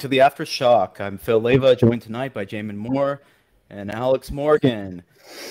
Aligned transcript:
To 0.00 0.08
the 0.08 0.18
Aftershock. 0.18 0.98
I'm 0.98 1.18
Phil 1.18 1.42
Leyva, 1.42 1.78
joined 1.78 2.00
tonight 2.00 2.32
by 2.32 2.46
Jamon 2.46 2.76
Moore 2.76 3.20
and 3.68 3.94
Alex 3.94 4.30
Morgan. 4.30 5.02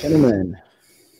Gentlemen, 0.01 0.57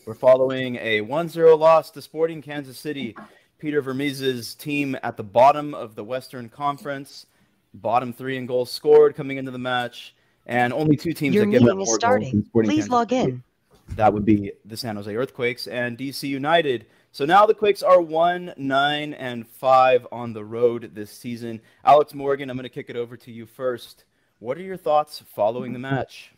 we're 0.04 0.14
following 0.14 0.74
a 0.78 1.00
1-0 1.02 1.56
loss 1.56 1.92
to 1.92 2.02
Sporting 2.02 2.42
Kansas 2.42 2.76
City. 2.76 3.14
Peter 3.60 3.82
Vermes's 3.82 4.56
team 4.56 4.96
at 5.04 5.16
the 5.16 5.22
bottom 5.22 5.74
of 5.74 5.94
the 5.94 6.02
Western 6.02 6.48
Conference, 6.48 7.26
bottom 7.72 8.12
three 8.12 8.36
in 8.36 8.46
goals 8.46 8.72
scored 8.72 9.14
coming 9.14 9.36
into 9.36 9.52
the 9.52 9.58
match, 9.58 10.16
and 10.46 10.72
only 10.72 10.96
two 10.96 11.12
teams 11.12 11.36
Your 11.36 11.44
that 11.44 11.52
give 11.52 11.62
up 11.62 11.76
more 11.76 11.82
is 11.82 11.86
goals 11.86 11.94
starting. 11.94 12.44
Sporting 12.46 12.68
Please 12.68 12.76
Kansas 12.78 12.90
log 12.90 13.10
City. 13.10 13.30
in. 13.30 13.42
That 13.90 14.12
would 14.12 14.24
be 14.24 14.50
the 14.64 14.76
San 14.76 14.96
Jose 14.96 15.14
Earthquakes 15.14 15.68
and 15.68 15.96
DC 15.96 16.28
United. 16.28 16.86
So 17.12 17.24
now 17.24 17.44
the 17.44 17.54
Quakes 17.54 17.82
are 17.82 18.00
one, 18.00 18.54
nine, 18.56 19.14
and 19.14 19.46
five 19.46 20.06
on 20.12 20.32
the 20.32 20.44
road 20.44 20.92
this 20.94 21.10
season. 21.10 21.60
Alex 21.84 22.14
Morgan, 22.14 22.48
I'm 22.48 22.56
going 22.56 22.62
to 22.62 22.68
kick 22.68 22.88
it 22.88 22.96
over 22.96 23.16
to 23.16 23.32
you 23.32 23.46
first. 23.46 24.04
What 24.38 24.56
are 24.56 24.62
your 24.62 24.76
thoughts 24.76 25.22
following 25.34 25.72
the 25.72 25.78
match? 25.78 26.30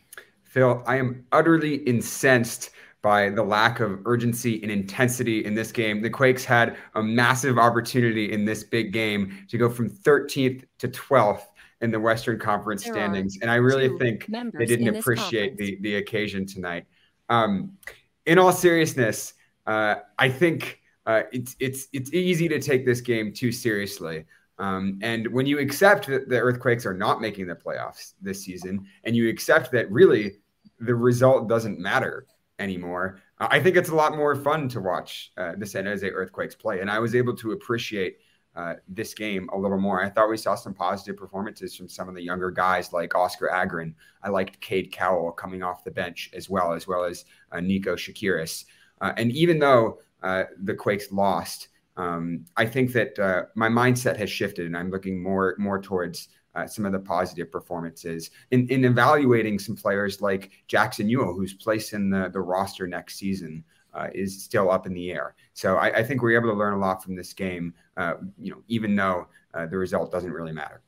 Phil, 0.45 0.83
I 0.87 0.97
am 0.97 1.27
utterly 1.31 1.77
incensed 1.77 2.71
by 3.03 3.29
the 3.29 3.43
lack 3.43 3.81
of 3.81 4.01
urgency 4.07 4.63
and 4.63 4.71
intensity 4.71 5.45
in 5.45 5.55
this 5.55 5.73
game. 5.73 6.01
The 6.01 6.09
Quakes 6.09 6.45
had 6.45 6.79
a 6.95 7.03
massive 7.03 7.59
opportunity 7.59 8.33
in 8.33 8.47
this 8.47 8.65
big 8.65 8.93
game 8.93 9.45
to 9.51 9.59
go 9.59 9.69
from 9.69 9.91
13th 9.91 10.65
to 10.79 10.89
12th 10.89 11.43
in 11.83 11.91
the 11.91 12.01
Western 12.01 12.39
Conference 12.39 12.85
There 12.85 12.95
standings. 12.95 13.39
And 13.43 13.51
I 13.51 13.57
really 13.57 13.99
think 13.99 14.27
they 14.55 14.65
didn't 14.65 14.97
appreciate 14.97 15.51
conference. 15.51 15.59
the, 15.59 15.79
the 15.83 15.97
occasion 15.97 16.47
tonight. 16.47 16.87
Um, 17.29 17.77
in 18.25 18.39
all 18.39 18.53
seriousness, 18.53 19.35
uh, 19.67 19.97
I 20.19 20.29
think 20.29 20.81
uh, 21.07 21.23
it's 21.33 21.57
it's 21.59 21.89
it's 21.93 22.13
easy 22.13 22.49
to 22.49 22.61
take 22.61 22.85
this 22.85 23.01
game 23.01 23.33
too 23.33 23.53
seriously. 23.53 24.25
Um, 24.59 24.99
and 25.03 25.27
when 25.29 25.47
you 25.47 25.59
accept 25.59 26.07
that 26.07 26.29
the 26.29 26.39
Earthquakes 26.39 26.87
are 26.87 26.95
not 26.95 27.21
making 27.21 27.47
the 27.47 27.55
playoffs 27.55 28.13
this 28.21 28.45
season, 28.45 28.87
and 29.05 29.17
you 29.17 29.29
accept 29.29 29.73
that 29.73 29.91
really 29.91 30.39
the 30.79 30.95
result 30.95 31.49
doesn't 31.49 31.79
matter 31.79 32.27
anymore, 32.59 33.21
uh, 33.41 33.49
I 33.51 33.61
think 33.61 33.77
it's 33.77 33.89
a 33.89 33.95
lot 33.95 34.17
more 34.17 34.37
fun 34.37 34.69
to 34.69 34.81
watch 34.81 35.33
uh, 35.37 35.53
the 35.57 35.67
San 35.67 35.87
Jose 35.87 36.09
Earthquakes 36.09 36.55
play. 36.55 36.81
And 36.81 36.91
I 36.91 36.99
was 36.99 37.15
able 37.15 37.35
to 37.37 37.53
appreciate 37.53 38.19
uh, 38.55 38.75
this 38.87 39.15
game 39.15 39.49
a 39.53 39.59
little 39.59 39.81
more. 39.81 40.05
I 40.05 40.11
thought 40.11 40.29
we 40.29 40.37
saw 40.37 40.55
some 40.55 40.75
positive 40.75 41.17
performances 41.17 41.75
from 41.75 41.89
some 41.89 42.09
of 42.09 42.15
the 42.15 42.23
younger 42.23 42.51
guys 42.51 42.93
like 42.93 43.17
Oskar 43.17 43.51
Agren. 43.53 43.95
I 44.23 44.29
liked 44.29 44.61
Cade 44.61 44.93
Cowell 44.93 45.33
coming 45.33 45.63
off 45.63 45.83
the 45.83 45.91
bench 45.91 46.31
as 46.35 46.51
well, 46.51 46.75
as 46.75 46.87
well 46.87 47.03
as 47.03 47.25
Nico 47.61 47.97
Tsakiris. 47.97 48.67
Uh, 49.03 49.13
and 49.19 49.31
even 49.33 49.59
though 49.59 49.99
uh, 50.23 50.45
the 50.63 50.75
Quakes 50.75 51.13
lost, 51.13 51.69
um, 51.99 52.47
I 52.57 52.65
think 52.65 52.93
that 52.93 53.19
uh, 53.19 53.43
my 53.55 53.69
mindset 53.69 54.17
has 54.17 54.31
shifted, 54.31 54.65
and 54.65 54.77
I'm 54.77 54.91
looking 54.91 55.23
more 55.23 55.55
more 55.59 55.81
towards 55.83 56.29
uh, 56.55 56.67
some 56.67 56.87
of 56.87 56.93
the 56.93 56.99
positive 56.99 57.51
performances 57.51 58.31
in, 58.51 58.69
in 58.69 58.85
evaluating 58.85 59.59
some 59.59 59.77
players 59.77 60.21
like 60.21 60.51
Jackson 60.69 61.09
Yueill, 61.09 61.35
whose 61.35 61.55
place 61.55 61.93
in 61.93 62.11
the, 62.11 62.31
the 62.33 62.41
roster 62.41 62.87
next 62.87 63.17
season 63.17 63.65
uh, 63.95 64.09
is 64.15 64.43
still 64.43 64.71
up 64.71 64.87
in 64.87 64.95
the 64.95 65.11
air. 65.11 65.35
So 65.55 65.77
I, 65.77 65.99
I 65.99 66.03
think 66.03 66.23
we're 66.23 66.39
able 66.39 66.53
to 66.53 66.59
learn 66.59 66.75
a 66.75 66.79
lot 66.79 67.03
from 67.03 67.17
this 67.17 67.33
game, 67.33 67.75
uh, 67.97 68.15
you 68.39 68.53
know, 68.53 68.63
even 68.69 68.95
though 68.95 69.29
uh, 69.55 69.67
the 69.67 69.79
result 69.79 70.13
doesn't 70.13 70.33
really 70.33 70.53
matter. 70.53 70.83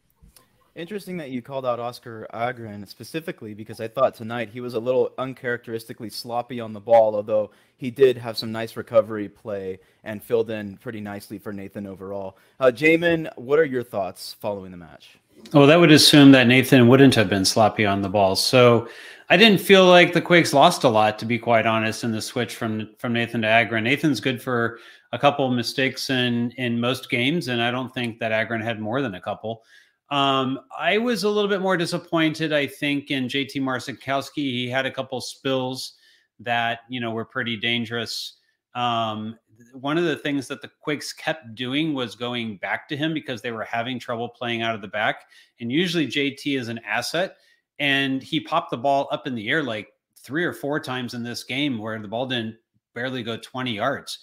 Interesting 0.76 1.16
that 1.18 1.30
you 1.30 1.40
called 1.40 1.64
out 1.64 1.78
Oskar 1.78 2.26
Agren 2.34 2.88
specifically 2.88 3.54
because 3.54 3.80
I 3.80 3.86
thought 3.86 4.16
tonight 4.16 4.48
he 4.48 4.60
was 4.60 4.74
a 4.74 4.80
little 4.80 5.12
uncharacteristically 5.18 6.10
sloppy 6.10 6.58
on 6.58 6.72
the 6.72 6.80
ball, 6.80 7.14
although 7.14 7.52
he 7.76 7.92
did 7.92 8.16
have 8.18 8.36
some 8.36 8.50
nice 8.50 8.76
recovery 8.76 9.28
play 9.28 9.78
and 10.02 10.20
filled 10.20 10.50
in 10.50 10.76
pretty 10.78 11.00
nicely 11.00 11.38
for 11.38 11.52
Nathan 11.52 11.86
overall. 11.86 12.36
Uh, 12.58 12.72
Jamon, 12.74 13.30
what 13.36 13.60
are 13.60 13.64
your 13.64 13.84
thoughts 13.84 14.34
following 14.40 14.72
the 14.72 14.76
match? 14.76 15.16
Well, 15.52 15.68
that 15.68 15.78
would 15.78 15.92
assume 15.92 16.32
that 16.32 16.48
Nathan 16.48 16.88
wouldn't 16.88 17.14
have 17.14 17.28
been 17.28 17.44
sloppy 17.44 17.86
on 17.86 18.02
the 18.02 18.08
ball. 18.08 18.34
So 18.34 18.88
I 19.30 19.36
didn't 19.36 19.60
feel 19.60 19.86
like 19.86 20.12
the 20.12 20.20
Quakes 20.20 20.52
lost 20.52 20.82
a 20.82 20.88
lot, 20.88 21.20
to 21.20 21.24
be 21.24 21.38
quite 21.38 21.66
honest, 21.66 22.02
in 22.02 22.10
the 22.10 22.20
switch 22.20 22.56
from 22.56 22.90
from 22.98 23.12
Nathan 23.12 23.42
to 23.42 23.48
Agren. 23.48 23.84
Nathan's 23.84 24.20
good 24.20 24.42
for 24.42 24.80
a 25.12 25.18
couple 25.20 25.48
mistakes 25.50 26.10
in 26.10 26.50
in 26.52 26.80
most 26.80 27.10
games, 27.10 27.46
and 27.46 27.62
I 27.62 27.70
don't 27.70 27.94
think 27.94 28.18
that 28.18 28.32
Agren 28.32 28.62
had 28.62 28.80
more 28.80 29.00
than 29.00 29.14
a 29.14 29.20
couple. 29.20 29.62
Um, 30.14 30.60
I 30.78 30.98
was 30.98 31.24
a 31.24 31.28
little 31.28 31.50
bit 31.50 31.60
more 31.60 31.76
disappointed, 31.76 32.52
I 32.52 32.68
think, 32.68 33.10
in 33.10 33.24
JT 33.24 33.56
Marcinkowski. 33.56 34.36
He 34.36 34.68
had 34.68 34.86
a 34.86 34.90
couple 34.90 35.20
spills 35.20 35.94
that 36.38 36.82
you 36.88 37.00
know 37.00 37.10
were 37.10 37.24
pretty 37.24 37.56
dangerous. 37.56 38.34
Um, 38.76 39.36
one 39.72 39.98
of 39.98 40.04
the 40.04 40.14
things 40.14 40.46
that 40.46 40.62
the 40.62 40.70
Quakes 40.80 41.12
kept 41.12 41.56
doing 41.56 41.94
was 41.94 42.14
going 42.14 42.58
back 42.58 42.88
to 42.90 42.96
him 42.96 43.12
because 43.12 43.42
they 43.42 43.50
were 43.50 43.64
having 43.64 43.98
trouble 43.98 44.28
playing 44.28 44.62
out 44.62 44.76
of 44.76 44.82
the 44.82 44.88
back. 44.88 45.24
And 45.58 45.72
usually 45.72 46.06
JT 46.06 46.60
is 46.60 46.68
an 46.68 46.78
asset, 46.86 47.38
and 47.80 48.22
he 48.22 48.38
popped 48.38 48.70
the 48.70 48.76
ball 48.76 49.08
up 49.10 49.26
in 49.26 49.34
the 49.34 49.48
air 49.48 49.64
like 49.64 49.88
three 50.16 50.44
or 50.44 50.52
four 50.52 50.78
times 50.78 51.14
in 51.14 51.24
this 51.24 51.42
game 51.42 51.76
where 51.76 51.98
the 51.98 52.06
ball 52.06 52.26
didn't 52.26 52.54
barely 52.94 53.24
go 53.24 53.36
20 53.36 53.72
yards. 53.72 54.20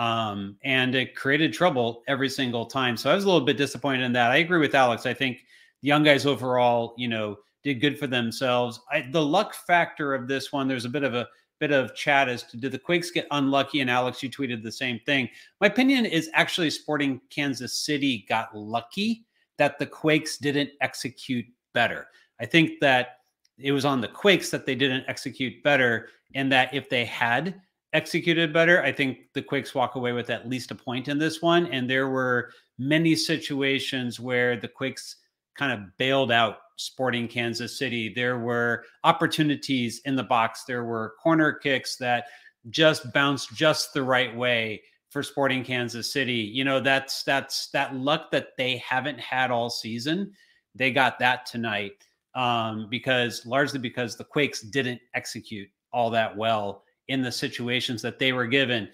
Um, 0.00 0.56
and 0.64 0.94
it 0.94 1.14
created 1.14 1.52
trouble 1.52 2.02
every 2.08 2.30
single 2.30 2.64
time. 2.64 2.96
So 2.96 3.10
I 3.10 3.14
was 3.14 3.24
a 3.24 3.26
little 3.26 3.44
bit 3.44 3.58
disappointed 3.58 4.02
in 4.02 4.14
that. 4.14 4.30
I 4.30 4.36
agree 4.36 4.58
with 4.58 4.74
Alex. 4.74 5.04
I 5.04 5.12
think 5.12 5.44
the 5.82 5.88
young 5.88 6.02
guys 6.02 6.24
overall, 6.24 6.94
you 6.96 7.06
know, 7.06 7.36
did 7.62 7.82
good 7.82 7.98
for 7.98 8.06
themselves. 8.06 8.80
I, 8.90 9.02
the 9.10 9.22
luck 9.22 9.52
factor 9.52 10.14
of 10.14 10.26
this 10.26 10.52
one, 10.52 10.68
there's 10.68 10.86
a 10.86 10.88
bit 10.88 11.02
of 11.02 11.14
a 11.14 11.28
bit 11.58 11.70
of 11.70 11.94
chat 11.94 12.30
as 12.30 12.44
to 12.44 12.56
did 12.56 12.72
the 12.72 12.78
Quakes 12.78 13.10
get 13.10 13.26
unlucky? 13.30 13.82
And 13.82 13.90
Alex, 13.90 14.22
you 14.22 14.30
tweeted 14.30 14.62
the 14.62 14.72
same 14.72 14.98
thing. 15.04 15.28
My 15.60 15.66
opinion 15.66 16.06
is 16.06 16.30
actually 16.32 16.70
Sporting 16.70 17.20
Kansas 17.28 17.74
City 17.74 18.24
got 18.26 18.56
lucky 18.56 19.26
that 19.58 19.78
the 19.78 19.84
Quakes 19.84 20.38
didn't 20.38 20.70
execute 20.80 21.44
better. 21.74 22.06
I 22.40 22.46
think 22.46 22.80
that 22.80 23.18
it 23.58 23.72
was 23.72 23.84
on 23.84 24.00
the 24.00 24.08
Quakes 24.08 24.48
that 24.48 24.64
they 24.64 24.74
didn't 24.74 25.04
execute 25.08 25.62
better, 25.62 26.08
and 26.34 26.50
that 26.50 26.72
if 26.72 26.88
they 26.88 27.04
had 27.04 27.60
executed 27.92 28.52
better, 28.52 28.82
I 28.82 28.92
think 28.92 29.32
the 29.34 29.42
Quakes 29.42 29.74
walk 29.74 29.94
away 29.94 30.12
with 30.12 30.30
at 30.30 30.48
least 30.48 30.70
a 30.70 30.74
point 30.74 31.08
in 31.08 31.18
this 31.18 31.42
one. 31.42 31.66
And 31.66 31.88
there 31.88 32.08
were 32.08 32.52
many 32.78 33.14
situations 33.14 34.20
where 34.20 34.56
the 34.56 34.68
Quakes 34.68 35.16
kind 35.56 35.72
of 35.72 35.96
bailed 35.98 36.32
out 36.32 36.58
Sporting 36.76 37.28
Kansas 37.28 37.78
City. 37.78 38.12
There 38.12 38.38
were 38.38 38.84
opportunities 39.04 40.00
in 40.04 40.16
the 40.16 40.22
box. 40.22 40.64
There 40.64 40.84
were 40.84 41.14
corner 41.22 41.52
kicks 41.52 41.96
that 41.96 42.26
just 42.70 43.12
bounced 43.12 43.54
just 43.54 43.92
the 43.92 44.02
right 44.02 44.34
way 44.34 44.82
for 45.10 45.22
Sporting 45.22 45.64
Kansas 45.64 46.12
City. 46.12 46.34
You 46.34 46.64
know, 46.64 46.80
that's 46.80 47.22
that's 47.24 47.68
that 47.70 47.94
luck 47.94 48.30
that 48.30 48.56
they 48.56 48.78
haven't 48.78 49.20
had 49.20 49.50
all 49.50 49.68
season. 49.68 50.32
They 50.74 50.92
got 50.92 51.18
that 51.18 51.46
tonight 51.46 52.06
um, 52.34 52.86
because 52.88 53.44
largely 53.44 53.80
because 53.80 54.16
the 54.16 54.24
Quakes 54.24 54.62
didn't 54.62 55.00
execute 55.14 55.68
all 55.92 56.10
that 56.10 56.36
well 56.36 56.84
in 57.10 57.22
the 57.22 57.32
situations 57.32 58.00
that 58.02 58.18
they 58.18 58.32
were 58.32 58.46
given. 58.46 58.88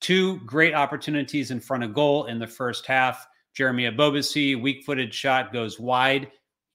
Two 0.00 0.38
great 0.40 0.74
opportunities 0.74 1.50
in 1.50 1.58
front 1.58 1.82
of 1.82 1.94
goal 1.94 2.26
in 2.26 2.38
the 2.38 2.46
first 2.46 2.86
half. 2.86 3.26
Jeremy 3.54 3.84
Ebobisse, 3.90 4.60
weak 4.60 4.84
footed 4.84 5.12
shot 5.12 5.52
goes 5.52 5.80
wide, 5.80 6.30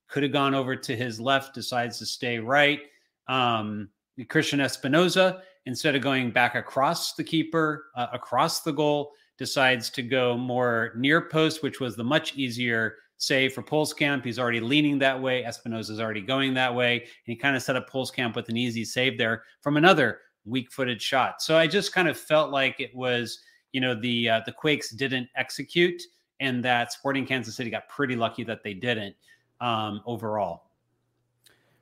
could 0.07 0.23
have 0.23 0.31
gone 0.31 0.55
over 0.55 0.75
to 0.75 0.95
his 0.95 1.19
left, 1.19 1.53
decides 1.53 1.99
to 1.99 2.05
stay 2.05 2.39
right. 2.39 2.81
Um, 3.27 3.89
Christian 4.29 4.59
Espinoza, 4.59 5.41
instead 5.65 5.95
of 5.95 6.01
going 6.01 6.31
back 6.31 6.55
across 6.55 7.13
the 7.13 7.23
keeper, 7.23 7.85
uh, 7.95 8.07
across 8.13 8.61
the 8.61 8.71
goal, 8.71 9.11
decides 9.37 9.89
to 9.91 10.01
go 10.01 10.35
more 10.35 10.93
near 10.95 11.21
post, 11.29 11.61
which 11.61 11.79
was 11.79 11.95
the 11.95 12.03
much 12.03 12.35
easier 12.35 12.95
save 13.17 13.53
for 13.53 13.61
Pulskamp. 13.61 14.23
He's 14.23 14.39
already 14.39 14.59
leaning 14.59 14.97
that 14.99 15.19
way. 15.19 15.43
Espinoza's 15.43 15.99
already 15.99 16.21
going 16.21 16.53
that 16.55 16.73
way. 16.73 17.01
And 17.01 17.09
he 17.25 17.35
kind 17.35 17.55
of 17.55 17.61
set 17.61 17.75
up 17.75 17.89
Pulskamp 17.89 18.35
with 18.35 18.49
an 18.49 18.57
easy 18.57 18.85
save 18.85 19.17
there 19.17 19.43
from 19.61 19.77
another 19.77 20.19
weak 20.47 20.71
footed 20.71 21.01
shot. 21.01 21.41
So 21.41 21.57
I 21.57 21.67
just 21.67 21.93
kind 21.93 22.07
of 22.07 22.17
felt 22.17 22.51
like 22.51 22.79
it 22.79 22.95
was, 22.95 23.39
you 23.73 23.81
know, 23.81 23.93
the 23.93 24.29
uh, 24.29 24.41
the 24.45 24.51
Quakes 24.51 24.91
didn't 24.91 25.29
execute 25.35 26.01
and 26.39 26.63
that 26.63 26.91
Sporting 26.91 27.25
Kansas 27.25 27.55
City 27.55 27.69
got 27.69 27.87
pretty 27.87 28.15
lucky 28.15 28.43
that 28.43 28.63
they 28.63 28.73
didn't 28.73 29.15
um, 29.61 30.01
overall. 30.05 30.63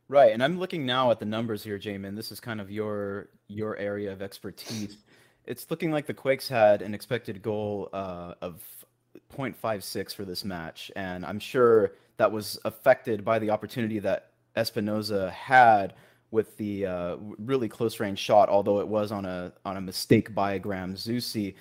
Right, 0.07 0.31
and 0.31 0.43
I'm 0.43 0.59
looking 0.59 0.85
now 0.85 1.09
at 1.09 1.19
the 1.19 1.25
numbers 1.25 1.63
here, 1.63 1.79
Jamon. 1.79 2.15
This 2.15 2.31
is 2.31 2.39
kind 2.39 2.61
of 2.61 2.69
your 2.69 3.29
your 3.47 3.75
area 3.77 4.11
of 4.11 4.21
expertise. 4.21 4.97
It's 5.45 5.69
looking 5.69 5.91
like 5.91 6.07
the 6.07 6.13
Quakes 6.13 6.47
had 6.47 6.81
an 6.81 6.95
expected 6.95 7.41
goal 7.41 7.89
uh, 7.93 8.33
of 8.41 8.63
0.56 9.35 10.15
for 10.15 10.25
this 10.25 10.43
match, 10.43 10.91
and 10.95 11.25
I'm 11.25 11.39
sure 11.39 11.93
that 12.17 12.31
was 12.31 12.59
affected 12.65 13.23
by 13.23 13.39
the 13.39 13.49
opportunity 13.49 13.99
that 13.99 14.31
Espinoza 14.55 15.29
had 15.31 15.93
with 16.31 16.55
the 16.57 16.85
uh, 16.85 17.15
really 17.37 17.69
close 17.69 17.99
range 17.99 18.19
shot, 18.19 18.49
although 18.49 18.79
it 18.79 18.87
was 18.87 19.11
on 19.11 19.25
a 19.25 19.53
on 19.65 19.77
a 19.77 19.81
mistake 19.81 20.33
by 20.33 20.57
Graham 20.57 20.95
Zusi. 20.95 21.55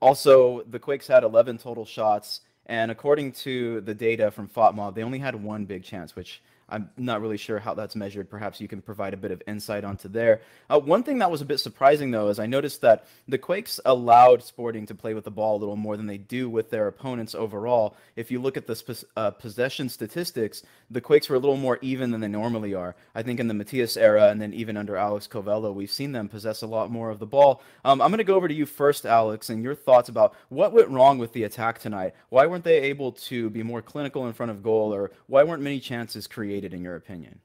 Also, 0.00 0.62
the 0.70 0.78
Quakes 0.78 1.08
had 1.08 1.24
11 1.24 1.58
total 1.58 1.84
shots, 1.84 2.42
and 2.66 2.90
according 2.90 3.32
to 3.32 3.80
the 3.80 3.94
data 3.94 4.30
from 4.30 4.48
FOTMob, 4.48 4.94
they 4.94 5.02
only 5.02 5.18
had 5.18 5.34
one 5.34 5.64
big 5.64 5.82
chance, 5.82 6.14
which 6.14 6.40
I'm 6.68 6.90
not 6.96 7.20
really 7.20 7.36
sure 7.36 7.58
how 7.58 7.74
that's 7.74 7.96
measured. 7.96 8.28
Perhaps 8.28 8.60
you 8.60 8.68
can 8.68 8.82
provide 8.82 9.14
a 9.14 9.16
bit 9.16 9.30
of 9.30 9.42
insight 9.46 9.84
onto 9.84 10.08
there. 10.08 10.42
Uh, 10.68 10.78
one 10.78 11.02
thing 11.02 11.18
that 11.18 11.30
was 11.30 11.40
a 11.40 11.46
bit 11.46 11.58
surprising, 11.58 12.10
though, 12.10 12.28
is 12.28 12.38
I 12.38 12.46
noticed 12.46 12.82
that 12.82 13.06
the 13.26 13.38
Quakes 13.38 13.80
allowed 13.84 14.42
Sporting 14.42 14.86
to 14.86 14.94
play 14.94 15.14
with 15.14 15.24
the 15.24 15.30
ball 15.30 15.56
a 15.56 15.58
little 15.58 15.76
more 15.76 15.96
than 15.96 16.06
they 16.06 16.18
do 16.18 16.50
with 16.50 16.70
their 16.70 16.86
opponents 16.86 17.34
overall. 17.34 17.96
If 18.16 18.30
you 18.30 18.40
look 18.40 18.56
at 18.56 18.66
the 18.66 18.76
sp- 18.76 19.08
uh, 19.16 19.30
possession 19.30 19.88
statistics, 19.88 20.62
the 20.90 21.00
Quakes 21.00 21.28
were 21.28 21.36
a 21.36 21.38
little 21.38 21.56
more 21.56 21.78
even 21.80 22.10
than 22.10 22.20
they 22.20 22.28
normally 22.28 22.74
are. 22.74 22.96
I 23.14 23.22
think 23.22 23.40
in 23.40 23.48
the 23.48 23.54
Matias 23.54 23.96
era, 23.96 24.28
and 24.28 24.40
then 24.40 24.52
even 24.52 24.76
under 24.76 24.96
Alex 24.96 25.26
Covelo, 25.26 25.72
we've 25.72 25.90
seen 25.90 26.12
them 26.12 26.28
possess 26.28 26.62
a 26.62 26.66
lot 26.66 26.90
more 26.90 27.10
of 27.10 27.18
the 27.18 27.26
ball. 27.26 27.62
Um, 27.84 28.02
I'm 28.02 28.10
going 28.10 28.18
to 28.18 28.24
go 28.24 28.34
over 28.34 28.48
to 28.48 28.54
you 28.54 28.66
first, 28.66 29.06
Alex, 29.06 29.48
and 29.48 29.62
your 29.62 29.74
thoughts 29.74 30.08
about 30.08 30.34
what 30.50 30.72
went 30.72 30.90
wrong 30.90 31.18
with 31.18 31.32
the 31.32 31.44
attack 31.44 31.78
tonight. 31.78 32.14
Why 32.28 32.46
weren't 32.46 32.64
they 32.64 32.80
able 32.80 33.12
to 33.12 33.48
be 33.50 33.62
more 33.62 33.80
clinical 33.82 34.26
in 34.26 34.32
front 34.34 34.50
of 34.50 34.62
goal, 34.62 34.92
or 34.94 35.12
why 35.26 35.44
weren't 35.44 35.62
many 35.62 35.80
chances 35.80 36.26
created, 36.26 36.57
in 36.64 36.82
your 36.82 36.96
opinion? 36.96 37.40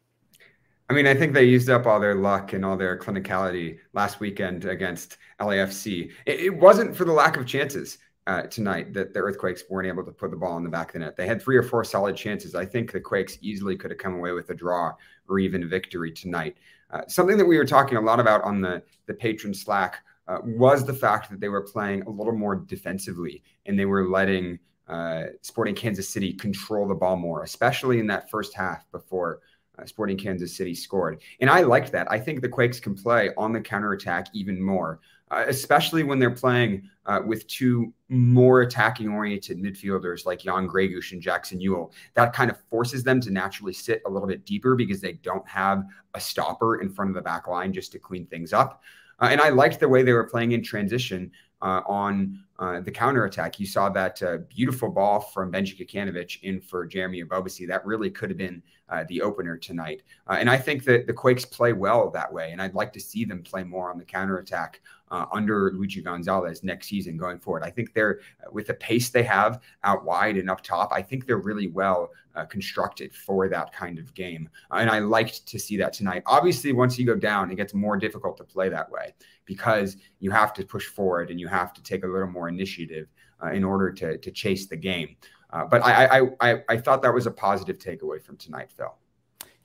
I 0.89 0.93
mean, 0.93 1.07
I 1.07 1.13
think 1.13 1.33
they 1.33 1.45
used 1.45 1.69
up 1.69 1.85
all 1.85 1.99
their 1.99 2.15
luck 2.15 2.53
and 2.53 2.65
all 2.65 2.77
their 2.77 2.97
clinicality 2.97 3.79
last 3.93 4.19
weekend 4.19 4.65
against 4.65 5.17
LAFC. 5.39 6.11
It, 6.25 6.39
it 6.41 6.55
wasn't 6.55 6.95
for 6.95 7.05
the 7.05 7.13
lack 7.13 7.37
of 7.37 7.45
chances 7.45 7.97
uh, 8.27 8.43
tonight 8.43 8.93
that 8.93 9.13
the 9.13 9.19
Earthquakes 9.19 9.63
weren't 9.69 9.87
able 9.87 10.03
to 10.03 10.11
put 10.11 10.31
the 10.31 10.37
ball 10.37 10.57
in 10.57 10.63
the 10.63 10.69
back 10.69 10.89
of 10.89 10.93
the 10.93 10.99
net. 10.99 11.15
They 11.15 11.27
had 11.27 11.41
three 11.41 11.57
or 11.57 11.63
four 11.63 11.83
solid 11.83 12.15
chances. 12.15 12.55
I 12.55 12.65
think 12.65 12.91
the 12.91 12.99
Quakes 12.99 13.37
easily 13.41 13.75
could 13.75 13.91
have 13.91 13.97
come 13.97 14.15
away 14.15 14.31
with 14.31 14.49
a 14.49 14.53
draw 14.53 14.93
or 15.27 15.39
even 15.39 15.67
victory 15.67 16.11
tonight. 16.11 16.57
Uh, 16.91 17.01
something 17.07 17.37
that 17.37 17.45
we 17.45 17.57
were 17.57 17.65
talking 17.65 17.97
a 17.97 18.01
lot 18.01 18.19
about 18.19 18.43
on 18.43 18.61
the 18.61 18.83
the 19.07 19.13
patron 19.13 19.53
Slack 19.53 19.97
uh, 20.27 20.37
was 20.43 20.85
the 20.85 20.93
fact 20.93 21.29
that 21.29 21.39
they 21.39 21.49
were 21.49 21.61
playing 21.61 22.03
a 22.03 22.09
little 22.09 22.35
more 22.35 22.55
defensively 22.55 23.43
and 23.65 23.77
they 23.77 23.85
were 23.85 24.07
letting 24.07 24.59
uh, 24.87 25.23
Sporting 25.41 25.75
Kansas 25.75 26.09
City 26.09 26.33
control 26.33 26.87
the 26.87 26.95
ball 26.95 27.15
more, 27.15 27.43
especially 27.43 27.99
in 27.99 28.07
that 28.07 28.29
first 28.29 28.53
half 28.53 28.89
before 28.91 29.39
uh, 29.79 29.85
Sporting 29.85 30.17
Kansas 30.17 30.55
City 30.55 30.75
scored. 30.75 31.21
And 31.39 31.49
I 31.49 31.61
liked 31.61 31.91
that. 31.93 32.11
I 32.11 32.19
think 32.19 32.41
the 32.41 32.49
Quakes 32.49 32.79
can 32.79 32.95
play 32.95 33.31
on 33.37 33.53
the 33.53 33.61
counterattack 33.61 34.27
even 34.33 34.61
more, 34.61 34.99
uh, 35.31 35.45
especially 35.47 36.03
when 36.03 36.19
they're 36.19 36.31
playing 36.31 36.89
uh, 37.05 37.21
with 37.25 37.47
two 37.47 37.93
more 38.09 38.61
attacking 38.61 39.09
oriented 39.09 39.57
midfielders 39.57 40.25
like 40.25 40.39
Jan 40.39 40.67
Gregus 40.67 41.11
and 41.11 41.21
Jackson 41.21 41.59
Yueill. 41.59 41.91
That 42.13 42.33
kind 42.33 42.51
of 42.51 42.59
forces 42.69 43.03
them 43.03 43.19
to 43.21 43.31
naturally 43.31 43.73
sit 43.73 44.01
a 44.05 44.09
little 44.09 44.27
bit 44.27 44.45
deeper 44.45 44.75
because 44.75 45.01
they 45.01 45.13
don't 45.13 45.47
have 45.47 45.85
a 46.13 46.19
stopper 46.19 46.81
in 46.81 46.89
front 46.89 47.09
of 47.09 47.15
the 47.15 47.21
back 47.21 47.47
line 47.47 47.73
just 47.73 47.91
to 47.93 47.99
clean 47.99 48.25
things 48.27 48.53
up. 48.53 48.83
Uh, 49.19 49.29
and 49.31 49.41
I 49.41 49.49
liked 49.49 49.79
the 49.79 49.89
way 49.89 50.03
they 50.03 50.13
were 50.13 50.27
playing 50.27 50.51
in 50.51 50.63
transition 50.63 51.31
uh, 51.61 51.81
on 51.87 52.43
uh, 52.59 52.79
the 52.79 52.91
counterattack. 52.91 53.59
You 53.59 53.65
saw 53.65 53.89
that 53.89 54.21
uh, 54.21 54.37
beautiful 54.47 54.89
ball 54.89 55.19
from 55.19 55.51
Benji 55.51 55.79
Kikanovic 55.79 56.41
in 56.43 56.61
for 56.61 56.85
Jeremy 56.85 57.23
Ebobisse. 57.23 57.67
That 57.67 57.85
really 57.85 58.11
could 58.11 58.29
have 58.29 58.37
been 58.37 58.61
uh, 58.89 59.03
the 59.07 59.21
opener 59.21 59.57
tonight. 59.57 60.03
Uh, 60.27 60.37
and 60.39 60.49
I 60.49 60.57
think 60.57 60.83
that 60.83 61.07
the 61.07 61.13
Quakes 61.13 61.45
play 61.45 61.73
well 61.73 62.09
that 62.11 62.31
way. 62.31 62.51
And 62.51 62.61
I'd 62.61 62.75
like 62.75 62.93
to 62.93 62.99
see 62.99 63.25
them 63.25 63.41
play 63.41 63.63
more 63.63 63.89
on 63.89 63.97
the 63.97 64.05
counterattack 64.05 64.81
uh, 65.09 65.25
under 65.31 65.71
Luchi 65.71 66.03
Gonzalez 66.03 66.63
next 66.63 66.87
season 66.87 67.17
going 67.17 67.39
forward. 67.39 67.63
I 67.63 67.69
think 67.69 67.93
they're, 67.93 68.19
with 68.51 68.67
the 68.67 68.73
pace 68.75 69.09
they 69.09 69.23
have 69.23 69.61
out 69.83 70.05
wide 70.05 70.37
and 70.37 70.49
up 70.49 70.61
top, 70.61 70.91
I 70.91 71.01
think 71.01 71.25
they're 71.25 71.37
really 71.37 71.67
well 71.67 72.11
uh, 72.35 72.45
constructed 72.45 73.13
for 73.13 73.47
that 73.49 73.73
kind 73.73 73.99
of 73.99 74.13
game. 74.13 74.49
and 74.71 74.89
I 74.89 74.99
liked 74.99 75.45
to 75.47 75.59
see 75.59 75.77
that 75.77 75.93
tonight. 75.93 76.23
Obviously, 76.25 76.71
once 76.73 76.97
you 76.97 77.05
go 77.05 77.15
down, 77.15 77.51
it 77.51 77.55
gets 77.55 77.73
more 77.73 77.97
difficult 77.97 78.37
to 78.37 78.43
play 78.43 78.69
that 78.69 78.89
way 78.89 79.13
because 79.45 79.97
you 80.19 80.31
have 80.31 80.53
to 80.53 80.65
push 80.65 80.87
forward 80.87 81.29
and 81.29 81.39
you 81.39 81.47
have 81.47 81.73
to 81.73 81.83
take 81.83 82.03
a 82.03 82.07
little 82.07 82.27
more 82.27 82.42
initiative 82.47 83.07
uh, 83.43 83.51
in 83.51 83.63
order 83.63 83.91
to, 83.91 84.17
to 84.17 84.31
chase 84.31 84.67
the 84.67 84.77
game. 84.77 85.15
Uh, 85.51 85.65
but 85.65 85.83
I, 85.83 86.05
I, 86.05 86.51
I, 86.51 86.63
I 86.69 86.77
thought 86.77 87.01
that 87.03 87.13
was 87.13 87.27
a 87.27 87.31
positive 87.31 87.77
takeaway 87.77 88.21
from 88.21 88.37
tonight, 88.37 88.71
Phil. 88.75 88.93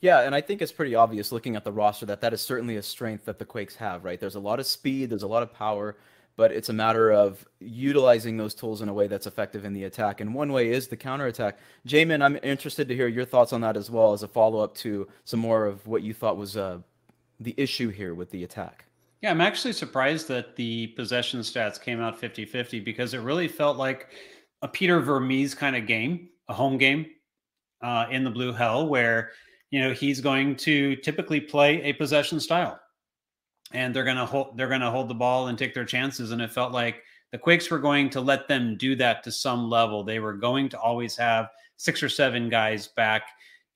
Yeah, 0.00 0.20
and 0.20 0.34
I 0.34 0.40
think 0.40 0.62
it's 0.62 0.70
pretty 0.70 0.94
obvious 0.94 1.32
looking 1.32 1.56
at 1.56 1.64
the 1.64 1.72
roster 1.72 2.06
that 2.06 2.20
that 2.20 2.32
is 2.32 2.40
certainly 2.40 2.76
a 2.76 2.82
strength 2.82 3.24
that 3.24 3.38
the 3.38 3.44
Quakes 3.44 3.74
have, 3.76 4.04
right? 4.04 4.20
There's 4.20 4.36
a 4.36 4.40
lot 4.40 4.60
of 4.60 4.66
speed, 4.66 5.10
there's 5.10 5.24
a 5.24 5.28
lot 5.28 5.42
of 5.42 5.52
power, 5.52 5.96
but 6.36 6.52
it's 6.52 6.68
a 6.68 6.72
matter 6.72 7.10
of 7.10 7.44
utilizing 7.58 8.36
those 8.36 8.54
tools 8.54 8.80
in 8.80 8.88
a 8.88 8.92
way 8.92 9.08
that's 9.08 9.26
effective 9.26 9.64
in 9.64 9.72
the 9.72 9.84
attack. 9.84 10.20
And 10.20 10.32
one 10.32 10.52
way 10.52 10.70
is 10.70 10.86
the 10.86 10.96
counterattack. 10.96 11.58
Jamon, 11.86 12.22
I'm 12.22 12.38
interested 12.44 12.86
to 12.86 12.94
hear 12.94 13.08
your 13.08 13.24
thoughts 13.24 13.52
on 13.52 13.60
that 13.62 13.76
as 13.76 13.90
well 13.90 14.12
as 14.12 14.22
a 14.22 14.28
follow 14.28 14.60
up 14.60 14.76
to 14.76 15.08
some 15.24 15.40
more 15.40 15.66
of 15.66 15.84
what 15.88 16.02
you 16.02 16.14
thought 16.14 16.36
was 16.36 16.56
uh, 16.56 16.78
the 17.40 17.54
issue 17.56 17.88
here 17.88 18.14
with 18.14 18.30
the 18.30 18.44
attack. 18.44 18.84
Yeah, 19.22 19.30
I'm 19.32 19.40
actually 19.40 19.72
surprised 19.72 20.28
that 20.28 20.54
the 20.54 20.88
possession 20.88 21.40
stats 21.40 21.80
came 21.80 22.00
out 22.00 22.18
50 22.18 22.44
50 22.44 22.80
because 22.80 23.14
it 23.14 23.18
really 23.18 23.48
felt 23.48 23.76
like 23.76 24.08
a 24.62 24.68
Peter 24.68 25.00
Vermes 25.00 25.54
kind 25.54 25.74
of 25.74 25.86
game, 25.86 26.28
a 26.48 26.54
home 26.54 26.78
game 26.78 27.06
uh, 27.82 28.06
in 28.10 28.22
the 28.22 28.30
Blue 28.30 28.52
Hell, 28.52 28.88
where 28.88 29.30
you 29.70 29.80
know 29.80 29.92
he's 29.92 30.20
going 30.20 30.56
to 30.56 30.96
typically 30.96 31.40
play 31.40 31.82
a 31.82 31.92
possession 31.92 32.38
style, 32.38 32.78
and 33.72 33.94
they're 33.94 34.04
gonna 34.04 34.26
hold 34.26 34.56
they're 34.56 34.68
gonna 34.68 34.90
hold 34.90 35.08
the 35.08 35.14
ball 35.14 35.48
and 35.48 35.58
take 35.58 35.74
their 35.74 35.84
chances. 35.84 36.30
And 36.30 36.40
it 36.40 36.52
felt 36.52 36.72
like 36.72 37.02
the 37.32 37.38
Quakes 37.38 37.70
were 37.70 37.78
going 37.78 38.10
to 38.10 38.20
let 38.20 38.46
them 38.48 38.76
do 38.76 38.94
that 38.96 39.22
to 39.24 39.32
some 39.32 39.68
level. 39.68 40.04
They 40.04 40.20
were 40.20 40.34
going 40.34 40.68
to 40.70 40.80
always 40.80 41.16
have 41.16 41.48
six 41.76 42.02
or 42.02 42.08
seven 42.08 42.48
guys 42.48 42.88
back 42.88 43.22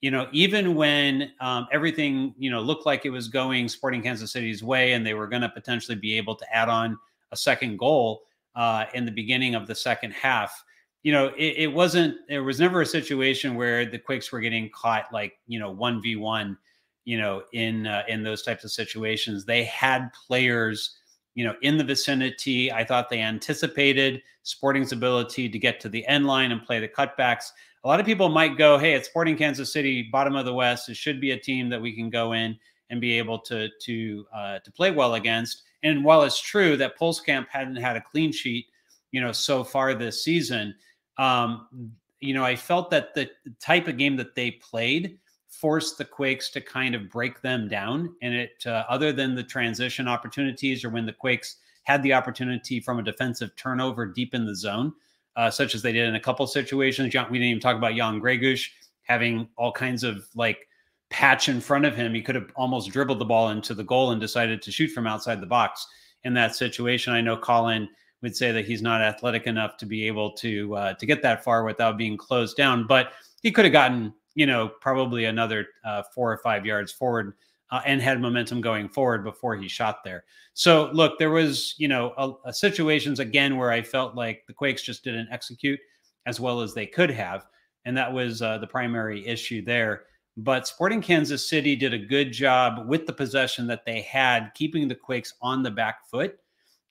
you 0.03 0.11
know, 0.11 0.27
even 0.33 0.75
when 0.75 1.31
um, 1.39 1.65
everything, 1.71 2.35
you 2.37 2.51
know, 2.51 2.59
looked 2.59 2.85
like 2.85 3.05
it 3.05 3.09
was 3.09 3.29
going 3.29 3.69
Sporting 3.69 4.01
Kansas 4.01 4.33
City's 4.33 4.61
way 4.61 4.91
and 4.91 5.07
they 5.07 5.13
were 5.13 5.27
going 5.27 5.43
to 5.43 5.47
potentially 5.47 5.95
be 5.95 6.17
able 6.17 6.35
to 6.35 6.45
add 6.53 6.67
on 6.67 6.97
a 7.31 7.37
second 7.37 7.79
goal 7.79 8.23
uh, 8.53 8.83
in 8.93 9.05
the 9.05 9.13
beginning 9.13 9.55
of 9.55 9.65
the 9.65 9.73
second 9.73 10.11
half, 10.11 10.61
you 11.03 11.13
know, 11.13 11.27
it, 11.37 11.55
it, 11.55 11.67
wasn't, 11.73 12.17
there 12.27 12.43
was 12.43 12.59
never 12.59 12.81
a 12.81 12.85
situation 12.85 13.55
where 13.55 13.85
the 13.85 13.97
Quakes 13.97 14.29
were 14.29 14.41
getting 14.41 14.69
caught 14.71 15.05
like, 15.13 15.35
you 15.47 15.57
know, 15.57 15.73
1v1, 15.73 16.57
you 17.05 17.17
know, 17.17 17.43
in, 17.53 17.87
uh, 17.87 18.03
in 18.09 18.23
those 18.23 18.43
types 18.43 18.65
of 18.65 18.73
situations. 18.73 19.45
They 19.45 19.63
had 19.63 20.09
players, 20.27 20.97
you 21.33 21.45
know, 21.45 21.55
in 21.61 21.77
the 21.77 21.83
vicinity. 21.85 22.73
I 22.73 22.83
thought 22.83 23.09
they 23.09 23.21
anticipated 23.21 24.21
Sporting's 24.41 24.91
ability 24.91 25.47
to 25.47 25.57
get 25.57 25.79
to 25.79 25.87
the 25.87 26.05
end 26.07 26.27
line 26.27 26.51
and 26.51 26.61
play 26.61 26.81
the 26.81 26.89
cutbacks 26.89 27.51
a 27.83 27.87
lot 27.87 27.99
of 27.99 28.05
people 28.05 28.29
might 28.29 28.57
go, 28.57 28.77
"Hey, 28.77 28.93
it's 28.93 29.07
Sporting 29.07 29.37
Kansas 29.37 29.71
City, 29.71 30.03
bottom 30.03 30.35
of 30.35 30.45
the 30.45 30.53
West. 30.53 30.89
It 30.89 30.97
should 30.97 31.19
be 31.19 31.31
a 31.31 31.39
team 31.39 31.69
that 31.69 31.81
we 31.81 31.93
can 31.93 32.09
go 32.09 32.33
in 32.33 32.57
and 32.89 33.01
be 33.01 33.17
able 33.17 33.39
to 33.39 33.69
to 33.81 34.25
uh, 34.33 34.59
to 34.59 34.71
play 34.71 34.91
well 34.91 35.15
against." 35.15 35.63
And 35.83 36.03
while 36.03 36.23
it's 36.23 36.39
true 36.39 36.77
that 36.77 36.97
Pulskamp 36.97 37.47
hadn't 37.49 37.75
had 37.75 37.97
a 37.97 38.01
clean 38.01 38.31
sheet, 38.31 38.67
you 39.11 39.19
know, 39.21 39.31
so 39.31 39.63
far 39.63 39.93
this 39.93 40.23
season, 40.23 40.75
um, 41.17 41.91
you 42.21 42.33
know, 42.33 42.43
I 42.43 42.55
felt 42.55 42.89
that 42.91 43.13
the 43.13 43.29
type 43.59 43.87
of 43.87 43.97
game 43.97 44.15
that 44.15 44.33
they 44.33 44.51
played 44.51 45.19
forced 45.49 45.97
the 45.97 46.05
Quakes 46.05 46.49
to 46.51 46.61
kind 46.61 46.95
of 46.95 47.09
break 47.09 47.41
them 47.41 47.67
down. 47.67 48.15
And 48.21 48.33
it, 48.33 48.63
uh, 48.65 48.85
other 48.89 49.11
than 49.11 49.35
the 49.35 49.43
transition 49.43 50.07
opportunities 50.07 50.83
or 50.83 50.89
when 50.89 51.05
the 51.05 51.13
Quakes 51.13 51.57
had 51.83 52.01
the 52.01 52.13
opportunity 52.13 52.79
from 52.79 52.99
a 52.99 53.03
defensive 53.03 53.55
turnover 53.55 54.05
deep 54.05 54.33
in 54.33 54.45
the 54.45 54.55
zone, 54.55 54.93
uh, 55.35 55.49
such 55.49 55.75
as 55.75 55.81
they 55.81 55.91
did 55.91 56.07
in 56.07 56.15
a 56.15 56.19
couple 56.19 56.45
situations. 56.47 57.07
We 57.07 57.11
didn't 57.11 57.33
even 57.33 57.61
talk 57.61 57.75
about 57.75 57.95
Jan 57.95 58.21
Gregus 58.21 58.65
having 59.03 59.47
all 59.57 59.71
kinds 59.71 60.03
of 60.03 60.25
like 60.35 60.67
patch 61.09 61.49
in 61.49 61.61
front 61.61 61.85
of 61.85 61.95
him. 61.95 62.13
He 62.13 62.21
could 62.21 62.35
have 62.35 62.49
almost 62.55 62.91
dribbled 62.91 63.19
the 63.19 63.25
ball 63.25 63.49
into 63.49 63.73
the 63.73 63.83
goal 63.83 64.11
and 64.11 64.21
decided 64.21 64.61
to 64.61 64.71
shoot 64.71 64.89
from 64.89 65.07
outside 65.07 65.41
the 65.41 65.47
box 65.47 65.85
in 66.23 66.33
that 66.33 66.55
situation. 66.55 67.13
I 67.13 67.21
know 67.21 67.37
Colin 67.37 67.89
would 68.21 68.35
say 68.35 68.51
that 68.51 68.65
he's 68.65 68.81
not 68.81 69.01
athletic 69.01 69.45
enough 69.47 69.77
to 69.77 69.85
be 69.85 70.07
able 70.07 70.31
to 70.31 70.75
uh, 70.75 70.93
to 70.93 71.05
get 71.05 71.21
that 71.21 71.43
far 71.43 71.63
without 71.63 71.97
being 71.97 72.17
closed 72.17 72.57
down, 72.57 72.87
but 72.87 73.11
he 73.41 73.51
could 73.51 73.65
have 73.65 73.73
gotten 73.73 74.13
you 74.35 74.45
know 74.45 74.69
probably 74.81 75.25
another 75.25 75.67
uh, 75.85 76.03
four 76.15 76.31
or 76.31 76.37
five 76.37 76.65
yards 76.65 76.91
forward 76.91 77.33
uh, 77.73 77.81
and 77.87 77.99
had 77.99 78.21
momentum 78.21 78.61
going 78.61 78.87
forward 78.87 79.23
before 79.23 79.55
he 79.55 79.67
shot 79.67 80.03
there. 80.03 80.25
So 80.53 80.91
look, 80.93 81.17
there 81.17 81.31
was 81.31 81.73
you 81.79 81.87
know 81.87 82.13
a, 82.17 82.49
a 82.49 82.53
situations 82.53 83.19
again 83.19 83.57
where 83.57 83.71
I 83.71 83.81
felt 83.81 84.13
like 84.13 84.43
the 84.45 84.53
Quakes 84.53 84.83
just 84.83 85.03
didn't 85.03 85.29
execute 85.31 85.79
as 86.27 86.39
well 86.39 86.61
as 86.61 86.75
they 86.75 86.85
could 86.85 87.09
have, 87.09 87.47
and 87.85 87.97
that 87.97 88.13
was 88.13 88.43
uh, 88.43 88.59
the 88.59 88.67
primary 88.67 89.25
issue 89.25 89.65
there. 89.65 90.03
But 90.37 90.67
Sporting 90.67 91.01
Kansas 91.01 91.49
City 91.49 91.75
did 91.75 91.95
a 91.95 91.97
good 91.97 92.31
job 92.31 92.87
with 92.87 93.07
the 93.07 93.13
possession 93.13 93.65
that 93.67 93.85
they 93.85 94.01
had, 94.01 94.51
keeping 94.53 94.87
the 94.87 94.95
Quakes 94.95 95.33
on 95.41 95.63
the 95.63 95.71
back 95.71 96.07
foot 96.09 96.37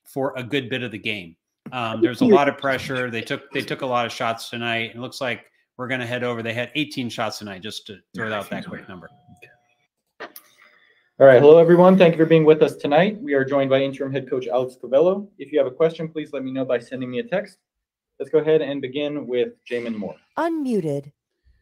for 0.03 0.33
a 0.35 0.43
good 0.43 0.69
bit 0.69 0.83
of 0.83 0.91
the 0.91 0.99
game. 0.99 1.37
Um, 1.71 2.01
there's 2.01 2.19
a 2.19 2.25
lot 2.25 2.49
of 2.49 2.57
pressure. 2.57 3.09
They 3.09 3.21
took 3.21 3.49
they 3.51 3.61
took 3.61 3.83
a 3.83 3.87
lot 3.87 4.05
of 4.05 4.11
shots 4.11 4.49
tonight. 4.49 4.91
It 4.95 4.97
looks 4.97 5.21
like 5.21 5.45
we're 5.77 5.87
going 5.87 6.01
to 6.01 6.05
head 6.05 6.25
over. 6.25 6.43
They 6.43 6.53
had 6.53 6.71
18 6.75 7.07
shots 7.07 7.39
tonight, 7.39 7.61
just 7.61 7.87
to 7.87 7.99
throw 8.13 8.33
out 8.33 8.49
that 8.49 8.67
quick 8.67 8.89
number. 8.89 9.09
All 11.19 11.27
right. 11.27 11.39
Hello, 11.39 11.59
everyone. 11.59 11.95
Thank 11.95 12.15
you 12.15 12.17
for 12.17 12.25
being 12.25 12.43
with 12.43 12.63
us 12.63 12.75
tonight. 12.75 13.21
We 13.21 13.35
are 13.35 13.45
joined 13.45 13.69
by 13.69 13.83
interim 13.83 14.11
head 14.11 14.27
coach 14.27 14.47
Alex 14.47 14.75
Covelo. 14.81 15.27
If 15.37 15.51
you 15.51 15.59
have 15.59 15.67
a 15.67 15.71
question, 15.71 16.09
please 16.09 16.33
let 16.33 16.43
me 16.43 16.51
know 16.51 16.65
by 16.65 16.79
sending 16.79 17.11
me 17.11 17.19
a 17.19 17.23
text. 17.23 17.59
Let's 18.17 18.31
go 18.31 18.39
ahead 18.39 18.63
and 18.63 18.81
begin 18.81 19.27
with 19.27 19.49
Jamon 19.63 19.95
Moore. 19.95 20.15
Unmuted. 20.39 21.11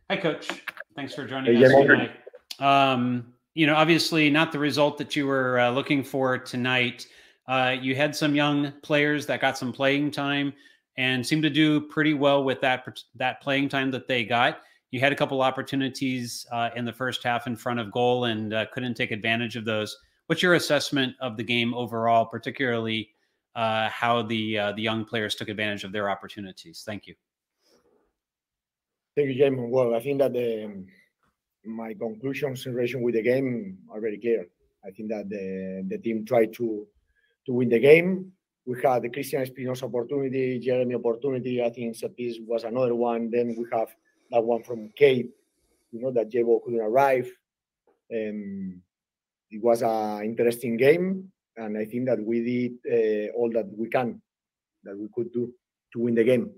Hi, 0.09 0.15
coach. 0.15 0.47
Thanks 0.95 1.13
for 1.13 1.27
joining 1.27 1.53
hey, 1.53 1.65
us 1.65 1.73
tonight. 1.73 2.11
Um, 2.59 3.33
you 3.53 3.67
know, 3.67 3.75
obviously 3.75 4.29
not 4.29 4.53
the 4.53 4.59
result 4.59 4.97
that 4.99 5.17
you 5.17 5.27
were 5.27 5.59
uh, 5.59 5.69
looking 5.69 6.01
for 6.01 6.37
tonight. 6.37 7.07
Uh, 7.45 7.75
you 7.77 7.93
had 7.93 8.15
some 8.15 8.33
young 8.33 8.71
players 8.83 9.25
that 9.25 9.41
got 9.41 9.57
some 9.57 9.73
playing 9.73 10.11
time 10.11 10.53
and 10.95 11.27
seemed 11.27 11.43
to 11.43 11.49
do 11.49 11.81
pretty 11.81 12.13
well 12.13 12.45
with 12.45 12.61
that 12.61 12.87
that 13.15 13.41
playing 13.41 13.67
time 13.67 13.91
that 13.91 14.07
they 14.07 14.23
got. 14.23 14.61
You 14.91 14.99
had 14.99 15.13
a 15.13 15.15
couple 15.15 15.41
opportunities 15.41 16.45
uh, 16.51 16.69
in 16.75 16.83
the 16.83 16.91
first 16.91 17.23
half 17.23 17.47
in 17.47 17.55
front 17.55 17.79
of 17.79 17.91
goal 17.91 18.25
and 18.25 18.53
uh, 18.53 18.65
couldn't 18.73 18.95
take 18.95 19.11
advantage 19.11 19.55
of 19.55 19.63
those. 19.63 19.97
What's 20.27 20.43
your 20.43 20.55
assessment 20.55 21.15
of 21.21 21.37
the 21.37 21.43
game 21.43 21.73
overall, 21.73 22.25
particularly 22.25 23.09
uh, 23.55 23.87
how 23.89 24.21
the 24.21 24.59
uh, 24.59 24.71
the 24.73 24.81
young 24.81 25.05
players 25.05 25.35
took 25.35 25.47
advantage 25.47 25.85
of 25.85 25.93
their 25.93 26.09
opportunities? 26.09 26.83
Thank 26.85 27.07
you. 27.07 27.15
Thank 29.15 29.29
you, 29.29 29.35
James. 29.35 29.59
Well, 29.59 29.95
I 29.95 30.01
think 30.01 30.19
that 30.19 30.33
the, 30.33 30.65
um, 30.65 30.87
my 31.65 31.93
conclusions 31.93 32.65
in 32.65 32.73
relation 32.73 33.01
with 33.01 33.15
the 33.15 33.21
game 33.21 33.77
are 33.89 34.01
very 34.01 34.17
clear. 34.17 34.47
I 34.85 34.91
think 34.91 35.09
that 35.09 35.29
the, 35.29 35.85
the 35.87 35.97
team 35.99 36.25
tried 36.25 36.53
to 36.53 36.85
to 37.45 37.53
win 37.53 37.69
the 37.69 37.79
game. 37.79 38.31
We 38.65 38.81
had 38.81 39.03
the 39.03 39.09
Christian 39.09 39.41
Espinoza 39.43 39.83
opportunity, 39.83 40.59
Jeremy 40.59 40.95
opportunity. 40.95 41.63
I 41.63 41.69
think 41.69 41.95
Sepis 41.95 42.37
was 42.45 42.63
another 42.63 42.93
one. 42.93 43.31
Then 43.31 43.55
we 43.57 43.65
have 43.71 43.89
that 44.31 44.43
one 44.43 44.63
from 44.63 44.89
Cape, 44.95 45.33
you 45.91 46.01
know, 46.01 46.11
that 46.11 46.31
Jabo 46.31 46.63
couldn't 46.63 46.79
arrive. 46.79 47.29
Um, 48.13 48.81
it 49.49 49.61
was 49.61 49.81
an 49.81 50.23
interesting 50.23 50.77
game, 50.77 51.31
and 51.57 51.77
I 51.77 51.85
think 51.85 52.05
that 52.07 52.23
we 52.23 52.43
did 52.43 53.29
uh, 53.29 53.31
all 53.33 53.51
that 53.51 53.67
we 53.77 53.89
can, 53.89 54.21
that 54.83 54.97
we 54.97 55.07
could 55.13 55.31
do 55.33 55.53
to 55.93 55.99
win 55.99 56.15
the 56.15 56.23
game. 56.23 56.51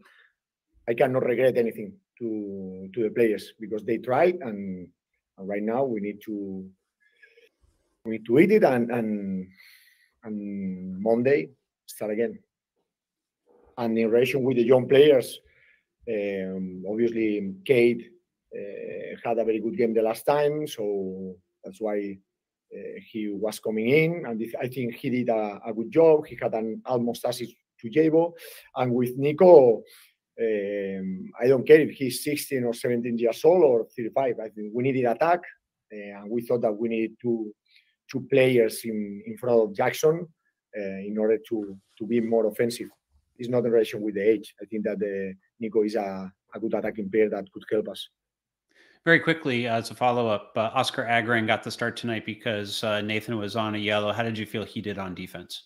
I 0.88 0.94
cannot 0.94 1.26
regret 1.26 1.58
anything 1.58 1.94
to 2.20 2.90
to 2.94 3.04
the 3.04 3.10
players 3.10 3.54
because 3.60 3.84
they 3.84 3.98
tried, 3.98 4.36
and, 4.42 4.88
and 5.38 5.48
right 5.48 5.64
now 5.64 5.84
we 5.84 6.00
need 6.02 6.22
to 6.26 6.70
we 8.06 8.12
need 8.14 8.26
to 8.26 8.40
eat 8.40 8.52
it 8.52 8.64
and 8.64 8.92
and 8.92 9.48
and 10.24 11.02
Monday 11.02 11.50
start 11.86 12.12
again. 12.12 12.38
And 13.78 13.98
in 13.98 14.12
relation 14.12 14.44
with 14.44 14.58
the 14.58 14.64
young 14.64 14.88
players, 14.88 15.40
um, 16.10 16.84
obviously 16.90 17.56
Cade 17.66 18.10
uh, 18.56 19.18
had 19.24 19.40
a 19.40 19.46
very 19.46 19.60
good 19.60 19.78
game 19.78 19.94
the 19.94 20.02
last 20.02 20.26
time, 20.26 20.68
so 20.68 21.36
that's 21.64 21.80
why 21.80 22.18
uh, 22.76 23.00
he 23.12 23.30
was 23.30 23.60
coming 23.60 23.90
in, 23.90 24.26
and 24.26 24.44
I 24.60 24.68
think 24.68 24.96
he 24.96 25.10
did 25.10 25.30
a, 25.30 25.62
a 25.66 25.74
good 25.74 25.92
job. 25.92 26.26
He 26.26 26.38
had 26.42 26.54
an 26.54 26.82
almost 26.86 27.26
assist 27.26 27.54
to 27.80 27.90
Jabo, 27.90 28.34
and 28.76 28.94
with 28.94 29.18
Nico, 29.18 29.84
um, 30.40 31.32
I 31.40 31.48
don't 31.48 31.66
care 31.66 31.82
if 31.82 31.92
he's 31.92 32.24
16 32.24 32.64
or 32.64 32.74
17 32.74 33.18
years 33.18 33.46
old 33.46 33.64
or 33.64 33.86
35. 33.96 34.40
I 34.40 34.50
think 34.50 34.72
we 34.74 34.84
needed 34.84 35.06
attack, 35.06 35.42
uh, 35.94 36.20
and 36.20 36.30
we 36.30 36.42
thought 36.42 36.62
that 36.62 36.74
we 36.74 36.90
needed 36.90 37.18
two 37.22 37.54
two 38.12 38.28
players 38.30 38.84
in, 38.84 39.24
in 39.26 39.38
front 39.38 39.60
of 39.60 39.76
Jackson 39.76 40.28
uh, 40.78 40.82
in 40.82 41.18
order 41.18 41.38
to 41.50 41.78
to 41.98 42.06
be 42.06 42.20
more 42.20 42.46
offensive. 42.48 42.90
It's 43.38 43.50
not 43.50 43.66
in 43.66 43.72
relation 43.72 44.02
with 44.02 44.16
the 44.16 44.28
age. 44.28 44.54
I 44.62 44.66
think 44.66 44.84
that 44.86 45.00
the 45.00 45.34
Nico 45.60 45.84
is 45.84 45.96
a, 45.96 46.32
a 46.54 46.60
good 46.60 46.74
attacking 46.74 47.10
player 47.10 47.30
that 47.30 47.52
could 47.52 47.64
help 47.72 47.90
us. 47.90 48.08
Very 49.06 49.20
quickly, 49.20 49.68
as 49.68 49.92
a 49.92 49.96
follow 49.96 50.28
up, 50.28 50.54
uh, 50.56 50.72
Oskar 50.74 51.04
Agren 51.04 51.46
got 51.46 51.62
the 51.62 51.72
start 51.72 51.98
tonight 51.98 52.26
because 52.26 52.84
uh, 52.84 53.02
Nathan 53.02 53.38
was 53.38 53.56
on 53.58 53.76
a 53.76 53.78
yellow. 53.78 54.14
How 54.14 54.24
did 54.24 54.38
you 54.38 54.46
feel 54.46 54.64
he 54.64 54.82
did 54.82 54.98
on 54.98 55.14
defense? 55.14 55.64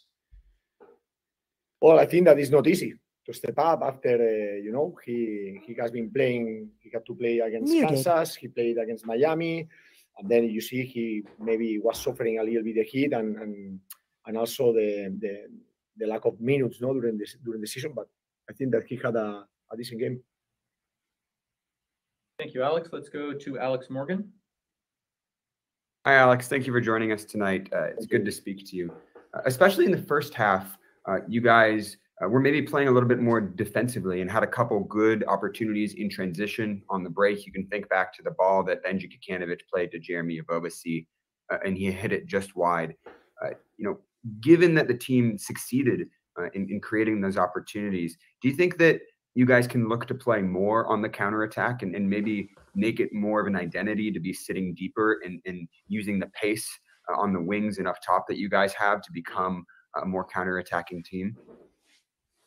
Well, 1.79 1.99
I 1.99 2.05
think 2.07 2.25
that 2.25 2.39
is 2.39 2.49
not 2.49 2.65
easy 2.65 2.95
to 3.27 3.33
step 3.33 3.59
up 3.59 3.81
after 3.83 4.15
uh, 4.15 4.55
you 4.63 4.71
know 4.71 4.97
he 5.05 5.61
he 5.65 5.75
has 5.79 5.91
been 5.91 6.09
playing. 6.09 6.69
He 6.79 6.89
had 6.91 7.05
to 7.05 7.13
play 7.13 7.39
against 7.39 7.71
Muted. 7.71 8.03
Kansas. 8.03 8.35
He 8.35 8.47
played 8.47 8.77
against 8.79 9.05
Miami, 9.05 9.67
and 10.17 10.27
then 10.27 10.49
you 10.49 10.61
see 10.61 10.83
he 10.83 11.23
maybe 11.39 11.77
was 11.77 11.99
suffering 11.99 12.39
a 12.39 12.43
little 12.43 12.63
bit 12.63 12.75
the 12.75 12.83
heat 12.83 13.13
and 13.13 13.35
and 13.37 13.79
and 14.25 14.37
also 14.37 14.73
the 14.73 15.13
the, 15.19 15.45
the 15.97 16.07
lack 16.07 16.25
of 16.25 16.39
minutes 16.39 16.81
no 16.81 16.93
during 16.93 17.17
this 17.17 17.35
during 17.43 17.61
the 17.61 17.67
season. 17.67 17.93
But 17.95 18.07
I 18.49 18.53
think 18.53 18.71
that 18.71 18.85
he 18.87 18.95
had 18.95 19.15
a, 19.15 19.45
a 19.71 19.77
decent 19.77 19.99
game. 19.99 20.21
Thank 22.39 22.53
you, 22.53 22.63
Alex. 22.63 22.89
Let's 22.91 23.09
go 23.09 23.33
to 23.33 23.59
Alex 23.59 23.89
Morgan. 23.89 24.31
Hi, 26.05 26.13
Alex. 26.13 26.47
Thank 26.47 26.67
you 26.67 26.71
for 26.71 26.79
joining 26.79 27.11
us 27.11 27.25
tonight. 27.25 27.67
Uh, 27.73 27.85
it's 27.85 28.05
good 28.05 28.23
to 28.25 28.31
speak 28.31 28.65
to 28.69 28.75
you, 28.75 28.93
uh, 29.33 29.41
especially 29.45 29.85
in 29.85 29.91
the 29.91 30.03
first 30.03 30.33
half. 30.33 30.77
Uh, 31.07 31.17
you 31.27 31.41
guys 31.41 31.97
uh, 32.23 32.27
were 32.27 32.39
maybe 32.39 32.61
playing 32.61 32.87
a 32.87 32.91
little 32.91 33.09
bit 33.09 33.19
more 33.19 33.41
defensively 33.41 34.21
and 34.21 34.31
had 34.31 34.43
a 34.43 34.47
couple 34.47 34.79
good 34.85 35.23
opportunities 35.27 35.95
in 35.95 36.09
transition 36.09 36.81
on 36.89 37.03
the 37.03 37.09
break. 37.09 37.45
You 37.45 37.51
can 37.51 37.67
think 37.67 37.89
back 37.89 38.13
to 38.15 38.23
the 38.23 38.31
ball 38.31 38.63
that 38.65 38.85
Benji 38.85 39.09
Kikanovic 39.11 39.61
played 39.71 39.91
to 39.91 39.99
Jeremy 39.99 40.39
Ebobisse, 40.41 41.05
uh, 41.51 41.57
and 41.65 41.77
he 41.77 41.91
hit 41.91 42.11
it 42.11 42.25
just 42.25 42.55
wide. 42.55 42.95
Uh, 43.43 43.49
you 43.77 43.85
know, 43.85 43.97
given 44.41 44.73
that 44.75 44.87
the 44.87 44.93
team 44.93 45.37
succeeded 45.37 46.07
in, 46.53 46.69
in 46.69 46.79
creating 46.79 47.21
those 47.21 47.37
opportunities, 47.37 48.17
do 48.41 48.47
you 48.47 48.55
think 48.55 48.77
that 48.77 49.01
you 49.37 49.45
guys 49.45 49.67
can 49.67 49.87
look 49.87 50.07
to 50.07 50.15
play 50.15 50.41
more 50.41 50.87
on 50.87 51.01
the 51.01 51.09
counter 51.09 51.43
attack 51.43 51.83
and, 51.83 51.95
and 51.95 52.09
maybe 52.09 52.49
make 52.73 52.99
it 52.99 53.13
more 53.13 53.39
of 53.39 53.45
an 53.45 53.55
identity 53.55 54.11
to 54.11 54.19
be 54.19 54.33
sitting 54.33 54.73
deeper 54.73 55.19
and, 55.23 55.39
and 55.45 55.67
using 55.87 56.17
the 56.17 56.25
pace 56.27 56.67
uh, 57.07 57.19
on 57.19 57.33
the 57.33 57.39
wings 57.39 57.77
and 57.77 57.87
up 57.87 57.97
top 58.03 58.25
that 58.27 58.37
you 58.37 58.49
guys 58.49 58.73
have 58.73 58.99
to 59.03 59.11
become 59.11 59.63
a 60.01 60.05
more 60.05 60.25
counter 60.25 60.57
attacking 60.57 61.03
team? 61.03 61.37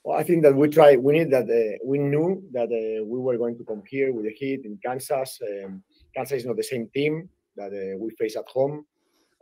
Well, 0.02 0.18
I 0.18 0.24
think 0.24 0.42
that 0.42 0.56
we 0.56 0.68
try. 0.68 0.96
We 0.96 1.12
need 1.12 1.30
that. 1.30 1.44
Uh, 1.44 1.78
we 1.84 1.98
knew 1.98 2.42
that 2.52 2.64
uh, 2.64 3.04
we 3.04 3.18
were 3.20 3.36
going 3.36 3.56
to 3.58 3.64
come 3.64 3.82
here 3.86 4.12
with 4.12 4.24
the 4.24 4.32
Heat 4.32 4.62
in 4.64 4.78
Kansas. 4.84 5.38
Um, 5.42 5.84
Kansas 6.16 6.38
is 6.38 6.46
not 6.46 6.56
the 6.56 6.62
same 6.62 6.88
team 6.92 7.28
that 7.54 7.70
uh, 7.72 7.98
we 7.98 8.10
face 8.18 8.34
at 8.34 8.48
home, 8.48 8.84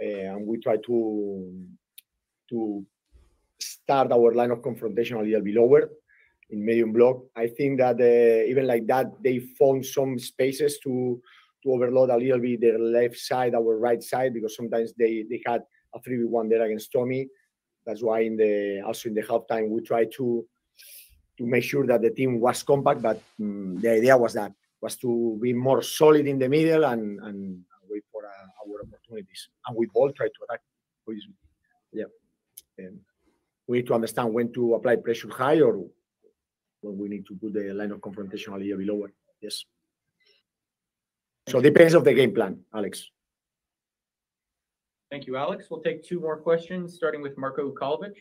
uh, 0.02 0.06
and 0.06 0.46
we 0.46 0.58
try 0.58 0.76
to 0.84 1.66
to 2.48 2.84
start 3.58 4.12
our 4.12 4.32
line 4.34 4.50
of 4.50 4.62
confrontation 4.62 5.16
a 5.16 5.22
little 5.22 5.42
bit 5.42 5.54
lower 5.54 5.90
in 6.50 6.64
medium 6.64 6.92
block. 6.92 7.24
I 7.36 7.46
think 7.48 7.78
that 7.78 8.00
uh, 8.00 8.48
even 8.48 8.66
like 8.66 8.86
that, 8.86 9.22
they 9.22 9.38
found 9.38 9.84
some 9.84 10.18
spaces 10.18 10.78
to 10.84 11.20
to 11.62 11.72
overload 11.72 12.10
a 12.10 12.16
little 12.16 12.38
bit 12.38 12.60
their 12.60 12.78
left 12.78 13.16
side, 13.16 13.54
our 13.54 13.78
right 13.78 14.02
side, 14.02 14.32
because 14.32 14.54
sometimes 14.54 14.92
they 14.96 15.24
they 15.28 15.42
had 15.44 15.62
a 15.94 16.00
three 16.00 16.16
v 16.16 16.24
one 16.24 16.48
there 16.48 16.62
against 16.62 16.92
Tommy. 16.92 17.28
That's 17.84 18.02
why 18.02 18.20
in 18.20 18.36
the 18.36 18.82
also 18.86 19.08
in 19.08 19.14
the 19.14 19.22
halftime 19.22 19.68
we 19.68 19.82
tried 19.82 20.12
to 20.12 20.46
to 21.38 21.46
make 21.46 21.64
sure 21.64 21.86
that 21.86 22.02
the 22.02 22.10
team 22.10 22.40
was 22.40 22.62
compact, 22.62 23.00
but 23.02 23.22
um, 23.40 23.80
the 23.80 23.90
idea 23.90 24.16
was 24.16 24.34
that 24.34 24.52
was 24.80 24.96
to 24.96 25.38
be 25.42 25.52
more 25.52 25.82
solid 25.82 26.26
in 26.26 26.38
the 26.38 26.48
middle 26.48 26.84
and 26.84 27.18
and 27.20 27.64
wait 27.88 28.04
for 28.12 28.24
uh, 28.24 28.48
our 28.62 28.82
opportunities. 28.82 29.48
And 29.66 29.76
we 29.76 29.88
all 29.94 30.12
try 30.12 30.26
to 30.26 30.44
attack. 30.44 30.60
Yeah, 31.92 32.04
and 32.78 32.98
we 33.66 33.78
need 33.78 33.86
to 33.86 33.94
understand 33.94 34.32
when 34.32 34.52
to 34.52 34.74
apply 34.74 34.96
pressure 34.96 35.28
high 35.30 35.60
or 35.60 35.84
when 36.80 36.98
we 36.98 37.08
need 37.08 37.26
to 37.26 37.34
put 37.34 37.52
the 37.52 37.72
line 37.74 37.90
of 37.90 38.00
confrontation 38.00 38.52
a 38.54 38.56
little 38.56 38.78
bit 38.78 38.86
lower. 38.86 39.12
Yes. 39.40 39.64
So 41.48 41.60
depends 41.60 41.94
of 41.94 42.04
the 42.04 42.14
game 42.14 42.34
plan, 42.34 42.60
Alex. 42.74 43.10
Thank 45.10 45.26
you, 45.26 45.36
Alex. 45.36 45.66
We'll 45.70 45.80
take 45.80 46.04
two 46.04 46.20
more 46.20 46.36
questions, 46.36 46.94
starting 46.94 47.22
with 47.22 47.38
Marco 47.38 47.70
Kolovic. 47.72 48.14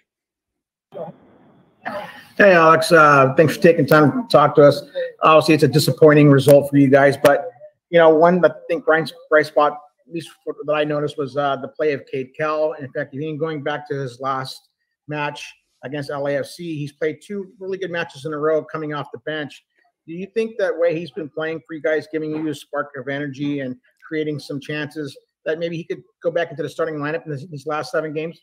Hey, 2.38 2.54
Alex. 2.54 2.92
Uh, 2.92 3.34
thanks 3.36 3.58
for 3.58 3.62
taking 3.62 3.86
time 3.86 4.12
to 4.12 4.28
talk 4.30 4.56
to 4.56 4.64
us. 4.64 4.84
Obviously, 5.22 5.56
it's 5.56 5.64
a 5.64 5.68
disappointing 5.68 6.30
result 6.30 6.70
for 6.70 6.78
you 6.78 6.88
guys, 6.88 7.18
but 7.18 7.50
you 7.90 8.00
know, 8.00 8.10
one 8.10 8.44
I 8.44 8.52
think 8.70 8.86
bright, 8.86 9.12
bright 9.30 9.46
spot, 9.46 9.80
at 10.08 10.14
least 10.14 10.30
for, 10.44 10.56
that 10.66 10.74
I 10.74 10.84
noticed, 10.84 11.18
was 11.18 11.38
uh, 11.38 11.58
the 11.58 11.68
play 11.68 11.94
of 11.94 12.06
Cade 12.06 12.32
Cowell. 12.38 12.74
In 12.74 12.92
fact, 12.92 13.14
even 13.14 13.38
going 13.38 13.64
back 13.64 13.88
to 13.90 13.96
his 13.96 14.20
last 14.20 14.70
match, 15.08 15.54
against 15.84 16.10
LAFC. 16.10 16.58
He's 16.58 16.92
played 16.92 17.20
two 17.22 17.52
really 17.60 17.78
good 17.78 17.92
matches 17.92 18.26
in 18.26 18.34
a 18.34 18.38
row 18.38 18.64
coming 18.64 18.94
off 18.94 19.08
the 19.12 19.20
bench. 19.20 19.64
Do 20.06 20.14
you 20.14 20.28
think 20.34 20.58
that 20.58 20.78
way 20.78 20.98
he's 20.98 21.12
been 21.12 21.30
playing 21.30 21.62
for 21.68 21.74
you 21.74 21.82
guys, 21.82 22.08
giving 22.12 22.32
you 22.32 22.48
a 22.48 22.56
spark 22.56 22.92
of 22.98 23.08
energy 23.08 23.60
and 23.60 23.76
creating 24.08 24.40
some 24.40 24.60
chances 24.60 25.18
that 25.46 25.60
maybe 25.60 25.76
he 25.76 25.84
could 25.84 26.02
go 26.24 26.32
back 26.32 26.50
into 26.50 26.64
the 26.64 26.70
starting 26.70 26.96
lineup 26.96 27.26
in 27.26 27.50
these 27.52 27.68
last 27.68 27.92
seven 27.92 28.14
games? 28.14 28.40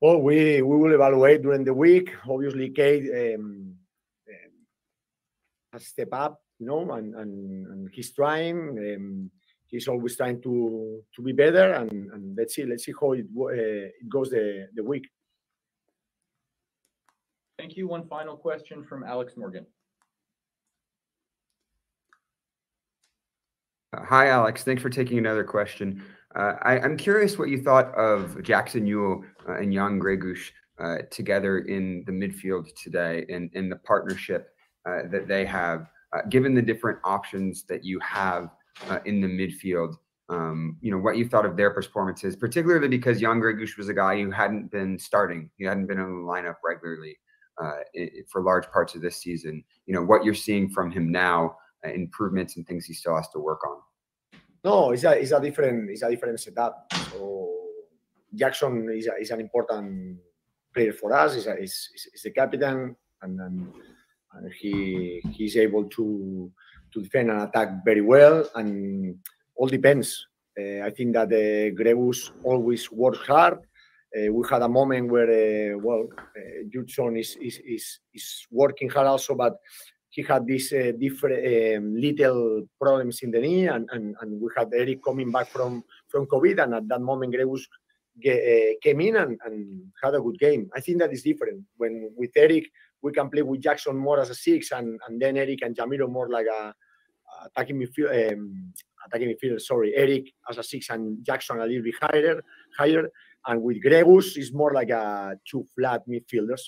Well, 0.00 0.20
we 0.20 0.60
we 0.60 0.76
will 0.76 0.92
evaluate 0.92 1.42
during 1.42 1.64
the 1.64 1.72
week. 1.72 2.12
Obviously, 2.28 2.68
Cade 2.70 3.36
um, 3.36 3.74
um, 4.28 4.52
has 5.72 5.86
stepped 5.86 6.12
up, 6.12 6.42
you 6.58 6.66
know, 6.66 6.92
and 6.92 7.14
and, 7.14 7.66
and 7.68 7.90
he's 7.92 8.12
trying. 8.12 8.70
Um, 8.78 9.30
he's 9.66 9.88
always 9.88 10.16
trying 10.16 10.40
to 10.42 11.02
to 11.14 11.22
be 11.22 11.32
better, 11.32 11.72
and, 11.72 11.90
and 12.12 12.36
let's 12.36 12.54
see 12.54 12.64
let's 12.64 12.84
see 12.84 12.94
how 13.00 13.12
it 13.12 13.26
uh, 13.36 13.48
it 13.48 14.08
goes 14.08 14.30
the 14.30 14.68
the 14.74 14.82
week. 14.82 15.08
Thank 17.58 17.76
you. 17.76 17.86
One 17.88 18.06
final 18.08 18.36
question 18.36 18.84
from 18.84 19.04
Alex 19.04 19.34
Morgan. 19.36 19.66
Uh, 23.94 24.04
hi, 24.04 24.28
Alex. 24.28 24.64
Thanks 24.64 24.82
for 24.82 24.90
taking 24.90 25.18
another 25.18 25.44
question. 25.44 26.02
Uh, 26.34 26.54
I, 26.62 26.84
am 26.84 26.96
curious 26.96 27.38
what 27.38 27.48
you 27.48 27.62
thought 27.62 27.94
of 27.94 28.42
Jackson 28.42 28.86
Yueill 28.86 29.22
uh, 29.48 29.54
and 29.54 29.72
Jan 29.72 30.00
Gregus 30.00 30.50
uh, 30.80 30.98
together 31.10 31.60
in 31.60 32.02
the 32.06 32.12
midfield 32.12 32.66
today 32.74 33.24
and, 33.28 33.50
in 33.54 33.68
the 33.68 33.76
partnership 33.76 34.48
uh, 34.88 35.02
that 35.12 35.28
they 35.28 35.44
have, 35.44 35.86
uh, 36.12 36.22
given 36.28 36.54
the 36.54 36.62
different 36.62 36.98
options 37.04 37.64
that 37.68 37.84
you 37.84 38.00
have 38.00 38.50
in 39.04 39.20
the 39.20 39.28
midfield. 39.28 39.94
Um, 40.30 40.78
you 40.80 40.90
know, 40.90 40.98
what 40.98 41.18
you 41.18 41.28
thought 41.28 41.44
of 41.44 41.56
their 41.56 41.70
performances, 41.70 42.34
particularly 42.34 42.88
because 42.88 43.20
Jan 43.20 43.40
Gregus 43.40 43.76
was 43.76 43.88
a 43.88 43.94
guy 43.94 44.22
who 44.22 44.30
hadn't 44.30 44.70
been 44.70 44.98
starting, 44.98 45.50
he 45.58 45.64
hadn't 45.64 45.86
been 45.86 45.98
in 45.98 46.06
the 46.06 46.26
lineup 46.26 46.56
regularly 46.64 47.18
uh, 47.62 47.72
for 48.30 48.42
large 48.42 48.70
parts 48.70 48.94
of 48.94 49.02
this 49.02 49.18
season. 49.18 49.62
You 49.86 49.94
know 49.94 50.02
what 50.02 50.24
you're 50.24 50.34
seeing 50.34 50.70
from 50.70 50.90
him 50.90 51.12
now, 51.12 51.56
uh, 51.86 51.90
improvements 51.90 52.56
and 52.56 52.66
things 52.66 52.86
he 52.86 52.94
still 52.94 53.16
has 53.16 53.28
to 53.30 53.38
work 53.38 53.60
on. 53.66 53.78
No, 54.64 54.92
it's 54.92 55.04
a 55.04 55.12
it's 55.12 55.32
a 55.32 55.40
different 55.40 55.90
it's 55.90 56.02
a 56.02 56.10
different 56.10 56.40
setup. 56.40 56.90
So 57.12 57.52
Jackson 58.34 58.88
is 58.90 59.06
a, 59.06 59.16
is 59.16 59.30
an 59.30 59.40
important 59.40 60.18
player 60.72 60.92
for 60.92 61.12
us. 61.12 61.36
Is 61.36 61.46
is 61.46 61.90
is 62.14 62.22
the 62.22 62.30
captain, 62.30 62.96
and, 63.22 63.40
and 63.40 63.72
and 64.32 64.52
he 64.54 65.22
he's 65.32 65.56
able 65.56 65.84
to 65.90 66.50
to 66.94 67.02
defend 67.02 67.30
and 67.30 67.42
attack 67.42 67.84
very 67.84 68.00
well. 68.00 68.48
And 68.54 69.18
all 69.56 69.68
depends. 69.68 70.26
Uh, 70.58 70.86
I 70.86 70.90
think 70.90 71.12
that 71.14 71.28
uh, 71.28 71.74
Gregus 71.74 72.30
always 72.44 72.90
works 72.90 73.26
hard. 73.26 73.58
Uh, 74.16 74.32
we 74.32 74.46
had 74.48 74.62
a 74.62 74.68
moment 74.68 75.10
where, 75.10 75.74
uh, 75.74 75.78
well, 75.78 76.06
Judson 76.72 77.16
is, 77.16 77.36
is, 77.42 77.58
is, 77.66 77.98
is 78.14 78.46
working 78.50 78.88
hard 78.88 79.08
also, 79.08 79.34
but 79.34 79.58
he 80.10 80.22
had 80.22 80.46
these 80.46 80.72
uh, 80.72 80.92
different 80.96 81.44
um, 81.44 81.96
little 81.96 82.62
problems 82.80 83.22
in 83.22 83.32
the 83.32 83.40
knee, 83.40 83.66
and, 83.66 83.88
and, 83.90 84.14
and 84.20 84.40
we 84.40 84.48
had 84.56 84.72
Eric 84.72 85.02
coming 85.02 85.32
back 85.32 85.48
from, 85.48 85.82
from 86.06 86.26
COVID, 86.26 86.62
and 86.62 86.74
at 86.74 86.88
that 86.88 87.00
moment, 87.00 87.34
Gregus 87.34 87.62
uh, 88.24 88.74
came 88.80 89.00
in 89.00 89.16
and, 89.16 89.36
and 89.44 89.82
had 90.00 90.14
a 90.14 90.20
good 90.20 90.38
game. 90.38 90.70
I 90.76 90.80
think 90.80 90.98
that 91.00 91.12
is 91.12 91.24
different. 91.24 91.64
When 91.76 92.12
with 92.16 92.30
Eric, 92.36 92.66
we 93.02 93.10
can 93.10 93.28
play 93.28 93.42
with 93.42 93.60
Jackson 93.60 93.96
more 93.96 94.20
as 94.20 94.30
a 94.30 94.34
six, 94.36 94.70
and, 94.70 95.00
and 95.08 95.20
then 95.20 95.36
Eric 95.36 95.62
and 95.62 95.74
Jamiro 95.76 96.08
more 96.08 96.28
like 96.28 96.46
a 96.46 96.72
attacking 97.46 97.80
midfield, 97.80 98.32
um, 98.32 98.72
attacking 99.06 99.34
midfielder. 99.34 99.60
Sorry, 99.60 99.94
Eric 99.94 100.32
as 100.48 100.58
a 100.58 100.62
six 100.62 100.90
and 100.90 101.24
Jackson 101.24 101.60
a 101.60 101.66
little 101.66 101.82
bit 101.82 101.94
higher, 102.00 102.42
higher. 102.78 103.08
And 103.46 103.62
with 103.62 103.82
Gregus, 103.82 104.36
it's 104.36 104.52
more 104.52 104.72
like 104.72 104.90
a 104.90 105.38
two 105.48 105.64
flat 105.74 106.02
midfielders. 106.08 106.62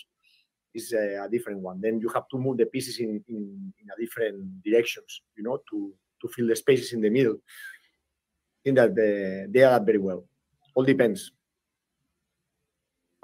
Is 0.74 0.92
a, 0.92 1.24
a, 1.24 1.28
different 1.30 1.60
one. 1.60 1.80
Then 1.80 2.00
you 2.00 2.10
have 2.10 2.28
to 2.28 2.36
move 2.36 2.58
the 2.58 2.66
pieces 2.66 2.98
in, 2.98 3.24
in, 3.28 3.72
in 3.80 3.86
a 3.90 3.98
different 3.98 4.62
directions, 4.62 5.22
you 5.34 5.42
know, 5.42 5.58
to 5.70 5.94
to 6.20 6.28
fill 6.28 6.48
the 6.48 6.56
spaces 6.56 6.92
in 6.92 7.00
the 7.00 7.08
middle. 7.08 7.34
I 7.34 8.60
think 8.62 8.76
that 8.76 8.94
the, 8.94 9.48
they 9.50 9.60
adapt 9.60 9.86
very 9.86 9.98
well. 9.98 10.26
All 10.74 10.84
depends. 10.84 11.32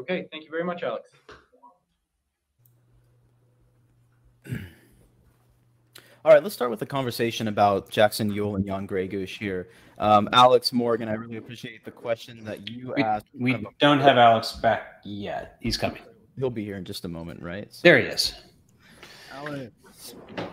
Okay, 0.01 0.27
thank 0.33 0.45
you 0.45 0.51
very 0.51 0.65
much, 0.65 0.83
Alex. 0.83 1.11
All 6.25 6.33
right, 6.33 6.41
let's 6.41 6.55
start 6.55 6.71
with 6.71 6.79
the 6.79 6.87
conversation 6.87 7.49
about 7.49 7.91
Jackson 7.91 8.31
Yueill 8.31 8.55
and 8.55 8.65
Jan 8.65 8.87
Gregus 8.87 9.37
here. 9.37 9.71
Um, 9.99 10.29
Alex 10.33 10.73
Morgan, 10.73 11.09
I 11.09 11.15
really 11.15 11.37
appreciate 11.37 11.85
the 11.85 11.91
question 11.91 12.45
that 12.45 12.71
you 12.71 12.95
we, 12.97 13.03
asked. 13.03 13.27
We 13.35 13.67
don't 13.81 13.99
have 13.99 14.19
Alex 14.19 14.53
back 14.53 15.01
yet. 15.03 15.57
He's 15.59 15.77
coming. 15.77 16.01
He'll 16.39 16.49
be 16.49 16.65
here 16.65 16.77
in 16.77 16.85
just 16.85 17.05
a 17.05 17.09
moment, 17.09 17.43
right? 17.43 17.67
So, 17.75 17.81
there 17.83 17.99
he 17.99 18.07
is. 18.07 18.35
Alex. 19.33 19.73
Hey, 20.37 20.47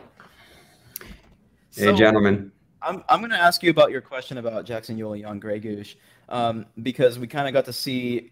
so, 1.75 1.95
gentlemen. 1.95 2.51
I'm, 2.81 3.03
I'm 3.07 3.19
going 3.19 3.29
to 3.29 3.37
ask 3.37 3.61
you 3.61 3.69
about 3.69 3.91
your 3.91 4.01
question 4.01 4.39
about 4.39 4.65
Jackson 4.65 4.97
Yueill 4.97 5.13
and 5.13 5.21
Jan 5.21 5.39
Gregus 5.39 5.97
um, 6.29 6.65
because 6.81 7.19
we 7.19 7.27
kind 7.27 7.47
of 7.47 7.53
got 7.53 7.65
to 7.65 7.73
see 7.73 8.31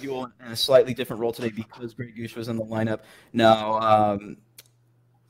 Yueill 0.00 0.32
in 0.44 0.50
a 0.50 0.56
slightly 0.56 0.94
different 0.94 1.22
role 1.22 1.32
today 1.32 1.50
because 1.50 1.94
Gregus 1.94 2.34
was 2.34 2.48
in 2.48 2.56
the 2.56 2.64
lineup. 2.64 3.02
Now, 3.32 3.78
um, 3.78 4.36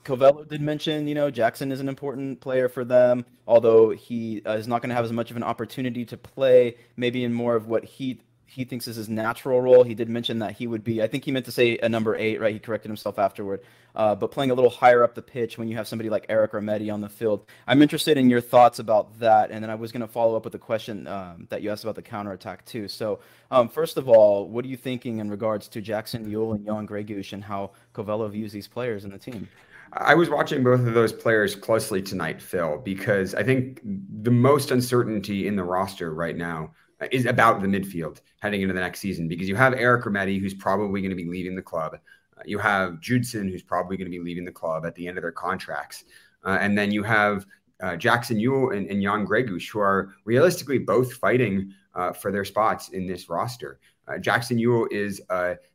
Covelo 0.04 0.46
did 0.48 0.60
mention, 0.60 1.06
you 1.06 1.14
know, 1.14 1.30
Jackson 1.30 1.70
is 1.70 1.80
an 1.80 1.88
important 1.88 2.40
player 2.40 2.68
for 2.68 2.84
them, 2.84 3.24
although 3.46 3.90
he 3.90 4.42
uh, 4.44 4.52
is 4.52 4.66
not 4.66 4.82
going 4.82 4.90
to 4.90 4.96
have 4.96 5.04
as 5.04 5.12
much 5.12 5.30
of 5.30 5.36
an 5.36 5.42
opportunity 5.42 6.04
to 6.06 6.16
play, 6.16 6.76
maybe 6.96 7.22
in 7.24 7.32
more 7.32 7.54
of 7.54 7.68
what 7.68 7.84
he 7.84 8.20
he 8.52 8.64
thinks 8.64 8.86
is 8.86 8.96
his 8.96 9.08
natural 9.08 9.62
role. 9.62 9.82
He 9.82 9.94
did 9.94 10.10
mention 10.10 10.40
that 10.40 10.52
he 10.52 10.66
would 10.66 10.84
be, 10.84 11.02
I 11.02 11.06
think 11.06 11.24
he 11.24 11.32
meant 11.32 11.46
to 11.46 11.52
say 11.52 11.78
a 11.78 11.88
number 11.88 12.14
eight, 12.14 12.38
right? 12.38 12.52
He 12.52 12.58
corrected 12.58 12.90
himself 12.90 13.18
afterward, 13.18 13.62
uh, 13.96 14.14
but 14.14 14.30
playing 14.30 14.50
a 14.50 14.54
little 14.54 14.68
higher 14.68 15.02
up 15.02 15.14
the 15.14 15.22
pitch 15.22 15.56
when 15.56 15.68
you 15.68 15.76
have 15.76 15.88
somebody 15.88 16.10
like 16.10 16.26
Eric 16.28 16.52
Remedi 16.52 16.92
on 16.92 17.00
the 17.00 17.08
field. 17.08 17.46
I'm 17.66 17.80
interested 17.80 18.18
in 18.18 18.28
your 18.28 18.42
thoughts 18.42 18.78
about 18.78 19.20
that, 19.20 19.50
and 19.50 19.62
then 19.62 19.70
I 19.70 19.74
was 19.74 19.90
going 19.90 20.02
to 20.02 20.06
follow 20.06 20.36
up 20.36 20.44
with 20.44 20.54
a 20.54 20.58
question 20.58 21.06
um, 21.06 21.46
that 21.48 21.62
you 21.62 21.70
asked 21.70 21.84
about 21.84 21.94
the 21.94 22.02
counterattack 22.02 22.66
too. 22.66 22.88
So, 22.88 23.20
um, 23.50 23.70
first 23.70 23.96
of 23.96 24.06
all, 24.06 24.46
what 24.46 24.66
are 24.66 24.68
you 24.68 24.76
thinking 24.76 25.18
in 25.18 25.30
regards 25.30 25.68
to 25.68 25.80
Jackson 25.80 26.30
Yueill 26.30 26.54
and 26.54 26.66
Jan 26.66 26.86
Gregus 26.86 27.32
and 27.32 27.44
how 27.44 27.70
Covelo 27.94 28.30
views 28.30 28.52
these 28.52 28.68
players 28.68 29.06
in 29.06 29.12
the 29.12 29.18
team? 29.18 29.48
I 29.94 30.14
was 30.14 30.31
watching 30.31 30.64
both 30.64 30.87
of 30.87 30.94
those 30.94 31.12
players 31.12 31.55
closely 31.55 32.00
tonight, 32.00 32.40
Phil, 32.40 32.78
because 32.78 33.35
I 33.35 33.42
think 33.42 33.81
the 33.85 34.31
most 34.31 34.70
uncertainty 34.70 35.46
in 35.46 35.55
the 35.55 35.64
roster 35.64 36.14
right 36.14 36.37
now 36.37 36.72
is 37.11 37.26
about 37.26 37.61
the 37.61 37.68
midfield 37.68 38.20
heading 38.40 38.62
into 38.62 38.72
the 38.72 38.81
next 38.81 39.00
season 39.00 39.28
because 39.28 39.48
you 39.48 39.57
have 39.57 39.74
Eric 39.74 40.05
Remedi, 40.05 40.40
who's 40.40 40.55
probably 40.55 41.02
going 41.02 41.11
to 41.11 41.16
be 41.16 41.28
leaving 41.28 41.55
the 41.55 41.62
club. 41.62 41.94
Uh, 42.38 42.42
you 42.46 42.59
have 42.59 43.00
Judson, 43.00 43.48
who's 43.48 43.62
probably 43.62 43.98
going 43.98 44.11
to 44.11 44.16
be 44.16 44.22
leaving 44.22 44.46
the 44.46 44.52
club 44.52 44.87
at 44.87 44.94
the 44.94 45.07
end 45.07 45.18
of 45.18 45.22
their 45.22 45.33
contracts. 45.33 46.05
Uh, 46.44 46.57
and 46.61 46.78
then 46.78 46.90
you 46.90 47.02
have 47.02 47.44
uh, 47.83 47.96
Jackson 47.96 48.38
Yueill 48.38 48.74
and, 48.74 48.88
and 48.88 49.02
Jan 49.02 49.26
Gregus, 49.26 49.68
who 49.68 49.81
are 49.81 50.14
realistically 50.24 50.78
both 50.78 51.12
fighting 51.14 51.72
uh, 51.94 52.12
for 52.12 52.33
their 52.33 52.46
spots 52.46 52.90
in 52.90 53.07
this 53.07 53.28
roster. 53.28 53.78
Uh, 54.09 54.16
Jackson 54.16 54.57
Yueill 54.57 54.90
is, 54.90 55.20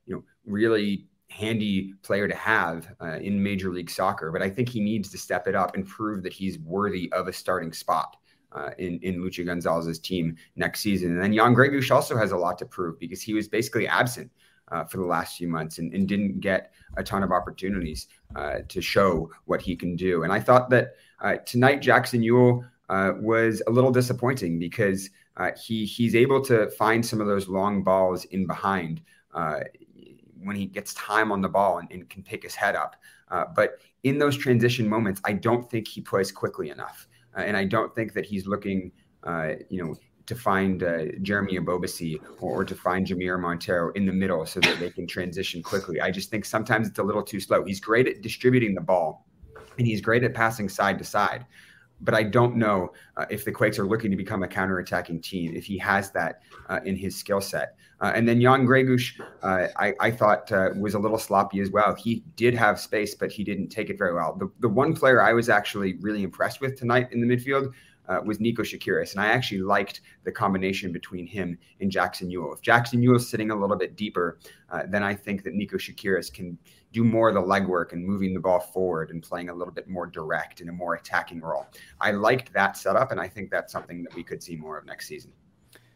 you 0.06 0.16
know, 0.16 0.24
really 0.46 1.06
handy 1.30 1.94
player 2.04 2.28
to 2.28 2.36
have 2.36 2.94
uh, 3.02 3.18
in 3.18 3.42
Major 3.42 3.72
League 3.72 3.90
Soccer, 3.90 4.32
but 4.32 4.42
I 4.42 4.50
think 4.50 4.70
he 4.70 4.80
needs 4.80 5.12
to 5.12 5.18
step 5.18 5.48
it 5.48 5.56
up 5.56 5.76
and 5.76 5.86
prove 5.86 6.24
that 6.24 6.34
he's 6.34 6.60
worthy 6.60 7.12
of 7.14 7.28
a 7.28 7.34
starting 7.34 7.74
spot. 7.74 8.16
Uh, 8.54 8.72
in 8.80 8.98
in 9.04 9.18
Luchi 9.18 9.46
Gonzalez's 9.46 10.00
team 10.00 10.36
next 10.56 10.80
season, 10.80 11.12
and 11.12 11.22
then 11.22 11.34
Jan 11.34 11.54
Gregus 11.54 11.92
also 11.92 12.18
has 12.18 12.32
a 12.32 12.38
lot 12.38 12.58
to 12.60 12.66
prove 12.66 12.98
because 12.98 13.22
he 13.22 13.34
was 13.34 13.50
basically 13.50 13.90
absent 13.90 14.32
uh, 14.72 14.84
for 14.86 14.98
the 14.98 15.06
last 15.06 15.38
few 15.38 15.48
months 15.48 15.80
and, 15.80 15.94
and, 15.94 16.08
didn't 16.08 16.40
get 16.40 16.72
a 16.98 17.04
ton 17.04 17.24
of 17.24 17.32
opportunities 17.32 18.08
uh, 18.36 18.60
to 18.68 18.82
show 18.82 19.30
what 19.46 19.62
he 19.62 19.76
can 19.76 19.96
do. 19.96 20.24
And 20.24 20.34
I 20.34 20.40
thought 20.40 20.70
that 20.72 20.96
uh, 21.22 21.36
tonight 21.46 21.82
Jackson 21.82 22.22
Yueill 22.22 22.68
uh, 22.90 23.14
was 23.20 23.62
a 23.68 23.72
little 23.72 23.92
disappointing 23.92 24.60
because 24.60 25.10
uh, 25.38 25.52
he 25.62 25.86
he's 25.86 26.16
able 26.16 26.42
to 26.46 26.70
find 26.72 27.06
some 27.06 27.22
of 27.22 27.28
those 27.28 27.48
long 27.48 27.84
balls 27.84 28.26
in 28.26 28.48
behind 28.48 29.02
when 30.48 30.56
he 30.56 30.66
gets 30.66 30.94
time 30.94 31.32
on 31.32 31.42
the 31.42 31.50
ball 31.50 31.80
and, 31.80 31.92
and 31.92 32.10
can 32.10 32.24
pick 32.24 32.44
his 32.44 32.56
head 32.56 32.76
up. 32.76 32.96
Uh, 33.30 33.46
but 33.56 33.80
in 34.04 34.18
those 34.18 34.38
transition 34.38 34.88
moments, 34.88 35.22
I 35.26 35.34
don't 35.34 35.70
think 35.70 35.88
he 35.88 36.02
plays 36.02 36.32
quickly 36.32 36.70
enough, 36.70 37.08
uh, 37.38 37.42
and 37.42 37.58
I 37.58 37.66
don't 37.66 37.94
think 37.94 38.14
that 38.14 38.26
he's 38.26 38.48
looking, 38.48 38.92
uh, 39.24 39.54
you 39.70 39.84
know, 39.84 39.96
to 40.26 40.36
find 40.36 40.84
uh, 40.84 41.06
Jeremy 41.22 41.58
Ebobisse 41.58 42.20
or, 42.42 42.62
or, 42.62 42.66
to 42.66 42.76
find 42.76 43.08
Jamiro 43.08 43.40
Monteiro 43.40 43.96
in 43.96 44.06
the 44.06 44.12
middle 44.12 44.46
so 44.46 44.60
that 44.60 44.78
they 44.78 44.90
can 44.90 45.08
transition 45.08 45.64
quickly. 45.64 46.02
I 46.02 46.12
just 46.12 46.30
think 46.30 46.44
sometimes 46.44 46.88
it's 46.90 47.00
a 47.00 47.04
little 47.04 47.24
too 47.24 47.40
slow. 47.40 47.64
He's 47.64 47.80
great 47.80 48.08
at 48.08 48.22
distributing 48.22 48.76
the 48.76 48.82
ball, 48.82 49.26
and 49.78 49.88
he's 49.88 50.02
great 50.02 50.24
at 50.24 50.34
passing 50.34 50.68
side 50.68 50.98
to 50.98 51.06
side 51.06 51.46
but 52.02 52.14
I 52.14 52.24
don't 52.24 52.56
know 52.56 52.94
uh, 53.16 53.26
if 53.30 53.46
the 53.46 53.52
Quakes 53.52 53.80
are 53.80 53.86
looking 53.86 54.12
to 54.12 54.18
become 54.18 54.44
a 54.44 54.48
counterattacking 54.48 55.22
team, 55.24 55.56
if 55.56 55.66
he 55.66 55.78
has 55.80 56.12
that 56.12 56.42
uh, 56.70 56.80
in 56.86 56.96
his 56.96 57.16
skill 57.16 57.42
set. 57.42 57.76
Uh, 58.00 58.12
and 58.14 58.28
then 58.28 58.40
Jan 58.40 58.68
Gregus, 58.68 59.20
uh, 59.42 59.68
I, 59.76 59.94
I, 60.00 60.12
thought 60.12 60.52
uh, 60.52 60.70
was 60.78 60.94
a 60.94 61.00
little 61.00 61.18
sloppy 61.18 61.62
as 61.62 61.72
well. 61.72 61.96
He 61.96 62.24
did 62.36 62.54
have 62.54 62.80
space, 62.80 63.16
but 63.16 63.32
he 63.32 63.44
didn't 63.44 63.70
take 63.70 63.90
it 63.90 63.98
very 63.98 64.14
well. 64.14 64.36
The, 64.36 64.52
the 64.60 64.70
one 64.70 64.94
player 64.94 65.20
I 65.20 65.34
was 65.34 65.50
actually 65.50 65.96
really 65.96 66.22
impressed 66.22 66.62
with 66.62 66.78
tonight 66.78 67.12
in 67.12 67.22
the 67.22 67.36
midfield 67.36 67.74
uh, 68.08 68.20
was 68.26 68.40
Nico 68.40 68.64
Tsakiris, 68.64 69.12
And 69.12 69.22
I 69.22 69.28
actually 69.28 69.62
liked 69.62 70.02
the 70.24 70.32
combination 70.32 70.92
between 70.92 71.28
him 71.28 71.58
and 71.82 71.92
Jackson 71.92 72.30
Yueill. 72.30 72.54
If 72.54 72.62
Jackson 72.62 73.02
Yueill 73.02 73.18
is 73.18 73.30
sitting 73.30 73.52
a 73.52 73.56
little 73.56 73.76
bit 73.76 73.96
deeper, 73.96 74.40
then 74.88 75.04
I 75.04 75.16
think 75.16 75.44
that 75.44 75.54
Nico 75.54 75.78
Tsakiris 75.78 76.32
can– 76.34 76.58
do 76.98 77.04
more 77.04 77.30
of 77.30 77.36
the 77.36 77.42
legwork 77.42 77.94
and 77.94 78.06
moving 78.06 78.34
the 78.34 78.40
ball 78.40 78.60
forward 78.60 79.12
and 79.12 79.22
playing 79.22 79.50
a 79.50 79.54
little 79.54 79.74
bit 79.74 79.88
more 79.88 80.08
direct 80.08 80.62
in 80.62 80.70
a 80.70 80.72
more 80.72 80.96
attacking 80.96 81.42
role. 81.42 81.68
I 82.00 82.12
liked 82.12 82.54
that 82.54 82.78
setup, 82.78 83.12
and 83.12 83.20
I 83.20 83.28
think 83.28 83.52
that's 83.52 83.72
something 83.72 84.04
that 84.04 84.16
we 84.16 84.24
could 84.24 84.42
see 84.42 84.56
more 84.56 84.78
of 84.78 84.86
next 84.86 85.08
season. 85.08 85.32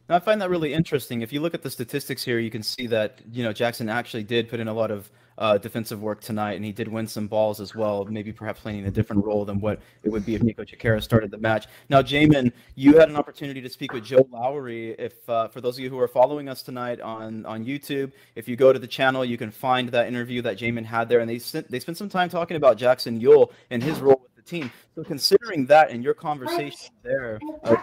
Now, 0.10 0.15
I 0.17 0.19
find 0.19 0.41
that 0.41 0.50
really 0.50 0.74
interesting. 0.74 1.21
If 1.21 1.32
you 1.32 1.39
look 1.39 1.54
at 1.54 1.62
the 1.62 1.69
statistics 1.69 2.24
here, 2.24 2.39
you 2.39 2.52
can 2.52 2.63
see 2.63 2.88
that 2.88 3.21
you 3.32 3.43
know 3.43 3.54
Jackson 3.54 3.88
actually 3.88 4.24
did 4.24 4.50
put 4.50 4.60
in 4.60 4.67
a 4.67 4.74
lot 4.74 4.91
of 4.91 5.10
uh, 5.38 5.58
defensive 5.58 6.02
work 6.02 6.22
tonight, 6.22 6.54
and 6.54 6.65
he 6.65 6.72
did 6.72 6.88
win 6.88 7.08
some 7.08 7.28
balls 7.28 7.60
as 7.60 7.76
well. 7.76 8.06
Maybe 8.06 8.32
perhaps 8.32 8.60
playing 8.62 8.86
a 8.86 8.91
different 8.91 9.26
role 9.26 9.46
than 9.46 9.60
what 9.60 9.80
it 10.04 10.10
would 10.10 10.26
be 10.26 10.36
if 10.36 10.44
Nico 10.44 10.63
Tsakiris 10.63 11.04
started 11.04 11.32
the 11.32 11.38
match. 11.38 11.67
Now, 11.89 12.02
Jamon, 12.02 12.52
you 12.76 12.98
had 12.98 13.10
an 13.10 13.15
opportunity 13.15 13.62
to 13.62 13.70
speak 13.70 13.94
with 13.94 14.04
Joe 14.04 14.28
Lowery. 14.32 14.91
If 15.00 15.28
uh, 15.30 15.48
for 15.48 15.62
those 15.62 15.78
of 15.78 15.84
you 15.84 15.89
who 15.89 16.00
are 16.00 16.08
following 16.08 16.50
us 16.50 16.62
tonight 16.62 17.02
on 17.02 17.46
on 17.46 17.65
YouTube, 17.65 18.12
if 18.36 18.48
you 18.48 18.56
go 18.56 18.74
to 18.74 18.80
the 18.80 18.88
channel, 18.88 19.26
you 19.26 19.38
can 19.38 19.52
find 19.52 19.89
that 19.89 20.08
interview 20.08 20.41
that 20.44 20.58
Jamon 20.58 20.86
had 20.86 21.10
there, 21.10 21.20
and 21.20 21.30
they 21.30 21.38
they 21.70 21.80
spent 21.80 21.98
some 21.98 22.10
time 22.10 22.30
talking 22.30 22.58
about 22.58 22.78
Jackson 22.78 23.20
Yueill 23.20 23.52
and 23.70 23.82
his 23.82 24.00
role 24.00 24.22
with 24.22 24.36
the 24.36 24.50
team. 24.50 24.72
So, 24.96 25.04
considering 25.04 25.65
that 25.67 25.91
and 25.91 26.04
your 26.04 26.13
conversation 26.13 26.91
there. 27.04 27.39
Uh, 27.63 27.76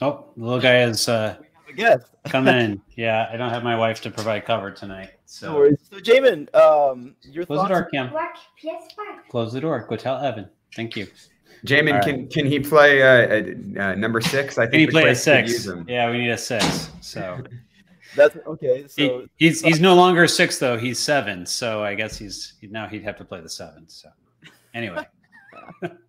oh, 0.00 0.24
the 0.36 0.44
little 0.44 0.60
guy 0.60 0.82
is. 0.82 1.08
Uh 1.08 1.36
guest. 1.76 2.06
Come 2.24 2.48
in. 2.48 2.80
Yeah, 2.96 3.28
I 3.30 3.36
don't 3.36 3.50
have 3.50 3.62
my 3.62 3.76
wife 3.76 4.00
to 4.02 4.10
provide 4.10 4.46
cover 4.46 4.70
tonight. 4.70 5.10
So, 5.26 5.52
no 5.52 5.76
so 5.90 5.98
Jamon, 5.98 6.54
um, 6.54 7.16
your 7.22 7.44
close 7.44 7.58
thoughts? 7.58 7.68
the 7.68 7.74
door, 7.74 7.88
Cam. 7.92 9.20
Close 9.28 9.52
the 9.52 9.60
door. 9.60 9.84
Go 9.88 9.96
tell 9.96 10.18
Evan. 10.18 10.48
Thank 10.74 10.96
you. 10.96 11.08
Jamon, 11.64 11.94
right. 11.94 12.04
can 12.04 12.28
can 12.28 12.46
he 12.46 12.60
play 12.60 13.02
uh, 13.02 13.82
uh, 13.82 13.94
number 13.96 14.20
six? 14.20 14.56
I 14.56 14.62
think 14.62 14.72
can 14.72 14.80
he 14.80 14.86
play 14.86 15.10
a 15.10 15.14
six? 15.14 15.66
Yeah, 15.88 16.10
we 16.10 16.18
need 16.18 16.30
a 16.30 16.38
six. 16.38 16.90
So 17.00 17.42
that's 18.16 18.36
okay. 18.46 18.86
So 18.86 19.20
he, 19.36 19.46
he's 19.46 19.62
he's 19.62 19.80
no 19.80 19.94
longer 19.94 20.28
six 20.28 20.58
though. 20.58 20.78
He's 20.78 20.98
seven. 20.98 21.44
So 21.44 21.82
I 21.82 21.94
guess 21.94 22.16
he's 22.16 22.54
now 22.62 22.86
he'd 22.86 23.02
have 23.02 23.16
to 23.18 23.24
play 23.24 23.40
the 23.40 23.48
seven. 23.48 23.88
So 23.88 24.08
anyway. 24.74 25.06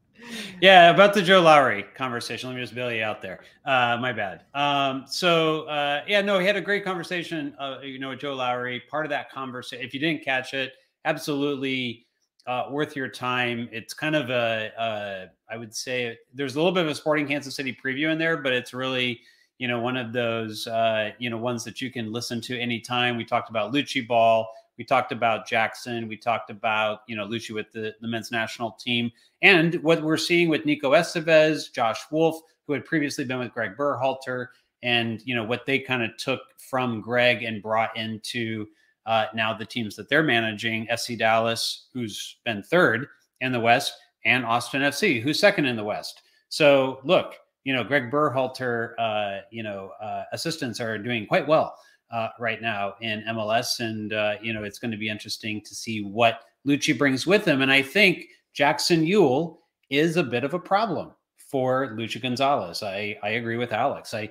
yeah, 0.61 0.89
about 0.89 1.13
the 1.13 1.21
Joe 1.21 1.41
Lowery 1.41 1.83
conversation. 1.95 2.49
Let 2.49 2.55
me 2.55 2.61
just 2.61 2.75
bail 2.75 2.91
you 2.91 3.03
out 3.03 3.21
there. 3.21 3.41
Uh, 3.65 3.97
my 3.99 4.11
bad. 4.11 4.43
Um, 4.53 5.05
so 5.07 5.63
uh, 5.63 6.03
yeah, 6.07 6.21
no, 6.21 6.39
he 6.39 6.45
had 6.45 6.55
a 6.55 6.61
great 6.61 6.83
conversation. 6.83 7.55
Uh, 7.59 7.79
you 7.83 7.99
know, 7.99 8.09
with 8.09 8.19
Joe 8.19 8.33
Lowery. 8.33 8.81
Part 8.89 9.05
of 9.05 9.09
that 9.11 9.31
conversation, 9.31 9.85
if 9.85 9.93
you 9.93 9.99
didn't 9.99 10.23
catch 10.23 10.53
it, 10.53 10.73
absolutely 11.05 12.05
uh, 12.47 12.67
worth 12.69 12.95
your 12.95 13.09
time. 13.09 13.69
It's 13.71 13.93
kind 13.93 14.15
of 14.15 14.29
a, 14.29 14.71
a, 14.77 15.53
I 15.53 15.57
would 15.57 15.75
say, 15.75 16.17
there's 16.33 16.55
a 16.55 16.59
little 16.59 16.71
bit 16.71 16.85
of 16.85 16.89
a 16.89 16.95
Sporting 16.95 17.27
Kansas 17.27 17.55
City 17.55 17.77
preview 17.83 18.11
in 18.11 18.17
there, 18.17 18.37
but 18.37 18.53
it's 18.53 18.73
really, 18.73 19.19
you 19.57 19.67
know, 19.67 19.79
one 19.79 19.97
of 19.97 20.13
those, 20.13 20.65
uh, 20.67 21.11
you 21.19 21.29
know, 21.29 21.37
ones 21.37 21.63
that 21.65 21.81
you 21.81 21.91
can 21.91 22.11
listen 22.11 22.39
to 22.41 22.57
anytime. 22.57 23.17
We 23.17 23.25
talked 23.25 23.49
about 23.49 23.73
Luchi 23.73 24.07
Ball. 24.07 24.47
We 24.77 24.83
talked 24.83 25.11
about 25.11 25.47
Jackson. 25.47 26.07
We 26.07 26.17
talked 26.17 26.49
about, 26.49 26.99
you 27.07 27.15
know, 27.15 27.25
Luchi 27.27 27.51
with 27.51 27.71
the, 27.71 27.95
the 28.01 28.07
men's 28.07 28.31
national 28.31 28.71
team. 28.71 29.11
And 29.41 29.75
what 29.83 30.03
we're 30.03 30.17
seeing 30.17 30.49
with 30.49 30.65
Nico 30.65 30.91
Estevez, 30.91 31.71
Josh 31.71 31.99
Wolf, 32.11 32.39
who 32.67 32.73
had 32.73 32.85
previously 32.85 33.25
been 33.25 33.39
with 33.39 33.53
Greg 33.53 33.75
Berhalter, 33.77 34.47
and, 34.83 35.21
you 35.25 35.35
know, 35.35 35.43
what 35.43 35.65
they 35.65 35.79
kind 35.79 36.03
of 36.03 36.15
took 36.17 36.41
from 36.57 37.01
Greg 37.01 37.43
and 37.43 37.61
brought 37.63 37.95
into 37.97 38.67
uh, 39.07 39.25
now 39.33 39.53
the 39.53 39.65
teams 39.65 39.95
that 39.95 40.09
they're 40.09 40.23
managing 40.23 40.85
FC 40.87 41.17
Dallas, 41.17 41.87
who's 41.93 42.37
been 42.45 42.61
third 42.61 43.07
in 43.41 43.51
the 43.51 43.59
West, 43.59 43.93
and 44.25 44.45
Austin 44.45 44.81
FC, 44.81 45.21
who's 45.21 45.39
second 45.39 45.65
in 45.65 45.75
the 45.75 45.83
West. 45.83 46.21
So 46.49 46.99
look, 47.03 47.35
you 47.63 47.73
know, 47.73 47.83
Greg 47.83 48.11
Berhalter, 48.11 48.93
uh, 48.99 49.41
you 49.49 49.63
know, 49.63 49.91
uh, 50.01 50.23
assistants 50.31 50.79
are 50.79 50.97
doing 50.97 51.25
quite 51.25 51.47
well 51.47 51.75
uh, 52.11 52.29
right 52.39 52.61
now 52.61 52.95
in 53.01 53.23
MLS. 53.29 53.79
And, 53.79 54.13
uh, 54.13 54.35
you 54.41 54.53
know, 54.53 54.63
it's 54.63 54.79
going 54.79 54.91
to 54.91 54.97
be 54.97 55.09
interesting 55.09 55.61
to 55.61 55.75
see 55.75 56.01
what 56.01 56.41
Luchi 56.67 56.97
brings 56.97 57.27
with 57.27 57.45
him. 57.45 57.61
And 57.61 57.71
I 57.71 57.81
think 57.81 58.25
Jackson 58.53 59.05
Yueill 59.05 59.57
is 59.89 60.17
a 60.17 60.23
bit 60.23 60.43
of 60.43 60.53
a 60.53 60.59
problem 60.59 61.11
for 61.37 61.95
Luchi 61.95 62.21
Gonzalez. 62.21 62.83
I, 62.83 63.17
I 63.23 63.29
agree 63.29 63.57
with 63.57 63.71
Alex. 63.71 64.13
I, 64.13 64.29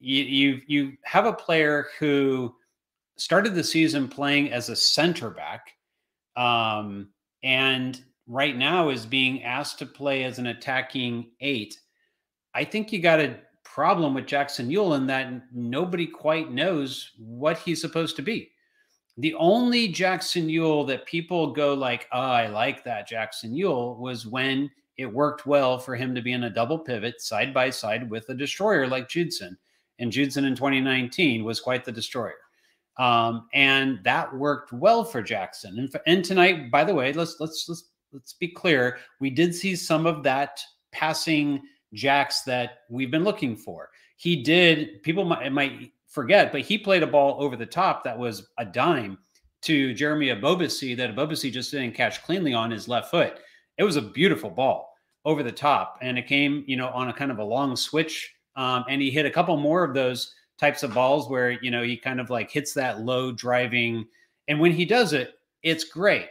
you, 0.00 0.24
you, 0.24 0.60
you 0.66 0.92
have 1.04 1.26
a 1.26 1.32
player 1.32 1.88
who 1.98 2.54
started 3.16 3.54
the 3.54 3.64
season 3.64 4.08
playing 4.08 4.52
as 4.52 4.68
a 4.68 4.76
center 4.76 5.30
back. 5.30 5.72
Um, 6.36 7.08
and 7.42 8.00
right 8.26 8.56
now 8.56 8.90
is 8.90 9.06
being 9.06 9.42
asked 9.42 9.78
to 9.80 9.86
play 9.86 10.24
as 10.24 10.38
an 10.38 10.46
attacking 10.46 11.30
eight. 11.40 11.78
I 12.54 12.64
think 12.64 12.92
you 12.92 13.00
got 13.00 13.20
a 13.20 13.38
problem 13.78 14.12
with 14.12 14.26
Jackson 14.26 14.68
Yueill 14.68 14.96
in 14.96 15.06
that 15.06 15.32
nobody 15.54 16.04
quite 16.04 16.50
knows 16.50 17.12
what 17.16 17.58
he's 17.58 17.80
supposed 17.80 18.16
to 18.16 18.22
be. 18.22 18.50
The 19.18 19.34
only 19.34 19.86
Jackson 19.86 20.48
Yueill 20.48 20.84
that 20.88 21.06
people 21.06 21.52
go 21.52 21.74
like, 21.74 22.08
"Oh, 22.10 22.18
I 22.18 22.48
like 22.48 22.82
that 22.82 23.06
Jackson 23.06 23.54
Yueill," 23.54 23.96
was 23.96 24.26
when 24.26 24.68
it 24.96 25.06
worked 25.06 25.46
well 25.46 25.78
for 25.78 25.94
him 25.94 26.12
to 26.16 26.20
be 26.20 26.32
in 26.32 26.42
a 26.42 26.50
double 26.50 26.80
pivot 26.80 27.20
side 27.20 27.54
by 27.54 27.70
side 27.70 28.10
with 28.10 28.28
a 28.30 28.34
destroyer 28.34 28.88
like 28.88 29.08
Judson. 29.08 29.56
And 30.00 30.10
Judson 30.10 30.44
in 30.44 30.56
2019 30.56 31.44
was 31.44 31.60
quite 31.60 31.84
the 31.84 31.92
destroyer. 31.92 32.34
Um, 32.98 33.46
and 33.54 34.00
that 34.02 34.34
worked 34.34 34.72
well 34.72 35.04
for 35.04 35.22
Jackson. 35.22 35.78
And, 35.78 36.00
and 36.08 36.24
tonight, 36.24 36.72
by 36.72 36.82
the 36.82 36.96
way, 36.96 37.12
let's 37.12 37.36
let's 37.38 37.68
let's 37.68 37.92
let's 38.10 38.32
be 38.32 38.48
clear. 38.48 38.98
We 39.20 39.30
did 39.30 39.54
see 39.54 39.76
some 39.76 40.04
of 40.04 40.24
that 40.24 40.60
passing 40.90 41.62
jacks 41.92 42.42
that 42.42 42.80
we've 42.88 43.10
been 43.10 43.24
looking 43.24 43.56
for. 43.56 43.90
He 44.16 44.42
did, 44.42 45.02
people 45.02 45.24
might, 45.24 45.50
might 45.52 45.92
forget, 46.06 46.52
but 46.52 46.62
he 46.62 46.78
played 46.78 47.02
a 47.02 47.06
ball 47.06 47.42
over 47.42 47.56
the 47.56 47.66
top 47.66 48.04
that 48.04 48.18
was 48.18 48.48
a 48.58 48.64
dime 48.64 49.18
to 49.62 49.94
Jeremy 49.94 50.28
Ebobisse 50.28 50.96
that 50.96 51.14
Ebobisse 51.14 51.52
just 51.52 51.70
didn't 51.70 51.94
catch 51.94 52.22
cleanly 52.22 52.54
on 52.54 52.70
his 52.70 52.88
left 52.88 53.10
foot. 53.10 53.40
It 53.76 53.84
was 53.84 53.96
a 53.96 54.02
beautiful 54.02 54.50
ball 54.50 54.92
over 55.24 55.42
the 55.42 55.52
top, 55.52 55.98
and 56.00 56.18
it 56.18 56.26
came, 56.26 56.64
you 56.66 56.76
know, 56.76 56.88
on 56.88 57.08
a 57.08 57.12
kind 57.12 57.30
of 57.30 57.38
a 57.38 57.44
long 57.44 57.76
switch. 57.76 58.34
Um, 58.56 58.84
and 58.88 59.00
he 59.00 59.10
hit 59.10 59.26
a 59.26 59.30
couple 59.30 59.56
more 59.56 59.84
of 59.84 59.94
those 59.94 60.34
types 60.58 60.82
of 60.82 60.94
balls 60.94 61.28
where 61.28 61.52
you 61.62 61.70
know 61.70 61.82
he 61.82 61.96
kind 61.96 62.20
of 62.20 62.30
like 62.30 62.50
hits 62.50 62.72
that 62.74 63.00
low 63.00 63.32
driving, 63.32 64.06
and 64.48 64.58
when 64.58 64.72
he 64.72 64.84
does 64.84 65.12
it, 65.12 65.34
it's 65.62 65.84
great. 65.84 66.28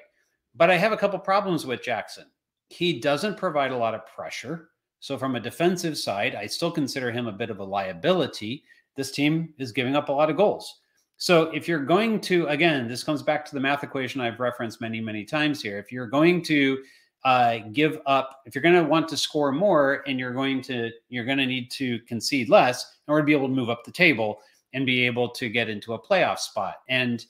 But 0.56 0.70
I 0.70 0.78
have 0.78 0.92
a 0.92 0.98
couple 0.98 1.20
problems 1.20 1.66
with 1.66 1.84
Jackson. 1.84 2.26
He 2.70 3.00
doesn't 3.00 3.38
provide 3.38 3.72
a 3.72 3.78
lot 3.78 3.94
of 3.94 4.06
pressure. 4.08 4.70
So, 5.00 5.18
from 5.18 5.36
a 5.36 5.40
defensive 5.40 5.98
side, 5.98 6.36
I 6.36 6.48
still 6.48 6.72
consider 6.72 7.12
him 7.12 7.28
a 7.28 7.32
bit 7.32 7.50
of 7.50 7.60
a 7.60 7.64
liability. 7.64 8.64
This 8.96 9.12
team 9.12 9.54
is 9.58 9.72
giving 9.72 9.96
up 9.96 10.10
a 10.10 10.12
lot 10.12 10.30
of 10.30 10.38
goals. 10.38 10.80
So, 11.18 11.44
if 11.52 11.68
you're 11.68 11.86
going 11.86 12.20
to, 12.22 12.48
again, 12.48 12.88
this 12.88 13.04
comes 13.04 13.22
back 13.22 13.46
to 13.46 13.54
the 13.54 13.60
math 13.60 13.84
equation 13.84 14.22
I've 14.22 14.40
referenced 14.40 14.82
many, 14.82 15.00
many 15.02 15.24
times 15.24 15.62
here. 15.62 15.78
If 15.78 15.92
you're 15.92 16.08
going 16.08 16.44
to 16.44 16.84
uh, 17.26 17.60
give 17.74 18.00
up, 18.06 18.42
if 18.46 18.56
you're 18.56 18.62
going 18.62 18.76
to 18.76 18.84
want 18.84 19.08
to 19.10 19.18
score 19.18 19.52
more 19.52 20.04
and 20.08 20.20
you're 20.20 20.34
going 20.34 20.62
to, 20.64 20.92
you're 21.10 21.26
going 21.26 21.38
to 21.38 21.46
need 21.46 21.70
to 21.72 22.00
concede 22.08 22.50
less 22.50 22.86
in 23.08 23.12
order 23.12 23.22
to 23.22 23.26
be 23.26 23.34
able 23.34 23.48
to 23.48 23.54
move 23.54 23.70
up 23.70 23.84
the 23.84 23.92
table 23.92 24.40
and 24.74 24.86
be 24.86 25.06
able 25.06 25.30
to 25.30 25.50
get 25.50 25.70
into 25.70 25.94
a 25.94 26.02
playoff 26.02 26.40
spot. 26.40 26.76
And 26.90 27.26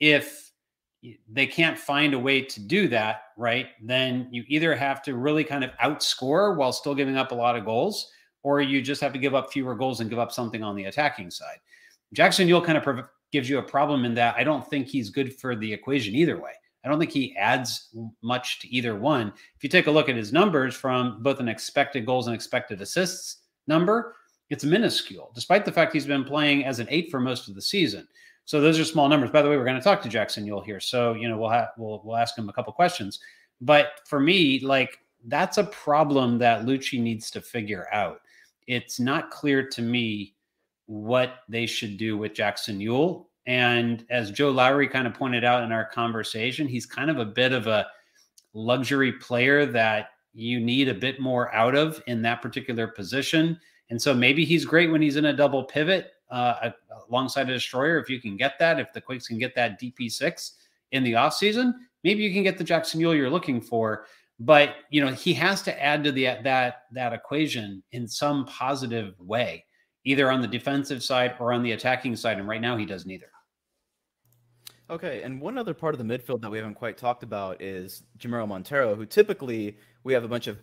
if 0.00 0.49
they 1.30 1.46
can't 1.46 1.78
find 1.78 2.12
a 2.12 2.18
way 2.18 2.42
to 2.42 2.60
do 2.60 2.88
that, 2.88 3.22
right? 3.36 3.68
Then 3.82 4.28
you 4.30 4.44
either 4.48 4.74
have 4.74 5.02
to 5.02 5.14
really 5.14 5.44
kind 5.44 5.64
of 5.64 5.70
outscore 5.82 6.56
while 6.56 6.72
still 6.72 6.94
giving 6.94 7.16
up 7.16 7.32
a 7.32 7.34
lot 7.34 7.56
of 7.56 7.64
goals, 7.64 8.10
or 8.42 8.60
you 8.60 8.82
just 8.82 9.00
have 9.00 9.12
to 9.12 9.18
give 9.18 9.34
up 9.34 9.52
fewer 9.52 9.74
goals 9.74 10.00
and 10.00 10.10
give 10.10 10.18
up 10.18 10.32
something 10.32 10.62
on 10.62 10.76
the 10.76 10.84
attacking 10.84 11.30
side. 11.30 11.58
Jackson 12.12 12.48
Yueill 12.48 12.64
kind 12.64 12.76
of 12.76 13.06
gives 13.32 13.48
you 13.48 13.58
a 13.58 13.62
problem 13.62 14.04
in 14.04 14.14
that 14.14 14.34
I 14.36 14.44
don't 14.44 14.68
think 14.68 14.88
he's 14.88 15.10
good 15.10 15.38
for 15.38 15.56
the 15.56 15.72
equation 15.72 16.14
either 16.14 16.40
way. 16.40 16.52
I 16.84 16.88
don't 16.88 16.98
think 16.98 17.12
he 17.12 17.36
adds 17.36 17.94
much 18.22 18.60
to 18.60 18.68
either 18.68 18.94
one. 18.94 19.32
If 19.56 19.62
you 19.62 19.68
take 19.68 19.86
a 19.86 19.90
look 19.90 20.08
at 20.08 20.16
his 20.16 20.32
numbers 20.32 20.74
from 20.74 21.22
both 21.22 21.38
an 21.38 21.48
expected 21.48 22.06
goals 22.06 22.26
and 22.26 22.34
expected 22.34 22.80
assists 22.80 23.38
number, 23.66 24.16
it's 24.48 24.64
minuscule, 24.64 25.30
despite 25.34 25.64
the 25.64 25.72
fact 25.72 25.92
he's 25.92 26.06
been 26.06 26.24
playing 26.24 26.64
as 26.64 26.80
an 26.80 26.88
eight 26.90 27.10
for 27.10 27.20
most 27.20 27.48
of 27.48 27.54
the 27.54 27.62
season. 27.62 28.08
So 28.50 28.60
those 28.60 28.80
are 28.80 28.84
small 28.84 29.08
numbers. 29.08 29.30
By 29.30 29.42
the 29.42 29.48
way, 29.48 29.56
we're 29.56 29.64
going 29.64 29.76
to 29.76 29.80
talk 29.80 30.02
to 30.02 30.08
Jackson 30.08 30.44
Yueill 30.44 30.64
here, 30.64 30.80
so 30.80 31.14
you 31.14 31.28
know 31.28 31.38
we'll 31.38 31.50
have 31.50 31.68
we'll 31.78 32.02
we'll 32.04 32.16
ask 32.16 32.36
him 32.36 32.48
a 32.48 32.52
couple 32.52 32.72
questions. 32.72 33.20
But 33.60 34.00
for 34.08 34.18
me, 34.18 34.58
like 34.58 34.98
that's 35.28 35.58
a 35.58 35.62
problem 35.62 36.36
that 36.38 36.66
Luchi 36.66 37.00
needs 37.00 37.30
to 37.30 37.40
figure 37.40 37.86
out. 37.92 38.22
It's 38.66 38.98
not 38.98 39.30
clear 39.30 39.68
to 39.68 39.82
me 39.82 40.34
what 40.86 41.44
they 41.48 41.64
should 41.64 41.96
do 41.96 42.18
with 42.18 42.34
Jackson 42.34 42.80
Yueill. 42.80 43.26
And 43.46 44.04
as 44.10 44.32
Joe 44.32 44.50
Lowery 44.50 44.88
kind 44.88 45.06
of 45.06 45.14
pointed 45.14 45.44
out 45.44 45.62
in 45.62 45.70
our 45.70 45.84
conversation, 45.84 46.66
he's 46.66 46.86
kind 46.86 47.08
of 47.08 47.18
a 47.18 47.24
bit 47.24 47.52
of 47.52 47.68
a 47.68 47.86
luxury 48.52 49.12
player 49.12 49.64
that 49.64 50.08
you 50.34 50.58
need 50.58 50.88
a 50.88 50.94
bit 50.94 51.20
more 51.20 51.54
out 51.54 51.76
of 51.76 52.02
in 52.08 52.20
that 52.22 52.42
particular 52.42 52.88
position. 52.88 53.60
And 53.90 54.02
so 54.02 54.12
maybe 54.12 54.44
he's 54.44 54.64
great 54.64 54.90
when 54.90 55.02
he's 55.02 55.14
in 55.14 55.26
a 55.26 55.32
double 55.32 55.62
pivot 55.62 56.10
uh, 56.30 56.70
alongside 57.08 57.48
a 57.50 57.54
destroyer. 57.54 57.98
If 57.98 58.08
you 58.08 58.20
can 58.20 58.36
get 58.36 58.58
that, 58.58 58.78
if 58.78 58.92
the 58.92 59.00
Quakes 59.00 59.26
can 59.26 59.38
get 59.38 59.54
that 59.54 59.80
DP6 59.80 60.52
in 60.92 61.02
the 61.02 61.12
offseason, 61.12 61.72
maybe 62.04 62.22
you 62.22 62.32
can 62.32 62.42
get 62.42 62.58
the 62.58 62.64
Jackson 62.64 63.00
Yueill 63.00 63.16
you're 63.16 63.30
looking 63.30 63.60
for. 63.60 64.06
But 64.38 64.76
you 64.90 65.04
know 65.04 65.12
he 65.12 65.34
has 65.34 65.60
to 65.62 65.82
add 65.82 66.02
to 66.04 66.12
the 66.12 66.24
that 66.44 66.84
that 66.92 67.12
equation 67.12 67.82
in 67.92 68.08
some 68.08 68.46
positive 68.46 69.14
way, 69.20 69.64
either 70.04 70.30
on 70.30 70.40
the 70.40 70.48
defensive 70.48 71.02
side 71.02 71.34
or 71.38 71.52
on 71.52 71.62
the 71.62 71.72
attacking 71.72 72.16
side. 72.16 72.38
And 72.38 72.48
right 72.48 72.60
now 72.60 72.76
he 72.76 72.86
does 72.86 73.04
neither. 73.04 73.30
Okay, 74.88 75.22
and 75.22 75.40
one 75.40 75.56
other 75.56 75.74
part 75.74 75.94
of 75.94 75.98
the 75.98 76.18
midfield 76.18 76.40
that 76.40 76.50
we 76.50 76.58
haven't 76.58 76.74
quite 76.74 76.96
talked 76.96 77.22
about 77.22 77.62
is 77.62 78.02
Jamiro 78.18 78.48
Monteiro, 78.48 78.96
who 78.96 79.06
typically 79.06 79.76
we 80.02 80.12
have 80.12 80.24
a 80.24 80.28
bunch 80.28 80.48
of 80.48 80.58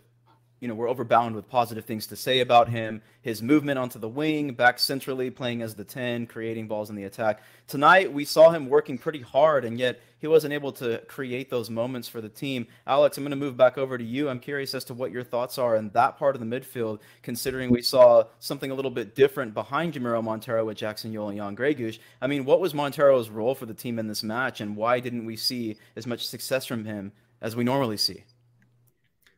you 0.60 0.68
know, 0.68 0.74
we're 0.74 0.88
overbound 0.88 1.34
with 1.34 1.48
positive 1.48 1.86
things 1.86 2.08
to 2.08 2.16
say 2.16 2.40
about 2.40 2.68
him. 2.68 3.02
His 3.22 3.44
movement 3.44 3.78
onto 3.78 4.00
the 4.00 4.10
wing, 4.10 4.54
back 4.54 4.80
centrally, 4.80 5.30
playing 5.30 5.62
as 5.62 5.76
the 5.76 5.84
10, 5.84 6.26
creating 6.26 6.68
balls 6.68 6.90
in 6.90 6.96
the 6.96 7.04
attack. 7.04 7.42
Tonight, 7.68 8.12
we 8.12 8.26
saw 8.26 8.50
him 8.50 8.68
working 8.68 8.98
pretty 8.98 9.22
hard, 9.22 9.66
and 9.66 9.78
yet 9.78 10.00
he 10.20 10.26
wasn't 10.26 10.54
able 10.54 10.72
to 10.72 10.98
create 11.08 11.52
those 11.52 11.70
moments 11.70 12.08
for 12.08 12.22
the 12.22 12.30
team. 12.30 12.66
Alex, 12.88 13.18
I'm 13.18 13.24
going 13.24 13.32
to 13.32 13.36
move 13.36 13.56
back 13.56 13.78
over 13.78 14.00
to 14.00 14.04
you. 14.04 14.30
I'm 14.30 14.40
curious 14.40 14.74
as 14.74 14.84
to 14.86 14.96
what 14.96 15.12
your 15.12 15.24
thoughts 15.24 15.60
are 15.60 15.76
in 15.76 15.90
that 15.90 16.18
part 16.18 16.36
of 16.36 16.40
the 16.40 16.48
midfield, 16.48 17.02
considering 17.22 17.70
we 17.70 17.84
saw 17.84 18.24
something 18.40 18.72
a 18.72 18.76
little 18.76 18.90
bit 18.90 19.14
different 19.14 19.54
behind 19.54 19.94
Jamiro 19.94 20.24
Monteiro 20.24 20.66
with 20.66 20.78
Jackson 20.78 21.14
Yueill 21.14 21.30
and 21.30 21.38
Jan 21.38 21.56
Gregus. 21.56 22.00
I 22.20 22.26
mean, 22.26 22.46
what 22.46 22.60
was 22.60 22.74
Monteiro's 22.74 23.30
role 23.30 23.54
for 23.54 23.68
the 23.68 23.76
team 23.76 24.00
in 24.00 24.08
this 24.08 24.24
match, 24.24 24.60
and 24.60 24.76
why 24.76 25.00
didn't 25.00 25.26
we 25.26 25.36
see 25.36 25.78
as 25.96 26.08
much 26.08 26.26
success 26.26 26.66
from 26.66 26.86
him 26.86 27.12
as 27.42 27.56
we 27.56 27.64
normally 27.64 27.98
see? 27.98 28.24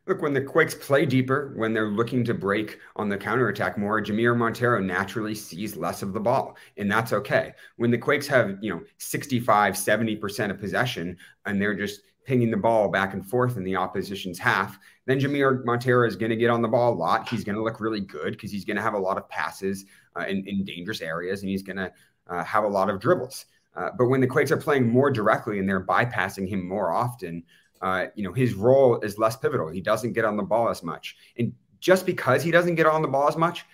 Look, 0.10 0.24
when 0.24 0.34
the 0.34 0.42
Quakes 0.42 0.74
play 0.74 1.06
deeper, 1.06 1.54
when 1.56 1.72
they're 1.72 1.92
looking 1.92 2.24
to 2.24 2.34
break 2.34 2.80
on 2.96 3.10
the 3.10 3.18
counterattack 3.18 3.78
more, 3.78 4.02
Jamiro 4.02 4.36
Monteiro 4.36 4.84
naturally 4.84 5.36
sees 5.36 5.78
less 5.78 6.02
of 6.02 6.14
the 6.14 6.20
ball, 6.20 6.58
and 6.78 6.92
that's 6.92 7.14
okay. 7.14 7.54
When 7.78 7.92
the 7.92 7.98
Quakes 8.00 8.26
have, 8.26 8.58
you 8.60 8.74
know, 8.74 8.82
65, 8.98 9.76
70% 9.76 10.50
of 10.50 10.60
possession 10.60 11.16
and 11.46 11.62
they're 11.62 11.76
just 11.76 12.02
pinging 12.26 12.50
the 12.50 12.58
ball 12.58 12.90
back 12.90 13.14
and 13.14 13.24
forth 13.24 13.56
in 13.56 13.64
the 13.64 13.76
opposition's 13.76 14.40
half, 14.40 14.80
then 15.06 15.20
Jamiro 15.20 15.64
Monteiro 15.64 16.08
is 16.08 16.16
going 16.16 16.32
to 16.32 16.36
get 16.36 16.50
on 16.50 16.64
the 16.64 16.68
ball 16.68 16.92
a 16.92 16.96
lot. 16.96 17.30
He's 17.30 17.44
going 17.44 17.56
to 17.56 17.64
look 17.64 17.80
really 17.80 18.02
good 18.02 18.32
because 18.32 18.52
he's 18.52 18.66
going 18.66 18.78
to 18.78 18.84
have 18.84 18.96
a 18.96 19.00
lot 19.00 19.18
of 19.18 19.30
passes 19.30 19.86
uh, 20.20 20.26
in, 20.28 20.44
in 20.48 20.64
dangerous 20.64 21.02
areas 21.02 21.42
and 21.42 21.52
he's 21.52 21.62
going 21.62 21.78
to 21.78 21.94
uh, 22.26 22.44
have 22.44 22.64
a 22.64 22.68
lot 22.68 22.90
of 22.90 23.00
dribbles. 23.00 23.46
Uh, 23.76 23.90
but 23.96 24.08
when 24.08 24.22
the 24.22 24.28
Quakes 24.28 24.52
are 24.52 24.58
playing 24.58 24.90
more 24.90 25.12
directly 25.12 25.60
and 25.60 25.70
they're 25.70 25.86
bypassing 25.86 26.50
him 26.50 26.68
more 26.68 26.92
often, 26.92 27.44
uh, 27.82 28.08
you 28.16 28.24
know, 28.24 28.34
his 28.34 28.54
role 28.54 29.00
is 29.00 29.18
less 29.18 29.36
pivotal. 29.36 29.70
He 29.70 29.82
doesn't 29.82 30.14
get 30.14 30.26
on 30.26 30.38
the 30.38 30.44
ball 30.44 30.70
as 30.70 30.84
much. 30.84 31.16
And 31.38 31.54
just 31.80 32.06
because 32.06 32.44
he 32.44 32.52
doesn't 32.52 32.76
get 32.76 32.86
on 32.86 33.02
the 33.02 33.08
ball 33.08 33.28
as 33.28 33.38
much 33.38 33.66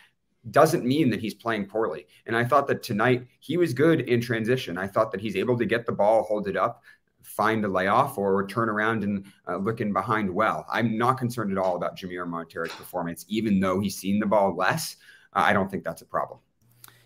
doesn't 0.51 0.85
mean 0.85 1.09
that 1.09 1.19
he's 1.19 1.33
playing 1.33 1.65
poorly. 1.65 2.05
And 2.27 2.35
I 2.35 2.43
thought 2.43 2.67
that 2.67 2.83
tonight 2.83 3.25
he 3.39 3.57
was 3.57 3.73
good 3.73 4.01
in 4.01 4.21
transition. 4.21 4.77
I 4.77 4.87
thought 4.87 5.11
that 5.11 5.21
he's 5.21 5.35
able 5.35 5.57
to 5.57 5.65
get 5.65 5.85
the 5.85 5.91
ball, 5.91 6.23
hold 6.23 6.47
it 6.47 6.55
up, 6.55 6.83
find 7.23 7.65
a 7.65 7.67
layoff, 7.67 8.17
or 8.19 8.45
turn 8.45 8.69
around 8.69 9.03
and 9.03 9.25
uh, 9.47 9.57
look 9.57 9.81
in 9.81 9.91
behind 9.91 10.29
well. 10.29 10.65
I'm 10.71 10.97
not 10.97 11.17
concerned 11.17 11.51
at 11.51 11.57
all 11.57 11.75
about 11.75 11.97
Jamiro 11.97 12.27
Monteiro's 12.27 12.71
performance, 12.73 13.25
even 13.27 13.59
though 13.59 13.79
he's 13.79 13.97
seen 13.97 14.19
the 14.19 14.27
ball 14.27 14.55
less. 14.55 14.97
Uh, 15.33 15.43
I 15.45 15.53
don't 15.53 15.69
think 15.69 15.83
that's 15.83 16.03
a 16.03 16.05
problem. 16.05 16.39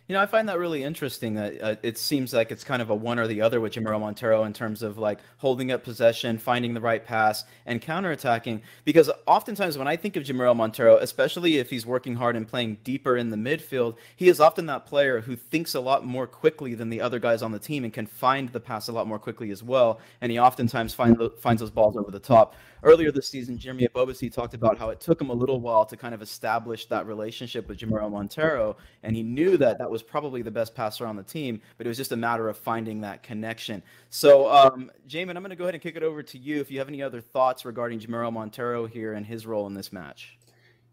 You 0.10 0.16
know, 0.16 0.24
I 0.24 0.26
find 0.26 0.50
that 0.50 0.58
really 0.58 0.84
interesting 0.84 1.36
that 1.36 1.62
uh, 1.62 1.76
it 1.84 1.96
seems 2.00 2.34
like 2.34 2.50
it's 2.50 2.64
kind 2.64 2.82
of 2.82 2.90
a 2.90 2.96
one 2.96 3.20
or 3.20 3.28
the 3.28 3.42
other 3.42 3.62
with 3.62 3.74
Jamiro 3.74 4.02
Monteiro 4.02 4.44
in 4.44 4.54
terms 4.54 4.82
of 4.82 4.98
like 4.98 5.20
holding 5.38 5.72
up 5.72 5.84
possession, 5.84 6.40
finding 6.40 6.74
the 6.74 6.82
right 6.82 7.06
pass, 7.06 7.44
and 7.68 7.80
counterattacking. 7.80 8.62
Because 8.86 9.12
oftentimes 9.28 9.78
when 9.78 9.88
I 9.88 9.96
think 9.96 10.16
of 10.16 10.24
Jamiro 10.24 10.56
Monteiro, 10.56 11.00
especially 11.00 11.60
if 11.60 11.70
he's 11.70 11.86
working 11.86 12.16
hard 12.16 12.36
and 12.36 12.48
playing 12.48 12.78
deeper 12.84 13.18
in 13.18 13.30
the 13.30 13.38
midfield, 13.38 13.98
he 14.16 14.30
is 14.30 14.40
often 14.40 14.66
that 14.66 14.88
player 14.88 15.22
who 15.22 15.36
thinks 15.36 15.76
a 15.76 15.80
lot 15.80 16.04
more 16.04 16.26
quickly 16.26 16.74
than 16.74 16.90
the 16.90 17.02
other 17.02 17.20
guys 17.20 17.44
on 17.44 17.52
the 17.52 17.60
team 17.60 17.84
and 17.84 17.94
can 17.94 18.08
find 18.08 18.50
the 18.50 18.60
pass 18.60 18.88
a 18.88 18.92
lot 18.92 19.06
more 19.06 19.20
quickly 19.20 19.52
as 19.52 19.62
well. 19.62 20.00
And 20.22 20.32
he 20.32 20.40
oftentimes 20.40 20.92
find, 20.96 21.20
finds 21.38 21.60
those 21.60 21.70
balls 21.70 21.96
over 21.96 22.10
the 22.10 22.18
top 22.18 22.56
earlier 22.84 23.12
this 23.12 23.28
season, 23.28 23.58
Jeremy 23.58 23.88
Ebobisse 23.88 24.32
talked 24.34 24.54
about 24.54 24.78
how 24.78 24.90
it 24.90 25.00
took 25.00 25.20
him 25.20 25.30
a 25.30 25.34
little 25.34 25.60
while 25.60 25.86
to 25.86 25.98
kind 25.98 26.14
of 26.14 26.22
establish 26.22 26.86
that 26.88 27.06
relationship 27.08 27.68
with 27.68 27.80
Jamiro 27.80 28.10
Monteiro, 28.10 28.76
and 29.04 29.16
he 29.16 29.24
knew 29.24 29.58
that 29.58 29.78
that 29.78 29.90
was 29.90 30.04
probably 30.04 30.42
the 30.42 30.52
best 30.52 30.76
passer 30.76 31.06
on 31.06 31.16
the 31.16 31.24
team, 31.24 31.62
but 31.78 31.86
it 31.86 31.90
was 31.90 31.98
just 31.98 32.12
a 32.12 32.18
matter 32.18 32.50
of 32.50 32.58
finding 32.58 33.02
that 33.02 33.24
connection. 33.24 33.82
So, 34.10 34.52
um, 34.52 34.92
Jamon, 35.08 35.36
I'm 35.36 35.44
going 35.44 35.50
to 35.50 35.56
go 35.56 35.66
ahead 35.66 35.76
and 35.76 35.84
kick 35.84 35.96
it 35.96 36.04
over 36.04 36.24
to 36.24 36.38
you 36.38 36.60
if 36.60 36.72
you 36.72 36.80
have 36.80 36.88
any 36.88 37.02
other 37.02 37.22
thoughts 37.22 37.66
regarding 37.66 38.00
Jamiro 38.00 38.32
Monteiro 38.32 38.90
here 38.90 39.14
and 39.14 39.26
his 39.26 39.46
role 39.46 39.68
in 39.68 39.74
this 39.74 39.92
match. 39.92 40.38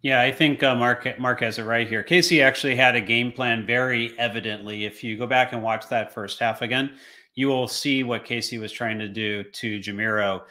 Yeah, 0.02 0.20
I 0.20 0.30
think 0.30 0.62
uh, 0.62 0.74
Mark 0.74 1.18
Mark 1.18 1.40
has 1.40 1.58
it 1.58 1.64
right 1.64 1.88
here. 1.88 2.04
KC 2.04 2.40
actually 2.44 2.76
had 2.76 2.94
a 2.94 3.00
game 3.00 3.32
plan 3.32 3.66
very 3.66 4.16
evidently. 4.18 4.84
If 4.84 5.02
you 5.02 5.16
go 5.16 5.26
back 5.26 5.52
and 5.52 5.62
watch 5.62 5.88
that 5.88 6.12
first 6.12 6.38
half 6.38 6.62
again, 6.62 6.92
you 7.34 7.48
will 7.48 7.66
see 7.66 8.04
what 8.04 8.24
KC 8.24 8.60
was 8.60 8.70
trying 8.70 8.98
to 8.98 9.08
do 9.08 9.42
to 9.42 9.78
Jamiro 9.80 10.42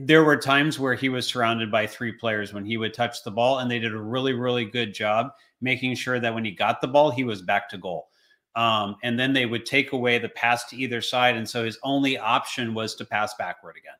there 0.00 0.24
were 0.24 0.36
times 0.36 0.78
where 0.78 0.94
he 0.94 1.08
was 1.08 1.26
surrounded 1.26 1.70
by 1.70 1.86
three 1.86 2.12
players 2.12 2.52
when 2.52 2.64
he 2.64 2.76
would 2.76 2.94
touch 2.94 3.22
the 3.22 3.30
ball, 3.30 3.58
and 3.58 3.70
they 3.70 3.78
did 3.78 3.94
a 3.94 4.00
really, 4.00 4.32
really 4.32 4.64
good 4.64 4.94
job 4.94 5.30
making 5.60 5.94
sure 5.94 6.18
that 6.18 6.34
when 6.34 6.44
he 6.44 6.50
got 6.50 6.80
the 6.80 6.88
ball, 6.88 7.10
he 7.10 7.24
was 7.24 7.42
back 7.42 7.68
to 7.68 7.78
goal. 7.78 8.08
Um, 8.56 8.96
and 9.02 9.18
then 9.18 9.32
they 9.32 9.46
would 9.46 9.66
take 9.66 9.92
away 9.92 10.18
the 10.18 10.28
pass 10.30 10.68
to 10.70 10.76
either 10.76 11.00
side, 11.00 11.36
and 11.36 11.48
so 11.48 11.64
his 11.64 11.78
only 11.82 12.18
option 12.18 12.74
was 12.74 12.94
to 12.96 13.04
pass 13.04 13.34
backward 13.34 13.76
again. 13.76 13.94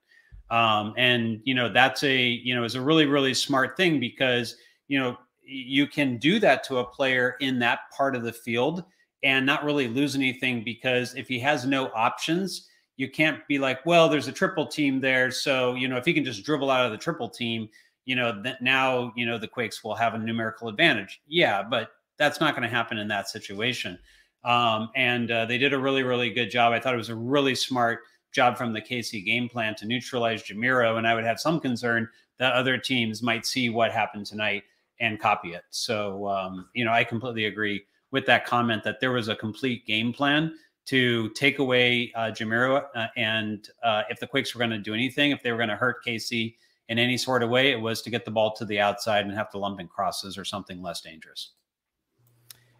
Um, 0.50 0.94
and 0.96 1.40
you 1.44 1.54
know 1.54 1.72
that's 1.72 2.02
a 2.02 2.18
you 2.18 2.54
know 2.54 2.64
is 2.64 2.74
a 2.74 2.80
really, 2.80 3.06
really 3.06 3.34
smart 3.34 3.76
thing 3.76 4.00
because 4.00 4.56
you 4.88 4.98
know 4.98 5.16
you 5.42 5.86
can 5.86 6.16
do 6.16 6.38
that 6.40 6.64
to 6.64 6.78
a 6.78 6.84
player 6.84 7.36
in 7.40 7.58
that 7.60 7.80
part 7.96 8.16
of 8.16 8.22
the 8.22 8.32
field 8.32 8.84
and 9.22 9.44
not 9.44 9.64
really 9.64 9.88
lose 9.88 10.14
anything 10.16 10.64
because 10.64 11.14
if 11.14 11.28
he 11.28 11.38
has 11.38 11.66
no 11.66 11.88
options 11.94 12.68
you 13.00 13.08
can't 13.08 13.48
be 13.48 13.58
like, 13.58 13.84
well, 13.86 14.10
there's 14.10 14.28
a 14.28 14.32
triple 14.32 14.66
team 14.66 15.00
there. 15.00 15.30
So, 15.30 15.74
you 15.74 15.88
know, 15.88 15.96
if 15.96 16.04
he 16.04 16.12
can 16.12 16.22
just 16.22 16.44
dribble 16.44 16.70
out 16.70 16.84
of 16.84 16.92
the 16.92 16.98
triple 16.98 17.30
team, 17.30 17.66
you 18.04 18.14
know, 18.14 18.42
that 18.42 18.60
now, 18.60 19.10
you 19.16 19.24
know, 19.24 19.38
the 19.38 19.48
Quakes 19.48 19.82
will 19.82 19.94
have 19.94 20.12
a 20.12 20.18
numerical 20.18 20.68
advantage. 20.68 21.22
Yeah, 21.26 21.62
but 21.62 21.92
that's 22.18 22.40
not 22.40 22.54
going 22.54 22.62
to 22.62 22.68
happen 22.68 22.98
in 22.98 23.08
that 23.08 23.30
situation. 23.30 23.98
Um, 24.44 24.90
and 24.96 25.30
uh, 25.30 25.46
they 25.46 25.56
did 25.56 25.72
a 25.72 25.78
really, 25.78 26.02
really 26.02 26.28
good 26.28 26.50
job. 26.50 26.74
I 26.74 26.80
thought 26.80 26.92
it 26.92 26.98
was 26.98 27.08
a 27.08 27.14
really 27.14 27.54
smart 27.54 28.00
job 28.32 28.58
from 28.58 28.74
the 28.74 28.82
KC 28.82 29.24
game 29.24 29.48
plan 29.48 29.74
to 29.76 29.86
neutralize 29.86 30.42
Jamiro. 30.42 30.98
And 30.98 31.08
I 31.08 31.14
would 31.14 31.24
have 31.24 31.40
some 31.40 31.58
concern 31.58 32.06
that 32.38 32.52
other 32.52 32.76
teams 32.76 33.22
might 33.22 33.46
see 33.46 33.70
what 33.70 33.92
happened 33.92 34.26
tonight 34.26 34.64
and 35.00 35.18
copy 35.18 35.54
it. 35.54 35.62
So, 35.70 36.28
um, 36.28 36.68
you 36.74 36.84
know, 36.84 36.92
I 36.92 37.04
completely 37.04 37.46
agree 37.46 37.82
with 38.10 38.26
that 38.26 38.44
comment 38.44 38.84
that 38.84 39.00
there 39.00 39.12
was 39.12 39.28
a 39.28 39.36
complete 39.36 39.86
game 39.86 40.12
plan 40.12 40.52
to 40.90 41.28
take 41.30 41.60
away 41.60 42.10
uh, 42.16 42.32
Jamiro. 42.32 42.84
Uh, 42.96 43.06
and 43.16 43.68
uh, 43.84 44.02
if 44.10 44.18
the 44.18 44.26
Quakes 44.26 44.54
were 44.54 44.58
going 44.58 44.72
to 44.72 44.78
do 44.78 44.92
anything, 44.92 45.30
if 45.30 45.40
they 45.40 45.52
were 45.52 45.56
going 45.56 45.68
to 45.68 45.76
hurt 45.76 46.04
KC 46.04 46.56
in 46.88 46.98
any 46.98 47.16
sort 47.16 47.44
of 47.44 47.50
way, 47.50 47.70
it 47.70 47.80
was 47.80 48.02
to 48.02 48.10
get 48.10 48.24
the 48.24 48.30
ball 48.32 48.52
to 48.56 48.64
the 48.64 48.80
outside 48.80 49.24
and 49.24 49.32
have 49.32 49.50
to 49.50 49.58
lump 49.58 49.78
in 49.78 49.86
crosses 49.86 50.36
or 50.36 50.44
something 50.44 50.82
less 50.82 51.00
dangerous. 51.00 51.52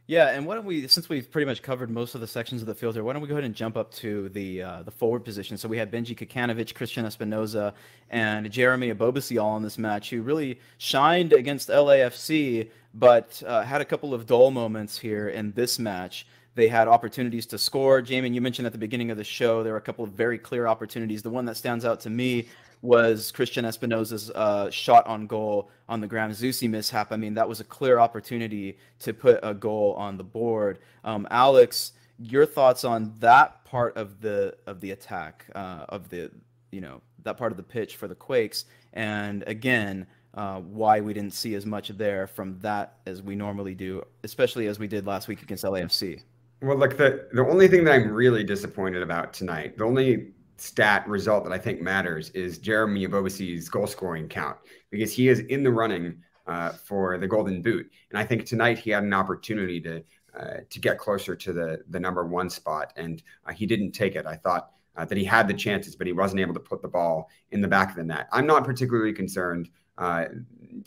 Yeah, 0.09 0.31
and 0.31 0.45
why 0.45 0.57
don't 0.57 0.65
we, 0.65 0.89
since 0.89 1.09
we've 1.09 1.31
pretty 1.31 1.47
much 1.47 1.63
covered 1.63 1.89
most 1.89 2.17
of 2.17 2.21
the 2.21 2.27
sections 2.27 2.63
of 2.63 2.67
the 2.67 2.75
field 2.75 2.95
here, 2.95 3.05
why 3.05 3.13
don't 3.13 3.23
we 3.23 3.29
go 3.29 3.35
ahead 3.35 3.45
and 3.45 3.55
jump 3.55 3.77
up 3.77 3.95
to 3.95 4.29
the 4.31 4.61
uh, 4.61 4.83
the 4.83 4.91
forward 4.91 5.25
position? 5.25 5.57
So 5.57 5.69
we 5.69 5.79
had 5.79 5.93
Benji 5.93 6.19
Kikanovic, 6.19 6.75
Christian 6.75 7.07
Espinoza, 7.07 7.75
and 8.11 8.51
Jeremy 8.51 8.93
Ebobisse 8.93 9.41
all 9.41 9.57
in 9.57 9.63
this 9.63 9.79
match, 9.79 10.11
who 10.11 10.23
really 10.23 10.59
shined 10.79 11.33
against 11.33 11.69
LAFC, 11.69 12.71
but 12.93 13.41
uh, 13.47 13.63
had 13.63 13.81
a 13.81 13.85
couple 13.85 14.13
of 14.13 14.27
dull 14.27 14.51
moments 14.51 14.99
here 14.99 15.29
in 15.29 15.53
this 15.53 15.79
match. 15.79 16.27
They 16.55 16.69
had 16.69 16.89
opportunities 16.89 17.47
to 17.47 17.59
score. 17.59 18.03
Jamon, 18.03 18.35
you 18.35 18.41
mentioned 18.41 18.67
at 18.67 18.73
the 18.73 18.79
beginning 18.79 19.11
of 19.11 19.17
the 19.17 19.25
show 19.25 19.63
there 19.63 19.73
were 19.73 19.79
a 19.79 19.83
couple 19.83 20.05
of 20.05 20.11
very 20.11 20.39
clear 20.39 20.67
opportunities. 20.67 21.23
The 21.23 21.31
one 21.31 21.45
that 21.45 21.57
stands 21.57 21.85
out 21.85 22.01
to 22.01 22.11
me 22.11 22.49
was 22.83 23.31
Christian 23.31 23.65
Espinoza's 23.65 24.31
uh, 24.31 24.71
shot 24.71 25.07
on 25.07 25.27
goal 25.27 25.71
on 25.89 26.01
the 26.01 26.07
Graham 26.07 26.31
Zusi 26.31 26.69
mishap. 26.69 27.13
I 27.13 27.17
mean, 27.17 27.35
that 27.35 27.49
was 27.49 27.61
a 27.61 27.65
clear 27.65 27.99
opportunity 27.99 28.79
to 29.01 29.13
put 29.13 29.39
a 29.43 29.55
goal 29.55 29.95
on 29.95 30.17
the 30.17 30.25
board. 30.25 30.79
Um, 31.05 31.29
Alex, 31.31 31.93
your 32.19 32.47
thoughts 32.47 32.85
on 32.85 33.15
that 33.21 33.65
part 33.65 33.97
of 33.97 34.21
the 34.21 34.57
of 34.67 34.81
the 34.81 34.91
attack 34.93 35.47
uh, 35.55 35.85
of 35.89 36.09
the 36.09 36.31
you 36.73 36.81
know 36.81 37.01
that 37.23 37.37
part 37.37 37.53
of 37.53 37.57
the 37.57 37.63
pitch 37.63 37.97
for 37.97 38.09
the 38.09 38.15
Quakes, 38.15 38.65
and 38.93 39.45
again. 39.47 40.07
Uh, 40.33 40.61
why 40.61 41.01
we 41.01 41.13
didn't 41.13 41.35
see 41.35 41.57
as 41.57 41.67
much 41.67 41.89
there 41.89 42.29
from 42.29 42.57
that 42.61 42.99
as 43.05 43.21
we 43.21 43.35
normally 43.35 43.75
do, 43.75 44.01
especially 44.23 44.69
as 44.69 44.79
we 44.79 44.87
did 44.87 45.05
last 45.05 45.27
week 45.27 45.43
against 45.43 45.65
LAFC. 45.65 46.23
Well, 46.63 46.77
look, 46.77 46.97
the, 46.97 47.29
the 47.33 47.47
only 47.47 47.69
thing 47.69 47.85
that 47.85 47.95
I'm 47.95 48.11
really 48.11 48.45
disappointed 48.45 49.03
about 49.03 49.33
tonight, 49.33 49.79
the 49.79 49.85
only 49.85 50.33
stat 50.59 51.09
result 51.09 51.45
that 51.45 51.53
I 51.53 51.59
think 51.59 51.81
matters 51.81 52.29
is 52.31 52.59
Jeremy 52.59 53.07
Ebobisse's 53.07 53.69
goal 53.71 53.87
scoring 53.87 54.29
count 54.29 54.59
because 54.91 55.13
he 55.13 55.29
is 55.29 55.41
in 55.41 55.63
the 55.63 55.71
running 55.71 56.23
uh, 56.47 56.71
for 56.73 57.17
the 57.17 57.27
Golden 57.27 57.63
Boot, 57.63 57.91
and 58.11 58.19
I 58.19 58.25
think 58.25 58.45
tonight 58.45 58.79
he 58.79 58.91
had 58.91 59.05
an 59.05 59.15
opportunity 59.15 59.81
to 59.83 60.03
uh, 60.39 60.59
to 60.69 60.81
get 60.81 60.99
closer 60.99 61.35
to 61.35 61.53
the 61.53 61.83
the 61.89 62.01
number 62.01 62.27
one 62.27 62.51
spot, 62.51 62.93
and 62.97 63.23
uh, 63.47 63.53
he 63.53 63.67
didn't 63.67 63.93
take 63.93 64.17
it. 64.17 64.27
I 64.27 64.37
thought 64.37 64.73
uh, 64.97 65.05
that 65.05 65.17
he 65.17 65.25
had 65.25 65.49
the 65.49 65.55
chances, 65.55 65.97
but 65.97 66.07
he 66.07 66.13
wasn't 66.13 66.41
able 66.41 66.55
to 66.55 66.61
put 66.61 66.83
the 66.83 66.89
ball 66.89 67.31
in 67.53 67.61
the 67.61 67.69
back 67.69 67.91
of 67.91 67.97
the 67.97 68.05
net. 68.05 68.29
I'm 68.33 68.47
not 68.47 68.65
particularly 68.65 69.13
concerned. 69.13 69.71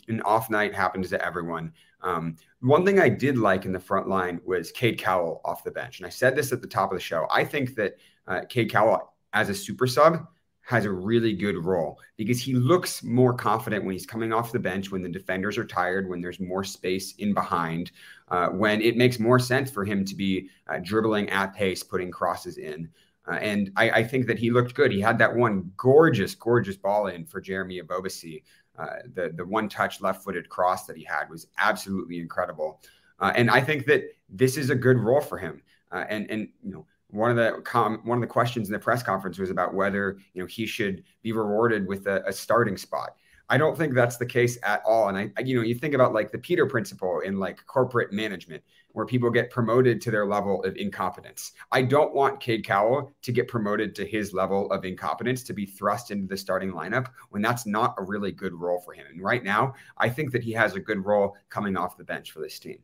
An 0.08 0.20
off 0.22 0.50
night 0.50 0.74
happens 0.74 1.10
to 1.10 1.24
everyone. 1.24 1.72
Um, 2.02 2.36
one 2.60 2.84
thing 2.84 3.00
I 3.00 3.08
did 3.08 3.38
like 3.38 3.64
in 3.64 3.72
the 3.72 3.80
front 3.80 4.08
line 4.08 4.40
was 4.44 4.70
Cade 4.70 4.98
Cowell 4.98 5.40
off 5.44 5.64
the 5.64 5.70
bench. 5.70 5.98
And 5.98 6.06
I 6.06 6.10
said 6.10 6.36
this 6.36 6.52
at 6.52 6.60
the 6.60 6.68
top 6.68 6.92
of 6.92 6.96
the 6.96 7.02
show. 7.02 7.26
I 7.30 7.44
think 7.44 7.74
that 7.76 7.96
uh, 8.26 8.40
Cade 8.48 8.70
Cowell, 8.70 9.14
as 9.32 9.48
a 9.48 9.54
super 9.54 9.86
sub, 9.86 10.26
has 10.64 10.86
a 10.86 10.90
really 10.90 11.34
good 11.34 11.62
role 11.62 11.98
because 12.16 12.40
he 12.40 12.54
looks 12.54 13.02
more 13.02 13.34
confident 13.34 13.84
when 13.84 13.92
he's 13.92 14.06
coming 14.06 14.32
off 14.32 14.52
the 14.52 14.58
bench, 14.58 14.90
when 14.90 15.02
the 15.02 15.08
defenders 15.08 15.58
are 15.58 15.64
tired, 15.64 16.08
when 16.08 16.20
there's 16.20 16.40
more 16.40 16.64
space 16.64 17.14
in 17.16 17.34
behind, 17.34 17.92
uh, 18.28 18.48
when 18.48 18.80
it 18.80 18.96
makes 18.96 19.18
more 19.18 19.38
sense 19.38 19.70
for 19.70 19.84
him 19.84 20.04
to 20.04 20.14
be 20.14 20.48
uh, 20.68 20.78
dribbling 20.82 21.28
at 21.30 21.54
pace, 21.54 21.82
putting 21.82 22.10
crosses 22.10 22.56
in. 22.56 22.88
Uh, 23.26 23.34
and 23.36 23.72
I, 23.76 23.90
I, 23.90 24.04
think 24.04 24.26
that 24.26 24.38
he 24.38 24.50
looked 24.50 24.74
good. 24.74 24.92
He 24.92 25.00
had 25.00 25.16
that 25.18 25.34
one 25.34 25.72
gorgeous, 25.78 26.34
gorgeous 26.34 26.76
ball 26.76 27.06
in 27.06 27.24
for 27.24 27.40
Jeremy 27.40 27.80
Ebobisse 27.80 28.42
uh, 28.78 28.96
the 29.14 29.32
the 29.34 29.44
one 29.44 29.68
touch 29.68 30.00
left 30.00 30.24
footed 30.24 30.48
cross 30.48 30.86
that 30.86 30.96
he 30.96 31.04
had 31.04 31.28
was 31.30 31.46
absolutely 31.58 32.18
incredible, 32.18 32.80
uh, 33.20 33.32
and 33.34 33.50
I 33.50 33.60
think 33.60 33.86
that 33.86 34.04
this 34.28 34.56
is 34.56 34.70
a 34.70 34.74
good 34.74 34.98
role 34.98 35.20
for 35.20 35.38
him. 35.38 35.62
Uh, 35.92 36.04
and 36.08 36.30
and 36.30 36.48
you 36.62 36.72
know 36.72 36.86
one 37.10 37.30
of 37.30 37.36
the 37.36 37.60
com- 37.62 38.00
one 38.04 38.18
of 38.18 38.22
the 38.22 38.26
questions 38.26 38.68
in 38.68 38.72
the 38.72 38.78
press 38.78 39.02
conference 39.02 39.38
was 39.38 39.50
about 39.50 39.74
whether 39.74 40.18
you 40.34 40.42
know 40.42 40.46
he 40.46 40.66
should 40.66 41.04
be 41.22 41.32
rewarded 41.32 41.86
with 41.86 42.06
a, 42.06 42.26
a 42.26 42.32
starting 42.32 42.76
spot. 42.76 43.16
I 43.50 43.58
don't 43.58 43.76
think 43.76 43.94
that's 43.94 44.16
the 44.16 44.26
case 44.26 44.58
at 44.62 44.82
all. 44.86 45.08
And 45.08 45.18
I, 45.18 45.30
I, 45.36 45.42
you 45.42 45.56
know, 45.56 45.62
you 45.62 45.74
think 45.74 45.94
about 45.94 46.14
like 46.14 46.32
the 46.32 46.38
Peter 46.38 46.66
principle 46.66 47.20
in 47.20 47.38
like 47.38 47.64
corporate 47.66 48.12
management 48.12 48.62
where 48.92 49.04
people 49.04 49.28
get 49.28 49.50
promoted 49.50 50.00
to 50.00 50.10
their 50.10 50.24
level 50.24 50.62
of 50.64 50.76
incompetence. 50.76 51.52
I 51.72 51.82
don't 51.82 52.14
want 52.14 52.40
Cade 52.40 52.64
Cowell 52.64 53.12
to 53.22 53.32
get 53.32 53.48
promoted 53.48 53.94
to 53.96 54.06
his 54.06 54.32
level 54.32 54.70
of 54.70 54.84
incompetence 54.84 55.42
to 55.44 55.52
be 55.52 55.66
thrust 55.66 56.10
into 56.10 56.26
the 56.26 56.36
starting 56.36 56.72
lineup 56.72 57.08
when 57.30 57.42
that's 57.42 57.66
not 57.66 57.94
a 57.98 58.02
really 58.02 58.32
good 58.32 58.54
role 58.54 58.80
for 58.80 58.92
him. 58.92 59.04
And 59.10 59.20
right 59.20 59.44
now, 59.44 59.74
I 59.98 60.08
think 60.08 60.30
that 60.32 60.42
he 60.42 60.52
has 60.52 60.74
a 60.74 60.80
good 60.80 61.04
role 61.04 61.36
coming 61.50 61.76
off 61.76 61.98
the 61.98 62.04
bench 62.04 62.30
for 62.30 62.40
this 62.40 62.58
team. 62.58 62.78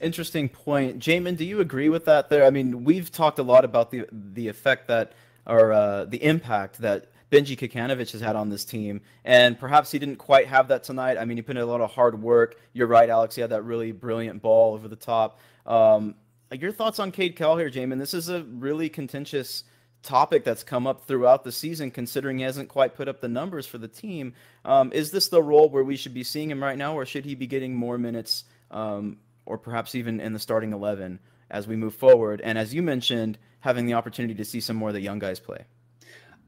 Interesting 0.00 0.48
point, 0.48 0.98
Jamon. 0.98 1.36
Do 1.36 1.44
you 1.44 1.60
agree 1.60 1.88
with 1.88 2.04
that? 2.04 2.28
There, 2.28 2.44
I 2.44 2.50
mean, 2.50 2.84
we've 2.84 3.10
talked 3.10 3.38
a 3.38 3.42
lot 3.42 3.64
about 3.64 3.90
the 3.90 4.06
the 4.12 4.46
effect 4.46 4.86
that, 4.88 5.12
or 5.46 5.72
uh, 5.72 6.04
the 6.04 6.22
impact 6.22 6.78
that 6.78 7.10
Benji 7.30 7.58
Kikanovic 7.58 8.12
has 8.12 8.20
had 8.20 8.36
on 8.36 8.48
this 8.48 8.64
team. 8.64 9.00
And 9.24 9.58
perhaps 9.58 9.90
he 9.90 9.98
didn't 9.98 10.16
quite 10.16 10.46
have 10.46 10.68
that 10.68 10.84
tonight. 10.84 11.18
I 11.18 11.24
mean, 11.24 11.36
he 11.36 11.42
put 11.42 11.56
in 11.56 11.62
a 11.62 11.66
lot 11.66 11.80
of 11.80 11.90
hard 11.90 12.20
work. 12.22 12.60
You're 12.72 12.86
right, 12.86 13.08
Alex. 13.08 13.34
He 13.34 13.40
had 13.40 13.50
that 13.50 13.62
really 13.62 13.92
brilliant 13.92 14.40
ball 14.40 14.74
over 14.74 14.88
the 14.88 14.96
top. 14.96 15.40
Um, 15.66 16.14
your 16.52 16.72
thoughts 16.72 16.98
on 16.98 17.12
Cade 17.12 17.36
Cowell 17.36 17.58
here, 17.58 17.70
Jamon? 17.70 17.98
This 17.98 18.14
is 18.14 18.30
a 18.30 18.42
really 18.44 18.88
contentious 18.88 19.64
topic 20.02 20.44
that's 20.44 20.62
come 20.62 20.86
up 20.86 21.06
throughout 21.06 21.44
the 21.44 21.52
season, 21.52 21.90
considering 21.90 22.38
he 22.38 22.44
hasn't 22.44 22.68
quite 22.68 22.94
put 22.94 23.08
up 23.08 23.20
the 23.20 23.28
numbers 23.28 23.66
for 23.66 23.78
the 23.78 23.88
team. 23.88 24.32
Um, 24.64 24.92
is 24.92 25.10
this 25.10 25.28
the 25.28 25.42
role 25.42 25.68
where 25.68 25.84
we 25.84 25.96
should 25.96 26.14
be 26.14 26.24
seeing 26.24 26.50
him 26.50 26.62
right 26.62 26.78
now, 26.78 26.94
or 26.94 27.04
should 27.04 27.24
he 27.24 27.34
be 27.34 27.46
getting 27.46 27.74
more 27.74 27.98
minutes, 27.98 28.44
um, 28.70 29.18
or 29.44 29.58
perhaps 29.58 29.94
even 29.94 30.20
in 30.20 30.32
the 30.32 30.38
starting 30.38 30.72
11 30.72 31.18
as 31.50 31.66
we 31.66 31.76
move 31.76 31.94
forward? 31.94 32.40
And 32.42 32.56
as 32.56 32.72
you 32.72 32.82
mentioned, 32.82 33.38
having 33.60 33.84
the 33.86 33.94
opportunity 33.94 34.34
to 34.34 34.44
see 34.44 34.60
some 34.60 34.76
more 34.76 34.88
of 34.88 34.94
the 34.94 35.00
young 35.00 35.18
guys 35.18 35.40
play. 35.40 35.64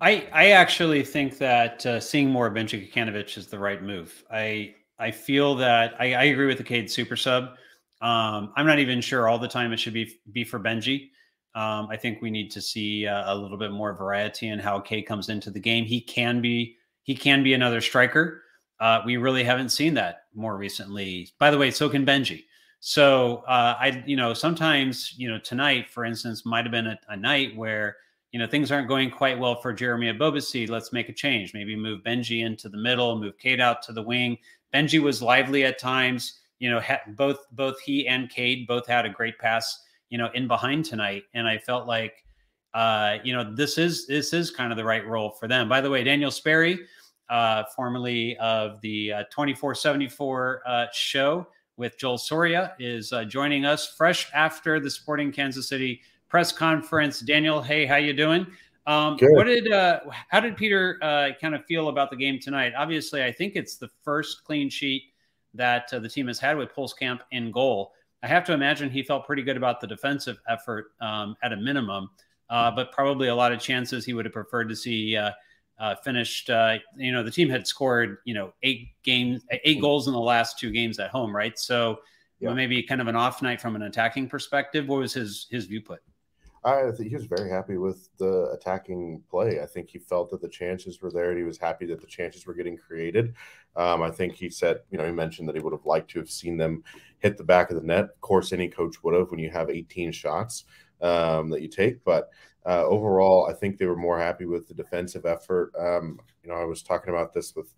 I, 0.00 0.26
I 0.32 0.50
actually 0.52 1.02
think 1.04 1.38
that 1.38 1.84
uh, 1.84 2.00
seeing 2.00 2.30
more 2.30 2.46
of 2.46 2.54
Benji 2.54 2.90
Kikanovic 2.90 3.36
is 3.36 3.48
the 3.48 3.58
right 3.58 3.82
move. 3.82 4.24
I 4.30 4.74
I 4.98 5.10
feel 5.10 5.54
that 5.56 5.94
I, 5.98 6.14
I 6.14 6.24
agree 6.24 6.46
with 6.46 6.58
the 6.58 6.64
Cade 6.64 6.90
super 6.90 7.16
sub. 7.16 7.50
Um, 8.02 8.52
I'm 8.56 8.66
not 8.66 8.78
even 8.78 9.00
sure 9.00 9.28
all 9.28 9.38
the 9.38 9.48
time 9.48 9.72
it 9.72 9.78
should 9.78 9.92
be 9.92 10.20
be 10.32 10.44
for 10.44 10.58
Benji. 10.58 11.10
Um, 11.54 11.88
I 11.90 11.96
think 11.96 12.22
we 12.22 12.30
need 12.30 12.50
to 12.52 12.60
see 12.60 13.06
uh, 13.06 13.34
a 13.34 13.36
little 13.36 13.58
bit 13.58 13.72
more 13.72 13.92
variety 13.92 14.48
in 14.48 14.58
how 14.58 14.78
Cade 14.80 15.06
comes 15.06 15.28
into 15.28 15.50
the 15.50 15.60
game. 15.60 15.84
He 15.84 16.00
can 16.00 16.40
be 16.40 16.76
he 17.02 17.14
can 17.14 17.42
be 17.42 17.54
another 17.54 17.80
striker. 17.80 18.42
Uh, 18.78 19.02
we 19.04 19.18
really 19.18 19.44
haven't 19.44 19.68
seen 19.68 19.92
that 19.94 20.24
more 20.34 20.56
recently. 20.56 21.28
By 21.38 21.50
the 21.50 21.58
way, 21.58 21.70
so 21.70 21.88
can 21.88 22.06
Benji. 22.06 22.44
So 22.78 23.38
uh, 23.46 23.76
I, 23.78 24.02
you 24.06 24.16
know, 24.16 24.32
sometimes 24.32 25.14
you 25.18 25.30
know 25.30 25.38
tonight, 25.38 25.90
for 25.90 26.06
instance, 26.06 26.46
might 26.46 26.64
have 26.64 26.72
been 26.72 26.86
a, 26.86 26.98
a 27.08 27.16
night 27.16 27.54
where 27.54 27.96
you 28.32 28.38
know 28.38 28.46
things 28.46 28.70
aren't 28.70 28.88
going 28.88 29.10
quite 29.10 29.38
well 29.38 29.56
for 29.60 29.72
Jeremy 29.72 30.12
Ebobisse. 30.12 30.68
Let's 30.68 30.92
make 30.92 31.08
a 31.08 31.12
change. 31.12 31.52
Maybe 31.54 31.74
move 31.74 32.02
Benji 32.02 32.44
into 32.44 32.68
the 32.68 32.78
middle, 32.78 33.18
move 33.18 33.38
Cade 33.38 33.60
out 33.60 33.82
to 33.82 33.92
the 33.92 34.02
wing. 34.02 34.38
Benji 34.72 35.00
was 35.00 35.20
lively 35.20 35.64
at 35.64 35.78
times. 35.78 36.40
You 36.58 36.70
know, 36.70 36.82
both 37.16 37.38
both 37.52 37.80
he 37.80 38.06
and 38.06 38.30
Cade 38.30 38.66
both 38.66 38.86
had 38.86 39.06
a 39.06 39.08
great 39.08 39.38
pass. 39.38 39.84
You 40.10 40.18
know, 40.18 40.28
in 40.34 40.48
behind 40.48 40.84
tonight, 40.84 41.22
and 41.34 41.46
I 41.46 41.58
felt 41.58 41.86
like, 41.86 42.24
uh, 42.74 43.18
you 43.22 43.32
know, 43.32 43.54
this 43.54 43.78
is 43.78 44.06
this 44.06 44.32
is 44.32 44.50
kind 44.50 44.72
of 44.72 44.76
the 44.76 44.84
right 44.84 45.06
role 45.06 45.30
for 45.30 45.46
them. 45.46 45.68
By 45.68 45.80
the 45.80 45.88
way, 45.88 46.02
Daniel 46.02 46.32
Sperry, 46.32 46.80
uh, 47.28 47.62
formerly 47.76 48.36
of 48.38 48.80
the 48.80 49.12
uh, 49.12 49.24
twenty 49.30 49.54
four 49.54 49.74
seventy 49.74 50.08
four 50.08 50.62
uh, 50.66 50.86
show 50.92 51.46
with 51.76 51.96
Joel 51.96 52.18
Soria, 52.18 52.74
is 52.80 53.12
uh, 53.12 53.24
joining 53.24 53.64
us 53.64 53.94
fresh 53.96 54.28
after 54.34 54.80
the 54.80 54.90
Sporting 54.90 55.30
Kansas 55.30 55.68
City 55.68 56.00
press 56.30 56.52
conference. 56.52 57.20
Daniel, 57.20 57.60
hey, 57.60 57.84
how 57.84 57.96
you 57.96 58.14
doing? 58.14 58.46
Um, 58.86 59.18
what 59.20 59.44
did 59.44 59.70
uh, 59.70 60.00
how 60.28 60.40
did 60.40 60.56
Peter 60.56 60.98
uh, 61.02 61.30
kind 61.40 61.54
of 61.54 61.64
feel 61.66 61.88
about 61.88 62.10
the 62.10 62.16
game 62.16 62.38
tonight? 62.40 62.72
Obviously, 62.76 63.22
I 63.22 63.30
think 63.30 63.56
it's 63.56 63.76
the 63.76 63.90
first 64.02 64.44
clean 64.44 64.70
sheet 64.70 65.02
that 65.52 65.92
uh, 65.92 65.98
the 65.98 66.08
team 66.08 66.28
has 66.28 66.38
had 66.38 66.56
with 66.56 66.70
Pulskamp 66.74 67.20
in 67.32 67.50
goal. 67.50 67.92
I 68.22 68.28
have 68.28 68.44
to 68.44 68.52
imagine 68.52 68.90
he 68.90 69.02
felt 69.02 69.26
pretty 69.26 69.42
good 69.42 69.56
about 69.56 69.80
the 69.80 69.86
defensive 69.86 70.38
effort 70.48 70.92
um, 71.00 71.36
at 71.42 71.52
a 71.52 71.56
minimum, 71.56 72.10
uh, 72.48 72.70
but 72.70 72.92
probably 72.92 73.28
a 73.28 73.34
lot 73.34 73.52
of 73.52 73.60
chances 73.60 74.04
he 74.04 74.12
would 74.12 74.24
have 74.24 74.34
preferred 74.34 74.68
to 74.68 74.76
see 74.76 75.16
uh, 75.16 75.32
uh, 75.78 75.94
finished. 75.96 76.48
you 76.96 77.12
know, 77.12 77.22
the 77.22 77.30
team 77.30 77.48
had 77.48 77.66
scored 77.66 78.18
you 78.24 78.34
know 78.34 78.52
eight 78.62 78.88
games, 79.02 79.42
eight 79.64 79.80
goals 79.80 80.06
in 80.06 80.14
the 80.14 80.20
last 80.20 80.58
two 80.58 80.70
games 80.70 80.98
at 80.98 81.10
home, 81.10 81.34
right? 81.34 81.58
So 81.58 82.00
yeah. 82.38 82.54
maybe 82.54 82.82
kind 82.82 83.00
of 83.00 83.08
an 83.08 83.16
off 83.16 83.42
night 83.42 83.60
from 83.60 83.76
an 83.76 83.82
attacking 83.82 84.28
perspective. 84.28 84.88
What 84.88 85.00
was 85.00 85.12
his 85.12 85.46
his 85.50 85.66
viewpoint? 85.66 86.00
I 86.62 86.90
think 86.90 87.08
he 87.08 87.16
was 87.16 87.24
very 87.24 87.48
happy 87.48 87.78
with 87.78 88.10
the 88.18 88.50
attacking 88.50 89.22
play. 89.30 89.60
I 89.60 89.66
think 89.66 89.88
he 89.88 89.98
felt 89.98 90.30
that 90.30 90.42
the 90.42 90.48
chances 90.48 91.00
were 91.00 91.10
there. 91.10 91.30
And 91.30 91.38
he 91.38 91.44
was 91.44 91.56
happy 91.56 91.86
that 91.86 92.00
the 92.00 92.06
chances 92.06 92.46
were 92.46 92.52
getting 92.52 92.76
created. 92.76 93.34
Um, 93.76 94.02
I 94.02 94.10
think 94.10 94.34
he 94.34 94.50
said, 94.50 94.80
you 94.90 94.98
know, 94.98 95.06
he 95.06 95.12
mentioned 95.12 95.48
that 95.48 95.56
he 95.56 95.62
would 95.62 95.72
have 95.72 95.86
liked 95.86 96.10
to 96.10 96.18
have 96.18 96.30
seen 96.30 96.58
them 96.58 96.84
hit 97.18 97.38
the 97.38 97.44
back 97.44 97.70
of 97.70 97.76
the 97.76 97.86
net. 97.86 98.04
Of 98.04 98.20
course, 98.20 98.52
any 98.52 98.68
coach 98.68 99.02
would 99.02 99.14
have 99.14 99.30
when 99.30 99.40
you 99.40 99.50
have 99.50 99.70
18 99.70 100.12
shots 100.12 100.64
um, 101.00 101.48
that 101.48 101.62
you 101.62 101.68
take. 101.68 102.04
But 102.04 102.28
uh, 102.66 102.84
overall, 102.84 103.48
I 103.48 103.54
think 103.54 103.78
they 103.78 103.86
were 103.86 103.96
more 103.96 104.18
happy 104.18 104.44
with 104.44 104.68
the 104.68 104.74
defensive 104.74 105.24
effort. 105.24 105.72
Um, 105.78 106.20
you 106.42 106.50
know, 106.50 106.56
I 106.56 106.64
was 106.64 106.82
talking 106.82 107.14
about 107.14 107.32
this 107.32 107.56
with 107.56 107.72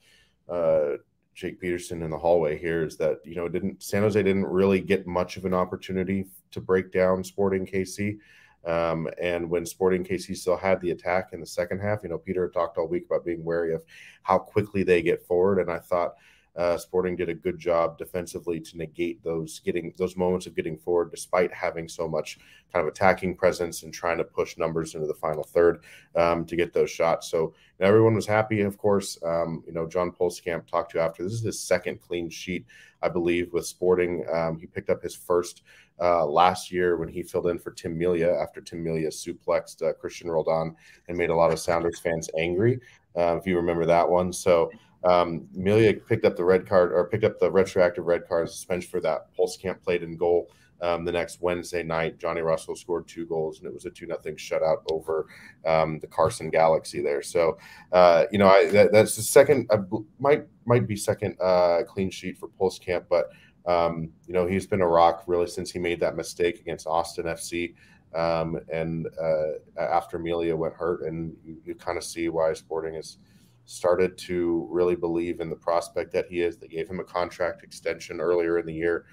uh, 0.48 0.96
Jake 1.34 1.60
Peterson 1.60 2.02
in 2.02 2.10
the 2.10 2.18
hallway 2.18 2.58
here. 2.58 2.82
Is 2.84 2.96
that 2.96 3.18
you 3.24 3.36
know 3.36 3.48
didn't 3.48 3.82
San 3.82 4.02
Jose 4.02 4.20
didn't 4.20 4.46
really 4.46 4.80
get 4.80 5.06
much 5.06 5.36
of 5.36 5.44
an 5.44 5.54
opportunity 5.54 6.26
to 6.50 6.60
break 6.60 6.92
down 6.92 7.22
Sporting 7.22 7.64
KC. 7.64 8.18
Um, 8.64 9.08
and 9.20 9.50
when 9.50 9.66
Sporting 9.66 10.04
KC 10.04 10.36
still 10.36 10.56
had 10.56 10.80
the 10.80 10.90
attack 10.90 11.30
in 11.32 11.40
the 11.40 11.46
second 11.46 11.80
half, 11.80 12.02
you 12.02 12.08
know, 12.08 12.18
Peter 12.18 12.48
talked 12.48 12.78
all 12.78 12.88
week 12.88 13.06
about 13.06 13.24
being 13.24 13.44
wary 13.44 13.74
of 13.74 13.82
how 14.22 14.38
quickly 14.38 14.82
they 14.82 15.02
get 15.02 15.26
forward. 15.26 15.58
And 15.58 15.70
I 15.70 15.78
thought 15.78 16.14
uh, 16.54 16.76
Sporting 16.76 17.16
did 17.16 17.30
a 17.30 17.34
good 17.34 17.58
job 17.58 17.96
defensively 17.96 18.60
to 18.60 18.76
negate 18.76 19.22
those 19.24 19.60
getting 19.60 19.94
those 19.96 20.16
moments 20.16 20.46
of 20.46 20.54
getting 20.54 20.76
forward, 20.76 21.10
despite 21.10 21.52
having 21.52 21.88
so 21.88 22.06
much 22.06 22.38
kind 22.72 22.86
of 22.86 22.92
attacking 22.92 23.34
presence 23.36 23.82
and 23.82 23.92
trying 23.92 24.18
to 24.18 24.24
push 24.24 24.58
numbers 24.58 24.94
into 24.94 25.06
the 25.06 25.14
final 25.14 25.44
third 25.44 25.82
um, 26.14 26.44
to 26.44 26.56
get 26.56 26.72
those 26.72 26.90
shots. 26.90 27.30
So 27.30 27.54
everyone 27.80 28.14
was 28.14 28.26
happy. 28.26 28.60
Of 28.60 28.76
course, 28.76 29.18
um, 29.24 29.62
you 29.66 29.72
know 29.72 29.86
John 29.86 30.12
Pulskamp 30.12 30.66
talked 30.66 30.92
to 30.92 31.00
after 31.00 31.22
this 31.22 31.32
is 31.32 31.42
his 31.42 31.60
second 31.60 32.00
clean 32.02 32.28
sheet, 32.28 32.66
I 33.02 33.08
believe, 33.08 33.52
with 33.52 33.66
Sporting. 33.66 34.24
Um, 34.32 34.58
he 34.58 34.66
picked 34.66 34.90
up 34.90 35.02
his 35.02 35.14
first 35.14 35.62
uh, 36.00 36.26
last 36.26 36.70
year 36.70 36.96
when 36.96 37.08
he 37.08 37.22
filled 37.22 37.46
in 37.46 37.58
for 37.58 37.70
Tim 37.70 37.96
Melia 37.96 38.34
after 38.34 38.60
Tim 38.60 38.82
Melia 38.82 39.08
suplexed 39.08 39.82
uh, 39.82 39.92
Cristian 40.02 40.26
Roldan 40.26 40.76
and 41.08 41.16
made 41.16 41.30
a 41.30 41.34
lot 41.34 41.52
of 41.52 41.58
Sounders 41.58 41.98
fans 41.98 42.28
angry. 42.36 42.80
Uh, 43.16 43.36
if 43.36 43.46
you 43.46 43.56
remember 43.56 43.84
that 43.86 44.08
one, 44.08 44.32
so 44.32 44.70
um, 45.04 45.48
Melia 45.52 45.94
picked 45.94 46.24
up 46.24 46.36
the 46.36 46.44
red 46.44 46.66
card 46.66 46.92
or 46.92 47.08
picked 47.08 47.24
up 47.24 47.38
the 47.38 47.50
retroactive 47.50 48.06
red 48.06 48.26
card 48.28 48.48
suspension 48.48 48.90
for 48.90 49.00
that. 49.00 49.26
Pulskamp 49.36 49.82
played 49.82 50.02
in 50.02 50.16
goal 50.16 50.48
um, 50.82 51.04
the 51.04 51.12
next 51.12 51.40
Wednesday 51.40 51.82
night. 51.82 52.18
Johnny 52.18 52.40
Russell 52.40 52.76
scored 52.76 53.06
two 53.08 53.24
goals, 53.26 53.58
and 53.58 53.66
it 53.66 53.72
was 53.72 53.84
a 53.84 53.90
two 53.90 54.06
nothing 54.06 54.36
shutout 54.36 54.82
over 54.90 55.26
um, 55.64 55.98
the 56.00 56.06
Carson 56.06 56.50
Galaxy 56.50 57.00
there. 57.00 57.22
So, 57.22 57.56
uh, 57.92 58.24
you 58.32 58.38
know, 58.38 58.48
I, 58.48 58.68
that, 58.70 58.92
that's 58.92 59.16
the 59.16 59.22
second 59.22 59.68
uh, 59.70 59.78
might 60.18 60.44
might 60.66 60.86
be 60.86 60.96
second 60.96 61.36
uh, 61.40 61.82
clean 61.86 62.10
sheet 62.10 62.38
for 62.38 62.48
Pulskamp, 62.48 63.04
but 63.08 63.30
um, 63.64 64.10
you 64.26 64.34
know, 64.34 64.46
he's 64.46 64.66
been 64.66 64.80
a 64.80 64.88
rock 64.88 65.24
really 65.26 65.46
since 65.46 65.70
he 65.70 65.78
made 65.78 66.00
that 66.00 66.16
mistake 66.16 66.60
against 66.60 66.86
Austin 66.86 67.26
FC. 67.26 67.74
Um, 68.14 68.60
and 68.70 69.08
uh, 69.18 69.80
after 69.80 70.18
Melia 70.18 70.54
went 70.54 70.74
hurt, 70.74 71.02
and 71.04 71.34
you, 71.44 71.56
you 71.64 71.74
kind 71.74 71.96
of 71.96 72.04
see 72.04 72.28
why 72.28 72.52
Sporting 72.52 72.94
has 72.94 73.16
started 73.64 74.18
to 74.18 74.66
really 74.70 74.96
believe 74.96 75.40
in 75.40 75.48
the 75.48 75.56
prospect 75.56 76.12
that 76.12 76.26
he 76.28 76.40
is. 76.40 76.58
They 76.58 76.68
gave 76.68 76.88
him 76.88 77.00
a 77.00 77.04
contract 77.04 77.62
extension 77.62 78.20
earlier 78.20 78.58
in 78.58 78.66
the 78.66 78.74
year. 78.74 79.06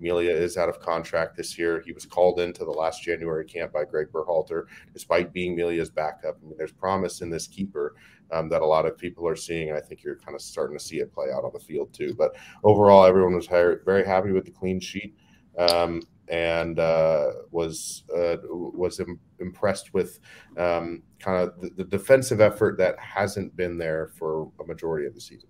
Melia 0.00 0.34
is 0.34 0.56
out 0.56 0.68
of 0.68 0.80
contract 0.80 1.36
this 1.36 1.56
year. 1.58 1.82
He 1.84 1.92
was 1.92 2.04
called 2.04 2.40
into 2.40 2.64
the 2.64 2.70
last 2.70 3.02
January 3.02 3.44
camp 3.44 3.72
by 3.72 3.84
Greg 3.84 4.08
Berhalter, 4.12 4.64
despite 4.92 5.32
being 5.32 5.54
Melia's 5.54 5.90
backup. 5.90 6.36
I 6.42 6.46
mean, 6.46 6.56
there's 6.58 6.72
promise 6.72 7.20
in 7.20 7.30
this 7.30 7.46
keeper 7.46 7.94
um, 8.32 8.48
that 8.48 8.62
a 8.62 8.66
lot 8.66 8.86
of 8.86 8.98
people 8.98 9.26
are 9.26 9.36
seeing. 9.36 9.72
I 9.72 9.80
think 9.80 10.02
you're 10.02 10.16
kind 10.16 10.34
of 10.34 10.42
starting 10.42 10.76
to 10.76 10.84
see 10.84 10.98
it 10.98 11.12
play 11.12 11.28
out 11.32 11.44
on 11.44 11.52
the 11.52 11.60
field 11.60 11.92
too. 11.94 12.14
But 12.18 12.36
overall, 12.64 13.04
everyone 13.04 13.34
was 13.34 13.46
very 13.46 14.04
happy 14.04 14.32
with 14.32 14.44
the 14.44 14.50
clean 14.50 14.80
sheet. 14.80 15.16
Um, 15.56 16.02
and 16.28 16.78
uh, 16.78 17.32
was 17.50 18.04
uh, 18.16 18.36
was 18.48 19.00
Im- 19.00 19.20
impressed 19.40 19.92
with 19.92 20.20
um, 20.56 21.02
kind 21.24 21.42
of 21.42 21.58
the, 21.60 21.70
the, 21.70 21.84
defensive 21.84 22.40
effort 22.40 22.76
that 22.76 22.98
hasn't 22.98 23.56
been 23.56 23.78
there 23.78 24.08
for 24.08 24.50
a 24.60 24.66
majority 24.66 25.06
of 25.06 25.14
the 25.14 25.20
season. 25.20 25.48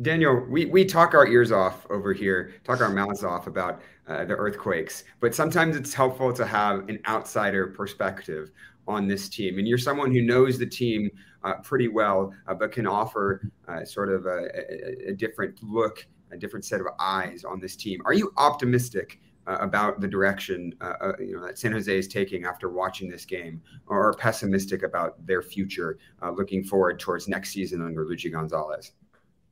Daniel, 0.00 0.46
we, 0.48 0.64
we 0.64 0.84
talk 0.84 1.12
our 1.12 1.26
ears 1.26 1.52
off 1.52 1.86
over 1.90 2.14
here, 2.14 2.54
talk 2.64 2.80
our 2.80 2.88
mouths 2.88 3.22
off 3.22 3.48
about 3.48 3.82
uh, 4.06 4.24
the 4.24 4.34
earthquakes, 4.34 5.04
but 5.20 5.34
sometimes 5.34 5.76
it's 5.76 5.92
helpful 5.92 6.32
to 6.32 6.46
have 6.46 6.88
an 6.88 7.00
outsider 7.06 7.66
perspective 7.66 8.50
on 8.86 9.06
this 9.06 9.28
team. 9.28 9.58
And 9.58 9.68
you're 9.68 9.76
someone 9.76 10.10
who 10.10 10.22
knows 10.22 10.58
the 10.58 10.66
team 10.66 11.10
uh, 11.44 11.54
pretty 11.62 11.88
well, 11.88 12.32
uh, 12.46 12.54
but 12.54 12.72
can 12.72 12.86
offer 12.86 13.50
uh, 13.68 13.84
sort 13.84 14.08
of 14.08 14.24
a, 14.24 14.48
a, 14.54 15.10
a, 15.10 15.12
different 15.12 15.62
look, 15.62 16.06
a 16.32 16.36
different 16.38 16.64
set 16.64 16.80
of 16.80 16.86
eyes 16.98 17.44
on 17.44 17.60
this 17.60 17.76
team. 17.76 18.00
Are 18.06 18.14
you 18.14 18.32
optimistic 18.38 19.20
about 19.56 20.00
the 20.00 20.08
direction 20.08 20.74
uh, 20.80 21.12
you 21.18 21.36
know 21.36 21.46
that 21.46 21.58
San 21.58 21.72
Jose 21.72 21.96
is 21.96 22.08
taking 22.08 22.44
after 22.44 22.68
watching 22.68 23.08
this 23.08 23.24
game, 23.24 23.62
or 23.86 24.14
pessimistic 24.14 24.82
about 24.82 25.24
their 25.26 25.42
future, 25.42 25.98
looking 26.36 26.62
forward 26.64 26.98
towards 26.98 27.28
next 27.28 27.50
season 27.50 27.82
under 27.82 28.04
Luchi 28.04 28.30
Gonzalez? 28.30 28.92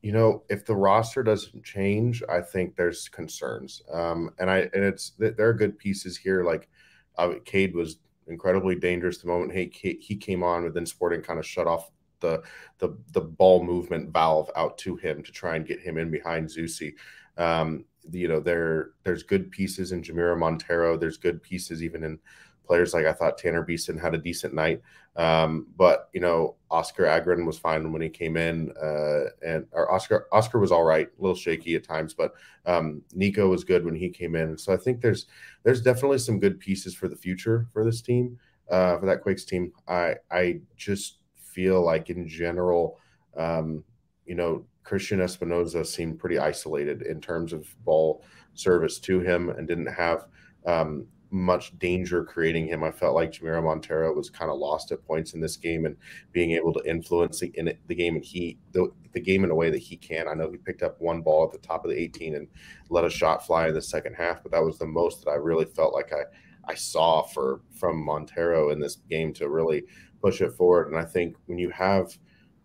you 0.07 0.13
know, 0.13 0.45
if 0.49 0.65
the 0.65 0.77
roster 0.77 1.25
doesn't 1.25 1.65
change, 1.65 2.23
I 2.29 2.41
think 2.41 2.77
there's 2.77 3.09
concerns. 3.09 3.83
Um, 3.93 4.31
and 4.39 4.49
I 4.49 4.59
and 4.73 4.85
it's 4.85 5.15
there 5.19 5.49
are 5.49 5.53
good 5.53 5.77
pieces 5.79 6.17
here. 6.17 6.45
Like 6.45 6.69
uh, 7.19 7.35
Cade 7.45 7.75
was 7.75 7.99
incredibly 8.29 8.77
dangerous 8.77 9.19
the 9.19 9.27
moment 9.27 9.53
he 9.53 9.99
he 10.01 10.15
came 10.15 10.45
on, 10.45 10.63
but 10.63 10.75
then 10.75 10.87
Sporting 10.87 11.23
kind 11.23 11.41
of 11.41 11.45
shut 11.45 11.67
off 11.67 11.91
the 12.21 12.41
the 12.79 12.97
the 13.15 13.21
ball 13.21 13.65
movement 13.65 14.13
valve 14.13 14.49
out 14.55 14.79
to 14.79 14.95
him 14.95 15.25
to 15.25 15.33
try 15.33 15.57
and 15.57 15.67
get 15.67 15.81
him 15.81 15.99
in 15.99 16.09
behind 16.09 16.49
Zusi. 16.49 16.95
Um, 17.37 17.85
you 18.13 18.29
know, 18.29 18.41
there 18.41 18.91
there's 19.05 19.23
good 19.23 19.51
pieces 19.51 19.93
in 19.93 20.03
Jamiro 20.03 20.37
Monteiro. 20.37 20.99
There's 20.99 21.17
good 21.19 21.43
pieces 21.43 21.83
even 21.83 22.05
in 22.05 22.19
players 22.67 22.93
like 22.95 23.07
I 23.07 23.13
thought 23.13 23.39
Tanner 23.39 23.63
Beason 23.63 23.97
had 23.99 24.15
a 24.15 24.19
decent 24.19 24.53
night. 24.55 24.83
Um, 25.17 25.69
but 25.77 26.09
you 26.13 26.21
know, 26.21 26.57
Oskar 26.71 27.05
Agren 27.05 27.47
was 27.47 27.59
fine 27.59 27.91
when 27.93 28.03
he 28.03 28.09
came 28.09 28.37
in, 28.37 28.73
uh, 28.83 29.31
and 29.47 29.67
or 29.73 29.91
Oskar 29.93 30.27
Oskar 30.33 30.59
was 30.59 30.73
all 30.73 30.85
right, 30.85 31.09
a 31.09 31.23
little 31.23 31.37
shaky 31.37 31.75
at 31.77 31.85
times, 31.85 32.13
but 32.15 32.35
um, 32.67 33.03
Nico 33.15 33.49
was 33.49 33.65
good 33.65 33.85
when 33.85 33.95
he 33.95 34.11
came 34.11 34.35
in. 34.37 34.59
So 34.59 34.73
I 34.73 34.77
think 34.77 35.01
there's 35.01 35.27
there's 35.63 35.81
definitely 35.83 36.19
some 36.19 36.39
good 36.39 36.61
pieces 36.61 36.95
for 36.95 37.09
the 37.09 37.17
future 37.17 37.67
for 37.73 37.85
this 37.85 38.03
team. 38.03 38.39
uh, 38.71 38.99
for 38.99 39.07
that 39.07 39.23
Quakes 39.23 39.45
team. 39.45 39.73
I 39.89 40.17
I 40.31 40.61
just 40.77 41.19
feel 41.37 41.83
like 41.85 42.11
in 42.11 42.29
general, 42.29 42.99
um, 43.37 43.85
you 44.27 44.35
know, 44.35 44.65
Cristian 44.87 45.19
Espinoza 45.19 45.85
seemed 45.85 46.19
pretty 46.19 46.39
isolated 46.39 47.03
in 47.03 47.21
terms 47.21 47.53
of 47.53 47.67
ball 47.85 48.25
service 48.55 48.99
to 49.01 49.21
him 49.21 49.51
and 49.51 49.67
didn't 49.67 49.87
have 49.87 50.27
um, 50.65 51.07
much 51.31 51.77
danger 51.79 52.25
creating 52.25 52.67
him. 52.67 52.85
I 52.85 52.91
felt 52.91 53.15
like 53.15 53.33
Jamiro 53.33 53.63
Monteiro 53.63 54.15
was 54.15 54.31
kind 54.31 54.51
of 54.51 54.59
lost 54.59 54.93
at 54.93 55.05
points 55.05 55.35
in 55.35 55.41
this 55.41 55.57
game 55.57 55.87
and 55.87 55.97
being 56.33 56.53
able 56.53 56.73
to 56.73 56.89
influence 56.89 57.41
the, 57.41 57.51
in 57.55 57.73
the 57.87 57.95
game 57.95 58.15
and 58.15 58.25
he 58.25 58.59
the, 58.73 58.91
the 59.13 59.21
game 59.21 59.45
in 59.45 59.51
a 59.51 59.55
way 59.55 59.71
that 59.71 59.79
he 59.79 59.97
can. 59.97 60.29
I 60.29 60.35
know 60.35 60.51
he 60.51 60.57
picked 60.57 60.83
up 60.83 61.01
one 61.01 61.21
ball 61.21 61.45
at 61.45 61.53
the 61.53 61.67
top 61.67 61.85
of 61.85 61.91
the 61.91 61.99
18 61.99 62.37
and 62.37 62.49
let 62.89 63.05
a 63.05 63.11
shot 63.11 63.45
fly 63.45 63.69
in 63.69 63.75
the 63.75 63.83
second 63.83 64.15
half, 64.15 64.43
but 64.43 64.53
that 64.53 64.65
was 64.65 64.79
the 64.79 64.87
most 64.87 65.25
that 65.25 65.31
I 65.31 65.35
really 65.35 65.65
felt 65.65 65.95
like 65.95 66.13
I 66.13 66.23
I 66.69 66.75
saw 66.75 67.23
for 67.23 67.61
from 67.73 68.05
Monteiro 68.05 68.73
in 68.73 68.81
this 68.81 68.97
game 69.09 69.33
to 69.35 69.49
really 69.49 69.85
push 70.21 70.41
it 70.41 70.53
forward. 70.53 70.89
And 70.89 70.97
I 70.97 71.05
think 71.05 71.37
when 71.47 71.59
you 71.59 71.71
have 71.71 72.17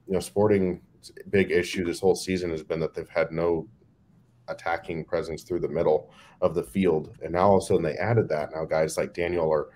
you 0.07 0.13
know 0.13 0.19
Sporting 0.19 0.81
big 1.29 1.51
issue 1.51 1.83
this 1.83 1.99
whole 1.99 2.15
season 2.15 2.51
has 2.51 2.63
been 2.63 2.79
that 2.79 2.93
they've 2.93 3.09
had 3.09 3.31
no 3.31 3.67
attacking 4.47 5.05
presence 5.05 5.43
through 5.43 5.59
the 5.59 5.67
middle 5.67 6.11
of 6.41 6.55
the 6.55 6.63
field. 6.63 7.15
And 7.21 7.33
now 7.33 7.49
all 7.49 7.57
of 7.57 7.63
a 7.63 7.65
sudden 7.65 7.83
they 7.83 7.95
added 7.95 8.27
that. 8.29 8.49
Now 8.53 8.65
guys 8.65 8.97
like 8.97 9.13
Daniel 9.13 9.51
are 9.51 9.69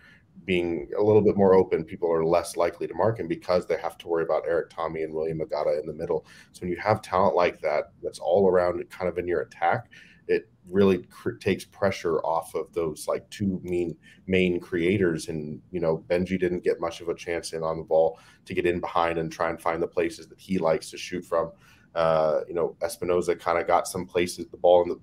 being 0.43 0.89
a 0.97 1.01
little 1.01 1.21
bit 1.21 1.38
more 1.38 1.55
open. 1.55 1.84
People 1.84 2.11
are 2.11 2.26
less 2.26 2.57
likely 2.57 2.88
to 2.88 2.93
mark 2.93 3.19
him 3.19 3.28
because 3.28 3.65
they 3.65 3.78
have 3.78 3.97
to 3.99 4.07
worry 4.07 4.23
about 4.23 4.45
Erik 4.45 4.69
Thommy 4.69 5.03
and 5.03 5.13
William 5.13 5.39
Agada 5.39 5.80
in 5.80 5.86
the 5.86 5.93
middle. 5.93 6.26
So 6.51 6.61
when 6.61 6.69
you 6.69 6.78
have 6.78 7.01
talent 7.01 7.36
like 7.36 7.61
that, 7.61 7.91
that's 8.03 8.19
all 8.19 8.47
around 8.49 8.84
kind 8.89 9.09
of 9.09 9.17
in 9.17 9.28
your 9.28 9.41
attack, 9.41 9.89
it 10.28 10.49
really 10.69 11.03
cr- 11.03 11.32
takes 11.32 11.65
pressure 11.65 12.19
off 12.19 12.55
of 12.55 12.71
those 12.73 13.07
like 13.07 13.30
two 13.30 13.59
mean 13.63 13.95
main 14.28 14.59
creators. 14.59 15.28
And 15.28 15.61
you 15.71 15.80
know, 15.80 16.03
Benji 16.07 16.39
didn't 16.39 16.63
get 16.63 16.82
much 16.82 17.01
of 17.01 17.09
a 17.09 17.15
chance 17.15 17.53
in 17.53 17.63
on 17.63 17.78
the 17.78 17.84
ball 17.84 18.19
to 18.45 18.53
get 18.53 18.65
in 18.65 18.80
behind 18.80 19.17
and 19.17 19.32
try 19.32 19.49
and 19.49 19.61
find 19.61 19.82
the 19.82 19.88
places 19.88 20.28
that 20.28 20.39
he 20.39 20.57
likes 20.57 20.89
to 20.91 20.97
shoot 20.97 21.23
from. 21.23 21.51
Uh, 21.93 22.41
you 22.47 22.53
know, 22.53 22.76
Espinoza 22.82 23.39
kind 23.39 23.57
of 23.57 23.67
got 23.67 23.88
some 23.88 24.05
places 24.05 24.47
the 24.47 24.57
ball 24.57 24.84
in 24.84 24.89
the 24.89 24.99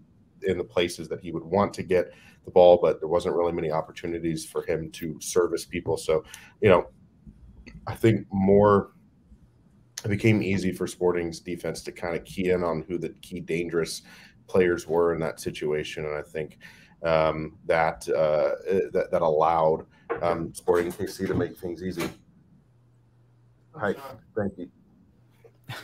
in 0.51 0.59
the 0.59 0.65
places 0.65 1.09
that 1.09 1.21
he 1.21 1.31
would 1.31 1.45
want 1.45 1.73
to 1.75 1.83
get 1.83 2.13
the 2.45 2.51
ball, 2.51 2.79
but 2.83 3.01
there 3.01 3.09
wasn't 3.09 3.35
really 3.35 3.53
many 3.53 3.71
opportunities 3.71 4.45
for 4.45 4.63
him 4.67 4.91
to 4.91 5.21
service 5.21 5.65
people. 5.65 5.97
So, 5.97 6.25
you 6.61 6.69
know, 6.69 6.89
I 7.87 7.95
think 7.95 8.27
more 8.33 8.93
it 10.05 10.09
became 10.09 10.43
easy 10.43 10.73
for 10.73 10.87
Sporting's 10.87 11.41
defense 11.41 11.83
to 11.83 11.93
kind 11.93 12.17
of 12.17 12.25
key 12.25 12.51
in 12.51 12.65
on 12.65 12.85
who 12.89 12.99
the 12.99 13.11
key 13.23 13.41
dangerous 13.41 14.03
players 14.47 14.87
were 14.87 15.15
in 15.15 15.21
that 15.21 15.41
situation, 15.41 16.05
and 16.05 16.15
I 16.15 16.23
think 16.23 16.59
um, 17.03 17.59
that, 17.67 18.09
uh, 18.09 18.55
that 18.93 19.09
that 19.11 19.23
allowed 19.23 19.87
um, 20.21 20.55
Sporting 20.55 20.93
KC 20.93 21.27
to 21.27 21.35
make 21.35 21.57
things 21.57 21.83
easy. 21.83 22.09
Hi, 23.75 23.95
thank 24.37 24.53
you. 24.59 24.71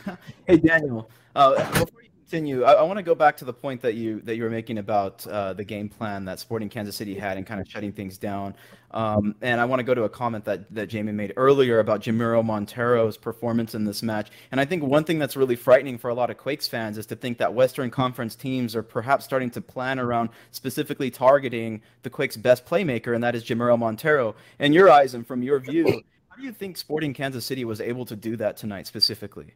hey 0.47 0.57
Daniel, 0.57 1.09
uh, 1.35 1.55
before 1.71 1.98
you 1.98 1.98
continue, 2.29 2.63
I, 2.63 2.73
I 2.73 2.83
want 2.83 2.97
to 2.97 3.03
go 3.03 3.15
back 3.15 3.37
to 3.37 3.45
the 3.45 3.53
point 3.53 3.81
that 3.81 3.95
you 3.95 4.21
that 4.21 4.35
you 4.35 4.43
were 4.43 4.51
making 4.51 4.77
about 4.77 5.25
uh, 5.25 5.53
the 5.53 5.63
game 5.63 5.89
plan 5.89 6.25
that 6.25 6.39
Sporting 6.39 6.69
Kansas 6.69 6.95
City 6.95 7.15
had 7.15 7.37
and 7.37 7.45
kind 7.45 7.59
of 7.59 7.67
shutting 7.67 7.91
things 7.91 8.17
down. 8.17 8.55
Um, 8.91 9.35
and 9.41 9.59
I 9.59 9.65
want 9.65 9.79
to 9.79 9.83
go 9.83 9.95
to 9.95 10.03
a 10.03 10.09
comment 10.09 10.45
that 10.45 10.71
that 10.75 10.87
Jamie 10.87 11.11
made 11.11 11.33
earlier 11.37 11.79
about 11.79 12.01
Jamiro 12.01 12.45
Monteiro's 12.45 13.17
performance 13.17 13.73
in 13.73 13.83
this 13.83 14.03
match. 14.03 14.29
And 14.51 14.61
I 14.61 14.65
think 14.65 14.83
one 14.83 15.03
thing 15.03 15.17
that's 15.17 15.35
really 15.35 15.55
frightening 15.55 15.97
for 15.97 16.09
a 16.09 16.13
lot 16.13 16.29
of 16.29 16.37
Quakes 16.37 16.67
fans 16.67 16.99
is 16.99 17.07
to 17.07 17.15
think 17.15 17.39
that 17.39 17.51
Western 17.51 17.89
Conference 17.89 18.35
teams 18.35 18.75
are 18.75 18.83
perhaps 18.83 19.25
starting 19.25 19.49
to 19.51 19.61
plan 19.61 19.97
around 19.99 20.29
specifically 20.51 21.09
targeting 21.09 21.81
the 22.03 22.09
Quakes' 22.11 22.37
best 22.37 22.63
playmaker, 22.65 23.15
and 23.15 23.23
that 23.23 23.35
is 23.35 23.43
Jamiro 23.43 23.77
Monteiro. 23.77 24.35
In 24.59 24.71
your 24.71 24.91
eyes 24.91 25.15
and 25.15 25.25
from 25.25 25.41
your 25.41 25.59
view, 25.59 26.03
how 26.29 26.35
do 26.35 26.43
you 26.43 26.51
think 26.51 26.77
Sporting 26.77 27.13
Kansas 27.13 27.43
City 27.43 27.65
was 27.65 27.81
able 27.81 28.05
to 28.05 28.15
do 28.15 28.35
that 28.37 28.55
tonight 28.55 28.85
specifically? 28.85 29.55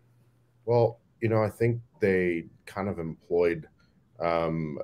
Well, 0.65 0.99
you 1.23 1.29
know, 1.29 1.41
I 1.41 1.49
think 1.49 1.79
they 2.01 2.43
kind 2.65 2.89
of 2.89 2.99
employed. 2.99 3.69
Um, 4.19 4.77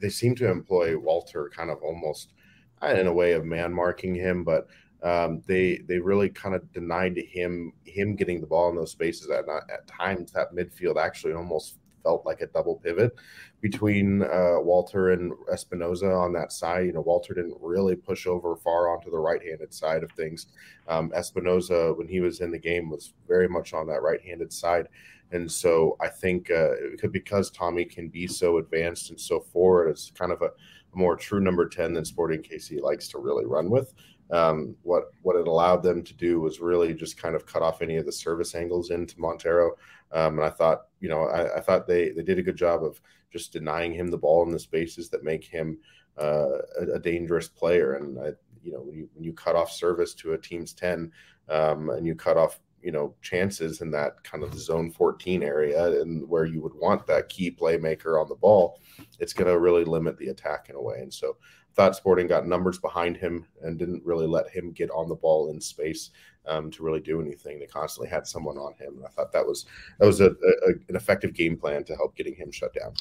they 0.00 0.08
seem 0.08 0.36
to 0.36 0.48
employ 0.48 0.96
Walter 0.96 1.50
kind 1.52 1.70
of 1.70 1.82
almost 1.82 2.34
in 2.80 3.08
a 3.08 3.12
way 3.12 3.32
of 3.32 3.44
man 3.44 3.72
marking 3.72 4.14
him, 4.14 4.44
but 4.44 4.68
um, 5.02 5.42
they 5.48 5.78
they 5.88 5.98
really 5.98 6.28
kind 6.28 6.54
of 6.54 6.72
denied 6.72 7.16
him 7.16 7.72
him 7.84 8.14
getting 8.14 8.40
the 8.40 8.46
ball 8.46 8.70
in 8.70 8.76
those 8.76 8.92
spaces. 8.92 9.28
At 9.28 9.48
at 9.48 9.88
times, 9.88 10.30
that 10.32 10.54
midfield 10.54 11.02
actually 11.02 11.32
almost 11.32 11.79
felt 12.02 12.26
like 12.26 12.40
a 12.40 12.46
double 12.46 12.76
pivot 12.76 13.14
between 13.60 14.22
uh, 14.22 14.56
Walter 14.60 15.10
and 15.10 15.32
Espinoza 15.52 16.18
on 16.18 16.32
that 16.32 16.52
side. 16.52 16.86
You 16.86 16.92
know, 16.92 17.00
Walter 17.00 17.34
didn't 17.34 17.56
really 17.60 17.96
push 17.96 18.26
over 18.26 18.56
far 18.56 18.88
onto 18.88 19.10
the 19.10 19.18
right-handed 19.18 19.72
side 19.72 20.02
of 20.02 20.10
things. 20.12 20.46
Um, 20.88 21.10
Espinoza, 21.10 21.96
when 21.96 22.08
he 22.08 22.20
was 22.20 22.40
in 22.40 22.50
the 22.50 22.58
game, 22.58 22.90
was 22.90 23.12
very 23.28 23.48
much 23.48 23.72
on 23.72 23.86
that 23.88 24.02
right-handed 24.02 24.52
side. 24.52 24.88
And 25.32 25.50
so 25.50 25.96
I 26.00 26.08
think 26.08 26.50
uh, 26.50 26.70
because 27.12 27.52
Thommy 27.52 27.88
can 27.88 28.08
be 28.08 28.26
so 28.26 28.58
advanced 28.58 29.10
and 29.10 29.20
so 29.20 29.40
forward, 29.40 29.88
it's 29.88 30.10
kind 30.10 30.32
of 30.32 30.42
a, 30.42 30.50
more 30.94 31.16
true 31.16 31.40
number 31.40 31.68
10 31.68 31.94
than 31.94 32.04
Sporting 32.04 32.42
KC 32.42 32.80
likes 32.80 33.08
to 33.08 33.18
really 33.18 33.46
run 33.46 33.70
with. 33.70 33.92
Um, 34.32 34.76
what 34.82 35.10
what 35.22 35.36
it 35.36 35.48
allowed 35.48 35.82
them 35.82 36.02
to 36.04 36.14
do 36.14 36.40
was 36.40 36.60
really 36.60 36.94
just 36.94 37.16
kind 37.16 37.34
of 37.34 37.46
cut 37.46 37.62
off 37.62 37.82
any 37.82 37.96
of 37.96 38.06
the 38.06 38.12
service 38.12 38.54
angles 38.54 38.90
into 38.90 39.16
Monteiro. 39.16 39.70
Um, 40.12 40.38
and 40.38 40.44
I 40.44 40.50
thought, 40.50 40.86
you 41.00 41.08
know, 41.08 41.24
I, 41.24 41.56
I, 41.56 41.60
thought 41.60 41.86
they 41.86 42.10
they 42.10 42.22
did 42.22 42.38
a 42.38 42.42
good 42.42 42.56
job 42.56 42.84
of 42.84 43.00
just 43.32 43.52
denying 43.52 43.92
him 43.92 44.08
the 44.08 44.18
ball 44.18 44.44
in 44.44 44.50
the 44.50 44.58
spaces 44.58 45.08
that 45.10 45.24
make 45.24 45.44
him 45.44 45.78
uh, 46.20 46.58
a, 46.80 46.94
a, 46.94 46.98
dangerous 46.98 47.48
player. 47.48 47.94
And 47.94 48.18
I, 48.18 48.32
you 48.62 48.72
know, 48.72 48.80
when 48.80 48.96
you 48.96 49.08
when 49.14 49.24
you 49.24 49.32
cut 49.32 49.56
off 49.56 49.72
service 49.72 50.14
to 50.14 50.32
a 50.32 50.38
team's 50.38 50.72
ten, 50.72 51.12
um, 51.48 51.90
and 51.90 52.06
you 52.06 52.14
cut 52.14 52.36
off 52.36 52.60
you 52.82 52.92
know 52.92 53.14
chances 53.20 53.80
in 53.80 53.90
that 53.90 54.22
kind 54.24 54.42
of 54.42 54.54
zone 54.54 54.90
14 54.90 55.42
area 55.42 56.00
and 56.00 56.26
where 56.28 56.46
you 56.46 56.62
would 56.62 56.74
want 56.74 57.06
that 57.06 57.28
key 57.28 57.50
playmaker 57.50 58.20
on 58.20 58.28
the 58.28 58.34
ball 58.34 58.80
it's 59.18 59.32
going 59.32 59.50
to 59.50 59.58
really 59.58 59.84
limit 59.84 60.16
the 60.18 60.28
attack 60.28 60.68
in 60.70 60.76
a 60.76 60.80
way 60.80 61.00
and 61.00 61.12
so 61.12 61.36
thought 61.74 61.96
Sporting 61.96 62.26
got 62.26 62.46
numbers 62.46 62.78
behind 62.78 63.16
him 63.16 63.46
and 63.62 63.78
didn't 63.78 64.04
really 64.04 64.26
let 64.26 64.48
him 64.48 64.72
get 64.72 64.90
on 64.90 65.08
the 65.08 65.14
ball 65.14 65.50
in 65.50 65.60
space 65.60 66.10
um, 66.46 66.70
to 66.70 66.82
really 66.82 67.00
do 67.00 67.20
anything. 67.20 67.58
They 67.58 67.66
constantly 67.66 68.08
had 68.08 68.26
someone 68.26 68.56
on 68.56 68.74
him, 68.74 68.96
and 68.96 69.06
I 69.06 69.08
thought 69.08 69.32
that 69.32 69.46
was 69.46 69.66
that 69.98 70.06
was 70.06 70.20
a, 70.20 70.30
a, 70.30 70.72
an 70.88 70.96
effective 70.96 71.34
game 71.34 71.56
plan 71.56 71.84
to 71.84 71.96
help 71.96 72.16
getting 72.16 72.34
him 72.34 72.50
shut 72.50 72.74
down. 72.74 72.94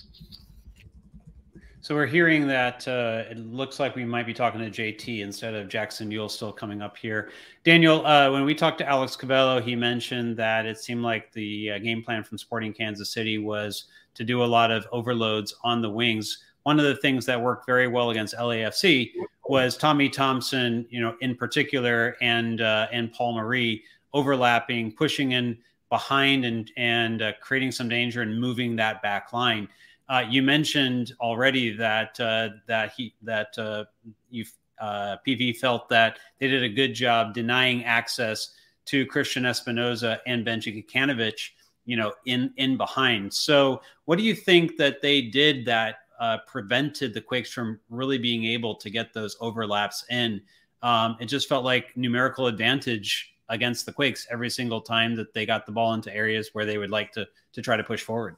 So 1.81 1.95
we're 1.95 2.07
hearing 2.07 2.45
that 2.47 2.85
uh, 2.89 3.23
it 3.31 3.37
looks 3.37 3.79
like 3.79 3.95
we 3.95 4.03
might 4.03 4.25
be 4.25 4.33
talking 4.33 4.59
to 4.59 4.69
JT 4.69 5.21
instead 5.21 5.53
of 5.53 5.69
Jackson 5.69 6.11
Yueill 6.11 6.29
still 6.29 6.51
coming 6.51 6.81
up 6.81 6.97
here. 6.97 7.29
Daniel, 7.63 8.05
uh, 8.05 8.29
when 8.29 8.43
we 8.43 8.53
talked 8.53 8.79
to 8.79 8.87
Alex 8.87 9.15
Covelo, 9.15 9.63
he 9.63 9.77
mentioned 9.77 10.35
that 10.35 10.65
it 10.65 10.77
seemed 10.77 11.03
like 11.03 11.31
the 11.31 11.71
uh, 11.71 11.79
game 11.79 12.03
plan 12.03 12.21
from 12.21 12.37
Sporting 12.37 12.73
Kansas 12.73 13.13
City 13.13 13.37
was 13.37 13.85
to 14.15 14.25
do 14.25 14.43
a 14.43 14.45
lot 14.45 14.71
of 14.71 14.85
overloads 14.91 15.55
on 15.63 15.81
the 15.81 15.89
wings 15.89 16.43
one 16.63 16.79
of 16.79 16.85
the 16.85 16.95
things 16.95 17.25
that 17.25 17.41
worked 17.41 17.65
very 17.65 17.87
well 17.87 18.09
against 18.09 18.35
LAFC 18.35 19.11
was 19.47 19.75
Tommy 19.75 20.09
Thompson, 20.09 20.85
you 20.89 21.01
know, 21.01 21.15
in 21.21 21.35
particular, 21.35 22.15
and 22.21 22.61
uh, 22.61 22.87
and 22.91 23.11
Paul 23.11 23.33
Marie 23.33 23.83
overlapping, 24.13 24.91
pushing 24.91 25.31
in 25.31 25.57
behind, 25.89 26.45
and 26.45 26.71
and 26.77 27.21
uh, 27.21 27.33
creating 27.41 27.71
some 27.71 27.89
danger 27.89 28.21
and 28.21 28.39
moving 28.39 28.75
that 28.75 29.01
back 29.01 29.33
line. 29.33 29.67
Uh, 30.07 30.23
you 30.27 30.41
mentioned 30.41 31.13
already 31.19 31.75
that 31.75 32.19
uh, 32.19 32.49
that 32.67 32.93
he 32.95 33.13
that 33.21 33.57
uh, 33.57 33.85
you 34.29 34.45
uh, 34.79 35.17
PV 35.27 35.57
felt 35.57 35.89
that 35.89 36.19
they 36.39 36.47
did 36.47 36.63
a 36.63 36.69
good 36.69 36.93
job 36.93 37.33
denying 37.33 37.83
access 37.83 38.53
to 38.85 39.05
Cristian 39.05 39.43
Espinoza 39.43 40.19
and 40.25 40.45
Benji 40.45 40.85
Kikanovic, 40.85 41.49
you 41.85 41.95
know, 41.95 42.13
in 42.25 42.53
in 42.57 42.77
behind. 42.77 43.33
So, 43.33 43.81
what 44.05 44.17
do 44.17 44.23
you 44.23 44.35
think 44.35 44.77
that 44.77 45.01
they 45.01 45.21
did 45.21 45.65
that 45.65 45.97
uh, 46.19 46.37
prevented 46.45 47.13
the 47.13 47.21
Quakes 47.21 47.51
from 47.51 47.79
really 47.89 48.17
being 48.17 48.45
able 48.45 48.75
to 48.75 48.89
get 48.89 49.13
those 49.13 49.37
overlaps 49.39 50.05
in. 50.09 50.41
Um, 50.81 51.17
it 51.19 51.25
just 51.25 51.49
felt 51.49 51.65
like 51.65 51.95
numerical 51.95 52.47
advantage 52.47 53.33
against 53.47 53.85
the 53.85 53.91
Quakes 53.91 54.27
every 54.29 54.49
single 54.49 54.81
time 54.81 55.15
that 55.15 55.33
they 55.33 55.45
got 55.45 55.65
the 55.65 55.71
ball 55.71 55.93
into 55.93 56.13
areas 56.15 56.49
where 56.53 56.65
they 56.65 56.77
would 56.77 56.91
like 56.91 57.11
to 57.13 57.27
to 57.53 57.61
try 57.61 57.75
to 57.75 57.83
push 57.83 58.03
forward. 58.03 58.35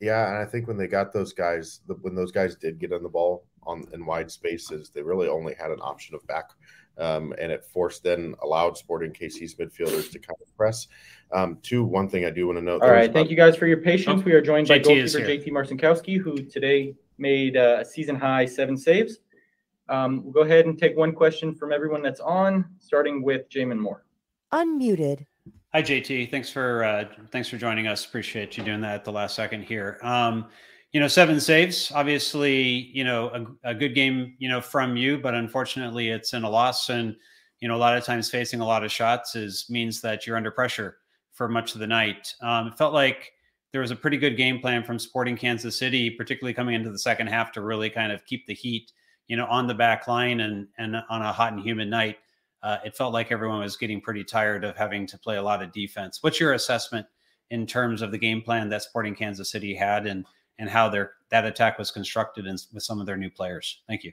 Yeah, 0.00 0.28
and 0.28 0.38
I 0.38 0.46
think 0.46 0.66
when 0.66 0.78
they 0.78 0.86
got 0.86 1.12
those 1.12 1.32
guys, 1.32 1.80
the, 1.86 1.94
when 1.94 2.14
those 2.14 2.32
guys 2.32 2.56
did 2.56 2.78
get 2.78 2.92
on 2.92 3.02
the 3.02 3.08
ball 3.08 3.44
on 3.64 3.84
in 3.92 4.06
wide 4.06 4.30
spaces, 4.30 4.90
they 4.94 5.02
really 5.02 5.28
only 5.28 5.54
had 5.54 5.70
an 5.70 5.80
option 5.82 6.14
of 6.14 6.26
back, 6.26 6.50
um, 6.98 7.34
and 7.38 7.52
it 7.52 7.64
forced 7.64 8.02
then 8.02 8.34
allowed 8.42 8.76
Sporting 8.78 9.12
KC's 9.12 9.54
midfielders 9.56 10.10
to 10.12 10.18
kind 10.18 10.38
of 10.40 10.56
press. 10.56 10.88
Um, 11.32 11.58
two, 11.62 11.84
one 11.84 12.08
thing 12.08 12.24
I 12.24 12.30
do 12.30 12.46
want 12.46 12.58
to 12.58 12.64
note. 12.64 12.82
All 12.82 12.90
right, 12.90 13.12
thank 13.12 13.30
you 13.30 13.36
guys 13.36 13.56
for 13.56 13.66
your 13.66 13.78
patience. 13.78 14.22
Oh, 14.22 14.24
we 14.24 14.32
are 14.32 14.40
joined 14.40 14.66
JT 14.66 14.70
by 14.70 14.78
goalkeeper 14.78 15.20
JT 15.20 15.48
Marcinkowski, 15.48 16.18
who 16.18 16.42
today 16.44 16.94
made 17.20 17.56
uh, 17.56 17.78
a 17.80 17.84
season 17.84 18.16
high 18.16 18.46
seven 18.46 18.76
saves. 18.76 19.18
Um, 19.88 20.22
we'll 20.22 20.32
go 20.32 20.40
ahead 20.42 20.66
and 20.66 20.78
take 20.78 20.96
one 20.96 21.12
question 21.12 21.54
from 21.54 21.72
everyone 21.72 22.02
that's 22.02 22.20
on, 22.20 22.64
starting 22.78 23.22
with 23.22 23.48
Jamon 23.48 23.78
Moore. 23.78 24.04
Unmuted. 24.52 25.26
Hi 25.72 25.82
JT, 25.82 26.30
thanks 26.30 26.50
for 26.50 26.82
uh, 26.82 27.04
thanks 27.30 27.48
for 27.48 27.56
joining 27.56 27.86
us. 27.86 28.04
Appreciate 28.04 28.56
you 28.56 28.64
doing 28.64 28.80
that 28.80 28.94
at 28.94 29.04
the 29.04 29.12
last 29.12 29.36
second 29.36 29.62
here. 29.62 29.98
Um, 30.02 30.46
you 30.92 30.98
know, 30.98 31.06
seven 31.06 31.38
saves. 31.38 31.92
Obviously, 31.92 32.90
you 32.92 33.04
know, 33.04 33.28
a, 33.64 33.70
a, 33.70 33.74
good 33.74 33.94
game, 33.94 34.34
you 34.38 34.48
know, 34.48 34.60
from 34.60 34.96
you, 34.96 35.18
but 35.18 35.34
unfortunately, 35.34 36.08
it's 36.08 36.34
in 36.34 36.42
a 36.42 36.50
loss. 36.50 36.90
And 36.90 37.14
you 37.60 37.68
know, 37.68 37.76
a 37.76 37.78
lot 37.78 37.96
of 37.96 38.04
times 38.04 38.28
facing 38.28 38.60
a 38.60 38.66
lot 38.66 38.82
of 38.82 38.90
shots 38.90 39.36
is 39.36 39.66
means 39.68 40.00
that 40.00 40.26
you're 40.26 40.36
under 40.36 40.50
pressure 40.50 40.96
for 41.32 41.48
much 41.48 41.74
of 41.74 41.80
the 41.80 41.86
night. 41.86 42.34
Um, 42.42 42.68
it 42.68 42.78
felt 42.78 42.92
like 42.92 43.32
there 43.72 43.80
was 43.80 43.90
a 43.90 43.96
pretty 43.96 44.16
good 44.16 44.36
game 44.36 44.60
plan 44.60 44.82
from 44.82 44.98
Sporting 44.98 45.36
Kansas 45.36 45.78
City, 45.78 46.10
particularly 46.10 46.54
coming 46.54 46.74
into 46.74 46.90
the 46.90 46.98
second 46.98 47.28
half 47.28 47.52
to 47.52 47.60
really 47.60 47.88
kind 47.88 48.10
of 48.12 48.24
keep 48.24 48.46
the 48.46 48.54
heat, 48.54 48.92
you 49.28 49.36
know, 49.36 49.46
on 49.46 49.66
the 49.66 49.74
back 49.74 50.08
line 50.08 50.40
and 50.40 50.66
and 50.78 50.96
on 51.08 51.22
a 51.22 51.32
hot 51.32 51.52
and 51.52 51.62
humid 51.62 51.88
night. 51.88 52.18
Uh, 52.62 52.78
it 52.84 52.96
felt 52.96 53.12
like 53.12 53.32
everyone 53.32 53.60
was 53.60 53.76
getting 53.76 54.00
pretty 54.00 54.24
tired 54.24 54.64
of 54.64 54.76
having 54.76 55.06
to 55.06 55.18
play 55.18 55.36
a 55.36 55.42
lot 55.42 55.62
of 55.62 55.72
defense. 55.72 56.18
What's 56.22 56.38
your 56.38 56.52
assessment 56.52 57.06
in 57.50 57.66
terms 57.66 58.02
of 58.02 58.10
the 58.10 58.18
game 58.18 58.42
plan 58.42 58.68
that 58.68 58.82
Sporting 58.82 59.14
Kansas 59.14 59.50
City 59.50 59.74
had 59.74 60.06
and 60.06 60.26
and 60.58 60.68
how 60.68 60.88
their 60.88 61.12
that 61.30 61.46
attack 61.46 61.78
was 61.78 61.90
constructed 61.90 62.46
in, 62.46 62.56
with 62.72 62.82
some 62.82 63.00
of 63.00 63.06
their 63.06 63.16
new 63.16 63.30
players? 63.30 63.82
Thank 63.86 64.04
you. 64.04 64.12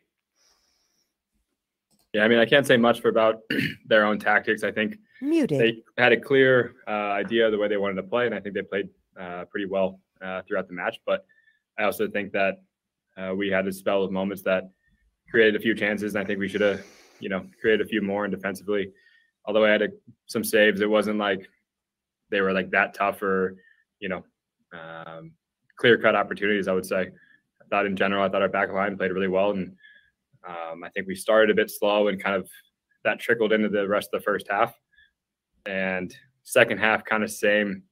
Yeah, 2.13 2.23
I 2.23 2.27
mean, 2.29 2.39
I 2.39 2.45
can't 2.45 2.65
say 2.65 2.77
much 2.77 3.01
for 3.01 3.09
about 3.09 3.41
their 3.85 4.05
own 4.05 4.17
tactics. 4.17 4.63
I 4.63 4.71
think 4.71 4.97
Muted. 5.21 5.59
they 5.59 6.01
had 6.01 6.13
a 6.13 6.19
clear 6.19 6.75
uh, 6.87 6.91
idea 6.91 7.45
of 7.45 7.51
the 7.51 7.57
way 7.57 7.67
they 7.67 7.77
wanted 7.77 7.95
to 7.95 8.03
play, 8.03 8.25
and 8.25 8.33
I 8.33 8.39
think 8.39 8.55
they 8.55 8.61
played 8.61 8.89
uh, 9.19 9.45
pretty 9.45 9.65
well 9.65 9.99
uh, 10.21 10.41
throughout 10.47 10.67
the 10.67 10.73
match. 10.73 10.99
But 11.05 11.25
I 11.77 11.83
also 11.83 12.07
think 12.07 12.31
that 12.33 12.61
uh, 13.17 13.33
we 13.35 13.49
had 13.49 13.67
a 13.67 13.73
spell 13.73 14.03
of 14.03 14.11
moments 14.11 14.43
that 14.43 14.69
created 15.29 15.55
a 15.55 15.59
few 15.59 15.75
chances, 15.75 16.15
and 16.15 16.23
I 16.23 16.25
think 16.25 16.39
we 16.39 16.47
should 16.47 16.61
have, 16.61 16.83
you 17.19 17.29
know, 17.29 17.45
created 17.59 17.85
a 17.85 17.89
few 17.89 18.01
more. 18.01 18.25
And 18.25 18.33
defensively, 18.33 18.91
although 19.45 19.65
I 19.65 19.69
had 19.69 19.81
a, 19.81 19.89
some 20.27 20.43
saves, 20.43 20.81
it 20.81 20.89
wasn't 20.89 21.17
like 21.17 21.47
they 22.29 22.41
were 22.41 22.53
like 22.53 22.69
that 22.71 22.93
tough 22.93 23.21
or, 23.21 23.55
you 23.99 24.09
know, 24.09 24.23
um, 24.73 25.31
clear 25.77 25.97
cut 25.97 26.15
opportunities. 26.15 26.67
I 26.67 26.73
would 26.73 26.85
say. 26.85 27.09
I 27.61 27.65
thought 27.69 27.85
in 27.85 27.97
general, 27.97 28.23
I 28.23 28.29
thought 28.29 28.41
our 28.41 28.47
back 28.47 28.71
line 28.71 28.97
played 28.97 29.11
really 29.11 29.27
well, 29.27 29.51
and 29.51 29.75
um, 30.47 30.83
I 30.83 30.89
think 30.89 31.07
we 31.07 31.15
started 31.15 31.49
a 31.49 31.55
bit 31.55 31.69
slow 31.69 32.07
and 32.07 32.21
kind 32.21 32.35
of 32.35 32.49
that 33.03 33.19
trickled 33.19 33.51
into 33.53 33.69
the 33.69 33.87
rest 33.87 34.09
of 34.13 34.19
the 34.19 34.23
first 34.23 34.47
half. 34.49 34.73
And 35.65 36.15
second 36.43 36.77
half, 36.77 37.03
kind 37.03 37.23
of 37.23 37.31
same, 37.31 37.83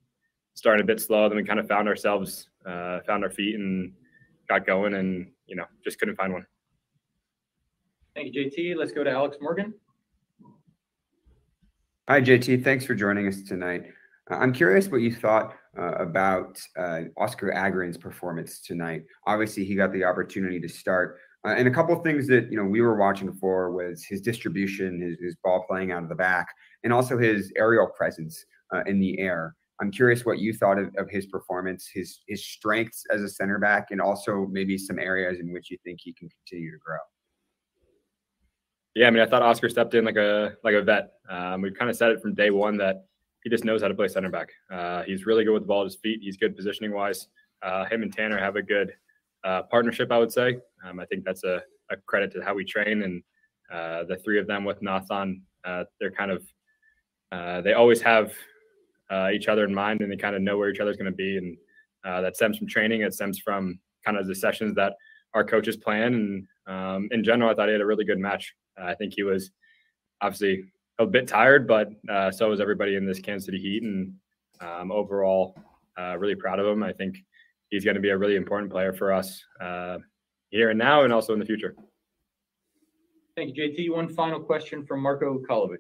started 0.56 0.84
a 0.84 0.88
bit 0.88 1.00
slow. 1.00 1.30
Then 1.30 1.38
we 1.38 1.44
kind 1.44 1.60
of 1.60 1.68
found 1.68 1.88
ourselves, 1.88 2.50
uh, 2.66 3.00
found 3.06 3.24
our 3.24 3.30
feet 3.30 3.56
and 3.56 3.94
got 4.50 4.66
going 4.66 4.96
and, 4.96 5.32
you 5.48 5.56
know, 5.56 5.66
just 5.84 6.00
couldn't 6.00 6.16
find 6.16 6.34
one. 6.34 6.46
Thank 8.16 8.34
you, 8.34 8.50
JT. 8.50 8.76
Let's 8.78 8.92
go 8.92 9.04
to 9.04 9.12
Alex 9.12 9.38
Morgan. 9.42 9.74
Hi, 12.08 12.22
JT. 12.22 12.64
Thanks 12.64 12.86
for 12.86 12.96
joining 12.96 13.28
us 13.28 13.42
tonight. 13.42 13.86
Uh, 14.32 14.36
I'm 14.36 14.54
curious 14.54 14.88
what 14.88 15.02
you 15.02 15.14
thought 15.14 15.56
uh, 15.78 15.94
about 15.96 16.62
uh, 16.78 17.02
Oskar 17.18 17.52
Agren's 17.52 17.98
performance 17.98 18.62
tonight. 18.62 19.04
Obviously, 19.28 19.66
he 19.66 19.76
got 19.76 19.92
the 19.92 20.04
opportunity 20.04 20.60
to 20.60 20.70
start, 20.70 21.18
uh, 21.46 21.56
and 21.58 21.68
a 21.68 21.72
couple 21.72 21.96
of 21.96 22.04
things 22.04 22.28
that 22.28 22.50
you 22.50 22.58
know 22.58 22.64
we 22.64 22.82
were 22.82 22.96
watching 22.96 23.34
for 23.34 23.72
was 23.72 24.04
his 24.04 24.22
distribution, 24.22 25.02
his, 25.02 25.20
his 25.20 25.36
ball 25.44 25.66
playing 25.68 25.92
out 25.92 26.04
of 26.04 26.10
the 26.10 26.16
back, 26.16 26.48
and 26.84 26.94
also 26.94 27.18
his 27.18 27.52
aerial 27.58 27.88
presence 27.88 28.46
uh, 28.74 28.82
in 28.86 29.00
the 29.00 29.20
air. 29.20 29.56
I'm 29.82 29.92
curious 29.92 30.26
what 30.26 30.40
you 30.40 30.54
thought 30.54 30.80
of, 30.80 30.94
of, 30.98 31.10
his 31.10 31.26
performance, 31.26 31.90
his 31.94 32.22
his 32.28 32.46
strengths 32.46 33.04
as 33.12 33.22
a 33.22 33.30
center 33.30 33.60
back, 33.60 33.88
and 33.92 34.00
also 34.00 34.48
maybe 34.50 34.78
some 34.78 35.00
areas 35.00 35.40
in 35.40 35.52
which 35.52 35.70
you 35.70 35.78
think 35.84 36.00
he 36.02 36.14
can 36.14 36.30
continue 36.30 36.72
to 36.72 36.78
grow. 36.78 36.98
Yeah, 38.96 39.08
I 39.08 39.10
mean, 39.10 39.22
I 39.22 39.26
thought 39.26 39.42
Oskar 39.42 39.68
stepped 39.68 39.94
in 39.94 40.06
like 40.06 40.16
a 40.16 40.56
like 40.64 40.76
a 40.76 40.82
vet. 40.82 41.12
Um, 41.30 41.62
we 41.62 41.72
kind 41.72 41.92
of 41.92 41.98
said 41.98 42.12
it 42.12 42.22
from 42.22 42.34
day 42.34 42.52
one 42.52 42.78
that 42.78 43.06
he 43.44 43.50
just 43.50 43.66
knows 43.66 43.82
how 43.82 43.90
to 43.90 43.94
play 43.94 44.08
center 44.08 44.30
back. 44.30 44.50
Uh, 44.72 45.04
he's 45.04 45.26
really 45.26 45.44
good 45.44 45.54
with 45.54 45.64
the 45.64 45.68
ball 45.68 45.82
at 45.82 45.86
his 45.86 45.98
feet. 45.98 46.20
He's 46.22 46.38
good 46.38 46.56
positioning 46.56 46.94
wise. 46.94 47.28
Uh, 47.62 47.86
him 47.86 48.02
and 48.02 48.14
Tanner 48.14 48.40
have 48.40 48.56
a 48.56 48.62
good 48.62 48.94
uh, 49.44 49.64
partnership, 49.64 50.12
I 50.12 50.18
would 50.18 50.32
say. 50.32 50.58
Um, 50.84 51.00
I 51.00 51.06
think 51.06 51.26
that's 51.26 51.44
a, 51.44 51.62
a, 51.92 51.98
credit 52.08 52.32
to 52.34 52.42
how 52.42 52.56
we 52.56 52.66
train 52.66 53.04
and 53.04 53.24
uh, 53.72 54.04
the 54.06 54.18
three 54.18 54.40
of 54.40 54.48
them 54.48 54.64
with 54.64 54.82
Nathan. 54.82 55.44
Uh, 55.64 55.84
they're 56.00 56.12
kind 56.12 56.32
of 56.32 56.44
uh, 57.32 57.62
they 57.62 57.74
always 57.74 58.02
have 58.02 58.34
uh, 59.10 59.30
each 59.34 59.48
other 59.48 59.64
in 59.64 59.74
mind 59.74 60.02
and 60.02 60.12
they 60.12 60.18
kind 60.18 60.36
of 60.36 60.42
know 60.42 60.58
where 60.58 60.70
each 60.70 60.80
other's 60.80 60.98
going 60.98 61.12
to 61.12 61.16
be, 61.16 61.38
and 61.38 61.58
that 62.04 62.36
stems 62.36 62.58
from 62.58 62.68
training. 62.68 63.02
It 63.02 63.14
stems 63.14 63.40
from 63.40 63.80
kind 64.04 64.18
of 64.18 64.28
the 64.28 64.36
sessions 64.36 64.76
that 64.76 64.94
our 65.34 65.44
coaches 65.44 65.76
plan. 65.76 66.14
And 66.14 66.48
um, 66.68 67.10
in 67.12 67.24
general, 67.24 67.50
I 67.50 67.56
thought 67.56 67.68
he 67.68 67.74
had 67.74 67.82
a 67.82 67.86
really 67.86 68.06
good 68.06 68.20
match. 68.20 68.54
I 68.78 68.94
think 68.94 69.14
he 69.16 69.24
was 69.24 69.52
obviously 70.22 70.64
a 71.00 71.06
bit 71.06 71.28
tired, 71.28 71.68
but 71.68 71.90
so 72.34 72.50
was 72.50 72.62
everybody 72.62 72.96
in 72.96 73.06
this 73.06 73.20
Kansas 73.20 73.46
City 73.46 73.60
Heat, 73.60 73.84
and 73.84 74.14
um, 74.62 74.92
overall, 74.92 75.58
really 76.18 76.36
proud 76.36 76.60
of 76.60 76.66
him. 76.66 76.84
I 76.84 76.94
think 76.94 77.18
he's 77.70 77.84
going 77.84 77.96
to 77.96 78.02
be 78.02 78.10
a 78.10 78.18
really 78.18 78.36
important 78.36 78.72
player 78.72 78.94
for 78.94 79.12
us 79.12 79.44
uh, 79.62 79.98
here 80.50 80.70
and 80.70 80.80
now, 80.80 81.04
and 81.04 81.14
also 81.14 81.34
in 81.34 81.40
the 81.40 81.46
future. 81.46 81.76
Thank 83.36 83.56
you, 83.56 83.64
JT. 83.64 83.94
One 83.94 84.08
final 84.08 84.40
question 84.40 84.86
from 84.86 85.02
Marco 85.02 85.40
Kolovich. 85.50 85.80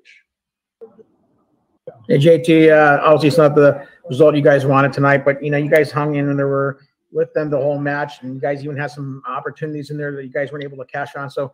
Hey, 2.08 2.18
JT. 2.18 2.72
Uh, 2.72 3.02
obviously, 3.04 3.28
it's 3.28 3.38
not 3.38 3.56
the 3.56 3.88
result 4.10 4.36
you 4.36 4.42
guys 4.42 4.66
wanted 4.66 4.94
tonight, 4.94 5.24
but 5.24 5.44
you 5.44 5.52
know, 5.52 5.58
you 5.58 5.70
guys 5.70 5.92
hung 5.92 6.16
in 6.16 6.30
and 6.30 6.38
there 6.38 6.48
were 6.48 6.80
with 7.12 7.34
them 7.34 7.50
the 7.50 7.58
whole 7.58 7.80
match, 7.80 8.22
and 8.22 8.34
you 8.34 8.42
guys 8.42 8.64
even 8.64 8.76
had 8.76 8.92
some 8.92 9.22
opportunities 9.28 9.90
in 9.90 9.98
there 9.98 10.12
that 10.16 10.24
you 10.24 10.32
guys 10.32 10.52
weren't 10.52 10.64
able 10.64 10.78
to 10.78 10.86
cash 10.86 11.16
on. 11.16 11.30
So, 11.30 11.52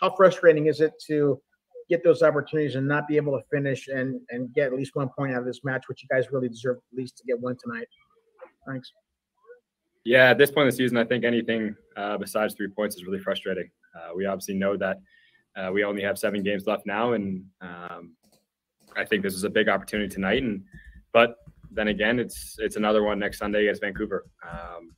how 0.00 0.14
frustrating 0.14 0.66
is 0.66 0.80
it 0.80 0.92
to 1.06 1.40
get 1.88 2.02
those 2.02 2.22
opportunities 2.22 2.76
and 2.76 2.88
not 2.88 3.06
be 3.06 3.16
able 3.16 3.38
to 3.38 3.44
finish 3.50 3.88
and 3.88 4.20
and 4.30 4.52
get 4.54 4.66
at 4.66 4.74
least 4.74 4.96
one 4.96 5.08
point 5.10 5.34
out 5.34 5.40
of 5.40 5.46
this 5.46 5.64
match, 5.64 5.88
which 5.88 6.02
you 6.02 6.08
guys 6.10 6.32
really 6.32 6.48
deserve 6.48 6.78
at 6.78 6.98
least 6.98 7.18
to 7.18 7.24
get 7.24 7.38
one 7.38 7.56
tonight? 7.62 7.86
Thanks. 8.66 8.90
Yeah, 10.04 10.30
at 10.30 10.38
this 10.38 10.50
point 10.50 10.64
in 10.64 10.70
the 10.70 10.76
season, 10.76 10.98
I 10.98 11.04
think 11.04 11.24
anything 11.24 11.74
uh, 11.96 12.18
besides 12.18 12.54
three 12.54 12.68
points 12.68 12.96
is 12.96 13.04
really 13.04 13.20
frustrating. 13.20 13.70
Uh, 13.94 14.14
we 14.14 14.26
obviously 14.26 14.54
know 14.54 14.76
that 14.76 14.98
uh, 15.56 15.70
we 15.72 15.84
only 15.84 16.02
have 16.02 16.18
seven 16.18 16.42
games 16.42 16.66
left 16.66 16.84
now, 16.84 17.12
and 17.12 17.44
um, 17.60 18.12
I 18.96 19.04
think 19.04 19.22
this 19.22 19.34
is 19.34 19.44
a 19.44 19.50
big 19.50 19.68
opportunity 19.68 20.08
tonight. 20.08 20.42
And 20.42 20.62
but 21.12 21.36
then 21.70 21.88
again, 21.88 22.18
it's 22.18 22.56
it's 22.58 22.76
another 22.76 23.02
one 23.02 23.18
next 23.18 23.38
Sunday 23.38 23.62
against 23.62 23.82
Vancouver. 23.82 24.26
Um, 24.48 24.94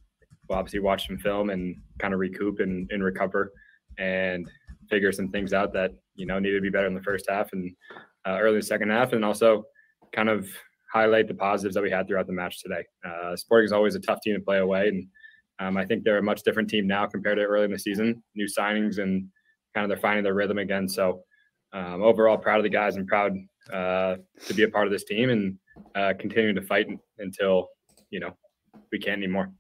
we'll 0.49 0.59
obviously 0.59 0.81
watch 0.81 1.07
some 1.07 1.19
film 1.19 1.51
and 1.51 1.77
kind 1.99 2.15
of 2.15 2.21
recoup 2.21 2.61
and, 2.61 2.91
and 2.93 3.03
recover 3.03 3.53
and 3.99 4.49
figure 4.89 5.11
some 5.13 5.29
things 5.29 5.53
out 5.53 5.73
that 5.73 5.93
you 6.15 6.27
know 6.27 6.39
needed 6.39 6.57
to 6.57 6.63
be 6.63 6.71
better 6.71 6.87
in 6.87 6.95
the 6.95 7.03
first 7.03 7.27
half 7.29 7.53
and 7.53 7.75
uh, 8.27 8.39
early 8.41 8.55
in 8.55 8.61
the 8.61 8.67
second 8.67 8.91
half, 8.91 9.13
and 9.13 9.25
also 9.25 9.65
kind 10.15 10.29
of 10.29 10.49
highlight 10.93 11.29
the 11.29 11.35
positives 11.35 11.75
that 11.75 11.83
we 11.83 11.91
had 11.91 12.07
throughout 12.07 12.27
the 12.27 12.33
match 12.33 12.63
today. 12.63 12.85
Uh, 13.05 13.37
Sporting 13.37 13.67
is 13.67 13.73
always 13.73 13.95
a 13.95 14.01
tough 14.01 14.21
team 14.21 14.35
to 14.35 14.41
play 14.41 14.59
away, 14.59 14.89
and 14.89 15.07
um, 15.59 15.77
I 15.77 15.85
think 15.85 16.05
they're 16.05 16.19
a 16.19 16.23
much 16.23 16.43
different 16.43 16.69
team 16.69 16.87
now 16.87 17.07
compared 17.07 17.39
to 17.39 17.45
early 17.45 17.65
in 17.65 17.73
the 17.73 17.79
season. 17.79 18.23
New 18.35 18.47
signings 18.47 18.99
and 18.99 19.29
kind 19.75 19.85
of 19.85 19.89
they're 19.89 20.01
finding 20.01 20.25
their 20.25 20.35
rhythm 20.35 20.59
again. 20.59 20.89
So 20.89 21.23
um, 21.73 22.03
overall, 22.03 22.39
proud 22.39 22.59
of 22.59 22.63
the 22.63 22.69
guys 22.69 22.97
and 22.97 23.07
proud 23.07 23.33
uh, 23.73 24.17
to 24.47 24.55
be 24.55 24.62
a 24.62 24.69
part 24.69 24.87
of 24.87 24.93
this 24.93 25.05
team 25.05 25.31
and 25.31 25.59
uh, 25.95 26.12
continuing 26.19 26.55
to 26.55 26.62
fight 26.62 26.87
until 27.19 27.69
you 28.11 28.21
know 28.21 28.37
we 28.93 28.99
can't 28.99 29.19
anymore. 29.19 29.53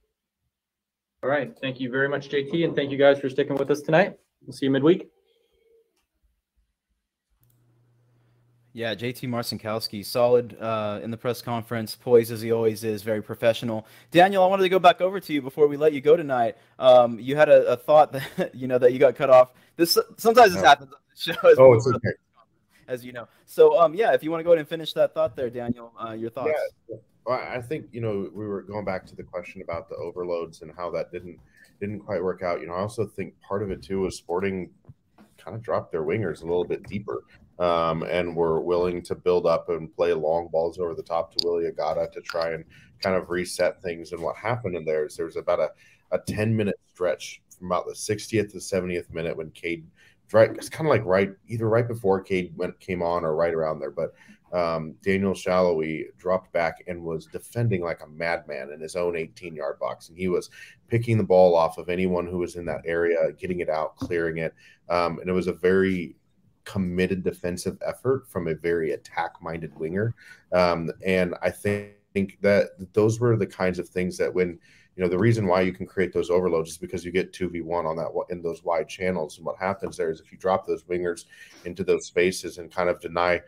All 1.22 1.30
right, 1.30 1.52
thank 1.60 1.80
you 1.80 1.90
very 1.90 2.08
much, 2.08 2.28
JT, 2.28 2.64
and 2.64 2.76
thank 2.76 2.90
you 2.90 2.98
guys 2.98 3.18
for 3.18 3.28
sticking 3.28 3.56
with 3.56 3.70
us 3.70 3.80
tonight. 3.80 4.16
We'll 4.44 4.52
see 4.52 4.66
you 4.66 4.70
midweek. 4.70 5.08
Yeah, 8.76 8.94
JT 8.94 9.30
Marcinkowski, 9.30 10.04
solid 10.04 10.54
uh, 10.60 11.00
in 11.02 11.10
the 11.10 11.16
press 11.16 11.40
conference, 11.40 11.96
poised 11.96 12.30
as 12.30 12.42
he 12.42 12.52
always 12.52 12.84
is, 12.84 13.02
very 13.02 13.22
professional. 13.22 13.86
Daniel, 14.10 14.44
I 14.44 14.48
wanted 14.48 14.64
to 14.64 14.68
go 14.68 14.78
back 14.78 15.00
over 15.00 15.18
to 15.18 15.32
you 15.32 15.40
before 15.40 15.66
we 15.66 15.78
let 15.78 15.94
you 15.94 16.02
go 16.02 16.14
tonight. 16.14 16.58
Um, 16.78 17.18
you 17.18 17.36
had 17.36 17.48
a, 17.48 17.64
a, 17.68 17.76
thought 17.78 18.12
that 18.12 18.54
you 18.54 18.68
know 18.68 18.76
that 18.76 18.92
you 18.92 18.98
got 18.98 19.16
cut 19.16 19.30
off. 19.30 19.54
This 19.76 19.96
sometimes 20.18 20.52
this 20.52 20.62
happens 20.62 20.92
on 20.92 20.98
the 21.08 21.32
show. 21.32 21.54
Oh, 21.58 21.72
it's 21.72 21.86
okay. 21.86 22.10
As 22.88 23.04
you 23.04 23.12
know. 23.12 23.28
So, 23.46 23.78
um, 23.78 23.94
yeah, 23.94 24.12
if 24.12 24.22
you 24.22 24.30
want 24.30 24.40
to 24.40 24.44
go 24.44 24.50
ahead 24.50 24.60
and 24.60 24.68
finish 24.68 24.92
that 24.92 25.12
thought 25.12 25.34
there, 25.34 25.50
Daniel, 25.50 25.92
uh, 25.98 26.12
your 26.12 26.30
thoughts. 26.30 26.52
Yeah. 26.88 26.96
Well, 27.26 27.40
I 27.40 27.60
think 27.60 27.86
you 27.90 28.00
know 28.00 28.30
we 28.32 28.46
were 28.46 28.62
going 28.62 28.84
back 28.84 29.04
to 29.06 29.16
the 29.16 29.24
question 29.24 29.60
about 29.60 29.88
the 29.88 29.96
overloads 29.96 30.62
and 30.62 30.70
how 30.76 30.90
that 30.92 31.10
didn't 31.10 31.40
didn't 31.80 32.00
quite 32.00 32.22
work 32.22 32.42
out. 32.42 32.60
You 32.60 32.68
know, 32.68 32.74
I 32.74 32.80
also 32.80 33.04
think 33.04 33.34
part 33.40 33.62
of 33.62 33.70
it 33.70 33.82
too 33.82 34.02
was 34.02 34.16
Sporting 34.16 34.70
kind 35.36 35.56
of 35.56 35.62
dropped 35.62 35.92
their 35.92 36.02
wingers 36.02 36.42
a 36.42 36.46
little 36.46 36.64
bit 36.64 36.82
deeper 36.84 37.24
um, 37.58 38.02
and 38.02 38.34
were 38.34 38.60
willing 38.60 39.02
to 39.02 39.14
build 39.14 39.46
up 39.46 39.68
and 39.68 39.94
play 39.94 40.12
long 40.12 40.48
balls 40.48 40.78
over 40.78 40.94
the 40.94 41.02
top 41.02 41.34
to 41.34 41.46
Willie 41.46 41.70
Agada 41.70 42.10
to 42.12 42.20
try 42.20 42.50
and 42.50 42.64
kind 43.00 43.16
of 43.16 43.30
reset 43.30 43.82
things. 43.82 44.12
And 44.12 44.22
what 44.22 44.36
happened 44.36 44.76
in 44.76 44.84
there 44.84 45.06
is 45.06 45.16
there 45.16 45.26
was 45.26 45.36
about 45.36 45.60
a, 45.60 45.70
a 46.12 46.18
10 46.18 46.56
minute 46.56 46.78
stretch 46.92 47.42
from 47.58 47.68
about 47.68 47.86
the 47.86 47.94
60th 47.94 48.52
to 48.52 48.58
70th 48.58 49.12
minute 49.12 49.36
when 49.36 49.50
Cade, 49.50 49.86
right, 50.32 50.50
it's 50.50 50.68
kind 50.68 50.86
of 50.86 50.90
like 50.90 51.04
right, 51.04 51.32
either 51.48 51.68
right 51.68 51.86
before 51.86 52.20
Cade 52.20 52.52
went, 52.56 52.78
came 52.80 53.02
on 53.02 53.24
or 53.24 53.34
right 53.34 53.54
around 53.54 53.80
there. 53.80 53.90
But 53.90 54.14
um, 54.52 54.94
Daniel 55.02 55.32
Sallói 55.32 56.04
dropped 56.18 56.52
back 56.52 56.84
and 56.86 57.02
was 57.02 57.26
defending 57.26 57.82
like 57.82 58.02
a 58.02 58.08
madman 58.08 58.70
in 58.72 58.80
his 58.80 58.96
own 58.96 59.16
18 59.16 59.54
yard 59.54 59.78
box. 59.78 60.08
And 60.08 60.16
he 60.16 60.28
was 60.28 60.50
picking 60.88 61.18
the 61.18 61.24
ball 61.24 61.54
off 61.54 61.78
of 61.78 61.88
anyone 61.88 62.26
who 62.26 62.38
was 62.38 62.56
in 62.56 62.64
that 62.66 62.82
area, 62.86 63.32
getting 63.38 63.60
it 63.60 63.68
out, 63.68 63.96
clearing 63.96 64.38
it. 64.38 64.54
Um, 64.88 65.18
and 65.18 65.28
it 65.28 65.32
was 65.32 65.48
a 65.48 65.52
very 65.52 66.16
committed 66.64 67.22
defensive 67.22 67.78
effort 67.86 68.28
from 68.28 68.48
a 68.48 68.54
very 68.54 68.92
attack 68.92 69.32
minded 69.40 69.76
winger. 69.78 70.14
Um, 70.52 70.90
and 71.04 71.34
I 71.42 71.50
think, 71.50 71.92
think 72.16 72.38
that 72.40 72.70
those 72.94 73.20
were 73.20 73.36
the 73.36 73.46
kinds 73.46 73.78
of 73.78 73.90
things 73.90 74.16
that 74.16 74.32
when 74.32 74.58
you 74.96 75.04
know 75.04 75.10
the 75.10 75.18
reason 75.18 75.46
why 75.46 75.60
you 75.60 75.72
can 75.72 75.86
create 75.86 76.12
those 76.12 76.30
overloads 76.30 76.70
is 76.70 76.78
because 76.78 77.04
you 77.04 77.12
get 77.12 77.32
2v1 77.32 77.84
on 77.84 77.96
that 77.96 78.08
in 78.30 78.42
those 78.42 78.64
wide 78.64 78.88
channels. 78.88 79.36
And 79.36 79.44
what 79.46 79.58
happens 79.58 79.96
there 79.96 80.10
is 80.10 80.20
if 80.20 80.32
you 80.32 80.38
drop 80.38 80.66
those 80.66 80.84
wingers 80.84 81.26
into 81.66 81.84
those 81.84 82.06
spaces 82.06 82.56
and 82.58 82.72
kind 82.72 82.88
of 82.88 83.00
deny 83.00 83.42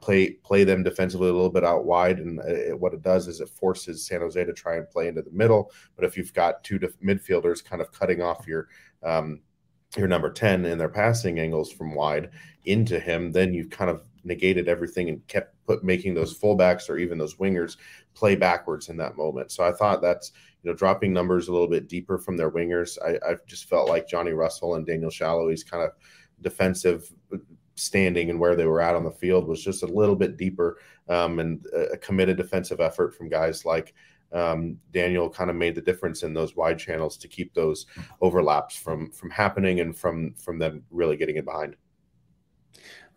play 0.00 0.30
play 0.30 0.64
them 0.64 0.82
defensively 0.82 1.28
a 1.28 1.32
little 1.32 1.50
bit 1.50 1.64
out 1.64 1.84
wide 1.84 2.18
and 2.18 2.40
it, 2.40 2.72
uh, 2.72 2.76
what 2.76 2.94
it 2.94 3.02
does 3.02 3.28
is 3.28 3.40
it 3.40 3.48
forces 3.48 4.06
San 4.06 4.20
Jose 4.20 4.44
to 4.44 4.52
try 4.52 4.76
and 4.76 4.90
play 4.90 5.06
into 5.06 5.22
the 5.22 5.30
middle. 5.30 5.70
But 5.94 6.04
if 6.04 6.16
you've 6.16 6.34
got 6.34 6.64
two 6.64 6.78
def- 6.78 7.00
midfielders 7.00 7.64
kind 7.64 7.80
of 7.80 7.92
cutting 7.92 8.20
off 8.20 8.46
your 8.46 8.68
um, 9.04 9.40
your 9.96 10.08
number 10.08 10.30
10 10.30 10.66
in 10.66 10.78
their 10.78 10.88
passing 10.88 11.38
angles 11.38 11.72
from 11.72 11.94
wide 11.94 12.30
into 12.64 13.00
him 13.00 13.32
then 13.32 13.54
you've 13.54 13.70
kind 13.70 13.90
of 13.90 14.02
negated 14.24 14.68
everything 14.68 15.08
and 15.08 15.26
kept 15.28 15.54
put 15.66 15.82
making 15.82 16.14
those 16.14 16.38
fullbacks 16.38 16.90
or 16.90 16.98
even 16.98 17.18
those 17.18 17.36
wingers 17.36 17.76
play 18.14 18.34
backwards 18.34 18.88
in 18.88 18.96
that 18.96 19.16
moment. 19.16 19.50
So 19.50 19.64
I 19.64 19.72
thought 19.72 20.02
that's 20.02 20.32
you 20.62 20.70
know, 20.70 20.76
dropping 20.76 21.12
numbers 21.12 21.48
a 21.48 21.52
little 21.52 21.68
bit 21.68 21.88
deeper 21.88 22.18
from 22.18 22.36
their 22.36 22.50
wingers. 22.50 22.98
I, 23.04 23.14
I 23.28 23.36
just 23.46 23.68
felt 23.68 23.88
like 23.88 24.08
Johnny 24.08 24.32
Russell 24.32 24.74
and 24.74 24.86
Daniel 24.86 25.10
Sallói's 25.10 25.64
kind 25.64 25.82
of 25.82 25.90
defensive 26.40 27.12
standing 27.74 28.30
and 28.30 28.40
where 28.40 28.56
they 28.56 28.66
were 28.66 28.80
at 28.80 28.96
on 28.96 29.04
the 29.04 29.10
field 29.10 29.46
was 29.46 29.62
just 29.62 29.82
a 29.82 29.86
little 29.86 30.16
bit 30.16 30.36
deeper 30.36 30.78
um, 31.08 31.38
and 31.38 31.64
a 31.92 31.96
committed 31.96 32.36
defensive 32.36 32.80
effort 32.80 33.14
from 33.14 33.28
guys 33.28 33.64
like 33.64 33.94
um, 34.32 34.76
Daniel 34.92 35.30
kind 35.30 35.48
of 35.48 35.56
made 35.56 35.74
the 35.74 35.80
difference 35.80 36.22
in 36.22 36.34
those 36.34 36.56
wide 36.56 36.78
channels 36.78 37.16
to 37.18 37.28
keep 37.28 37.54
those 37.54 37.86
overlaps 38.20 38.76
from 38.76 39.10
from 39.10 39.30
happening 39.30 39.80
and 39.80 39.96
from 39.96 40.34
from 40.34 40.58
them 40.58 40.82
really 40.90 41.16
getting 41.16 41.36
it 41.36 41.44
behind. 41.44 41.76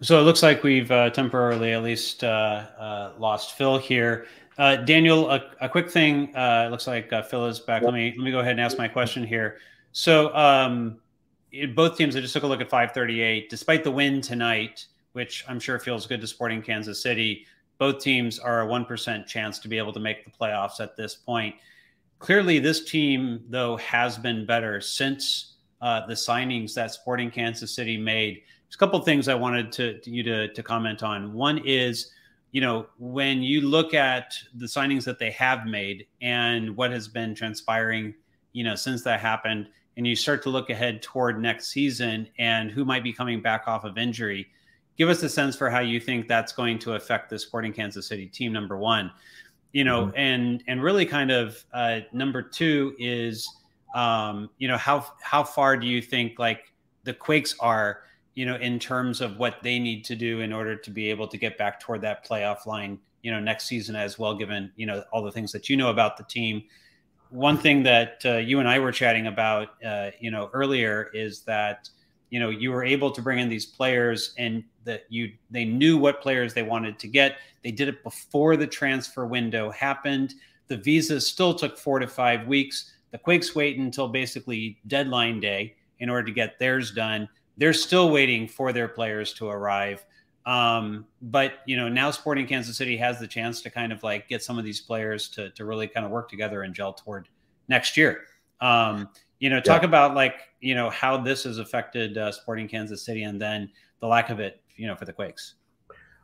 So 0.02 0.20
it 0.20 0.24
looks 0.24 0.42
like 0.42 0.64
we've 0.64 0.90
uh, 0.90 1.10
temporarily 1.12 1.74
at 1.74 1.84
least 1.84 2.24
uh, 2.24 2.66
uh, 2.78 3.14
lost 3.20 3.54
Phil 3.54 3.78
here. 3.78 4.26
Uh, 4.62 4.76
Daniel, 4.76 5.28
a, 5.32 5.42
a, 5.62 5.68
quick 5.68 5.90
thing. 5.90 6.32
Uh, 6.36 6.68
looks 6.70 6.86
like 6.86 7.12
uh, 7.12 7.24
Phil 7.24 7.48
is 7.48 7.60
back. 7.60 7.82
Let 7.82 7.96
me 7.96 8.14
let 8.16 8.24
me 8.24 8.30
go 8.30 8.42
ahead 8.42 8.52
and 8.52 8.62
ask 8.62 8.78
my 8.78 8.88
question 8.88 9.24
here. 9.24 9.58
So, 9.92 10.32
um, 10.36 11.00
it, 11.52 11.76
both 11.76 11.98
teams. 11.98 12.16
I 12.16 12.22
just 12.22 12.32
took 12.32 12.44
a 12.44 12.48
look 12.48 12.62
at 12.62 12.70
538. 12.70 13.50
Despite 13.50 13.84
the 13.84 13.90
win 13.90 14.22
tonight, 14.22 14.86
which 15.14 15.44
I'm 15.50 15.60
sure 15.60 15.80
feels 15.80 16.06
good 16.06 16.22
to 16.22 16.28
Sporting 16.28 16.62
Kansas 16.62 17.02
City, 17.02 17.48
both 17.80 18.04
teams 18.04 18.38
are 18.38 18.62
a 18.62 18.68
one 18.68 18.86
percent 18.86 19.26
chance 19.26 19.58
to 19.58 19.68
be 19.68 19.80
able 19.80 19.94
to 19.94 20.00
make 20.00 20.26
the 20.26 20.30
playoffs 20.30 20.80
at 20.80 20.96
this 20.96 21.16
point. 21.16 21.56
Clearly, 22.20 22.60
this 22.60 22.84
team 22.84 23.44
though 23.50 23.78
has 23.78 24.16
been 24.16 24.46
better 24.46 24.80
since 24.80 25.56
uh, 25.82 26.06
the 26.06 26.14
signings 26.14 26.76
that 26.76 26.92
Sporting 26.92 27.32
Kansas 27.32 27.74
City 27.74 27.98
made. 27.98 28.44
There's 28.68 28.76
a 28.76 28.78
couple 28.78 29.00
things 29.00 29.28
I 29.28 29.34
wanted 29.34 29.72
to, 29.72 29.98
to 30.02 30.12
you 30.12 30.22
to, 30.22 30.54
to 30.54 30.62
comment 30.62 31.02
on. 31.02 31.34
One 31.34 31.58
is 31.66 32.12
you 32.52 32.62
know, 32.62 32.88
when 33.00 33.42
you 33.42 33.62
look 33.62 33.94
at 33.94 34.36
the 34.56 34.66
signings 34.66 35.06
that 35.06 35.20
they 35.20 35.32
have 35.32 35.66
made 35.66 36.06
and 36.22 36.76
what 36.76 36.92
has 36.92 37.08
been 37.08 37.34
transpiring, 37.34 38.14
you 38.52 38.64
know, 38.64 38.76
since 38.76 39.04
that 39.04 39.20
happened, 39.20 39.68
and 39.98 40.08
you 40.08 40.16
start 40.16 40.42
to 40.44 40.50
look 40.50 40.70
ahead 40.70 41.02
toward 41.02 41.40
next 41.42 41.70
season 41.70 42.28
and 42.40 42.72
who 42.72 42.86
might 42.86 43.04
be 43.04 43.14
coming 43.14 43.42
back 43.42 43.68
off 43.68 43.84
of 43.84 43.98
injury, 43.98 44.48
give 44.98 45.10
us 45.10 45.22
a 45.24 45.30
sense 45.30 45.56
for 45.56 45.70
how 45.70 45.80
you 45.80 46.00
think 46.00 46.28
that's 46.28 46.52
going 46.52 46.80
to 46.80 46.94
affect 46.94 47.30
the 47.30 47.38
Sporting 47.38 47.74
Kansas 47.74 48.08
City 48.08 48.28
team. 48.28 48.54
Number 48.54 48.78
one, 48.78 49.12
you 49.74 49.84
know, 49.84 50.08
mm-hmm. 50.08 50.18
and 50.18 50.64
and 50.68 50.84
really 50.84 51.06
kind 51.06 51.32
of 51.32 51.64
uh, 51.74 52.00
number 52.12 52.42
two 52.42 52.96
is, 53.00 53.50
um, 53.96 54.50
you 54.58 54.68
know, 54.68 54.78
how 54.78 55.06
how 55.22 55.44
far 55.44 55.78
do 55.78 55.88
you 55.88 56.02
think 56.02 56.40
like 56.40 56.74
the 57.04 57.14
Quakes 57.14 57.56
are 57.60 58.04
you 58.34 58.46
know, 58.46 58.56
in 58.56 58.80
terms 58.80 59.22
of 59.22 59.38
what 59.38 59.62
they 59.62 59.78
need 59.78 60.06
to 60.06 60.16
do 60.16 60.40
in 60.40 60.54
order 60.54 60.76
to 60.76 60.90
be 60.90 61.10
able 61.10 61.28
to 61.28 61.38
get 61.38 61.58
back 61.58 61.80
toward 61.80 62.02
that 62.02 62.26
playoff 62.26 62.66
line, 62.66 62.98
you 63.24 63.32
know, 63.32 63.40
next 63.40 63.66
season 63.66 63.96
as 63.96 64.18
well, 64.18 64.36
given, 64.36 64.72
you 64.76 64.86
know, 64.86 65.04
all 65.12 65.22
the 65.22 65.32
things 65.32 65.52
that 65.52 65.70
you 65.70 65.76
know 65.76 65.90
about 65.90 66.18
the 66.18 66.24
team. 66.24 66.64
One 67.30 67.58
thing 67.58 67.84
that 67.84 68.22
uh, 68.26 68.38
you 68.38 68.60
and 68.60 68.68
I 68.68 68.80
were 68.80 68.92
chatting 68.92 69.28
about, 69.28 69.84
uh, 69.86 70.12
you 70.20 70.32
know, 70.32 70.50
earlier 70.54 71.10
is 71.14 71.42
that, 71.42 71.90
you 72.30 72.40
know, 72.40 72.50
you 72.50 72.72
were 72.72 72.84
able 72.84 73.12
to 73.12 73.22
bring 73.22 73.40
in 73.40 73.50
these 73.50 73.66
players 73.66 74.34
and 74.38 74.64
that 74.86 75.04
you, 75.10 75.32
they 75.50 75.66
knew 75.66 75.98
what 75.98 76.22
players 76.22 76.54
they 76.54 76.64
wanted 76.64 76.98
to 77.00 77.08
get. 77.08 77.38
They 77.64 77.72
did 77.72 77.90
it 77.90 78.04
before 78.04 78.56
the 78.56 78.68
transfer 78.68 79.26
window 79.26 79.70
happened. 79.72 80.34
The 80.68 80.78
visas 80.78 81.28
still 81.28 81.54
took 81.54 81.78
four 81.78 82.00
to 82.00 82.08
five 82.08 82.48
weeks. 82.48 82.94
The 83.12 83.18
Quakes 83.18 83.54
wait 83.54 83.78
until 83.78 84.08
basically 84.08 84.80
deadline 84.88 85.42
day 85.42 85.76
in 86.00 86.10
order 86.10 86.26
to 86.26 86.32
get 86.32 86.58
theirs 86.58 86.92
done 86.92 87.28
they're 87.62 87.74
still 87.74 88.10
waiting 88.10 88.48
for 88.48 88.74
their 88.74 88.88
players 88.88 89.34
to 89.34 89.48
arrive. 89.48 90.04
Um, 90.48 91.06
but 91.22 91.60
you 91.68 91.78
know, 91.78 91.88
now 91.88 92.10
Sporting 92.10 92.48
Kansas 92.48 92.76
City 92.76 92.98
has 92.98 93.20
the 93.20 93.28
chance 93.28 93.62
to 93.62 93.70
kind 93.70 93.94
of 93.94 94.02
like 94.02 94.28
get 94.28 94.42
some 94.42 94.58
of 94.58 94.66
these 94.66 94.82
players 94.82 95.30
to 95.30 95.52
to 95.52 95.64
really 95.64 95.88
kind 95.88 96.04
of 96.04 96.12
work 96.12 96.28
together 96.28 96.64
and 96.64 96.74
gel 96.74 96.92
toward 96.92 97.30
next 97.68 97.96
year. 97.96 98.22
Um, 98.62 99.10
you 99.38 99.52
know, 99.52 99.62
talk 99.62 99.84
yeah. 99.84 99.90
about 99.90 100.16
like 100.16 100.38
you 100.60 100.74
know 100.74 100.90
how 100.90 101.18
this 101.18 101.44
has 101.44 101.60
affected 101.60 102.18
uh, 102.18 102.32
Sporting 102.32 102.68
Kansas 102.68 103.06
City, 103.06 103.24
and 103.24 103.40
then 103.40 103.70
the 104.00 104.08
lack 104.08 104.32
of 104.32 104.40
it, 104.40 104.60
you 104.76 104.88
know, 104.88 104.96
for 104.96 105.06
the 105.06 105.14
Quakes. 105.14 105.54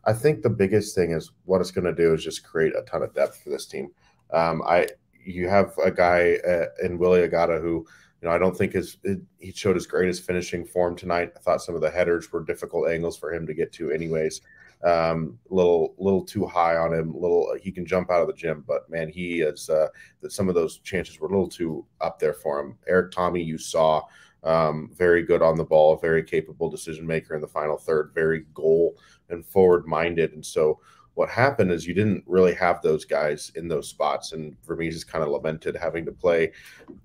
I 0.06 0.14
think 0.14 0.42
the 0.42 0.50
biggest 0.50 0.96
thing 0.96 1.12
is 1.12 1.34
what 1.46 1.62
it's 1.62 1.70
going 1.70 1.86
to 1.86 1.94
do 1.94 2.16
is 2.16 2.24
just 2.24 2.44
create 2.44 2.74
a 2.76 2.82
ton 2.82 3.04
of 3.04 3.14
depth 3.14 3.44
for 3.44 3.52
this 3.52 3.68
team. 3.68 3.92
Um, 4.34 4.64
I 4.66 4.88
you 5.24 5.48
have 5.50 5.78
a 5.86 5.92
guy 5.92 6.40
uh, 6.48 6.66
in 6.84 6.98
Willie 6.98 7.28
Agada 7.28 7.62
who 7.62 7.86
you 8.22 8.28
know, 8.28 8.34
I 8.34 8.38
don't 8.38 8.58
think 8.58 8.74
his 8.74 8.98
it, 9.04 9.20
he 9.40 9.52
showed 9.52 9.76
his 9.76 9.88
greatest 9.88 10.26
finishing 10.26 10.66
form 10.66 10.96
tonight. 10.96 11.34
I 11.36 11.40
thought 11.40 11.62
some 11.62 11.76
of 11.76 11.82
the 11.82 11.90
headers 11.90 12.32
were 12.32 12.44
difficult 12.44 12.90
angles 12.90 13.18
for 13.18 13.34
him 13.34 13.46
to 13.48 13.54
get 13.54 13.72
to, 13.74 13.92
anyways. 13.92 14.42
Um, 14.84 15.40
little 15.50 15.96
little 15.98 16.24
too 16.24 16.46
high 16.46 16.78
on 16.78 16.94
him. 16.94 17.14
Little 17.14 17.56
he 17.62 17.72
can 17.72 17.86
jump 17.86 18.12
out 18.12 18.22
of 18.22 18.28
the 18.28 18.34
gym, 18.34 18.64
but 18.68 18.90
man, 18.90 19.10
he 19.10 19.42
is 19.42 19.70
uh, 19.70 19.88
that 20.22 20.32
some 20.32 20.50
of 20.50 20.56
those 20.56 20.80
chances 20.80 21.20
were 21.20 21.28
a 21.28 21.32
little 21.32 21.50
too 21.50 21.86
up 22.02 22.20
there 22.20 22.34
for 22.34 22.60
him. 22.60 22.78
Erik 22.88 23.12
Thommy, 23.12 23.44
you 23.44 23.58
saw 23.58 24.04
um, 24.44 24.92
very 24.96 25.24
good 25.24 25.42
on 25.42 25.58
the 25.58 25.64
ball, 25.64 25.98
very 25.98 26.24
capable 26.24 26.70
decision 26.70 27.06
maker 27.06 27.36
in 27.36 27.42
the 27.42 27.48
final 27.48 27.78
third, 27.78 28.12
very 28.14 28.46
goal 28.54 28.98
and 29.30 29.46
forward 29.46 29.86
minded, 29.88 30.34
and 30.34 30.46
so 30.46 30.80
what 31.18 31.30
happened 31.30 31.72
is 31.72 31.88
you 31.88 31.96
didn't 31.96 32.24
really 32.28 32.54
have 32.54 32.80
those 32.84 33.04
guys 33.04 33.52
in 33.56 33.68
those 33.68 33.90
spots. 33.90 34.34
And 34.34 34.56
Vermes 34.68 34.94
has 34.94 35.04
kind 35.04 35.24
of 35.24 35.32
lamented 35.32 35.76
having 35.76 36.06
to 36.06 36.12
play, 36.12 36.52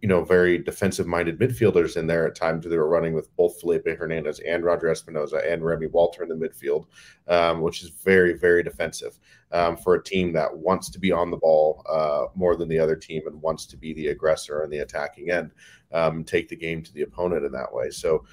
you 0.02 0.08
know, 0.08 0.22
very 0.22 0.58
defensive 0.58 1.06
minded 1.06 1.38
midfielders 1.38 1.96
in 1.96 2.06
there 2.06 2.26
at 2.26 2.34
times. 2.34 2.66
They 2.66 2.76
were 2.76 2.90
running 2.90 3.14
with 3.14 3.34
both 3.36 3.58
Felipe 3.58 3.86
Hernandez 3.86 4.38
and 4.40 4.64
Roger 4.64 4.88
Espinoza 4.88 5.50
and 5.50 5.64
Remi 5.64 5.86
Walter 5.86 6.22
in 6.22 6.28
the 6.28 6.34
midfield, 6.34 6.84
um, 7.26 7.62
which 7.62 7.82
is 7.82 7.88
very, 7.88 8.34
very 8.34 8.62
defensive 8.62 9.18
um, 9.52 9.76
for 9.76 9.94
a 9.94 10.02
team 10.02 10.32
that 10.32 10.56
wants 10.56 10.90
to 10.90 10.98
be 10.98 11.12
on 11.12 11.30
the 11.30 11.36
ball 11.36 11.84
uh, 11.88 12.26
more 12.34 12.56
than 12.56 12.68
the 12.68 12.78
other 12.78 12.96
team 12.96 13.22
and 13.26 13.40
wants 13.40 13.66
to 13.66 13.76
be 13.76 13.92
the 13.92 14.08
aggressor 14.08 14.62
and 14.62 14.72
the 14.72 14.78
attacking 14.78 15.30
end 15.30 15.50
um, 15.92 16.24
take 16.24 16.48
the 16.48 16.56
game 16.56 16.82
to 16.82 16.92
the 16.92 17.02
opponent 17.02 17.44
in 17.44 17.52
that 17.52 17.72
way. 17.72 17.90
So 17.90 18.24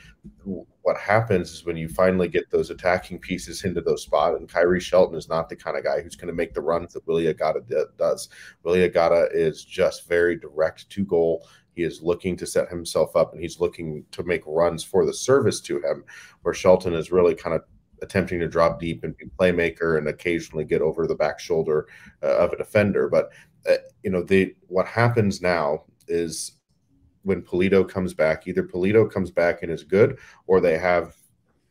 what 0.81 0.97
happens 0.97 1.51
is 1.51 1.65
when 1.65 1.77
you 1.77 1.87
finally 1.87 2.27
get 2.27 2.49
those 2.49 2.69
attacking 2.69 3.19
pieces 3.19 3.63
into 3.63 3.81
those 3.81 4.03
spots, 4.03 4.37
and 4.39 4.49
Khiry 4.49 4.81
Shelton 4.81 5.17
is 5.17 5.29
not 5.29 5.49
the 5.49 5.55
kind 5.55 5.77
of 5.77 5.83
guy 5.83 6.01
who's 6.01 6.15
going 6.15 6.27
to 6.27 6.33
make 6.33 6.53
the 6.53 6.61
runs 6.61 6.93
that 6.93 7.05
Willie 7.07 7.31
Agada 7.33 7.61
does. 7.97 8.29
Willie 8.63 8.87
Agada 8.87 9.27
is 9.33 9.63
just 9.63 10.07
very 10.07 10.37
direct 10.37 10.89
to 10.89 11.05
goal. 11.05 11.47
He 11.75 11.83
is 11.83 12.01
looking 12.01 12.35
to 12.37 12.45
set 12.45 12.69
himself 12.69 13.15
up 13.15 13.33
and 13.33 13.41
he's 13.41 13.59
looking 13.59 14.03
to 14.11 14.23
make 14.23 14.41
runs 14.45 14.83
for 14.83 15.05
the 15.05 15.13
service 15.13 15.61
to 15.61 15.77
him, 15.77 16.03
where 16.41 16.53
Shelton 16.53 16.93
is 16.93 17.11
really 17.11 17.35
kind 17.35 17.55
of 17.55 17.63
attempting 18.01 18.39
to 18.39 18.47
drop 18.47 18.79
deep 18.79 19.03
and 19.03 19.15
be 19.17 19.25
playmaker 19.39 19.97
and 19.97 20.07
occasionally 20.07 20.65
get 20.65 20.81
over 20.81 21.07
the 21.07 21.15
back 21.15 21.39
shoulder 21.39 21.87
uh, 22.23 22.37
of 22.37 22.53
a 22.53 22.57
defender. 22.57 23.09
But 23.09 23.31
uh, 23.69 23.75
you 24.03 24.11
know, 24.11 24.23
the 24.23 24.55
what 24.67 24.87
happens 24.87 25.41
now 25.41 25.83
is 26.07 26.53
when 27.23 27.41
Pulido 27.41 27.87
comes 27.87 28.13
back. 28.13 28.47
Either 28.47 28.63
Pulido 28.63 29.09
comes 29.09 29.31
back 29.31 29.63
and 29.63 29.71
is 29.71 29.83
good, 29.83 30.17
or 30.47 30.59
they 30.59 30.77
have 30.77 31.15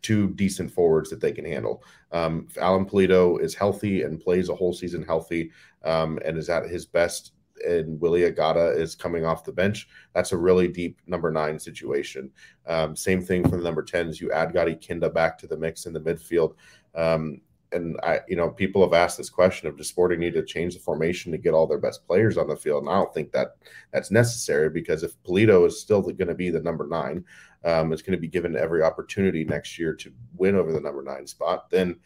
two 0.02 0.30
decent 0.30 0.70
forwards 0.70 1.10
that 1.10 1.20
they 1.20 1.32
can 1.32 1.44
handle. 1.44 1.82
Um, 2.12 2.48
Alan 2.60 2.86
Pulido 2.86 3.40
is 3.40 3.54
healthy 3.54 4.02
and 4.02 4.20
plays 4.20 4.48
a 4.48 4.54
whole 4.54 4.72
season 4.72 5.02
healthy 5.02 5.50
um, 5.84 6.18
and 6.24 6.38
is 6.38 6.48
at 6.48 6.68
his 6.68 6.86
best, 6.86 7.32
and 7.66 8.00
Willie 8.00 8.30
Agada 8.30 8.76
is 8.76 8.94
coming 8.94 9.24
off 9.24 9.44
the 9.44 9.52
bench, 9.52 9.88
that's 10.14 10.32
a 10.32 10.36
really 10.36 10.68
deep 10.68 10.98
number 11.06 11.30
nine 11.30 11.58
situation. 11.58 12.30
Um, 12.66 12.94
same 12.96 13.22
thing 13.22 13.42
for 13.48 13.56
the 13.56 13.62
number 13.62 13.82
10s. 13.82 14.20
You 14.20 14.32
add 14.32 14.52
Gadi 14.52 14.74
Kinda 14.74 15.10
back 15.10 15.38
to 15.38 15.46
the 15.46 15.56
mix 15.56 15.86
in 15.86 15.92
the 15.92 16.00
midfield. 16.00 16.54
Um, 16.94 17.40
and 17.72 17.98
I, 18.02 18.20
you 18.28 18.36
know, 18.36 18.50
people 18.50 18.82
have 18.82 18.94
asked 18.94 19.18
this 19.18 19.30
question 19.30 19.68
of 19.68 19.76
does 19.76 19.88
Sporting 19.88 20.20
need 20.20 20.34
to 20.34 20.44
change 20.44 20.74
the 20.74 20.80
formation 20.80 21.32
to 21.32 21.38
get 21.38 21.54
all 21.54 21.66
their 21.66 21.78
best 21.78 22.06
players 22.06 22.38
on 22.38 22.48
the 22.48 22.56
field? 22.56 22.84
And 22.84 22.90
I 22.90 22.94
don't 22.94 23.12
think 23.12 23.32
that 23.32 23.56
that's 23.92 24.10
necessary 24.10 24.70
because 24.70 25.02
if 25.02 25.20
Pulido 25.22 25.66
is 25.66 25.80
still 25.80 26.00
going 26.00 26.28
to 26.28 26.34
be 26.34 26.50
the 26.50 26.60
number 26.60 26.86
nine, 26.86 27.24
um, 27.64 27.90
going 27.90 28.12
to 28.12 28.16
be 28.16 28.28
given 28.28 28.56
every 28.56 28.82
opportunity 28.82 29.44
next 29.44 29.78
year 29.78 29.94
to 29.94 30.12
win 30.36 30.56
over 30.56 30.72
the 30.72 30.80
number 30.80 31.02
nine 31.02 31.26
spot, 31.26 31.70
then 31.70 31.96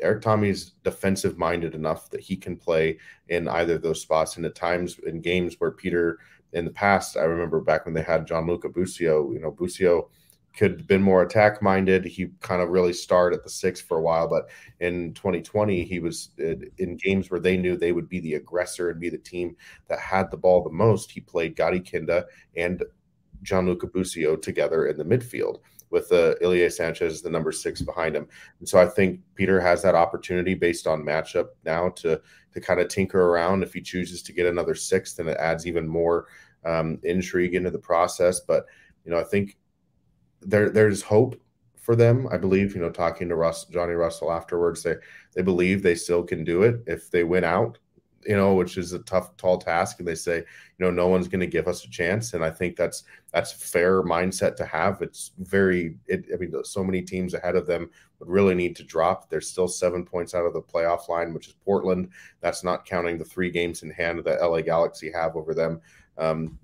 Erik 0.00 0.22
Thommy's 0.22 0.72
defensive 0.84 1.38
minded 1.38 1.74
enough 1.74 2.10
that 2.10 2.20
he 2.20 2.36
can 2.36 2.56
play 2.56 2.98
in 3.28 3.48
either 3.48 3.74
of 3.74 3.82
those 3.82 4.02
spots. 4.02 4.36
And 4.36 4.46
at 4.46 4.54
times 4.54 4.98
in 5.06 5.20
games 5.20 5.56
where 5.58 5.70
Peter 5.70 6.18
in 6.52 6.64
the 6.64 6.70
past, 6.70 7.16
I 7.16 7.24
remember 7.24 7.60
back 7.60 7.84
when 7.84 7.94
they 7.94 8.02
had 8.02 8.26
Gianluca 8.26 8.70
Busio, 8.70 9.32
you 9.32 9.40
know, 9.40 9.50
Busio 9.50 10.08
could 10.56 10.78
have 10.78 10.86
been 10.88 11.02
more 11.02 11.22
attack 11.22 11.62
minded. 11.62 12.04
He 12.04 12.30
kind 12.40 12.62
of 12.62 12.70
really 12.70 12.92
starred 12.92 13.34
at 13.34 13.44
the 13.44 13.50
six 13.50 13.80
for 13.80 13.98
a 13.98 14.02
while, 14.02 14.28
but 14.28 14.48
in 14.80 15.12
2020, 15.14 15.84
he 15.84 16.00
was 16.00 16.30
in 16.38 16.96
games 16.96 17.30
where 17.30 17.38
they 17.38 17.56
knew 17.56 17.76
they 17.76 17.92
would 17.92 18.08
be 18.08 18.18
the 18.20 18.34
aggressor 18.34 18.90
and 18.90 18.98
be 18.98 19.08
the 19.08 19.18
team 19.18 19.56
that 19.88 20.00
had 20.00 20.30
the 20.30 20.36
ball 20.36 20.62
the 20.62 20.70
most. 20.70 21.12
He 21.12 21.20
played 21.20 21.54
Gadi 21.54 21.80
Kinda 21.80 22.26
and 22.56 22.82
Gianluca 23.42 23.86
Busio 23.86 24.34
together 24.34 24.86
in 24.86 24.96
the 24.96 25.04
midfield 25.04 25.58
with 25.90 26.10
uh, 26.12 26.34
Ilie 26.42 26.68
Sanchez, 26.70 27.22
the 27.22 27.30
number 27.30 27.52
six 27.52 27.82
behind 27.82 28.14
him. 28.14 28.28
And 28.60 28.68
so 28.68 28.78
I 28.80 28.86
think 28.86 29.20
Peter 29.34 29.60
has 29.60 29.82
that 29.82 29.94
opportunity 29.94 30.54
based 30.54 30.86
on 30.86 31.02
matchup 31.02 31.48
now 31.64 31.90
to 31.90 32.20
to 32.52 32.60
kind 32.60 32.80
of 32.80 32.88
tinker 32.88 33.20
around. 33.30 33.62
If 33.62 33.74
he 33.74 33.80
chooses 33.80 34.22
to 34.22 34.32
get 34.32 34.46
another 34.46 34.74
six, 34.74 35.14
then 35.14 35.28
it 35.28 35.36
adds 35.38 35.66
even 35.66 35.86
more 35.86 36.26
um, 36.64 36.98
intrigue 37.02 37.54
into 37.54 37.70
the 37.70 37.78
process. 37.78 38.40
But 38.40 38.66
you 39.04 39.10
know, 39.10 39.18
I 39.18 39.24
think 39.24 39.56
there 40.40 40.70
there's 40.70 41.02
hope 41.02 41.40
for 41.76 41.96
them. 41.96 42.28
I 42.30 42.36
believe, 42.36 42.74
you 42.74 42.82
know, 42.82 42.90
talking 42.90 43.28
to 43.28 43.36
Russ, 43.36 43.64
Johnny 43.66 43.94
Russell 43.94 44.32
afterwards, 44.32 44.82
they 44.82 44.96
they 45.34 45.42
believe 45.42 45.82
they 45.82 45.94
still 45.94 46.22
can 46.22 46.44
do 46.44 46.62
it 46.62 46.82
if 46.86 47.10
they 47.10 47.24
win 47.24 47.44
out 47.44 47.78
you 48.28 48.36
know, 48.36 48.52
which 48.52 48.76
is 48.76 48.92
a 48.92 48.98
tough, 49.00 49.34
tall 49.38 49.56
task. 49.56 49.98
And 49.98 50.06
they 50.06 50.14
say, 50.14 50.36
you 50.36 50.44
know, 50.78 50.90
no 50.90 51.08
one's 51.08 51.28
going 51.28 51.40
to 51.40 51.46
give 51.46 51.66
us 51.66 51.82
a 51.84 51.88
chance. 51.88 52.34
And 52.34 52.44
I 52.44 52.50
think 52.50 52.76
that's 52.76 53.04
that's 53.32 53.52
fair 53.52 54.02
mindset 54.02 54.54
to 54.56 54.66
have. 54.66 55.00
It's 55.00 55.32
very, 55.38 55.96
it, 56.06 56.26
I 56.32 56.36
mean, 56.36 56.52
so 56.62 56.84
many 56.84 57.00
teams 57.00 57.32
ahead 57.32 57.56
of 57.56 57.66
them 57.66 57.88
would 58.18 58.28
really 58.28 58.54
need 58.54 58.76
to 58.76 58.84
drop. 58.84 59.30
There's 59.30 59.48
still 59.48 59.66
seven 59.66 60.04
points 60.04 60.34
out 60.34 60.44
of 60.44 60.52
the 60.52 60.60
playoff 60.60 61.08
line, 61.08 61.32
which 61.32 61.48
is 61.48 61.54
Portland. 61.64 62.10
That's 62.42 62.62
not 62.62 62.84
counting 62.84 63.16
the 63.16 63.24
three 63.24 63.50
games 63.50 63.82
in 63.82 63.90
hand 63.90 64.22
that 64.22 64.42
LA 64.42 64.60
Galaxy 64.60 65.10
have 65.10 65.34
over 65.34 65.54
them. 65.54 65.80
Um, 66.18 66.58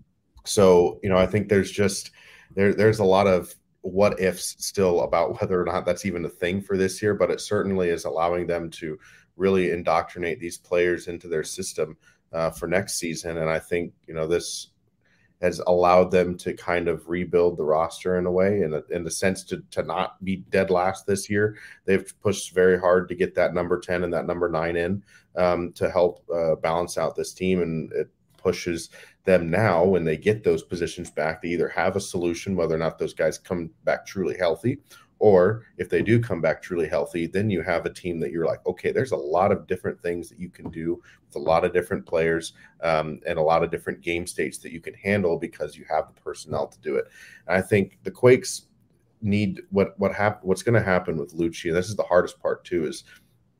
so, 0.44 1.00
you 1.02 1.08
know, 1.08 1.16
I 1.16 1.26
think 1.26 1.48
there's 1.48 1.70
just 1.70 2.10
there 2.54 2.74
there's 2.74 2.98
a 2.98 3.04
lot 3.04 3.26
of 3.26 3.54
what 3.80 4.20
ifs 4.20 4.56
still 4.58 5.00
about 5.00 5.40
whether 5.40 5.58
or 5.58 5.64
not 5.64 5.86
that's 5.86 6.04
even 6.04 6.26
a 6.26 6.28
thing 6.28 6.60
for 6.60 6.76
this 6.76 7.00
year, 7.00 7.14
but 7.14 7.30
it 7.30 7.40
certainly 7.40 7.88
is 7.88 8.04
allowing 8.04 8.46
them 8.46 8.68
to 8.72 8.98
really 9.36 9.70
indoctrinate 9.70 10.40
these 10.40 10.58
players 10.58 11.08
into 11.08 11.28
their 11.28 11.44
system 11.44 11.96
uh, 12.32 12.50
for 12.50 12.66
next 12.66 12.94
season. 12.94 13.38
And 13.38 13.50
I 13.50 13.58
think 13.58 13.92
you 14.06 14.14
know 14.14 14.26
this 14.26 14.68
has 15.40 15.60
allowed 15.66 16.10
them 16.10 16.38
to 16.38 16.54
kind 16.54 16.88
of 16.88 17.08
rebuild 17.08 17.58
the 17.58 17.64
roster 17.64 18.18
in 18.18 18.24
a 18.24 18.30
way, 18.30 18.62
in, 18.62 18.72
a, 18.72 18.82
in 18.90 19.04
the 19.04 19.10
sense 19.10 19.44
to 19.44 19.62
to 19.70 19.82
not 19.82 20.22
be 20.24 20.36
dead 20.36 20.70
last 20.70 21.06
this 21.06 21.28
year. 21.28 21.56
They've 21.84 22.12
pushed 22.22 22.54
very 22.54 22.78
hard 22.78 23.08
to 23.08 23.14
get 23.14 23.34
that 23.34 23.54
number 23.54 23.78
ten 23.78 24.04
and 24.04 24.12
that 24.12 24.26
number 24.26 24.48
nine 24.48 24.76
in 24.76 25.02
um, 25.36 25.72
to 25.72 25.90
help 25.90 26.24
uh, 26.34 26.54
balance 26.56 26.96
out 26.96 27.16
this 27.16 27.32
team, 27.32 27.62
and 27.62 27.92
it 27.92 28.08
pushes 28.38 28.90
them 29.24 29.50
now 29.50 29.84
when 29.84 30.04
they 30.04 30.16
get 30.16 30.44
those 30.44 30.62
positions 30.62 31.10
back. 31.10 31.40
They 31.40 31.48
either 31.48 31.68
have 31.68 31.96
a 31.96 32.00
solution, 32.00 32.56
whether 32.56 32.74
or 32.74 32.78
not 32.78 32.98
those 32.98 33.14
guys 33.14 33.38
come 33.38 33.70
back 33.84 34.06
truly 34.06 34.36
healthy, 34.36 34.78
or 35.24 35.64
if 35.78 35.88
they 35.88 36.02
do 36.02 36.20
come 36.20 36.42
back 36.42 36.60
truly 36.60 36.86
healthy, 36.86 37.26
then 37.26 37.48
you 37.48 37.62
have 37.62 37.86
a 37.86 37.90
team 37.90 38.20
that 38.20 38.30
you're 38.30 38.44
like, 38.44 38.60
okay, 38.66 38.92
there's 38.92 39.12
a 39.12 39.16
lot 39.16 39.50
of 39.50 39.66
different 39.66 39.98
things 40.02 40.28
that 40.28 40.38
you 40.38 40.50
can 40.50 40.68
do 40.68 41.00
with 41.26 41.36
a 41.36 41.38
lot 41.38 41.64
of 41.64 41.72
different 41.72 42.04
players 42.04 42.52
um, 42.82 43.18
and 43.26 43.38
a 43.38 43.42
lot 43.42 43.62
of 43.62 43.70
different 43.70 44.02
game 44.02 44.26
states 44.26 44.58
that 44.58 44.70
you 44.70 44.82
can 44.82 44.92
handle 44.92 45.38
because 45.38 45.78
you 45.78 45.86
have 45.88 46.08
the 46.08 46.20
personnel 46.20 46.66
to 46.66 46.78
do 46.80 46.96
it. 46.96 47.06
And 47.46 47.56
I 47.56 47.62
think 47.62 47.96
the 48.02 48.10
Quakes 48.10 48.66
need 49.22 49.62
what 49.70 49.98
what 49.98 50.12
hap- 50.12 50.44
what's 50.44 50.62
going 50.62 50.78
to 50.78 50.86
happen 50.86 51.16
with 51.16 51.34
Luchi. 51.34 51.68
And 51.70 51.76
this 51.76 51.88
is 51.88 51.96
the 51.96 52.02
hardest 52.02 52.38
part 52.38 52.62
too. 52.66 52.86
Is 52.86 53.04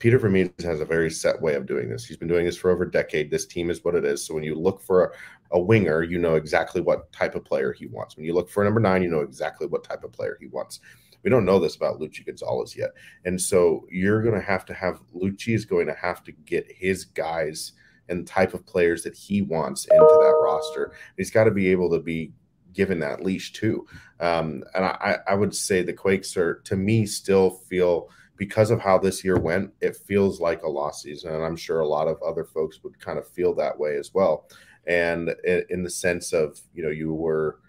Peter 0.01 0.19
Vermes 0.19 0.51
has 0.63 0.83
a 0.83 0.85
very 0.85 1.11
set 1.11 1.41
way 1.41 1.55
of 1.55 1.65
doing 1.65 1.89
this. 1.89 2.05
He's 2.05 2.19
been 2.19 2.29
doing 2.29 2.45
this 2.45 2.59
for 2.59 2.71
over 2.71 2.85
a 2.85 2.91
decade. 2.91 3.31
This 3.31 3.47
team 3.47 3.71
is 3.71 3.83
what 3.83 3.95
it 3.95 4.05
is. 4.05 4.23
So 4.23 4.35
when 4.35 4.43
you 4.43 4.55
look 4.55 4.83
for 4.83 5.05
a, 5.05 5.57
a, 5.57 5.59
winger, 5.59 6.03
you 6.03 6.19
know 6.19 6.35
exactly 6.35 6.83
what 6.83 7.11
type 7.11 7.35
of 7.35 7.47
player 7.47 7.73
he 7.73 7.87
wants. 7.87 8.15
When 8.15 8.27
you 8.27 8.35
look 8.35 8.51
for 8.51 8.63
a 8.63 8.65
number 8.67 8.81
nine, 8.81 9.03
you 9.03 9.09
know 9.09 9.21
exactly 9.21 9.67
what 9.67 9.83
type 9.83 10.05
of 10.05 10.13
player 10.13 10.37
he 10.39 10.49
wants. 10.49 10.81
We 11.25 11.31
don't 11.31 11.47
know 11.47 11.59
this 11.59 11.75
about 11.75 11.99
Luchi 11.99 12.25
Gonzalez 12.25 12.77
yet. 12.77 12.91
And 13.25 13.41
so 13.41 13.87
you're 13.91 14.23
going 14.23 14.39
to 14.39 14.47
have 14.47 14.65
to 14.67 14.75
have 14.75 15.01
Luchi 15.15 15.55
is 15.55 15.65
going 15.65 15.87
to 15.87 15.95
have 15.95 16.23
to 16.25 16.33
get 16.33 16.71
his 16.71 17.05
guys 17.05 17.73
and 18.09 18.27
type 18.27 18.53
of 18.53 18.67
players 18.67 19.03
that 19.03 19.17
he 19.17 19.41
wants 19.43 19.87
into 19.87 20.19
that 20.21 20.39
roster. 20.43 20.93
He's 21.17 21.31
got 21.31 21.45
to 21.45 21.51
be 21.51 21.69
able 21.69 21.91
to 21.91 21.99
be 21.99 22.33
given 22.75 22.99
that 22.99 23.25
leash 23.25 23.53
too. 23.53 23.87
Um, 24.21 24.63
and 24.75 24.85
I, 24.85 25.19
I 25.27 25.35
would 25.35 25.55
say 25.55 25.81
the 25.81 25.93
Quakes 25.93 26.37
are, 26.37 26.57
to 26.65 26.77
me, 26.77 27.07
still 27.07 27.51
feel 27.51 28.11
because 28.37 28.71
of 28.71 28.81
how 28.81 28.99
this 28.99 29.25
year 29.25 29.39
went, 29.39 29.73
it 29.81 29.97
feels 29.97 30.41
like 30.41 30.63
a 30.63 30.69
lost 30.69 31.03
season. 31.03 31.33
And 31.33 31.45
I'm 31.45 31.57
sure 31.57 31.81
a 31.81 31.89
lot 31.89 32.09
of 32.09 32.21
other 32.23 32.45
folks 32.45 32.83
would 32.83 32.99
kind 33.01 33.19
of 33.19 33.29
feel 33.29 33.55
that 33.55 33.79
way 33.79 33.97
as 33.97 34.13
well. 34.13 34.49
And 34.87 35.35
in 35.71 35.83
the 35.83 35.91
sense 35.91 36.33
of, 36.33 36.61
you 36.75 36.83
know, 36.83 36.91
you 36.91 37.15
were 37.15 37.61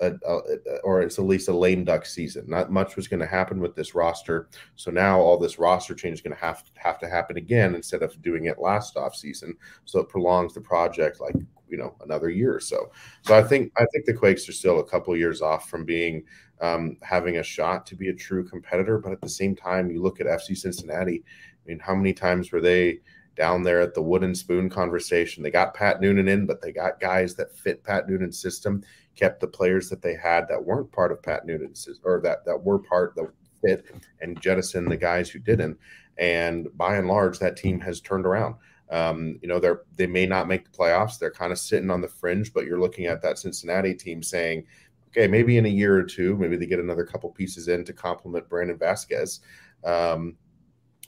a, 0.00 0.78
or 0.82 1.02
it's 1.02 1.18
at 1.18 1.24
least 1.24 1.48
a 1.48 1.56
lame 1.56 1.84
duck 1.84 2.06
season. 2.06 2.44
Not 2.48 2.72
much 2.72 2.96
was 2.96 3.08
going 3.08 3.20
to 3.20 3.26
happen 3.26 3.60
with 3.60 3.74
this 3.74 3.94
roster. 3.94 4.48
So 4.76 4.90
now 4.90 5.20
all 5.20 5.38
this 5.38 5.58
roster 5.58 5.94
change 5.94 6.14
is 6.14 6.20
going 6.20 6.34
to 6.34 6.40
have 6.40 6.64
have 6.76 6.98
to 7.00 7.08
happen 7.08 7.36
again 7.36 7.74
instead 7.74 8.02
of 8.02 8.20
doing 8.22 8.46
it 8.46 8.58
last 8.58 8.96
off 8.96 9.14
season. 9.14 9.56
So 9.84 10.00
it 10.00 10.08
prolongs 10.08 10.54
the 10.54 10.60
project 10.60 11.20
like 11.20 11.36
you 11.68 11.76
know 11.76 11.96
another 12.02 12.30
year 12.30 12.54
or 12.54 12.60
so. 12.60 12.90
So 13.22 13.36
I 13.36 13.42
think 13.42 13.72
I 13.76 13.86
think 13.92 14.06
the 14.06 14.14
Quakes 14.14 14.48
are 14.48 14.52
still 14.52 14.80
a 14.80 14.84
couple 14.84 15.16
years 15.16 15.42
off 15.42 15.68
from 15.68 15.84
being 15.84 16.24
um, 16.60 16.96
having 17.02 17.38
a 17.38 17.42
shot 17.42 17.86
to 17.86 17.96
be 17.96 18.08
a 18.08 18.14
true 18.14 18.46
competitor. 18.46 18.98
But 18.98 19.12
at 19.12 19.20
the 19.20 19.28
same 19.28 19.54
time, 19.54 19.90
you 19.90 20.02
look 20.02 20.20
at 20.20 20.26
FC 20.26 20.56
Cincinnati. 20.56 21.22
I 21.24 21.68
mean, 21.68 21.78
how 21.78 21.94
many 21.94 22.12
times 22.12 22.52
were 22.52 22.60
they? 22.60 23.00
down 23.36 23.62
there 23.62 23.80
at 23.80 23.94
the 23.94 24.02
wooden 24.02 24.34
spoon 24.34 24.68
conversation. 24.68 25.42
They 25.42 25.50
got 25.50 25.72
Pat 25.72 26.00
Noonan 26.00 26.28
in, 26.28 26.44
but 26.44 26.60
they 26.60 26.72
got 26.72 27.00
guys 27.00 27.34
that 27.36 27.56
fit 27.56 27.82
Pat 27.82 28.06
Noonan's 28.06 28.38
system 28.38 28.82
kept 29.16 29.40
the 29.40 29.46
players 29.46 29.88
that 29.88 30.02
they 30.02 30.14
had 30.14 30.48
that 30.48 30.64
weren't 30.64 30.92
part 30.92 31.12
of 31.12 31.22
Pat 31.22 31.46
Noonan's 31.46 31.88
or 32.04 32.20
that 32.22 32.44
that 32.44 32.62
were 32.62 32.78
part 32.78 33.14
that 33.16 33.30
fit 33.62 33.86
and 34.20 34.40
jettison 34.40 34.86
the 34.86 34.96
guys 34.96 35.30
who 35.30 35.38
didn't. 35.38 35.78
And 36.18 36.68
by 36.76 36.96
and 36.96 37.08
large, 37.08 37.38
that 37.38 37.56
team 37.56 37.80
has 37.80 38.00
turned 38.00 38.26
around. 38.26 38.56
Um, 38.90 39.38
you 39.40 39.48
know, 39.48 39.60
they're 39.60 39.82
they 39.96 40.06
may 40.06 40.26
not 40.26 40.48
make 40.48 40.64
the 40.64 40.76
playoffs. 40.76 41.18
They're 41.18 41.30
kind 41.30 41.52
of 41.52 41.58
sitting 41.58 41.90
on 41.90 42.00
the 42.00 42.08
fringe, 42.08 42.52
but 42.52 42.66
you're 42.66 42.80
looking 42.80 43.06
at 43.06 43.22
that 43.22 43.38
Cincinnati 43.38 43.94
team 43.94 44.22
saying, 44.22 44.64
okay, 45.08 45.28
maybe 45.28 45.58
in 45.58 45.66
a 45.66 45.70
year 45.70 45.96
or 45.96 46.02
two, 46.02 46.36
maybe 46.36 46.56
they 46.56 46.66
get 46.66 46.80
another 46.80 47.04
couple 47.04 47.30
pieces 47.30 47.68
in 47.68 47.84
to 47.84 47.92
complement 47.92 48.48
Brandon 48.48 48.76
Vazquez. 48.76 49.40
Um, 49.84 50.36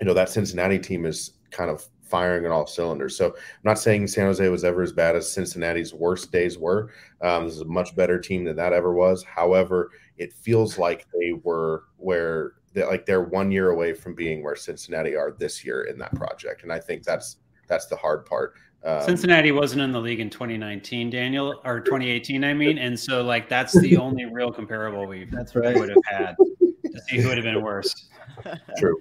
you 0.00 0.06
know, 0.06 0.14
that 0.14 0.28
Cincinnati 0.30 0.78
team 0.78 1.04
is 1.04 1.32
kind 1.50 1.70
of 1.70 1.84
firing 2.12 2.44
on 2.44 2.52
all 2.52 2.66
cylinders. 2.66 3.16
So 3.16 3.28
I'm 3.28 3.32
not 3.64 3.78
saying 3.78 4.06
San 4.06 4.26
Jose 4.26 4.46
was 4.50 4.64
ever 4.64 4.82
as 4.82 4.92
bad 4.92 5.16
as 5.16 5.32
Cincinnati's 5.32 5.94
worst 5.94 6.30
days 6.30 6.58
were. 6.58 6.90
Um, 7.22 7.46
this 7.46 7.54
is 7.54 7.62
a 7.62 7.64
much 7.64 7.96
better 7.96 8.20
team 8.20 8.44
than 8.44 8.54
that 8.56 8.74
ever 8.74 8.92
was. 8.92 9.24
However, 9.24 9.90
it 10.18 10.34
feels 10.34 10.76
like 10.78 11.06
they 11.18 11.32
were 11.42 11.84
where 11.96 12.52
they 12.74 12.84
like 12.84 13.06
they're 13.06 13.22
one 13.22 13.50
year 13.50 13.70
away 13.70 13.94
from 13.94 14.14
being 14.14 14.42
where 14.42 14.54
Cincinnati 14.54 15.16
are 15.16 15.32
this 15.32 15.64
year 15.64 15.84
in 15.84 15.96
that 15.98 16.14
project, 16.14 16.64
and 16.64 16.72
I 16.72 16.78
think 16.78 17.02
that's 17.02 17.38
that's 17.66 17.86
the 17.86 17.96
hard 17.96 18.26
part. 18.26 18.52
Um, 18.84 19.00
Cincinnati 19.02 19.50
wasn't 19.52 19.80
in 19.80 19.92
the 19.92 20.00
league 20.00 20.20
in 20.20 20.28
2019, 20.28 21.08
Daniel, 21.08 21.62
or 21.64 21.80
2018, 21.80 22.44
I 22.44 22.52
mean, 22.52 22.76
and 22.76 22.98
so 22.98 23.22
like 23.22 23.48
that's 23.48 23.72
the 23.80 23.96
only 23.96 24.26
real 24.26 24.52
comparable 24.52 25.06
we 25.06 25.24
that's 25.24 25.56
right 25.56 25.78
would 25.78 25.88
have 25.88 26.04
had 26.04 26.36
to 26.36 27.00
see 27.08 27.22
who 27.22 27.28
would 27.28 27.38
have 27.38 27.44
been 27.44 27.62
worse. 27.62 28.10
True. 28.76 29.00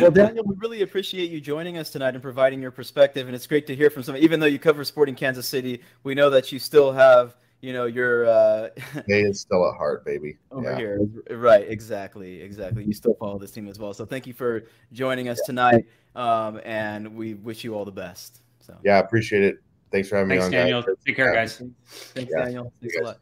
Well, 0.00 0.10
Daniel, 0.10 0.44
we 0.44 0.54
really 0.56 0.82
appreciate 0.82 1.30
you 1.30 1.40
joining 1.40 1.78
us 1.78 1.90
tonight 1.90 2.14
and 2.14 2.22
providing 2.22 2.60
your 2.60 2.70
perspective. 2.70 3.26
And 3.26 3.34
it's 3.34 3.46
great 3.46 3.66
to 3.68 3.76
hear 3.76 3.90
from 3.90 4.02
someone. 4.02 4.22
Even 4.22 4.40
though 4.40 4.46
you 4.46 4.58
cover 4.58 4.84
Sporting 4.84 5.14
Kansas 5.14 5.46
City, 5.46 5.82
we 6.02 6.14
know 6.14 6.30
that 6.30 6.52
you 6.52 6.58
still 6.58 6.92
have, 6.92 7.36
you 7.60 7.72
know, 7.72 7.86
your. 7.86 8.26
Uh, 8.26 8.68
hey, 9.06 9.22
it's 9.22 9.40
still 9.40 9.68
at 9.68 9.76
heart, 9.76 10.04
baby. 10.04 10.38
Over 10.50 10.70
yeah. 10.70 10.76
here, 10.76 11.08
right? 11.30 11.66
Exactly, 11.68 12.40
exactly. 12.42 12.84
You 12.84 12.92
still 12.92 13.14
follow 13.14 13.38
this 13.38 13.50
team 13.50 13.68
as 13.68 13.78
well. 13.78 13.94
So 13.94 14.04
thank 14.04 14.26
you 14.26 14.32
for 14.32 14.64
joining 14.92 15.28
us 15.28 15.40
tonight, 15.46 15.86
um, 16.14 16.60
and 16.64 17.14
we 17.14 17.34
wish 17.34 17.64
you 17.64 17.74
all 17.74 17.84
the 17.84 17.92
best. 17.92 18.40
So 18.60 18.76
yeah, 18.84 18.98
appreciate 18.98 19.42
it. 19.42 19.56
Thanks 19.92 20.08
for 20.08 20.16
having 20.16 20.30
Thanks, 20.30 20.50
me 20.50 20.58
on, 20.58 20.64
Daniel. 20.64 20.82
Guys. 20.82 20.94
Take 21.06 21.16
care, 21.16 21.32
guys. 21.32 21.62
Thanks, 21.86 22.32
yeah. 22.36 22.44
Daniel. 22.44 22.72
Thanks 22.80 22.96
a 22.96 23.02
lot. 23.02 23.18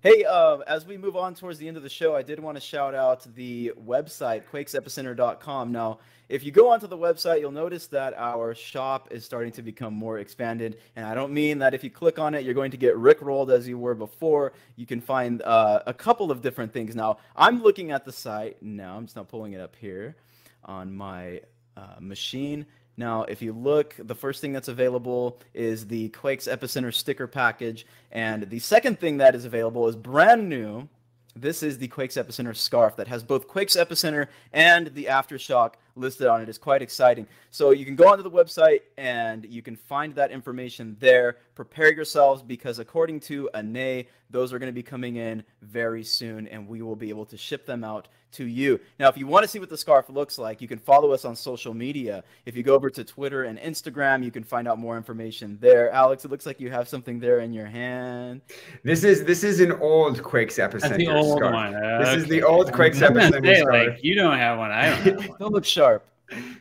Hey, 0.00 0.22
uh, 0.22 0.58
as 0.58 0.86
we 0.86 0.96
move 0.96 1.16
on 1.16 1.34
towards 1.34 1.58
the 1.58 1.66
end 1.66 1.76
of 1.76 1.82
the 1.82 1.88
show, 1.88 2.14
I 2.14 2.22
did 2.22 2.38
want 2.38 2.56
to 2.56 2.60
shout 2.60 2.94
out 2.94 3.26
the 3.34 3.72
website, 3.84 4.44
quakesepicenter.com. 4.48 5.72
Now, 5.72 5.98
if 6.28 6.44
you 6.44 6.52
go 6.52 6.70
onto 6.70 6.86
the 6.86 6.96
website, 6.96 7.40
you'll 7.40 7.50
notice 7.50 7.88
that 7.88 8.14
our 8.16 8.54
shop 8.54 9.08
is 9.10 9.24
starting 9.24 9.50
to 9.54 9.62
become 9.62 9.94
more 9.94 10.20
expanded. 10.20 10.78
And 10.94 11.04
I 11.04 11.16
don't 11.16 11.32
mean 11.32 11.58
that 11.58 11.74
if 11.74 11.82
you 11.82 11.90
click 11.90 12.20
on 12.20 12.34
it, 12.34 12.44
you're 12.44 12.54
going 12.54 12.70
to 12.70 12.76
get 12.76 12.94
rickrolled 12.94 13.50
as 13.50 13.66
you 13.66 13.76
were 13.76 13.96
before. 13.96 14.52
You 14.76 14.86
can 14.86 15.00
find 15.00 15.42
uh, 15.42 15.82
a 15.84 15.94
couple 15.94 16.30
of 16.30 16.42
different 16.42 16.72
things. 16.72 16.94
Now, 16.94 17.18
I'm 17.34 17.64
looking 17.64 17.90
at 17.90 18.04
the 18.04 18.12
site 18.12 18.62
now. 18.62 18.96
I'm 18.96 19.06
just 19.06 19.16
not 19.16 19.26
pulling 19.26 19.54
it 19.54 19.60
up 19.60 19.74
here 19.74 20.14
on 20.64 20.94
my 20.94 21.40
uh, 21.76 21.96
machine. 21.98 22.66
Now, 22.98 23.22
if 23.22 23.40
you 23.40 23.52
look, 23.52 23.94
the 23.96 24.16
first 24.16 24.40
thing 24.40 24.52
that's 24.52 24.66
available 24.66 25.38
is 25.54 25.86
the 25.86 26.08
Quakes 26.08 26.48
Epicenter 26.48 26.92
sticker 26.92 27.28
package. 27.28 27.86
And 28.10 28.50
the 28.50 28.58
second 28.58 28.98
thing 28.98 29.18
that 29.18 29.36
is 29.36 29.44
available 29.44 29.86
is 29.86 29.94
brand 29.94 30.48
new. 30.48 30.88
This 31.36 31.62
is 31.62 31.78
the 31.78 31.86
Quakes 31.86 32.16
Epicenter 32.16 32.56
scarf 32.56 32.96
that 32.96 33.06
has 33.06 33.22
both 33.22 33.46
Quakes 33.46 33.76
Epicenter 33.76 34.26
and 34.52 34.88
the 34.88 35.04
Aftershock 35.04 35.74
listed 35.94 36.26
on 36.26 36.40
it. 36.40 36.44
it 36.44 36.48
is 36.48 36.58
quite 36.58 36.82
exciting. 36.82 37.28
So 37.52 37.70
you 37.70 37.84
can 37.84 37.94
go 37.94 38.08
onto 38.08 38.24
the 38.24 38.30
website 38.32 38.80
and 38.96 39.46
you 39.46 39.62
can 39.62 39.76
find 39.76 40.16
that 40.16 40.32
information 40.32 40.96
there. 40.98 41.36
Prepare 41.58 41.92
yourselves 41.92 42.40
because 42.40 42.78
according 42.78 43.18
to 43.18 43.50
Ane, 43.52 44.04
those 44.30 44.52
are 44.52 44.60
going 44.60 44.68
to 44.68 44.72
be 44.72 44.84
coming 44.84 45.16
in 45.16 45.42
very 45.60 46.04
soon 46.04 46.46
and 46.46 46.68
we 46.68 46.82
will 46.82 46.94
be 46.94 47.08
able 47.08 47.26
to 47.26 47.36
ship 47.36 47.66
them 47.66 47.82
out 47.82 48.06
to 48.30 48.44
you. 48.46 48.78
Now, 49.00 49.08
if 49.08 49.18
you 49.18 49.26
want 49.26 49.42
to 49.42 49.48
see 49.48 49.58
what 49.58 49.68
the 49.68 49.76
scarf 49.76 50.08
looks 50.08 50.38
like, 50.38 50.60
you 50.60 50.68
can 50.68 50.78
follow 50.78 51.10
us 51.10 51.24
on 51.24 51.34
social 51.34 51.74
media. 51.74 52.22
If 52.46 52.56
you 52.56 52.62
go 52.62 52.76
over 52.76 52.90
to 52.90 53.02
Twitter 53.02 53.42
and 53.42 53.58
Instagram, 53.58 54.22
you 54.22 54.30
can 54.30 54.44
find 54.44 54.68
out 54.68 54.78
more 54.78 54.96
information 54.96 55.58
there. 55.60 55.90
Alex, 55.90 56.24
it 56.24 56.30
looks 56.30 56.46
like 56.46 56.60
you 56.60 56.70
have 56.70 56.88
something 56.88 57.18
there 57.18 57.40
in 57.40 57.52
your 57.52 57.66
hand. 57.66 58.40
This 58.84 59.02
is 59.02 59.24
this 59.24 59.42
is 59.42 59.58
an 59.58 59.72
old 59.72 60.22
Quakes 60.22 60.60
episode. 60.60 60.96
the 60.96 61.08
old 61.08 61.38
scarf. 61.38 61.52
one. 61.52 61.72
This 61.72 62.14
is 62.22 62.26
the 62.28 62.44
old 62.44 62.72
Quakes 62.72 63.02
episode. 63.02 63.42
Like, 63.66 63.98
you 64.04 64.14
don't 64.14 64.38
have 64.38 64.58
one. 64.58 64.70
I 64.70 64.90
don't 64.90 64.98
have 64.98 65.16
one. 65.28 65.34
Still 65.34 65.50
look 65.50 65.64
sharp. 65.64 66.06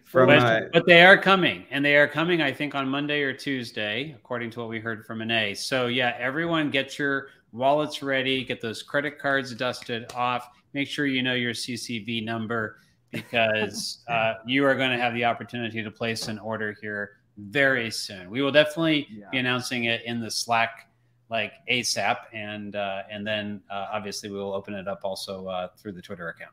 From, 0.05 0.27
but, 0.27 0.37
uh, 0.39 0.61
but, 0.71 0.85
they 0.85 1.03
are 1.03 1.17
coming, 1.17 1.65
and 1.71 1.83
they 1.83 1.97
are 1.97 2.07
coming. 2.07 2.41
I 2.41 2.53
think 2.53 2.73
on 2.75 2.87
Monday 2.87 3.21
or 3.21 3.33
Tuesday, 3.33 4.15
according 4.17 4.51
to 4.51 4.59
what 4.61 4.69
we 4.69 4.79
heard 4.79 5.05
from 5.05 5.21
Ane. 5.21 5.55
So 5.55 5.87
yeah, 5.87 6.15
everyone 6.17 6.71
get 6.71 6.97
your 6.97 7.27
wallets 7.51 8.01
ready, 8.01 8.45
get 8.45 8.61
those 8.61 8.81
credit 8.81 9.19
cards 9.19 9.53
dusted 9.53 10.11
off 10.13 10.49
make 10.77 10.87
sure 10.87 11.07
you 11.07 11.23
know 11.23 11.33
your 11.33 11.53
CCV 11.53 12.23
number 12.23 12.77
because 13.11 14.03
uh, 14.07 14.35
you 14.45 14.63
are 14.65 14.75
going 14.75 14.91
to 14.91 14.97
have 14.97 15.13
the 15.13 15.25
opportunity 15.25 15.83
to 15.83 15.91
place 15.91 16.27
an 16.27 16.37
order 16.39 16.75
here 16.81 17.17
very 17.37 17.89
soon. 17.89 18.29
We 18.29 18.41
will 18.41 18.51
definitely 18.51 19.07
yeah. 19.11 19.25
be 19.31 19.37
announcing 19.37 19.85
it 19.85 20.03
in 20.05 20.19
the 20.19 20.29
Slack 20.29 20.89
like 21.29 21.53
ASAP, 21.69 22.17
and 22.33 22.75
uh, 22.75 23.03
and 23.09 23.25
then 23.25 23.61
uh, 23.69 23.87
obviously 23.91 24.29
we 24.29 24.37
will 24.37 24.53
open 24.53 24.73
it 24.73 24.87
up 24.87 25.01
also 25.03 25.47
uh, 25.47 25.67
through 25.77 25.93
the 25.93 26.01
Twitter 26.01 26.29
account. 26.29 26.51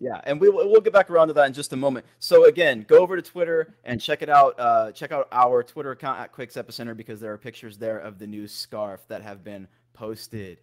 Yeah, 0.00 0.20
and 0.24 0.40
we 0.40 0.48
will 0.48 0.68
we'll 0.70 0.80
get 0.80 0.92
back 0.92 1.10
around 1.10 1.28
to 1.28 1.34
that 1.34 1.46
in 1.46 1.52
just 1.52 1.72
a 1.72 1.76
moment. 1.76 2.06
So 2.18 2.46
again, 2.46 2.84
go 2.88 2.98
over 2.98 3.16
to 3.16 3.22
Twitter 3.22 3.74
and 3.84 4.00
check 4.00 4.22
it 4.22 4.28
out. 4.28 4.58
Uh, 4.58 4.92
check 4.92 5.12
out 5.12 5.28
our 5.30 5.62
Twitter 5.62 5.90
account 5.92 6.20
at 6.20 6.32
Quakes 6.32 6.54
Epicenter 6.54 6.96
because 6.96 7.20
there 7.20 7.32
are 7.32 7.38
pictures 7.38 7.78
there 7.78 7.98
of 7.98 8.18
the 8.18 8.26
new 8.26 8.48
scarf 8.48 9.06
that 9.08 9.22
have 9.22 9.44
been 9.44 9.68
posted. 9.92 10.58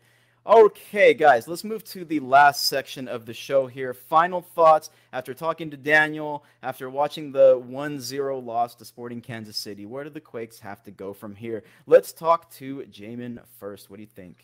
Okay, 0.47 1.15
guys, 1.15 1.47
let's 1.47 1.63
move 1.63 1.83
to 1.85 2.05
the 2.05 2.19
last 2.19 2.67
section 2.67 3.07
of 3.07 3.25
the 3.25 3.33
show 3.33 3.65
here. 3.65 3.95
Final 3.95 4.41
thoughts 4.41 4.91
after 5.11 5.33
talking 5.33 5.71
to 5.71 5.77
Daniel, 5.77 6.43
after 6.61 6.87
watching 6.87 7.31
the 7.31 7.57
1 7.65 7.99
0 7.99 8.37
loss 8.37 8.75
to 8.75 8.85
Sporting 8.85 9.21
Kansas 9.21 9.57
City. 9.57 9.87
Where 9.87 10.03
do 10.03 10.11
the 10.11 10.21
Quakes 10.21 10.59
have 10.59 10.83
to 10.83 10.91
go 10.91 11.13
from 11.13 11.33
here? 11.33 11.63
Let's 11.87 12.13
talk 12.13 12.51
to 12.51 12.85
Jamon 12.91 13.39
first. 13.59 13.89
What 13.89 13.95
do 13.95 14.03
you 14.03 14.09
think? 14.15 14.43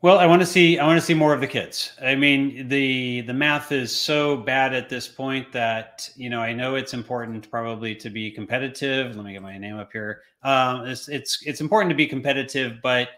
Well, 0.00 0.18
I 0.18 0.24
want 0.24 0.40
to 0.40 0.46
see 0.46 0.78
I 0.78 0.86
want 0.86 0.98
to 0.98 1.04
see 1.04 1.14
more 1.14 1.34
of 1.34 1.42
the 1.42 1.46
kids. 1.46 1.92
I 2.02 2.14
mean, 2.14 2.68
the 2.68 3.20
the 3.20 3.34
math 3.34 3.70
is 3.70 3.94
so 3.94 4.38
bad 4.38 4.72
at 4.72 4.88
this 4.88 5.06
point 5.06 5.52
that 5.52 6.08
you 6.16 6.30
know 6.30 6.40
I 6.40 6.54
know 6.54 6.76
it's 6.76 6.94
important 6.94 7.50
probably 7.50 7.94
to 7.96 8.08
be 8.08 8.30
competitive. 8.30 9.14
Let 9.14 9.26
me 9.26 9.34
get 9.34 9.42
my 9.42 9.58
name 9.58 9.76
up 9.76 9.92
here. 9.92 10.22
Um, 10.42 10.86
it's 10.86 11.10
it's 11.10 11.42
it's 11.44 11.60
important 11.60 11.90
to 11.90 11.94
be 11.94 12.06
competitive, 12.06 12.80
but 12.82 13.10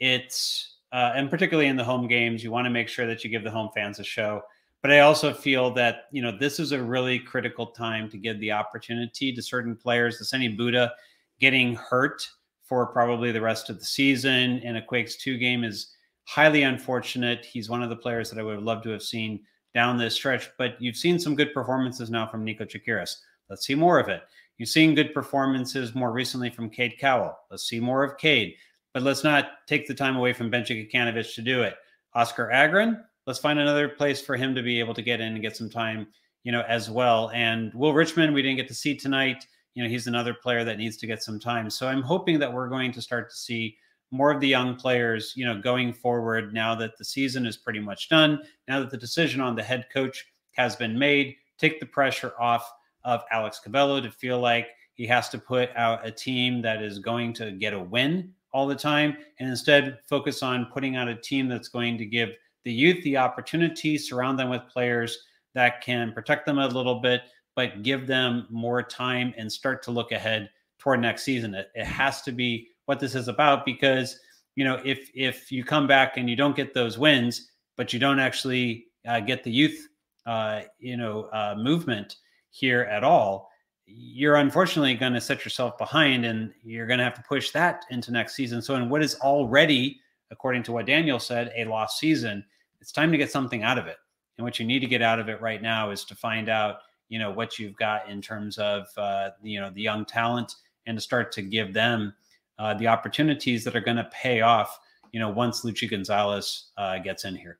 it's 0.00 0.78
uh, 0.92 1.12
and 1.14 1.30
particularly 1.30 1.68
in 1.68 1.76
the 1.76 1.84
home 1.84 2.08
games, 2.08 2.42
you 2.42 2.50
want 2.50 2.64
to 2.64 2.70
make 2.70 2.88
sure 2.88 3.06
that 3.06 3.22
you 3.22 3.30
give 3.30 3.44
the 3.44 3.50
home 3.50 3.70
fans 3.74 4.00
a 4.00 4.04
show. 4.04 4.42
But 4.82 4.90
I 4.90 5.00
also 5.00 5.32
feel 5.32 5.70
that 5.74 6.06
you 6.10 6.22
know 6.22 6.36
this 6.36 6.58
is 6.58 6.72
a 6.72 6.82
really 6.82 7.18
critical 7.18 7.66
time 7.66 8.08
to 8.10 8.16
give 8.16 8.40
the 8.40 8.52
opportunity 8.52 9.32
to 9.32 9.42
certain 9.42 9.76
players. 9.76 10.18
The 10.18 10.24
Seni 10.24 10.48
Buddha 10.48 10.92
getting 11.38 11.74
hurt 11.74 12.28
for 12.64 12.86
probably 12.86 13.32
the 13.32 13.40
rest 13.40 13.68
of 13.68 13.78
the 13.78 13.84
season 13.84 14.58
in 14.58 14.76
a 14.76 14.82
Quakes 14.82 15.16
two 15.16 15.36
game 15.36 15.64
is 15.64 15.94
highly 16.24 16.62
unfortunate. 16.62 17.44
He's 17.44 17.68
one 17.68 17.82
of 17.82 17.90
the 17.90 17.96
players 17.96 18.30
that 18.30 18.38
I 18.38 18.42
would 18.42 18.54
have 18.54 18.64
loved 18.64 18.84
to 18.84 18.90
have 18.90 19.02
seen 19.02 19.40
down 19.74 19.98
this 19.98 20.14
stretch. 20.14 20.50
But 20.56 20.80
you've 20.80 20.96
seen 20.96 21.18
some 21.18 21.34
good 21.34 21.52
performances 21.52 22.10
now 22.10 22.26
from 22.26 22.44
Nico 22.44 22.64
Tsakiris. 22.64 23.16
Let's 23.48 23.66
see 23.66 23.74
more 23.74 23.98
of 23.98 24.08
it. 24.08 24.22
You've 24.56 24.68
seen 24.68 24.94
good 24.94 25.12
performances 25.12 25.94
more 25.94 26.12
recently 26.12 26.50
from 26.50 26.70
Cade 26.70 26.98
Cowell. 26.98 27.36
Let's 27.50 27.68
see 27.68 27.80
more 27.80 28.04
of 28.04 28.18
Cade 28.18 28.54
but 28.92 29.02
let's 29.02 29.24
not 29.24 29.66
take 29.66 29.86
the 29.86 29.94
time 29.94 30.16
away 30.16 30.32
from 30.32 30.50
Benji 30.50 30.90
Kikanovic 30.90 31.34
to 31.34 31.42
do 31.42 31.62
it. 31.62 31.76
Oskar 32.14 32.50
Agren, 32.52 33.02
let's 33.26 33.38
find 33.38 33.58
another 33.58 33.88
place 33.88 34.20
for 34.20 34.36
him 34.36 34.54
to 34.54 34.62
be 34.62 34.80
able 34.80 34.94
to 34.94 35.02
get 35.02 35.20
in 35.20 35.34
and 35.34 35.42
get 35.42 35.56
some 35.56 35.70
time, 35.70 36.06
you 36.42 36.52
know, 36.52 36.62
as 36.68 36.90
well. 36.90 37.30
And 37.32 37.72
Will 37.74 37.94
Richmond, 37.94 38.34
we 38.34 38.42
didn't 38.42 38.56
get 38.56 38.68
to 38.68 38.74
see 38.74 38.96
tonight. 38.96 39.46
You 39.74 39.84
know, 39.84 39.88
he's 39.88 40.08
another 40.08 40.34
player 40.34 40.64
that 40.64 40.78
needs 40.78 40.96
to 40.98 41.06
get 41.06 41.22
some 41.22 41.38
time. 41.38 41.70
So 41.70 41.86
I'm 41.86 42.02
hoping 42.02 42.38
that 42.40 42.52
we're 42.52 42.68
going 42.68 42.92
to 42.92 43.02
start 43.02 43.30
to 43.30 43.36
see 43.36 43.76
more 44.10 44.32
of 44.32 44.40
the 44.40 44.48
young 44.48 44.74
players, 44.74 45.32
you 45.36 45.44
know, 45.44 45.60
going 45.60 45.92
forward 45.92 46.52
now 46.52 46.74
that 46.74 46.98
the 46.98 47.04
season 47.04 47.46
is 47.46 47.56
pretty 47.56 47.78
much 47.78 48.08
done, 48.08 48.42
now 48.66 48.80
that 48.80 48.90
the 48.90 48.96
decision 48.96 49.40
on 49.40 49.54
the 49.54 49.62
head 49.62 49.86
coach 49.92 50.26
has 50.56 50.74
been 50.74 50.98
made, 50.98 51.36
take 51.58 51.78
the 51.78 51.86
pressure 51.86 52.32
off 52.40 52.68
of 53.04 53.22
Alex 53.30 53.60
Covelo 53.64 54.02
to 54.02 54.10
feel 54.10 54.40
like 54.40 54.68
he 54.94 55.06
has 55.06 55.28
to 55.28 55.38
put 55.38 55.70
out 55.76 56.04
a 56.04 56.10
team 56.10 56.60
that 56.62 56.82
is 56.82 56.98
going 56.98 57.32
to 57.34 57.52
get 57.52 57.72
a 57.72 57.78
win 57.78 58.34
all 58.52 58.66
the 58.66 58.74
time 58.74 59.16
and 59.38 59.48
instead 59.48 59.98
focus 60.08 60.42
on 60.42 60.66
putting 60.72 60.96
out 60.96 61.08
a 61.08 61.14
team 61.14 61.48
that's 61.48 61.68
going 61.68 61.96
to 61.98 62.04
give 62.04 62.30
the 62.64 62.72
youth 62.72 63.02
the 63.04 63.16
opportunity, 63.16 63.96
surround 63.96 64.38
them 64.38 64.50
with 64.50 64.62
players 64.68 65.18
that 65.54 65.80
can 65.80 66.12
protect 66.12 66.46
them 66.46 66.58
a 66.58 66.66
little 66.66 67.00
bit, 67.00 67.22
but 67.56 67.82
give 67.82 68.06
them 68.06 68.46
more 68.50 68.82
time 68.82 69.34
and 69.36 69.50
start 69.50 69.82
to 69.82 69.90
look 69.90 70.12
ahead 70.12 70.50
toward 70.78 71.00
next 71.00 71.22
season. 71.22 71.54
It, 71.54 71.70
it 71.74 71.84
has 71.84 72.22
to 72.22 72.32
be 72.32 72.68
what 72.86 73.00
this 73.00 73.14
is 73.14 73.28
about 73.28 73.64
because 73.64 74.18
you 74.56 74.64
know 74.64 74.80
if 74.84 75.10
if 75.14 75.52
you 75.52 75.64
come 75.64 75.86
back 75.86 76.16
and 76.16 76.28
you 76.28 76.36
don't 76.36 76.56
get 76.56 76.74
those 76.74 76.98
wins, 76.98 77.50
but 77.76 77.92
you 77.92 77.98
don't 77.98 78.18
actually 78.18 78.86
uh, 79.06 79.20
get 79.20 79.44
the 79.44 79.50
youth 79.50 79.88
uh, 80.26 80.62
you 80.78 80.96
know 80.96 81.28
uh, 81.32 81.54
movement 81.56 82.16
here 82.50 82.82
at 82.82 83.04
all, 83.04 83.49
you're 83.92 84.36
unfortunately 84.36 84.94
going 84.94 85.12
to 85.12 85.20
set 85.20 85.44
yourself 85.44 85.76
behind 85.78 86.24
and 86.24 86.52
you're 86.62 86.86
going 86.86 86.98
to 86.98 87.04
have 87.04 87.14
to 87.14 87.22
push 87.22 87.50
that 87.50 87.84
into 87.90 88.12
next 88.12 88.34
season. 88.34 88.62
So, 88.62 88.74
in 88.76 88.88
what 88.88 89.02
is 89.02 89.16
already, 89.16 90.00
according 90.30 90.62
to 90.64 90.72
what 90.72 90.86
Daniel 90.86 91.18
said, 91.18 91.52
a 91.56 91.64
lost 91.64 91.98
season, 91.98 92.44
it's 92.80 92.92
time 92.92 93.10
to 93.12 93.18
get 93.18 93.30
something 93.30 93.62
out 93.62 93.78
of 93.78 93.86
it. 93.86 93.96
And 94.38 94.44
what 94.44 94.58
you 94.58 94.66
need 94.66 94.80
to 94.80 94.86
get 94.86 95.02
out 95.02 95.18
of 95.18 95.28
it 95.28 95.40
right 95.40 95.60
now 95.60 95.90
is 95.90 96.04
to 96.04 96.14
find 96.14 96.48
out, 96.48 96.76
you 97.08 97.18
know, 97.18 97.30
what 97.30 97.58
you've 97.58 97.76
got 97.76 98.08
in 98.08 98.22
terms 98.22 98.58
of, 98.58 98.86
uh, 98.96 99.30
you 99.42 99.60
know, 99.60 99.70
the 99.70 99.82
young 99.82 100.04
talent 100.04 100.54
and 100.86 100.96
to 100.96 101.02
start 101.02 101.32
to 101.32 101.42
give 101.42 101.74
them 101.74 102.14
uh, 102.58 102.74
the 102.74 102.86
opportunities 102.86 103.64
that 103.64 103.76
are 103.76 103.80
going 103.80 103.96
to 103.96 104.08
pay 104.12 104.40
off, 104.40 104.78
you 105.12 105.20
know, 105.20 105.28
once 105.28 105.62
Luchi 105.62 105.90
Gonzalez 105.90 106.70
uh, 106.78 106.98
gets 106.98 107.24
in 107.24 107.34
here. 107.34 107.58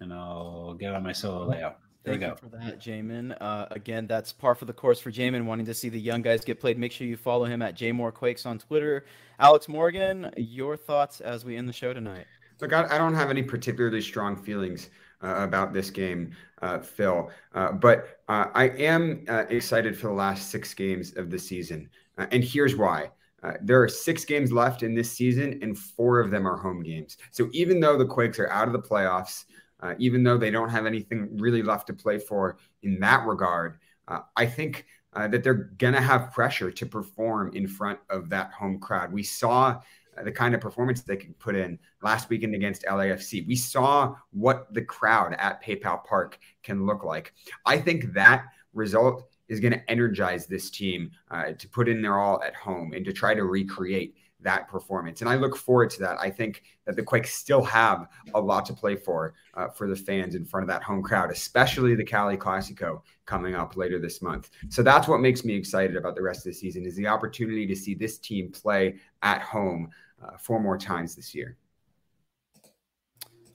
And 0.00 0.12
I'll 0.12 0.74
get 0.74 0.94
on 0.94 1.02
my 1.02 1.12
solo 1.12 1.46
layout. 1.46 1.78
There 2.02 2.14
Thank 2.14 2.22
you, 2.22 2.28
go. 2.28 2.36
for 2.36 2.56
that, 2.56 2.80
Jamon. 2.80 3.36
Uh, 3.42 3.66
again, 3.72 4.06
that's 4.06 4.32
par 4.32 4.54
for 4.54 4.64
the 4.64 4.72
course 4.72 4.98
for 5.00 5.12
Jamon, 5.12 5.44
wanting 5.44 5.66
to 5.66 5.74
see 5.74 5.90
the 5.90 6.00
young 6.00 6.22
guys 6.22 6.42
get 6.42 6.58
played. 6.58 6.78
Make 6.78 6.92
sure 6.92 7.06
you 7.06 7.16
follow 7.16 7.44
him 7.44 7.60
at 7.60 7.76
JMoreQuakes 7.76 8.46
on 8.46 8.58
Twitter. 8.58 9.04
Alex 9.38 9.68
Morgan, 9.68 10.32
your 10.38 10.78
thoughts 10.78 11.20
as 11.20 11.44
we 11.44 11.58
end 11.58 11.68
the 11.68 11.74
show 11.74 11.92
tonight? 11.92 12.24
Look, 12.58 12.72
I, 12.72 12.86
I 12.90 12.96
don't 12.96 13.14
have 13.14 13.28
any 13.28 13.42
particularly 13.42 14.00
strong 14.00 14.34
feelings 14.34 14.88
uh, 15.22 15.36
about 15.38 15.74
this 15.74 15.90
game, 15.90 16.34
uh, 16.62 16.78
Phil, 16.78 17.30
uh, 17.54 17.72
but 17.72 18.20
uh, 18.28 18.46
I 18.54 18.68
am 18.70 19.24
uh, 19.28 19.44
excited 19.50 19.94
for 19.94 20.06
the 20.06 20.14
last 20.14 20.50
six 20.50 20.72
games 20.72 21.14
of 21.16 21.30
the 21.30 21.38
season. 21.38 21.90
and 22.16 22.42
here's 22.42 22.76
why. 22.76 23.10
there 23.60 23.82
are 23.82 23.88
six 23.88 24.24
games 24.24 24.52
left 24.52 24.82
in 24.82 24.94
this 24.94 25.12
season, 25.12 25.58
and 25.62 25.78
four 25.78 26.20
of 26.20 26.30
them 26.30 26.48
are 26.48 26.56
home 26.56 26.82
games. 26.82 27.18
So 27.30 27.50
even 27.52 27.80
though 27.80 27.98
the 27.98 28.06
Quakes 28.06 28.38
are 28.38 28.48
out 28.48 28.68
of 28.68 28.72
the 28.72 28.80
playoffs, 28.80 29.44
uh, 29.82 29.94
even 29.98 30.22
though 30.22 30.38
they 30.38 30.50
don't 30.50 30.68
have 30.68 30.86
anything 30.86 31.36
really 31.38 31.62
left 31.62 31.86
to 31.88 31.92
play 31.92 32.18
for 32.18 32.58
in 32.82 33.00
that 33.00 33.26
regard. 33.26 33.78
Uh, 34.08 34.20
I 34.36 34.46
think 34.46 34.86
uh, 35.12 35.28
that 35.28 35.42
they're 35.42 35.70
going 35.78 35.94
to 35.94 36.00
have 36.00 36.32
pressure 36.32 36.70
to 36.70 36.86
perform 36.86 37.50
in 37.54 37.66
front 37.66 37.98
of 38.10 38.28
that 38.30 38.52
home 38.52 38.78
crowd. 38.78 39.12
We 39.12 39.22
saw 39.22 39.80
uh, 40.16 40.22
the 40.22 40.32
kind 40.32 40.54
of 40.54 40.60
performance 40.60 41.02
they 41.02 41.16
could 41.16 41.38
put 41.38 41.56
in 41.56 41.78
last 42.02 42.28
weekend 42.28 42.54
against 42.54 42.84
LAFC. 42.84 43.46
We 43.46 43.56
saw 43.56 44.14
what 44.32 44.72
the 44.72 44.82
crowd 44.82 45.34
at 45.38 45.62
PayPal 45.62 46.04
Park 46.04 46.38
can 46.62 46.86
look 46.86 47.04
like. 47.04 47.32
I 47.66 47.78
think 47.78 48.12
that 48.12 48.44
result 48.72 49.28
is 49.48 49.60
going 49.60 49.72
to 49.72 49.90
energize 49.90 50.46
this 50.46 50.70
team 50.70 51.10
uh, 51.30 51.52
to 51.52 51.68
put 51.68 51.88
in 51.88 52.00
their 52.02 52.18
all 52.18 52.42
at 52.42 52.54
home 52.54 52.92
and 52.92 53.04
to 53.04 53.12
try 53.12 53.34
to 53.34 53.44
recreate 53.44 54.14
that 54.42 54.68
performance. 54.68 55.20
And 55.20 55.30
I 55.30 55.36
look 55.36 55.56
forward 55.56 55.90
to 55.90 56.00
that. 56.00 56.18
I 56.20 56.30
think 56.30 56.62
that 56.86 56.96
the 56.96 57.02
Quakes 57.02 57.34
still 57.34 57.62
have 57.62 58.08
a 58.34 58.40
lot 58.40 58.64
to 58.66 58.74
play 58.74 58.96
for 58.96 59.34
uh, 59.54 59.68
for 59.68 59.88
the 59.88 59.96
fans 59.96 60.34
in 60.34 60.44
front 60.44 60.64
of 60.64 60.68
that 60.68 60.82
home 60.82 61.02
crowd, 61.02 61.30
especially 61.30 61.94
the 61.94 62.04
Cali 62.04 62.36
Classico 62.36 63.02
coming 63.26 63.54
up 63.54 63.76
later 63.76 63.98
this 63.98 64.22
month. 64.22 64.50
So 64.68 64.82
that's 64.82 65.08
what 65.08 65.20
makes 65.20 65.44
me 65.44 65.54
excited 65.54 65.96
about 65.96 66.14
the 66.16 66.22
rest 66.22 66.46
of 66.46 66.52
the 66.52 66.58
season 66.58 66.84
is 66.84 66.96
the 66.96 67.06
opportunity 67.06 67.66
to 67.66 67.76
see 67.76 67.94
this 67.94 68.18
team 68.18 68.50
play 68.50 68.96
at 69.22 69.42
home 69.42 69.90
uh, 70.22 70.36
four 70.36 70.60
more 70.60 70.78
times 70.78 71.14
this 71.14 71.34
year. 71.34 71.56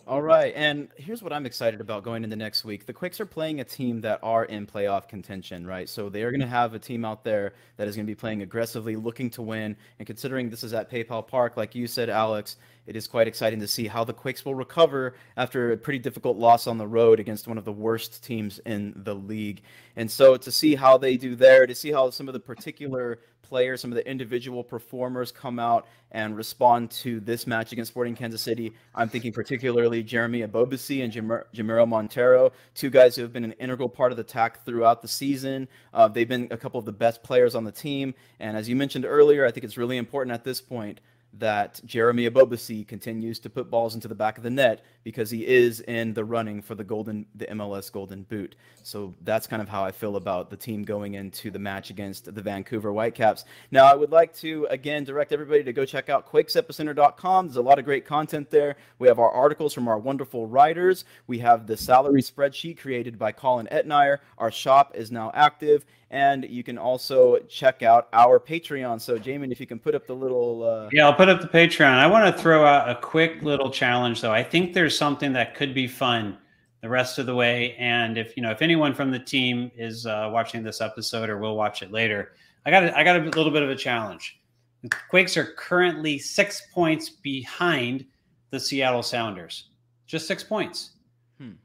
All 0.08 0.22
right, 0.22 0.53
and 0.56 0.89
here's 0.97 1.24
what 1.24 1.34
I'm 1.34 1.47
excited 1.47 1.82
about 1.82 2.03
going 2.03 2.24
into 2.24 2.36
next 2.36 2.64
week. 2.64 2.86
The 2.86 2.93
Quakes 2.93 3.20
are 3.20 3.26
playing 3.26 3.60
a 3.60 3.64
team 3.64 4.01
that 4.01 4.20
are 4.22 4.45
in 4.45 4.68
playoff 4.68 5.08
contention, 5.08 5.66
right? 5.66 5.89
So 5.89 6.10
they 6.10 6.22
are 6.22 6.30
going 6.30 6.41
to 6.41 6.47
have 6.47 6.76
a 6.76 6.80
team 6.80 7.03
out 7.03 7.24
there 7.24 7.53
that 7.78 7.88
is 7.88 7.95
going 7.95 8.06
to 8.06 8.12
be 8.12 8.14
playing 8.14 8.43
aggressively, 8.43 8.95
looking 8.97 9.32
to 9.32 9.41
win. 9.41 9.76
And 9.97 10.06
considering 10.06 10.51
this 10.51 10.64
is 10.64 10.76
at 10.76 10.91
PayPal 10.91 11.28
Park, 11.28 11.58
like 11.58 11.74
you 11.74 11.88
said, 11.88 12.12
Alex, 12.12 12.58
it 12.86 12.96
is 12.96 13.08
quite 13.08 13.28
exciting 13.28 13.60
to 13.60 13.68
see 13.68 13.88
how 13.88 14.04
the 14.04 14.14
Quakes 14.14 14.46
will 14.46 14.56
recover 14.56 15.16
after 15.36 15.72
a 15.72 15.78
pretty 15.78 16.00
difficult 16.00 16.38
loss 16.38 16.68
on 16.68 16.78
the 16.78 16.88
road 16.88 17.20
against 17.20 17.48
one 17.48 17.58
of 17.58 17.66
the 17.66 17.72
worst 17.72 18.24
teams 18.24 18.60
in 18.60 18.94
the 18.96 19.16
league. 19.16 19.62
And 19.96 20.10
so 20.10 20.38
to 20.38 20.52
see 20.52 20.76
how 20.76 20.98
they 20.98 21.18
do 21.18 21.36
there, 21.36 21.66
to 21.66 21.76
see 21.76 21.92
how 21.92 22.10
some 22.10 22.28
of 22.28 22.34
the 22.34 22.40
particular 22.40 23.20
players, 23.42 23.82
some 23.82 23.92
of 23.92 23.96
the 23.96 24.10
individual 24.10 24.64
performers 24.64 25.32
come 25.32 25.60
out 25.60 25.88
and 26.12 26.36
respond 26.36 26.90
to 26.90 27.20
this 27.20 27.46
match 27.46 27.72
against 27.72 27.92
Sporting 27.92 28.16
Kansas 28.16 28.42
City. 28.42 28.74
I'm 28.94 29.10
thinking 29.10 29.32
particularly 29.32 30.02
Jeremy 30.04 30.42
Ebobisse 30.42 31.04
and 31.04 31.14
Jamiro 31.14 31.88
Monteiro, 31.88 32.52
two 32.74 32.90
guys 32.90 33.16
who 33.16 33.22
have 33.22 33.34
been 33.34 33.44
an 33.44 33.54
integral 33.54 33.90
part 33.90 34.12
of 34.12 34.18
the 34.18 34.22
attack 34.22 34.66
throughout 34.66 35.02
the 35.02 35.08
season. 35.08 35.68
Uh, 35.94 36.08
they've 36.08 36.28
been 36.28 36.48
a 36.52 36.58
couple 36.58 36.80
of 36.80 36.86
the 36.86 36.92
best 36.92 37.22
players 37.24 37.54
on 37.56 37.64
the 37.64 37.72
team. 37.72 38.16
And 38.40 38.58
as 38.58 38.68
you 38.68 38.76
mentioned 38.76 39.06
earlier, 39.06 39.46
I 39.46 39.52
think 39.52 39.64
it's 39.64 39.78
really 39.78 39.98
important 39.98 40.34
at 40.34 40.44
this 40.44 40.62
point 40.62 41.00
that 41.40 41.82
Jeremy 41.86 42.30
Ebobisse 42.30 42.88
continues 42.88 43.40
to 43.40 43.50
put 43.50 43.70
balls 43.70 43.96
into 43.96 44.08
the 44.08 44.16
back 44.16 44.38
of 44.38 44.44
the 44.44 44.50
net 44.50 44.84
because 45.04 45.30
he 45.30 45.46
is 45.46 45.82
in 45.82 46.14
the 46.14 46.24
running 46.24 46.62
for 46.62 46.76
the 46.76 46.84
golden 46.84 47.26
the 47.36 47.46
MLS 47.48 47.92
golden 47.92 48.24
boot. 48.24 48.56
So 48.84 49.14
that's 49.22 49.48
kind 49.48 49.62
of 49.62 49.70
how 49.70 49.84
I 49.84 49.92
feel 49.92 50.16
about 50.16 50.50
the 50.50 50.58
team 50.58 50.84
going 50.84 51.16
into 51.16 51.52
the 51.52 51.60
match 51.60 51.90
against 51.90 52.34
the 52.34 52.42
Vancouver 52.42 52.92
Whitecaps. 52.92 53.46
Now 53.72 53.86
I 53.86 53.96
would 53.96 54.12
like 54.12 54.34
to 54.36 54.68
again 54.70 55.04
direct 55.04 55.32
everybody 55.32 55.64
to 55.64 55.74
go 55.74 55.86
check 55.86 56.10
out 56.10 56.32
quakesepicenter.com. 56.32 57.48
There's 57.48 57.58
a 57.58 57.62
lot 57.62 57.80
of 57.80 57.86
great 57.86 58.06
content 58.06 58.50
there. 58.50 58.76
We 59.00 59.08
have 59.08 59.20
our 59.20 59.32
articles 59.32 59.74
from 59.74 59.88
our 59.88 60.00
wonderful 60.00 60.48
writers. 60.48 61.06
We 61.28 61.40
have 61.40 61.68
the 61.68 61.78
salary 61.78 62.22
spreadsheet 62.22 62.80
created 62.80 63.20
by 63.20 63.32
Colin 63.32 63.68
Etnier. 63.72 64.20
Our 64.38 64.52
shop 64.52 64.94
is 64.96 65.12
now 65.12 65.32
active 65.34 65.86
and 66.16 66.45
you 66.45 66.63
can 66.63 66.78
also 66.78 67.39
check 67.49 67.84
out 67.84 68.07
our 68.13 68.39
Patreon. 68.39 69.01
So, 69.01 69.20
Jamon, 69.20 69.51
if 69.51 69.59
you 69.59 69.68
can 69.68 69.80
put 69.80 69.95
up 69.95 70.07
the 70.07 70.16
little. 70.16 70.63
Uh... 70.63 70.89
Yeah, 70.93 71.07
I'll 71.07 71.13
put 71.13 71.28
up 71.28 71.41
the 71.41 71.47
Patreon. 71.49 71.91
I 71.91 72.07
want 72.07 72.34
to 72.34 72.41
throw 72.41 72.66
out 72.66 72.89
a 72.89 72.95
quick 72.95 73.41
little 73.41 73.70
challenge, 73.70 74.22
though. 74.22 74.32
I 74.32 74.41
think 74.41 74.74
there's 74.74 74.97
something 74.97 75.34
that 75.34 75.55
could 75.55 75.74
be 75.74 75.88
fun 75.88 76.38
the 76.80 76.88
rest 76.88 77.20
of 77.20 77.26
the 77.26 77.36
way. 77.36 77.76
And 77.78 78.18
if 78.18 78.38
you 78.38 78.43
know, 78.43 78.49
if 78.49 78.61
anyone 78.61 78.93
from 78.93 79.11
the 79.11 79.20
team 79.20 79.70
is 79.76 80.05
uh, 80.05 80.30
watching 80.32 80.63
this 80.63 80.80
episode 80.80 81.30
or 81.30 81.38
will 81.38 81.57
watch 81.57 81.82
it 81.82 81.91
later, 81.91 82.32
I 82.66 82.72
got 82.72 82.86
a, 82.86 82.97
I 82.97 83.03
got 83.03 83.18
a 83.18 83.24
little 83.24 83.51
bit 83.51 83.61
of 83.61 83.70
a 83.70 83.76
challenge. 83.76 84.39
The 84.84 84.89
Quakes 85.09 85.36
are 85.36 85.53
currently 85.57 86.18
six 86.18 86.61
points 86.74 87.09
behind 87.09 88.05
the 88.51 88.59
Seattle 88.59 89.03
Sounders, 89.03 89.66
just 90.07 90.28
six 90.28 90.45
points. 90.45 90.91
Hmm. 91.39 91.55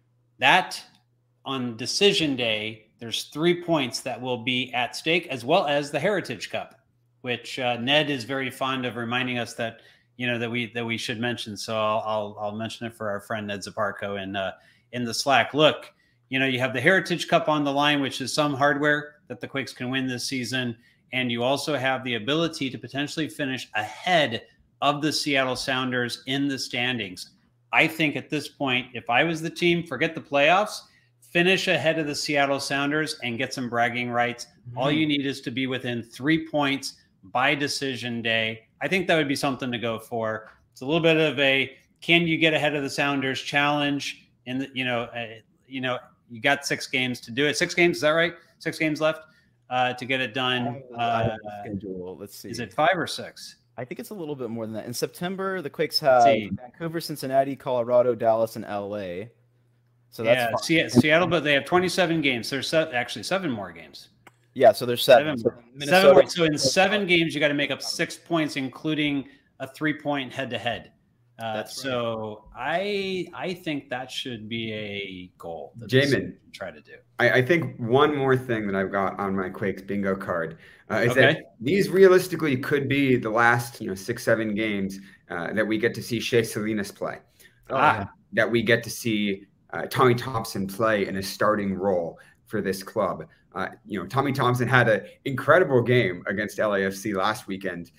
That 0.40 0.82
on 1.44 1.76
decision 1.76 2.34
day 2.34 2.89
there's 3.00 3.24
three 3.24 3.62
points 3.62 4.00
that 4.00 4.20
will 4.20 4.36
be 4.36 4.72
at 4.74 4.94
stake, 4.94 5.26
as 5.28 5.44
well 5.44 5.66
as 5.66 5.90
the 5.90 5.98
Heritage 5.98 6.50
Cup, 6.50 6.74
which 7.22 7.58
uh, 7.58 7.76
Ned 7.78 8.10
is 8.10 8.24
very 8.24 8.50
fond 8.50 8.84
of 8.84 8.96
reminding 8.96 9.38
us 9.38 9.54
that 9.54 9.80
you 10.18 10.26
know 10.26 10.38
that 10.38 10.50
we 10.50 10.70
that 10.74 10.84
we 10.84 10.98
should 10.98 11.18
mention. 11.18 11.56
So 11.56 11.74
I'll 11.74 12.04
I'll, 12.06 12.36
I'll 12.38 12.56
mention 12.56 12.86
it 12.86 12.94
for 12.94 13.08
our 13.08 13.20
friend 13.20 13.46
Ned 13.46 13.60
Zaparko 13.60 14.22
in 14.22 14.36
uh, 14.36 14.52
in 14.92 15.04
the 15.04 15.14
Slack. 15.14 15.54
Look, 15.54 15.90
you 16.28 16.38
know 16.38 16.46
you 16.46 16.60
have 16.60 16.74
the 16.74 16.80
Heritage 16.80 17.26
Cup 17.26 17.48
on 17.48 17.64
the 17.64 17.72
line, 17.72 18.02
which 18.02 18.20
is 18.20 18.34
some 18.34 18.52
hardware 18.52 19.16
that 19.28 19.40
the 19.40 19.48
Quakes 19.48 19.72
can 19.72 19.88
win 19.90 20.06
this 20.06 20.26
season, 20.26 20.76
and 21.14 21.32
you 21.32 21.42
also 21.42 21.78
have 21.78 22.04
the 22.04 22.16
ability 22.16 22.68
to 22.68 22.78
potentially 22.78 23.28
finish 23.28 23.68
ahead 23.74 24.42
of 24.82 25.00
the 25.00 25.12
Seattle 25.12 25.56
Sounders 25.56 26.22
in 26.26 26.48
the 26.48 26.58
standings. 26.58 27.30
I 27.72 27.86
think 27.86 28.16
at 28.16 28.28
this 28.28 28.48
point, 28.48 28.88
if 28.92 29.08
I 29.08 29.24
was 29.24 29.40
the 29.40 29.50
team, 29.50 29.86
forget 29.86 30.14
the 30.14 30.20
playoffs 30.20 30.80
finish 31.30 31.68
ahead 31.68 31.98
of 31.98 32.06
the 32.06 32.14
Seattle 32.14 32.60
Sounders 32.60 33.18
and 33.22 33.38
get 33.38 33.54
some 33.54 33.68
bragging 33.68 34.10
rights. 34.10 34.46
Mm-hmm. 34.46 34.78
All 34.78 34.90
you 34.90 35.06
need 35.06 35.24
is 35.24 35.40
to 35.42 35.50
be 35.50 35.66
within 35.66 36.02
three 36.02 36.46
points 36.46 36.94
by 37.24 37.54
decision 37.54 38.20
day. 38.20 38.66
I 38.80 38.88
think 38.88 39.06
that 39.06 39.16
would 39.16 39.28
be 39.28 39.36
something 39.36 39.70
to 39.72 39.78
go 39.78 39.98
for. 39.98 40.50
It's 40.72 40.80
a 40.80 40.84
little 40.84 41.00
bit 41.00 41.16
of 41.16 41.38
a 41.38 41.76
can 42.00 42.26
you 42.26 42.38
get 42.38 42.54
ahead 42.54 42.74
of 42.74 42.82
the 42.82 42.90
Sounders 42.90 43.40
challenge. 43.40 44.28
And 44.46 44.68
you 44.74 44.84
know, 44.84 45.02
uh, 45.02 45.38
you 45.68 45.80
know, 45.80 45.98
you 46.30 46.40
got 46.40 46.66
six 46.66 46.86
games 46.86 47.20
to 47.20 47.30
do 47.30 47.46
it. 47.46 47.56
Six 47.56 47.74
games, 47.74 47.96
is 47.96 48.02
that 48.02 48.10
right? 48.10 48.34
Six 48.58 48.78
games 48.78 49.00
left 49.00 49.22
uh, 49.68 49.92
to 49.94 50.04
get 50.04 50.20
it 50.20 50.34
done. 50.34 50.82
Uh, 50.96 51.36
schedule. 51.62 52.16
Let's 52.18 52.36
see. 52.36 52.50
Is 52.50 52.58
it 52.58 52.72
five 52.72 52.96
or 52.96 53.06
six? 53.06 53.56
I 53.76 53.84
think 53.84 54.00
it's 54.00 54.10
a 54.10 54.14
little 54.14 54.34
bit 54.34 54.50
more 54.50 54.66
than 54.66 54.74
that. 54.74 54.86
In 54.86 54.92
September, 54.92 55.62
the 55.62 55.70
Quakes 55.70 55.98
have 56.00 56.24
Vancouver, 56.24 57.00
Cincinnati, 57.00 57.56
Colorado, 57.56 58.14
Dallas, 58.14 58.56
and 58.56 58.64
LA. 58.64 59.26
So 60.10 60.24
that's 60.24 60.68
yeah, 60.68 60.88
Seattle, 60.88 61.28
but 61.28 61.44
they 61.44 61.52
have 61.52 61.64
27 61.64 62.20
games. 62.20 62.50
There's 62.50 62.74
actually 62.74 63.22
seven 63.22 63.50
more 63.50 63.70
games. 63.70 64.08
Yeah, 64.54 64.72
so 64.72 64.84
there's 64.84 65.04
seven. 65.04 65.38
Seven, 65.38 65.62
seven 65.80 66.12
more. 66.12 66.28
So 66.28 66.44
in 66.44 66.58
seven 66.58 67.06
games, 67.06 67.34
you 67.34 67.40
got 67.40 67.48
to 67.48 67.54
make 67.54 67.70
up 67.70 67.80
six 67.80 68.16
points, 68.16 68.56
including 68.56 69.28
a 69.60 69.68
three-point 69.68 70.32
head-to-head. 70.32 70.92
Uh, 71.38 71.54
That's 71.54 71.80
so 71.80 72.44
right. 72.54 73.26
I 73.34 73.46
I 73.46 73.54
think 73.54 73.88
that 73.88 74.10
should 74.10 74.46
be 74.46 74.72
a 74.74 75.32
goal. 75.38 75.72
That 75.76 75.88
Jamon, 75.88 76.34
try 76.52 76.70
to 76.70 76.82
do. 76.82 76.92
I, 77.18 77.30
I, 77.30 77.42
think 77.42 77.78
one 77.78 78.14
more 78.14 78.36
thing 78.36 78.66
that 78.66 78.76
I've 78.76 78.92
got 78.92 79.18
on 79.18 79.34
my 79.34 79.48
Quakes 79.48 79.80
bingo 79.80 80.14
card 80.14 80.58
uh, 80.90 80.96
is 80.96 81.12
okay. 81.12 81.20
that 81.20 81.54
these 81.58 81.88
realistically 81.88 82.58
could 82.58 82.90
be 82.90 83.16
the 83.16 83.30
last 83.30 83.80
you 83.80 83.88
know 83.88 83.94
six 83.94 84.22
seven 84.22 84.54
games 84.54 85.00
uh, 85.30 85.54
that 85.54 85.66
we 85.66 85.78
get 85.78 85.94
to 85.94 86.02
see 86.02 86.20
Shea 86.20 86.42
Salinas 86.42 86.92
play. 86.92 87.20
Ah. 87.70 88.10
That 88.34 88.50
we 88.50 88.62
get 88.62 88.84
to 88.84 88.90
see 88.90 89.46
uh, 89.72 89.86
Tommy 89.86 90.14
Thompson 90.14 90.66
play 90.66 91.06
in 91.06 91.16
a 91.16 91.22
starting 91.22 91.74
role 91.74 92.18
for 92.46 92.60
this 92.60 92.82
club. 92.82 93.26
Uh, 93.54 93.68
you 93.86 93.98
know, 93.98 94.06
Tommy 94.06 94.32
Thompson 94.32 94.68
had 94.68 94.88
an 94.88 95.02
incredible 95.24 95.82
game 95.82 96.22
against 96.26 96.58
LAFC 96.58 97.14
last 97.14 97.46
weekend. 97.46 97.90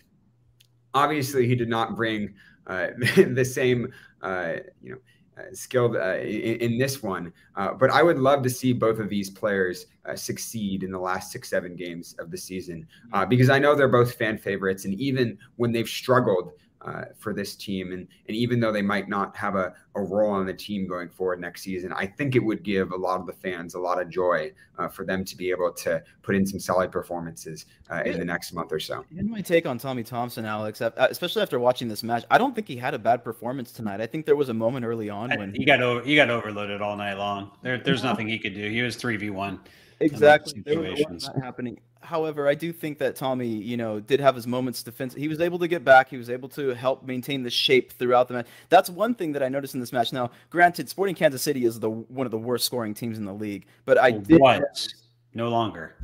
Obviously, 0.93 1.47
he 1.47 1.55
did 1.55 1.69
not 1.69 1.95
bring 1.95 2.33
uh, 2.67 2.87
the 3.15 3.45
same, 3.45 3.91
uh, 4.21 4.53
you 4.81 4.91
know, 4.91 4.97
uh, 5.37 5.43
skilled 5.53 5.95
uh, 5.95 6.17
in, 6.17 6.57
in, 6.57 6.77
this 6.77 7.01
one. 7.01 7.31
But 7.55 7.89
I 7.89 8.03
would 8.03 8.19
love 8.19 8.43
to 8.43 8.49
see 8.49 8.73
both 8.73 8.99
of 8.99 9.09
these 9.09 9.29
players 9.29 9.87
succeed 10.15 10.83
in 10.83 10.91
the 10.91 10.99
last 10.99 11.31
six, 11.31 11.49
seven 11.49 11.75
games 11.75 12.15
of 12.19 12.31
the 12.31 12.37
season 12.37 12.85
because 13.29 13.49
I 13.49 13.57
know 13.57 13.73
they're 13.73 13.87
both 13.87 14.15
fan 14.15 14.37
favorites. 14.37 14.83
And 14.83 14.93
even 14.95 15.37
when 15.55 15.71
they've 15.71 15.87
struggled, 15.87 16.51
uh, 16.85 17.05
for 17.17 17.33
this 17.33 17.55
team. 17.55 17.91
And, 17.91 18.07
and 18.27 18.35
even 18.35 18.59
though 18.59 18.71
they 18.71 18.81
might 18.81 19.07
not 19.07 19.35
have 19.35 19.55
a, 19.55 19.73
a 19.95 20.01
role 20.01 20.31
on 20.31 20.45
the 20.45 20.53
team 20.53 20.87
going 20.87 21.09
forward 21.09 21.39
next 21.39 21.63
season, 21.63 21.93
I 21.93 22.05
think 22.05 22.35
it 22.35 22.39
would 22.39 22.63
give 22.63 22.91
a 22.91 22.95
lot 22.95 23.19
of 23.19 23.27
the 23.27 23.33
fans 23.33 23.75
a 23.75 23.79
lot 23.79 24.01
of 24.01 24.09
joy 24.09 24.51
uh, 24.77 24.87
for 24.87 25.05
them 25.05 25.23
to 25.25 25.37
be 25.37 25.51
able 25.51 25.71
to 25.73 26.01
put 26.23 26.35
in 26.35 26.45
some 26.45 26.59
solid 26.59 26.91
performances 26.91 27.65
uh, 27.89 28.01
in 28.03 28.17
the 28.17 28.25
next 28.25 28.53
month 28.53 28.71
or 28.71 28.79
so. 28.79 29.05
And 29.17 29.29
my 29.29 29.41
take 29.41 29.65
on 29.65 29.77
Tommy 29.77 30.03
Thompson, 30.03 30.45
Alex, 30.45 30.81
uh, 30.81 30.91
especially 30.97 31.41
after 31.41 31.59
watching 31.59 31.87
this 31.87 32.03
match, 32.03 32.25
I 32.31 32.37
don't 32.37 32.55
think 32.55 32.67
he 32.67 32.77
had 32.77 32.93
a 32.93 32.99
bad 32.99 33.23
performance 33.23 33.71
tonight. 33.71 34.01
I 34.01 34.07
think 34.07 34.25
there 34.25 34.35
was 34.35 34.49
a 34.49 34.53
moment 34.53 34.85
early 34.85 35.09
on 35.09 35.31
when 35.37 35.53
he 35.53 35.65
got 35.65 35.81
over, 35.81 36.03
he 36.03 36.15
got 36.15 36.29
overloaded 36.29 36.81
all 36.81 36.95
night 36.97 37.15
long. 37.15 37.51
There, 37.61 37.77
there's 37.77 38.03
nothing 38.03 38.27
he 38.27 38.39
could 38.39 38.55
do. 38.55 38.69
He 38.69 38.81
was 38.81 38.95
three 38.95 39.17
v 39.17 39.29
one. 39.29 39.59
Exactly. 39.99 40.61
There 40.65 40.79
was 40.79 41.03
not 41.09 41.43
happening 41.43 41.79
however, 42.01 42.47
I 42.47 42.55
do 42.55 42.71
think 42.73 42.97
that 42.99 43.15
Tommy, 43.15 43.47
you 43.47 43.77
know, 43.77 43.99
did 43.99 44.19
have 44.19 44.35
his 44.35 44.47
moments 44.47 44.83
defense. 44.83 45.13
He 45.13 45.27
was 45.27 45.39
able 45.39 45.59
to 45.59 45.67
get 45.67 45.83
back. 45.83 46.09
He 46.09 46.17
was 46.17 46.29
able 46.29 46.49
to 46.49 46.69
help 46.69 47.03
maintain 47.03 47.43
the 47.43 47.49
shape 47.49 47.93
throughout 47.93 48.27
the 48.27 48.35
match. 48.35 48.47
That's 48.69 48.89
one 48.89 49.15
thing 49.15 49.31
that 49.33 49.43
I 49.43 49.49
noticed 49.49 49.73
in 49.73 49.79
this 49.79 49.93
match. 49.93 50.11
Now, 50.11 50.31
granted, 50.49 50.89
Sporting 50.89 51.15
Kansas 51.15 51.41
City 51.41 51.65
is 51.65 51.79
the 51.79 51.89
one 51.89 52.27
of 52.27 52.31
the 52.31 52.37
worst 52.37 52.65
scoring 52.65 52.93
teams 52.93 53.17
in 53.17 53.25
the 53.25 53.33
league, 53.33 53.65
but 53.85 53.97
I 53.97 54.11
did 54.11 54.39
what? 54.39 54.87
no 55.33 55.49
longer. 55.49 55.95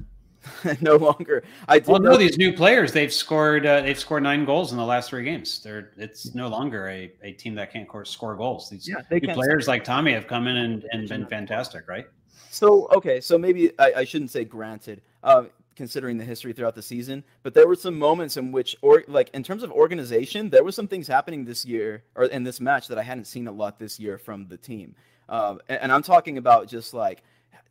no 0.81 0.95
longer. 0.95 1.43
I 1.67 1.81
well, 1.85 1.99
no, 1.99 2.15
these 2.15 2.37
new 2.37 2.53
players 2.53 2.91
they've 2.91 3.11
scored 3.11 3.65
uh, 3.65 3.81
they've 3.81 3.99
scored 3.99 4.23
nine 4.23 4.45
goals 4.45 4.71
in 4.71 4.77
the 4.77 4.85
last 4.85 5.09
three 5.09 5.23
games. 5.23 5.61
They're 5.61 5.91
it's 5.97 6.33
no 6.35 6.47
longer 6.47 6.87
a, 6.89 7.11
a 7.21 7.33
team 7.33 7.55
that 7.55 7.73
can't 7.73 7.87
score 8.07 8.35
goals. 8.35 8.69
These 8.69 8.87
yeah, 8.87 9.01
new 9.11 9.33
players 9.33 9.67
like 9.67 9.83
Thommy 9.83 10.13
have 10.13 10.27
come 10.27 10.47
in 10.47 10.57
and, 10.57 10.85
and 10.91 11.07
been 11.09 11.25
fantastic, 11.25 11.87
right? 11.87 12.05
So 12.49 12.87
okay, 12.93 13.19
so 13.19 13.37
maybe 13.37 13.71
I, 13.79 13.93
I 13.97 14.03
shouldn't 14.03 14.31
say 14.31 14.45
granted. 14.45 15.01
Uh, 15.23 15.45
considering 15.78 16.17
the 16.17 16.25
history 16.25 16.51
throughout 16.51 16.75
the 16.75 16.82
season. 16.82 17.23
But 17.43 17.53
there 17.53 17.67
were 17.67 17.75
some 17.75 17.97
moments 17.97 18.36
in 18.36 18.51
which, 18.51 18.75
or 18.82 19.03
like 19.07 19.30
in 19.34 19.43
terms 19.43 19.63
of 19.63 19.71
organization, 19.71 20.49
there 20.49 20.63
were 20.63 20.71
some 20.71 20.88
things 20.88 21.07
happening 21.07 21.45
this 21.45 21.63
year 21.63 22.03
or 22.15 22.25
in 22.25 22.43
this 22.43 22.59
match 22.59 22.88
that 22.88 22.97
I 22.97 23.03
hadn't 23.03 23.25
seen 23.25 23.47
a 23.47 23.51
lot 23.51 23.80
this 23.80 23.99
year 23.99 24.17
from 24.17 24.47
the 24.47 24.57
team. 24.57 24.95
Um, 25.30 25.61
and, 25.69 25.84
and 25.84 25.91
I'm 25.91 26.03
talking 26.03 26.38
about 26.38 26.67
just 26.67 26.93
like 26.93 27.21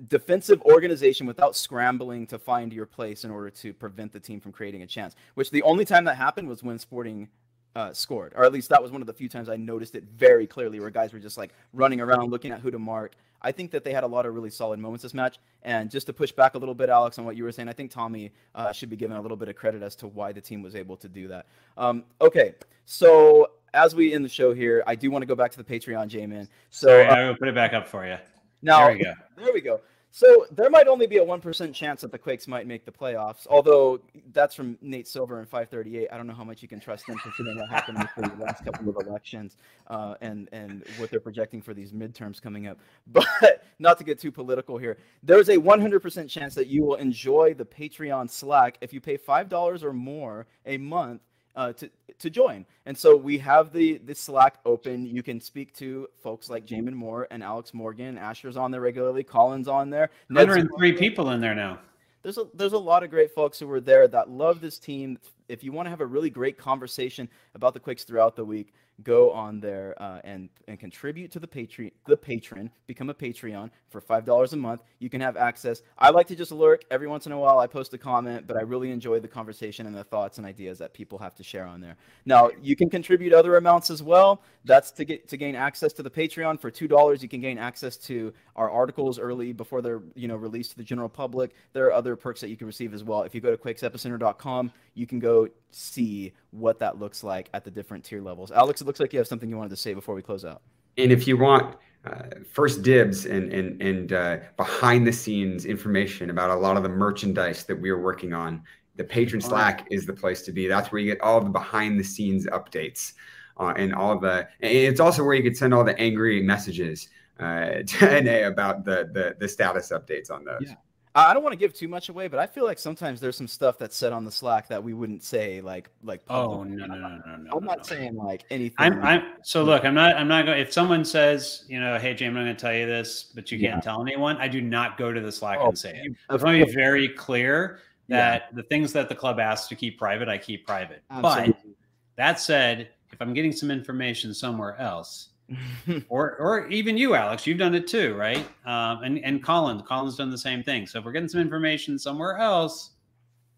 defensive 0.09 0.63
organization 0.63 1.27
without 1.27 1.57
scrambling 1.57 2.27
to 2.29 2.39
find 2.39 2.73
your 2.73 2.87
place 2.87 3.25
in 3.25 3.31
order 3.31 3.51
to 3.51 3.75
prevent 3.75 4.13
the 4.13 4.21
team 4.21 4.41
from 4.41 4.53
creating 4.53 4.83
a 4.83 4.87
chance. 4.87 5.17
Which 5.35 5.51
the 5.51 5.63
only 5.63 5.85
time 5.85 6.05
that 6.05 6.17
happened 6.17 6.49
was 6.49 6.63
when 6.63 6.79
Sporting 6.79 7.29
uh, 7.77 7.93
scored, 7.93 8.33
or 8.35 8.45
at 8.45 8.53
least 8.53 8.71
that 8.71 8.83
was 8.83 8.91
one 8.91 9.03
of 9.03 9.07
the 9.07 9.13
few 9.13 9.29
times 9.29 9.51
I 9.51 9.57
noticed 9.57 9.95
it 9.95 10.05
very 10.17 10.47
clearly, 10.47 10.81
where 10.81 10.89
guys 10.89 11.13
were 11.13 11.19
just 11.19 11.37
like 11.37 11.53
running 11.75 12.01
around 12.01 12.31
looking 12.31 12.51
at 12.51 12.61
who 12.61 12.71
to 12.71 12.79
mark. 12.79 13.13
I 13.43 13.53
think 13.53 13.71
that 13.73 13.85
they 13.85 13.93
had 13.93 14.03
a 14.03 14.07
lot 14.07 14.25
of 14.25 14.35
really 14.35 14.49
solid 14.49 14.81
moments 14.81 15.03
this 15.03 15.13
match. 15.13 15.39
And 15.63 15.91
just 15.91 16.07
to 16.07 16.15
push 16.15 16.33
back 16.33 16.55
a 16.55 16.59
little 16.59 16.75
bit, 16.75 16.89
Alex, 16.89 17.19
on 17.19 17.27
what 17.27 17.37
you 17.37 17.45
were 17.45 17.53
saying, 17.53 17.69
I 17.69 17.75
think 17.75 17.91
Tommy 17.91 18.33
uh, 18.55 18.73
should 18.73 18.89
be 18.89 18.97
given 18.97 19.19
a 19.19 19.21
little 19.21 19.37
bit 19.37 19.49
of 19.49 19.57
credit 19.57 19.83
as 19.83 19.95
to 19.97 20.09
why 20.09 20.33
the 20.33 20.41
team 20.41 20.63
was 20.63 20.75
able 20.75 20.97
to 20.97 21.09
do 21.09 21.29
that. 21.29 21.47
Um, 21.77 22.05
okay, 22.23 22.55
so 22.87 23.51
as 23.75 23.95
we 23.95 24.15
end 24.15 24.25
the 24.25 24.31
show 24.31 24.55
here, 24.55 24.83
I 24.87 24.95
do 24.95 25.11
want 25.11 25.23
to 25.23 25.27
go 25.27 25.35
back 25.35 25.51
to 25.53 25.63
the 25.63 25.65
Patreon, 25.65 26.09
J-Man. 26.09 26.49
So 26.71 26.89
Sorry, 26.89 27.07
uh, 27.07 27.15
I 27.15 27.29
will 27.29 27.37
put 27.37 27.49
it 27.49 27.55
back 27.55 27.75
up 27.75 27.87
for 27.87 28.07
you. 28.07 28.17
Now, 28.63 28.87
there 28.87 28.97
we 28.97 29.05
go. 29.05 29.13
There 29.37 29.53
we 29.53 29.61
go. 29.61 29.81
So 30.17 30.47
there 30.51 30.71
might 30.71 30.89
only 30.89 31.07
be 31.07 31.19
a 31.19 31.25
one 31.25 31.43
percent 31.43 31.75
chance 31.75 32.01
that 32.01 32.11
the 32.11 32.17
Quakes 32.17 32.49
might 32.49 32.67
make 32.67 32.87
the 32.87 32.91
playoffs. 32.91 33.47
Although 33.51 34.01
that's 34.33 34.55
from 34.55 34.79
Nate 34.81 35.07
Silver 35.07 35.41
and 35.41 35.47
538. 35.47 36.09
I 36.11 36.17
don't 36.17 36.27
know 36.27 36.33
how 36.33 36.43
much 36.43 36.63
you 36.63 36.69
can 36.69 36.81
trust 36.81 37.07
them 37.07 37.19
considering 37.19 37.59
what 37.59 37.69
happened 37.69 38.09
for 38.15 38.23
the 38.23 38.43
last 38.43 38.65
couple 38.65 38.89
of 38.89 38.97
elections 39.07 39.59
uh, 39.89 40.15
and 40.23 40.49
and 40.53 40.87
what 40.97 41.11
they're 41.11 41.21
projecting 41.21 41.61
for 41.61 41.75
these 41.75 41.93
midterms 41.93 42.41
coming 42.41 42.67
up. 42.67 42.79
But 43.09 43.63
not 43.79 43.99
to 43.99 44.05
get 44.05 44.19
too 44.19 44.33
political 44.33 44.79
here, 44.79 44.97
there's 45.23 45.51
a 45.51 45.59
100% 45.59 46.31
chance 46.31 46.55
that 46.55 46.69
you 46.69 46.83
will 46.83 46.95
enjoy 46.95 47.53
the 47.53 47.67
Patreon 47.67 48.31
Slack 48.31 48.79
if 48.81 48.95
you 48.95 49.03
pay 49.03 49.19
five 49.19 49.51
dollars 49.51 49.85
or 49.85 49.93
more 49.93 50.47
a 50.65 50.79
month 50.79 51.21
uh, 51.57 51.73
to 51.73 51.91
to 52.19 52.31
join. 52.31 52.65
And 52.85 52.97
so 52.97 53.17
we 53.17 53.39
have 53.39 53.73
the 53.73 53.99
the 53.99 54.15
Slack 54.15 54.59
open. 54.65 55.07
You 55.07 55.23
can 55.23 55.41
speak 55.41 55.75
to 55.77 56.09
folks 56.23 56.49
like 56.49 56.67
Jamon 56.67 56.95
Moore 56.95 57.27
and 57.31 57.43
Alex 57.43 57.75
Morgan. 57.75 58.19
Asher's 58.19 58.57
on 58.57 58.71
there 58.71 58.81
regularly. 58.81 59.25
Colin's 59.25 59.69
on 59.69 59.91
there. 59.91 60.11
103 60.29 60.93
people 60.93 61.31
in 61.31 61.41
there 61.41 61.55
now. 61.55 61.81
There's 62.23 62.39
a 62.39 62.45
there's 62.55 62.73
a 62.73 62.79
lot 62.79 63.03
of 63.03 63.11
great 63.11 63.33
folks 63.33 63.59
who 63.59 63.71
are 63.71 63.81
there 63.81 64.07
that 64.09 64.29
love 64.29 64.61
this 64.61 64.79
team. 64.79 65.19
If 65.49 65.63
you 65.65 65.73
want 65.73 65.87
to 65.87 65.91
have 65.91 66.01
a 66.01 66.07
really 66.07 66.31
great 66.31 66.59
conversation 66.59 67.29
about 67.55 67.73
the 67.73 67.81
Quakes 67.81 68.05
throughout 68.05 68.37
the 68.37 68.45
week, 68.45 68.73
go 69.03 69.31
on 69.31 69.61
there 69.61 69.95
uh, 69.99 70.21
and 70.25 70.49
and 70.69 70.81
contribute 70.81 71.31
to 71.31 71.39
the 71.39 71.47
patron 71.47 71.91
the 72.07 72.17
patron 72.17 72.71
become 72.87 73.11
a 73.11 73.15
patreon 73.15 73.71
for 73.89 74.01
five 74.01 74.25
dollars 74.25 74.53
a 74.53 74.57
month. 74.57 74.83
You 74.99 75.11
can 75.11 75.21
have 75.21 75.37
access. 75.37 75.83
I 75.99 76.11
like 76.11 76.27
to 76.29 76.37
just 76.37 76.53
lurk. 76.53 76.85
Every 76.91 77.07
once 77.07 77.27
in 77.27 77.33
a 77.33 77.39
while 77.39 77.59
i 77.59 77.67
post 77.67 77.93
a 77.95 77.99
comment 77.99 78.47
but 78.47 78.57
i 78.57 78.63
really 78.63 78.91
enjoy 78.91 79.21
the 79.21 79.29
conversation 79.29 79.87
and 79.87 79.95
the 79.95 80.05
thoughts 80.05 80.39
and 80.39 80.47
ideas 80.47 80.79
that 80.79 80.95
people 80.95 81.19
have 81.19 81.35
to 81.37 81.43
share 81.43 81.67
on 81.67 81.81
there. 81.81 81.97
Now 82.25 82.51
you 82.63 82.77
can 82.77 82.89
contribute 82.89 83.33
other 83.33 83.57
amounts 83.57 83.91
as 83.91 84.03
well. 84.03 84.43
That's 84.65 84.91
to 84.93 85.05
get 85.05 85.29
to 85.29 85.37
gain 85.37 85.55
access 85.55 85.93
to 85.95 86.03
the 86.03 86.11
patreon. 86.11 86.61
For 86.61 86.71
two 86.71 86.89
dollars 86.89 87.23
you 87.23 87.29
can 87.29 87.41
gain 87.41 87.59
access 87.59 87.97
to 87.99 88.33
our 88.57 88.71
articles 88.71 89.19
early 89.19 89.53
before 89.53 89.83
they're 89.83 90.03
you 90.15 90.29
know 90.29 90.37
released 90.37 90.73
to 90.73 90.77
the 90.77 90.85
general 90.85 91.09
public. 91.09 91.55
There 91.73 91.87
are 91.87 91.93
other 91.93 92.17
perks 92.17 92.41
that 92.41 92.49
you 92.49 92.57
can 92.57 92.67
receive 92.67 92.95
as 92.95 93.05
well. 93.05 93.23
If 93.23 93.35
you 93.35 93.41
go 93.41 93.51
to 93.51 93.57
quakesepicenter.com 93.57 94.73
you 94.97 95.07
can 95.07 95.19
go 95.19 95.47
see 95.71 96.33
what 96.51 96.79
that 96.79 96.99
looks 96.99 97.23
like 97.23 97.51
at 97.53 97.65
the 97.65 97.71
different 97.71 98.03
tier 98.03 98.23
levels. 98.23 98.51
Alex, 98.51 98.81
it 98.87 98.89
looks 98.89 99.01
like 99.01 99.13
you 99.13 99.19
have 99.19 99.27
something 99.27 99.51
you 99.51 99.57
wanted 99.57 99.71
to 99.71 99.77
say 99.77 99.95
before 99.95 100.15
we 100.15 100.23
close 100.23 100.45
out. 100.45 100.63
And 100.97 101.11
if 101.11 101.27
you 101.27 101.37
want 101.37 101.75
uh, 102.05 102.23
first 102.53 102.83
dibs 102.83 103.27
and 103.27 103.53
and 103.53 103.83
and 103.83 104.13
uh, 104.13 104.37
behind 104.57 105.05
the 105.05 105.13
scenes 105.13 105.65
information 105.65 106.31
about 106.31 106.51
a 106.51 106.55
lot 106.55 106.77
of 106.77 106.85
the 106.85 106.89
merchandise 106.89 107.65
that 107.65 107.75
we 107.75 107.91
are 107.91 108.01
working 108.01 108.33
on, 108.33 108.63
the 108.95 109.03
patron 109.03 109.41
Slack 109.41 109.89
is 109.91 110.07
the 110.07 110.13
place 110.13 110.43
to 110.43 110.53
be. 110.53 110.69
That's 110.69 110.93
where 110.93 111.01
you 111.01 111.13
get 111.13 111.21
all 111.21 111.41
the 111.41 111.51
behind 111.51 111.99
the 111.99 112.05
scenes 112.05 112.47
updates. 112.47 113.15
Uh, 113.59 113.73
and 113.77 113.93
all 113.93 114.19
the 114.19 114.47
and 114.61 114.73
it's 114.73 115.01
also 115.01 115.25
where 115.25 115.35
you 115.35 115.43
can 115.43 115.55
send 115.55 115.75
all 115.75 115.83
the 115.83 115.99
angry 115.99 116.43
messages 116.43 117.09
uh, 117.41 117.83
to 117.87 118.21
NA 118.23 118.47
about 118.47 118.85
the, 118.85 119.11
the 119.13 119.35
the 119.41 119.49
status 119.49 119.91
updates 119.91 120.31
on 120.31 120.45
those. 120.45 120.61
Yeah. 120.69 120.75
I 121.17 121.33
don't 121.33 121.43
want 121.43 121.55
to 121.55 121.59
give 121.59 121.73
too 121.73 121.89
much 121.89 122.11
away, 122.11 122.29
but 122.29 122.39
I 122.39 122.47
feel 122.47 122.65
like 122.65 122.79
sometimes 122.79 123.21
there's 123.21 123.37
some 123.37 123.49
stuff 123.49 123.79
that's 123.79 123.97
said 123.97 124.13
on 124.13 124.25
the 124.25 124.31
Slack 124.31 124.69
that 124.69 124.83
we 124.83 124.93
wouldn't 124.93 125.23
say 125.23 125.63
like 125.63 125.89
like. 126.05 126.21
Oh 126.29 126.63
no 126.63 126.87
no 126.87 126.95
no 126.95 127.09
no 127.09 127.37
no! 127.37 127.57
I'm 127.57 127.65
not 127.65 127.79
no. 127.79 127.83
saying 127.85 128.17
like 128.17 128.45
anything. 128.51 128.77
I'm, 128.79 129.03
I'm 129.03 129.23
so 129.43 129.65
look. 129.65 129.85
I'm 129.85 129.95
not. 129.95 130.17
I'm 130.17 130.29
not 130.29 130.45
going. 130.45 130.61
If 130.61 130.73
someone 130.73 131.05
says, 131.05 131.65
you 131.69 131.81
know, 131.81 131.99
hey 131.99 132.13
James, 132.13 132.37
I'm 132.37 132.45
going 132.45 132.55
to 132.55 132.61
tell 132.61 132.75
you 132.75 132.87
this, 132.87 133.33
but 133.35 133.51
you 133.51 133.59
can't 133.59 133.77
yeah. 133.77 133.81
tell 133.81 134.03
anyone. 134.03 134.37
I 134.37 134.49
do 134.49 134.61
not 134.61 134.99
go 134.99 135.11
to 135.11 135.21
the 135.21 135.33
Slack 135.33 135.59
oh, 135.61 135.69
and 135.69 135.79
say 135.79 136.03
it. 136.05 136.13
I 136.29 136.35
want 136.35 136.59
to 136.59 136.67
be 136.67 136.73
very 136.75 137.09
clear 137.09 137.81
that 138.09 138.49
yeah. 138.51 138.57
the 138.57 138.63
things 138.65 138.93
that 138.93 139.09
the 139.09 139.15
club 139.15 139.41
asks 139.41 139.69
to 139.69 139.75
keep 139.75 139.99
private, 139.99 140.29
I 140.29 140.39
keep 140.39 140.67
private. 140.67 141.03
Absolutely. 141.11 141.55
But 141.55 141.73
that 142.17 142.41
said, 142.41 142.91
if 143.13 143.21
I'm 143.21 143.33
getting 143.33 143.53
some 143.53 143.71
information 143.71 144.35
somewhere 144.35 144.79
else, 144.79 145.31
or 146.09 146.37
or 146.37 146.67
even 146.69 146.97
you, 146.97 147.15
Alex, 147.15 147.47
you've 147.47 147.59
done 147.59 147.75
it 147.75 147.87
too, 147.87 148.15
right? 148.15 148.45
Um, 148.65 149.03
and 149.03 149.19
and 149.25 149.43
Colin, 149.43 149.81
Colin's 149.83 150.17
done 150.17 150.31
the 150.31 150.39
same 150.39 150.63
thing. 150.63 150.87
So 150.87 150.99
if 150.99 151.05
we're 151.05 151.13
getting 151.13 151.29
some 151.29 151.41
information 151.41 151.99
somewhere 151.99 152.39
else, 152.39 152.91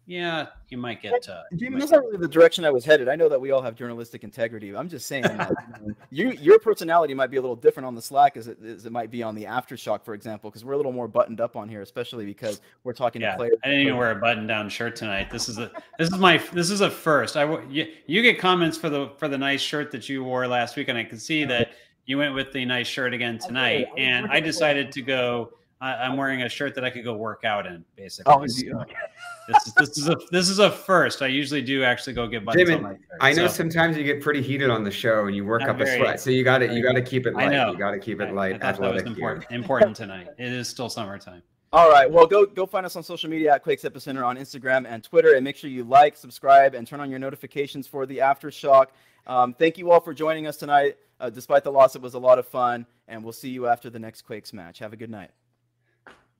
yeah, 0.09 0.47
you 0.69 0.79
might 0.79 1.03
get. 1.03 1.29
Uh, 1.29 1.43
Jim, 1.55 1.77
that's 1.77 1.91
not 1.91 2.03
really 2.03 2.17
the 2.17 2.27
direction 2.27 2.65
I 2.65 2.71
was 2.71 2.83
headed. 2.83 3.07
I 3.07 3.15
know 3.15 3.29
that 3.29 3.39
we 3.39 3.51
all 3.51 3.61
have 3.61 3.75
journalistic 3.75 4.23
integrity. 4.23 4.75
I'm 4.75 4.89
just 4.89 5.05
saying 5.05 5.21
that 5.21 5.53
you, 6.09 6.31
your 6.31 6.57
personality 6.57 7.13
might 7.13 7.29
be 7.29 7.37
a 7.37 7.41
little 7.41 7.55
different 7.55 7.85
on 7.85 7.93
the 7.93 8.01
Slack 8.01 8.35
as 8.35 8.47
it, 8.47 8.57
as 8.63 8.87
it 8.87 8.91
might 8.91 9.11
be 9.11 9.21
on 9.21 9.35
the 9.35 9.43
aftershock, 9.43 10.03
for 10.03 10.15
example, 10.15 10.49
because 10.49 10.65
we're 10.65 10.73
a 10.73 10.77
little 10.77 10.91
more 10.91 11.07
buttoned 11.07 11.39
up 11.39 11.55
on 11.55 11.69
here, 11.69 11.83
especially 11.83 12.25
because 12.25 12.59
we're 12.83 12.93
talking 12.93 13.21
yeah, 13.21 13.33
to 13.33 13.37
players. 13.37 13.57
I 13.63 13.67
didn't 13.67 13.83
even 13.83 13.97
wear 13.97 14.09
a 14.09 14.15
button-down 14.15 14.69
shirt 14.69 14.95
tonight. 14.95 15.29
This 15.29 15.47
is 15.47 15.59
a 15.59 15.69
this 15.99 16.11
is 16.11 16.17
my 16.17 16.37
this 16.53 16.71
is 16.71 16.81
a 16.81 16.89
first. 16.89 17.37
I 17.37 17.43
you, 17.65 17.85
you 18.07 18.23
get 18.23 18.39
comments 18.39 18.79
for 18.79 18.89
the 18.89 19.11
for 19.17 19.27
the 19.27 19.37
nice 19.37 19.61
shirt 19.61 19.91
that 19.91 20.09
you 20.09 20.23
wore 20.23 20.47
last 20.47 20.75
week, 20.75 20.87
and 20.87 20.97
I 20.97 21.03
can 21.03 21.19
see 21.19 21.45
that 21.45 21.73
you 22.07 22.17
went 22.17 22.33
with 22.33 22.51
the 22.51 22.65
nice 22.65 22.87
shirt 22.87 23.13
again 23.13 23.37
tonight, 23.37 23.85
I 23.95 23.99
and 23.99 24.25
I 24.31 24.39
decided 24.39 24.91
to 24.93 25.03
go. 25.03 25.51
I, 25.81 26.05
am 26.05 26.17
wearing 26.17 26.41
a 26.41 26.49
shirt 26.49 26.75
that 26.75 26.83
I 26.83 26.89
could 26.89 27.05
go 27.05 27.13
work 27.15 27.45
out 27.45 27.65
in, 27.65 27.85
basically. 27.95 28.33
Oh, 28.33 28.45
so 28.45 28.85
this, 29.47 29.67
is, 29.67 29.73
this 29.73 29.97
is 29.97 30.09
a 30.09 30.17
this 30.29 30.49
is 30.49 30.59
a 30.59 30.69
first. 30.69 31.21
I 31.21 31.27
usually 31.27 31.61
do 31.61 31.83
actually 31.83 32.13
go 32.13 32.27
get 32.27 32.43
buttons 32.43 32.67
David, 32.67 32.77
on 32.77 32.83
my 32.83 32.89
shirt. 32.91 33.17
I 33.21 33.31
know 33.31 33.47
so. 33.47 33.53
sometimes 33.53 33.95
you 33.97 34.03
get 34.03 34.21
pretty 34.21 34.41
heated 34.41 34.69
on 34.69 34.83
the 34.83 34.91
show 34.91 35.27
and 35.27 35.35
you 35.35 35.45
work 35.45 35.63
up 35.63 35.77
very, 35.77 35.95
a 35.95 35.97
sweat, 35.97 36.19
so 36.19 36.31
you 36.31 36.43
got 36.43 36.57
to 36.59 36.73
you 36.73 36.83
got 36.83 36.93
to 36.93 37.01
keep 37.01 37.25
it 37.25 37.33
light. 37.33 37.47
I 37.47 37.51
know. 37.51 37.71
You 37.71 37.77
got 37.77 37.91
to 37.91 37.99
keep 37.99 38.19
it 38.19 38.33
light. 38.33 38.61
I, 38.61 38.69
I 38.69 38.71
that 38.73 38.93
was 38.93 39.03
important, 39.03 39.45
important 39.51 39.95
tonight. 39.95 40.27
It 40.37 40.51
is 40.51 40.67
still 40.67 40.89
summertime. 40.89 41.43
All 41.71 41.89
right. 41.89 42.11
Well, 42.11 42.27
go 42.27 42.45
go 42.45 42.65
find 42.65 42.85
us 42.85 42.97
on 42.97 43.03
social 43.03 43.29
media 43.29 43.53
at 43.53 43.63
Quakes 43.63 43.83
Epicenter 43.83 44.25
on 44.25 44.37
Instagram 44.37 44.85
and 44.85 45.01
Twitter, 45.01 45.35
and 45.35 45.43
make 45.45 45.55
sure 45.55 45.69
you 45.69 45.85
like, 45.85 46.17
subscribe, 46.17 46.73
and 46.73 46.85
turn 46.85 46.99
on 46.99 47.09
your 47.09 47.19
notifications 47.19 47.87
for 47.87 48.05
the 48.05 48.17
aftershock. 48.17 48.87
Um, 49.27 49.53
thank 49.53 49.77
you 49.77 49.91
all 49.91 50.01
for 50.01 50.13
joining 50.13 50.45
us 50.45 50.57
tonight. 50.57 50.97
Uh, 51.21 51.29
despite 51.29 51.63
the 51.63 51.71
loss, 51.71 51.95
it 51.95 52.01
was 52.01 52.15
a 52.15 52.19
lot 52.19 52.37
of 52.37 52.47
fun, 52.47 52.85
and 53.07 53.23
we'll 53.23 53.33
see 53.33 53.49
you 53.49 53.67
after 53.67 53.89
the 53.89 53.99
next 53.99 54.23
Quakes 54.23 54.51
match. 54.51 54.79
Have 54.79 54.91
a 54.91 54.97
good 54.97 55.09
night. 55.09 55.31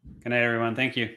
Good 0.05 0.29
night, 0.29 0.43
everyone. 0.43 0.75
Thank 0.75 0.95
you. 0.97 1.15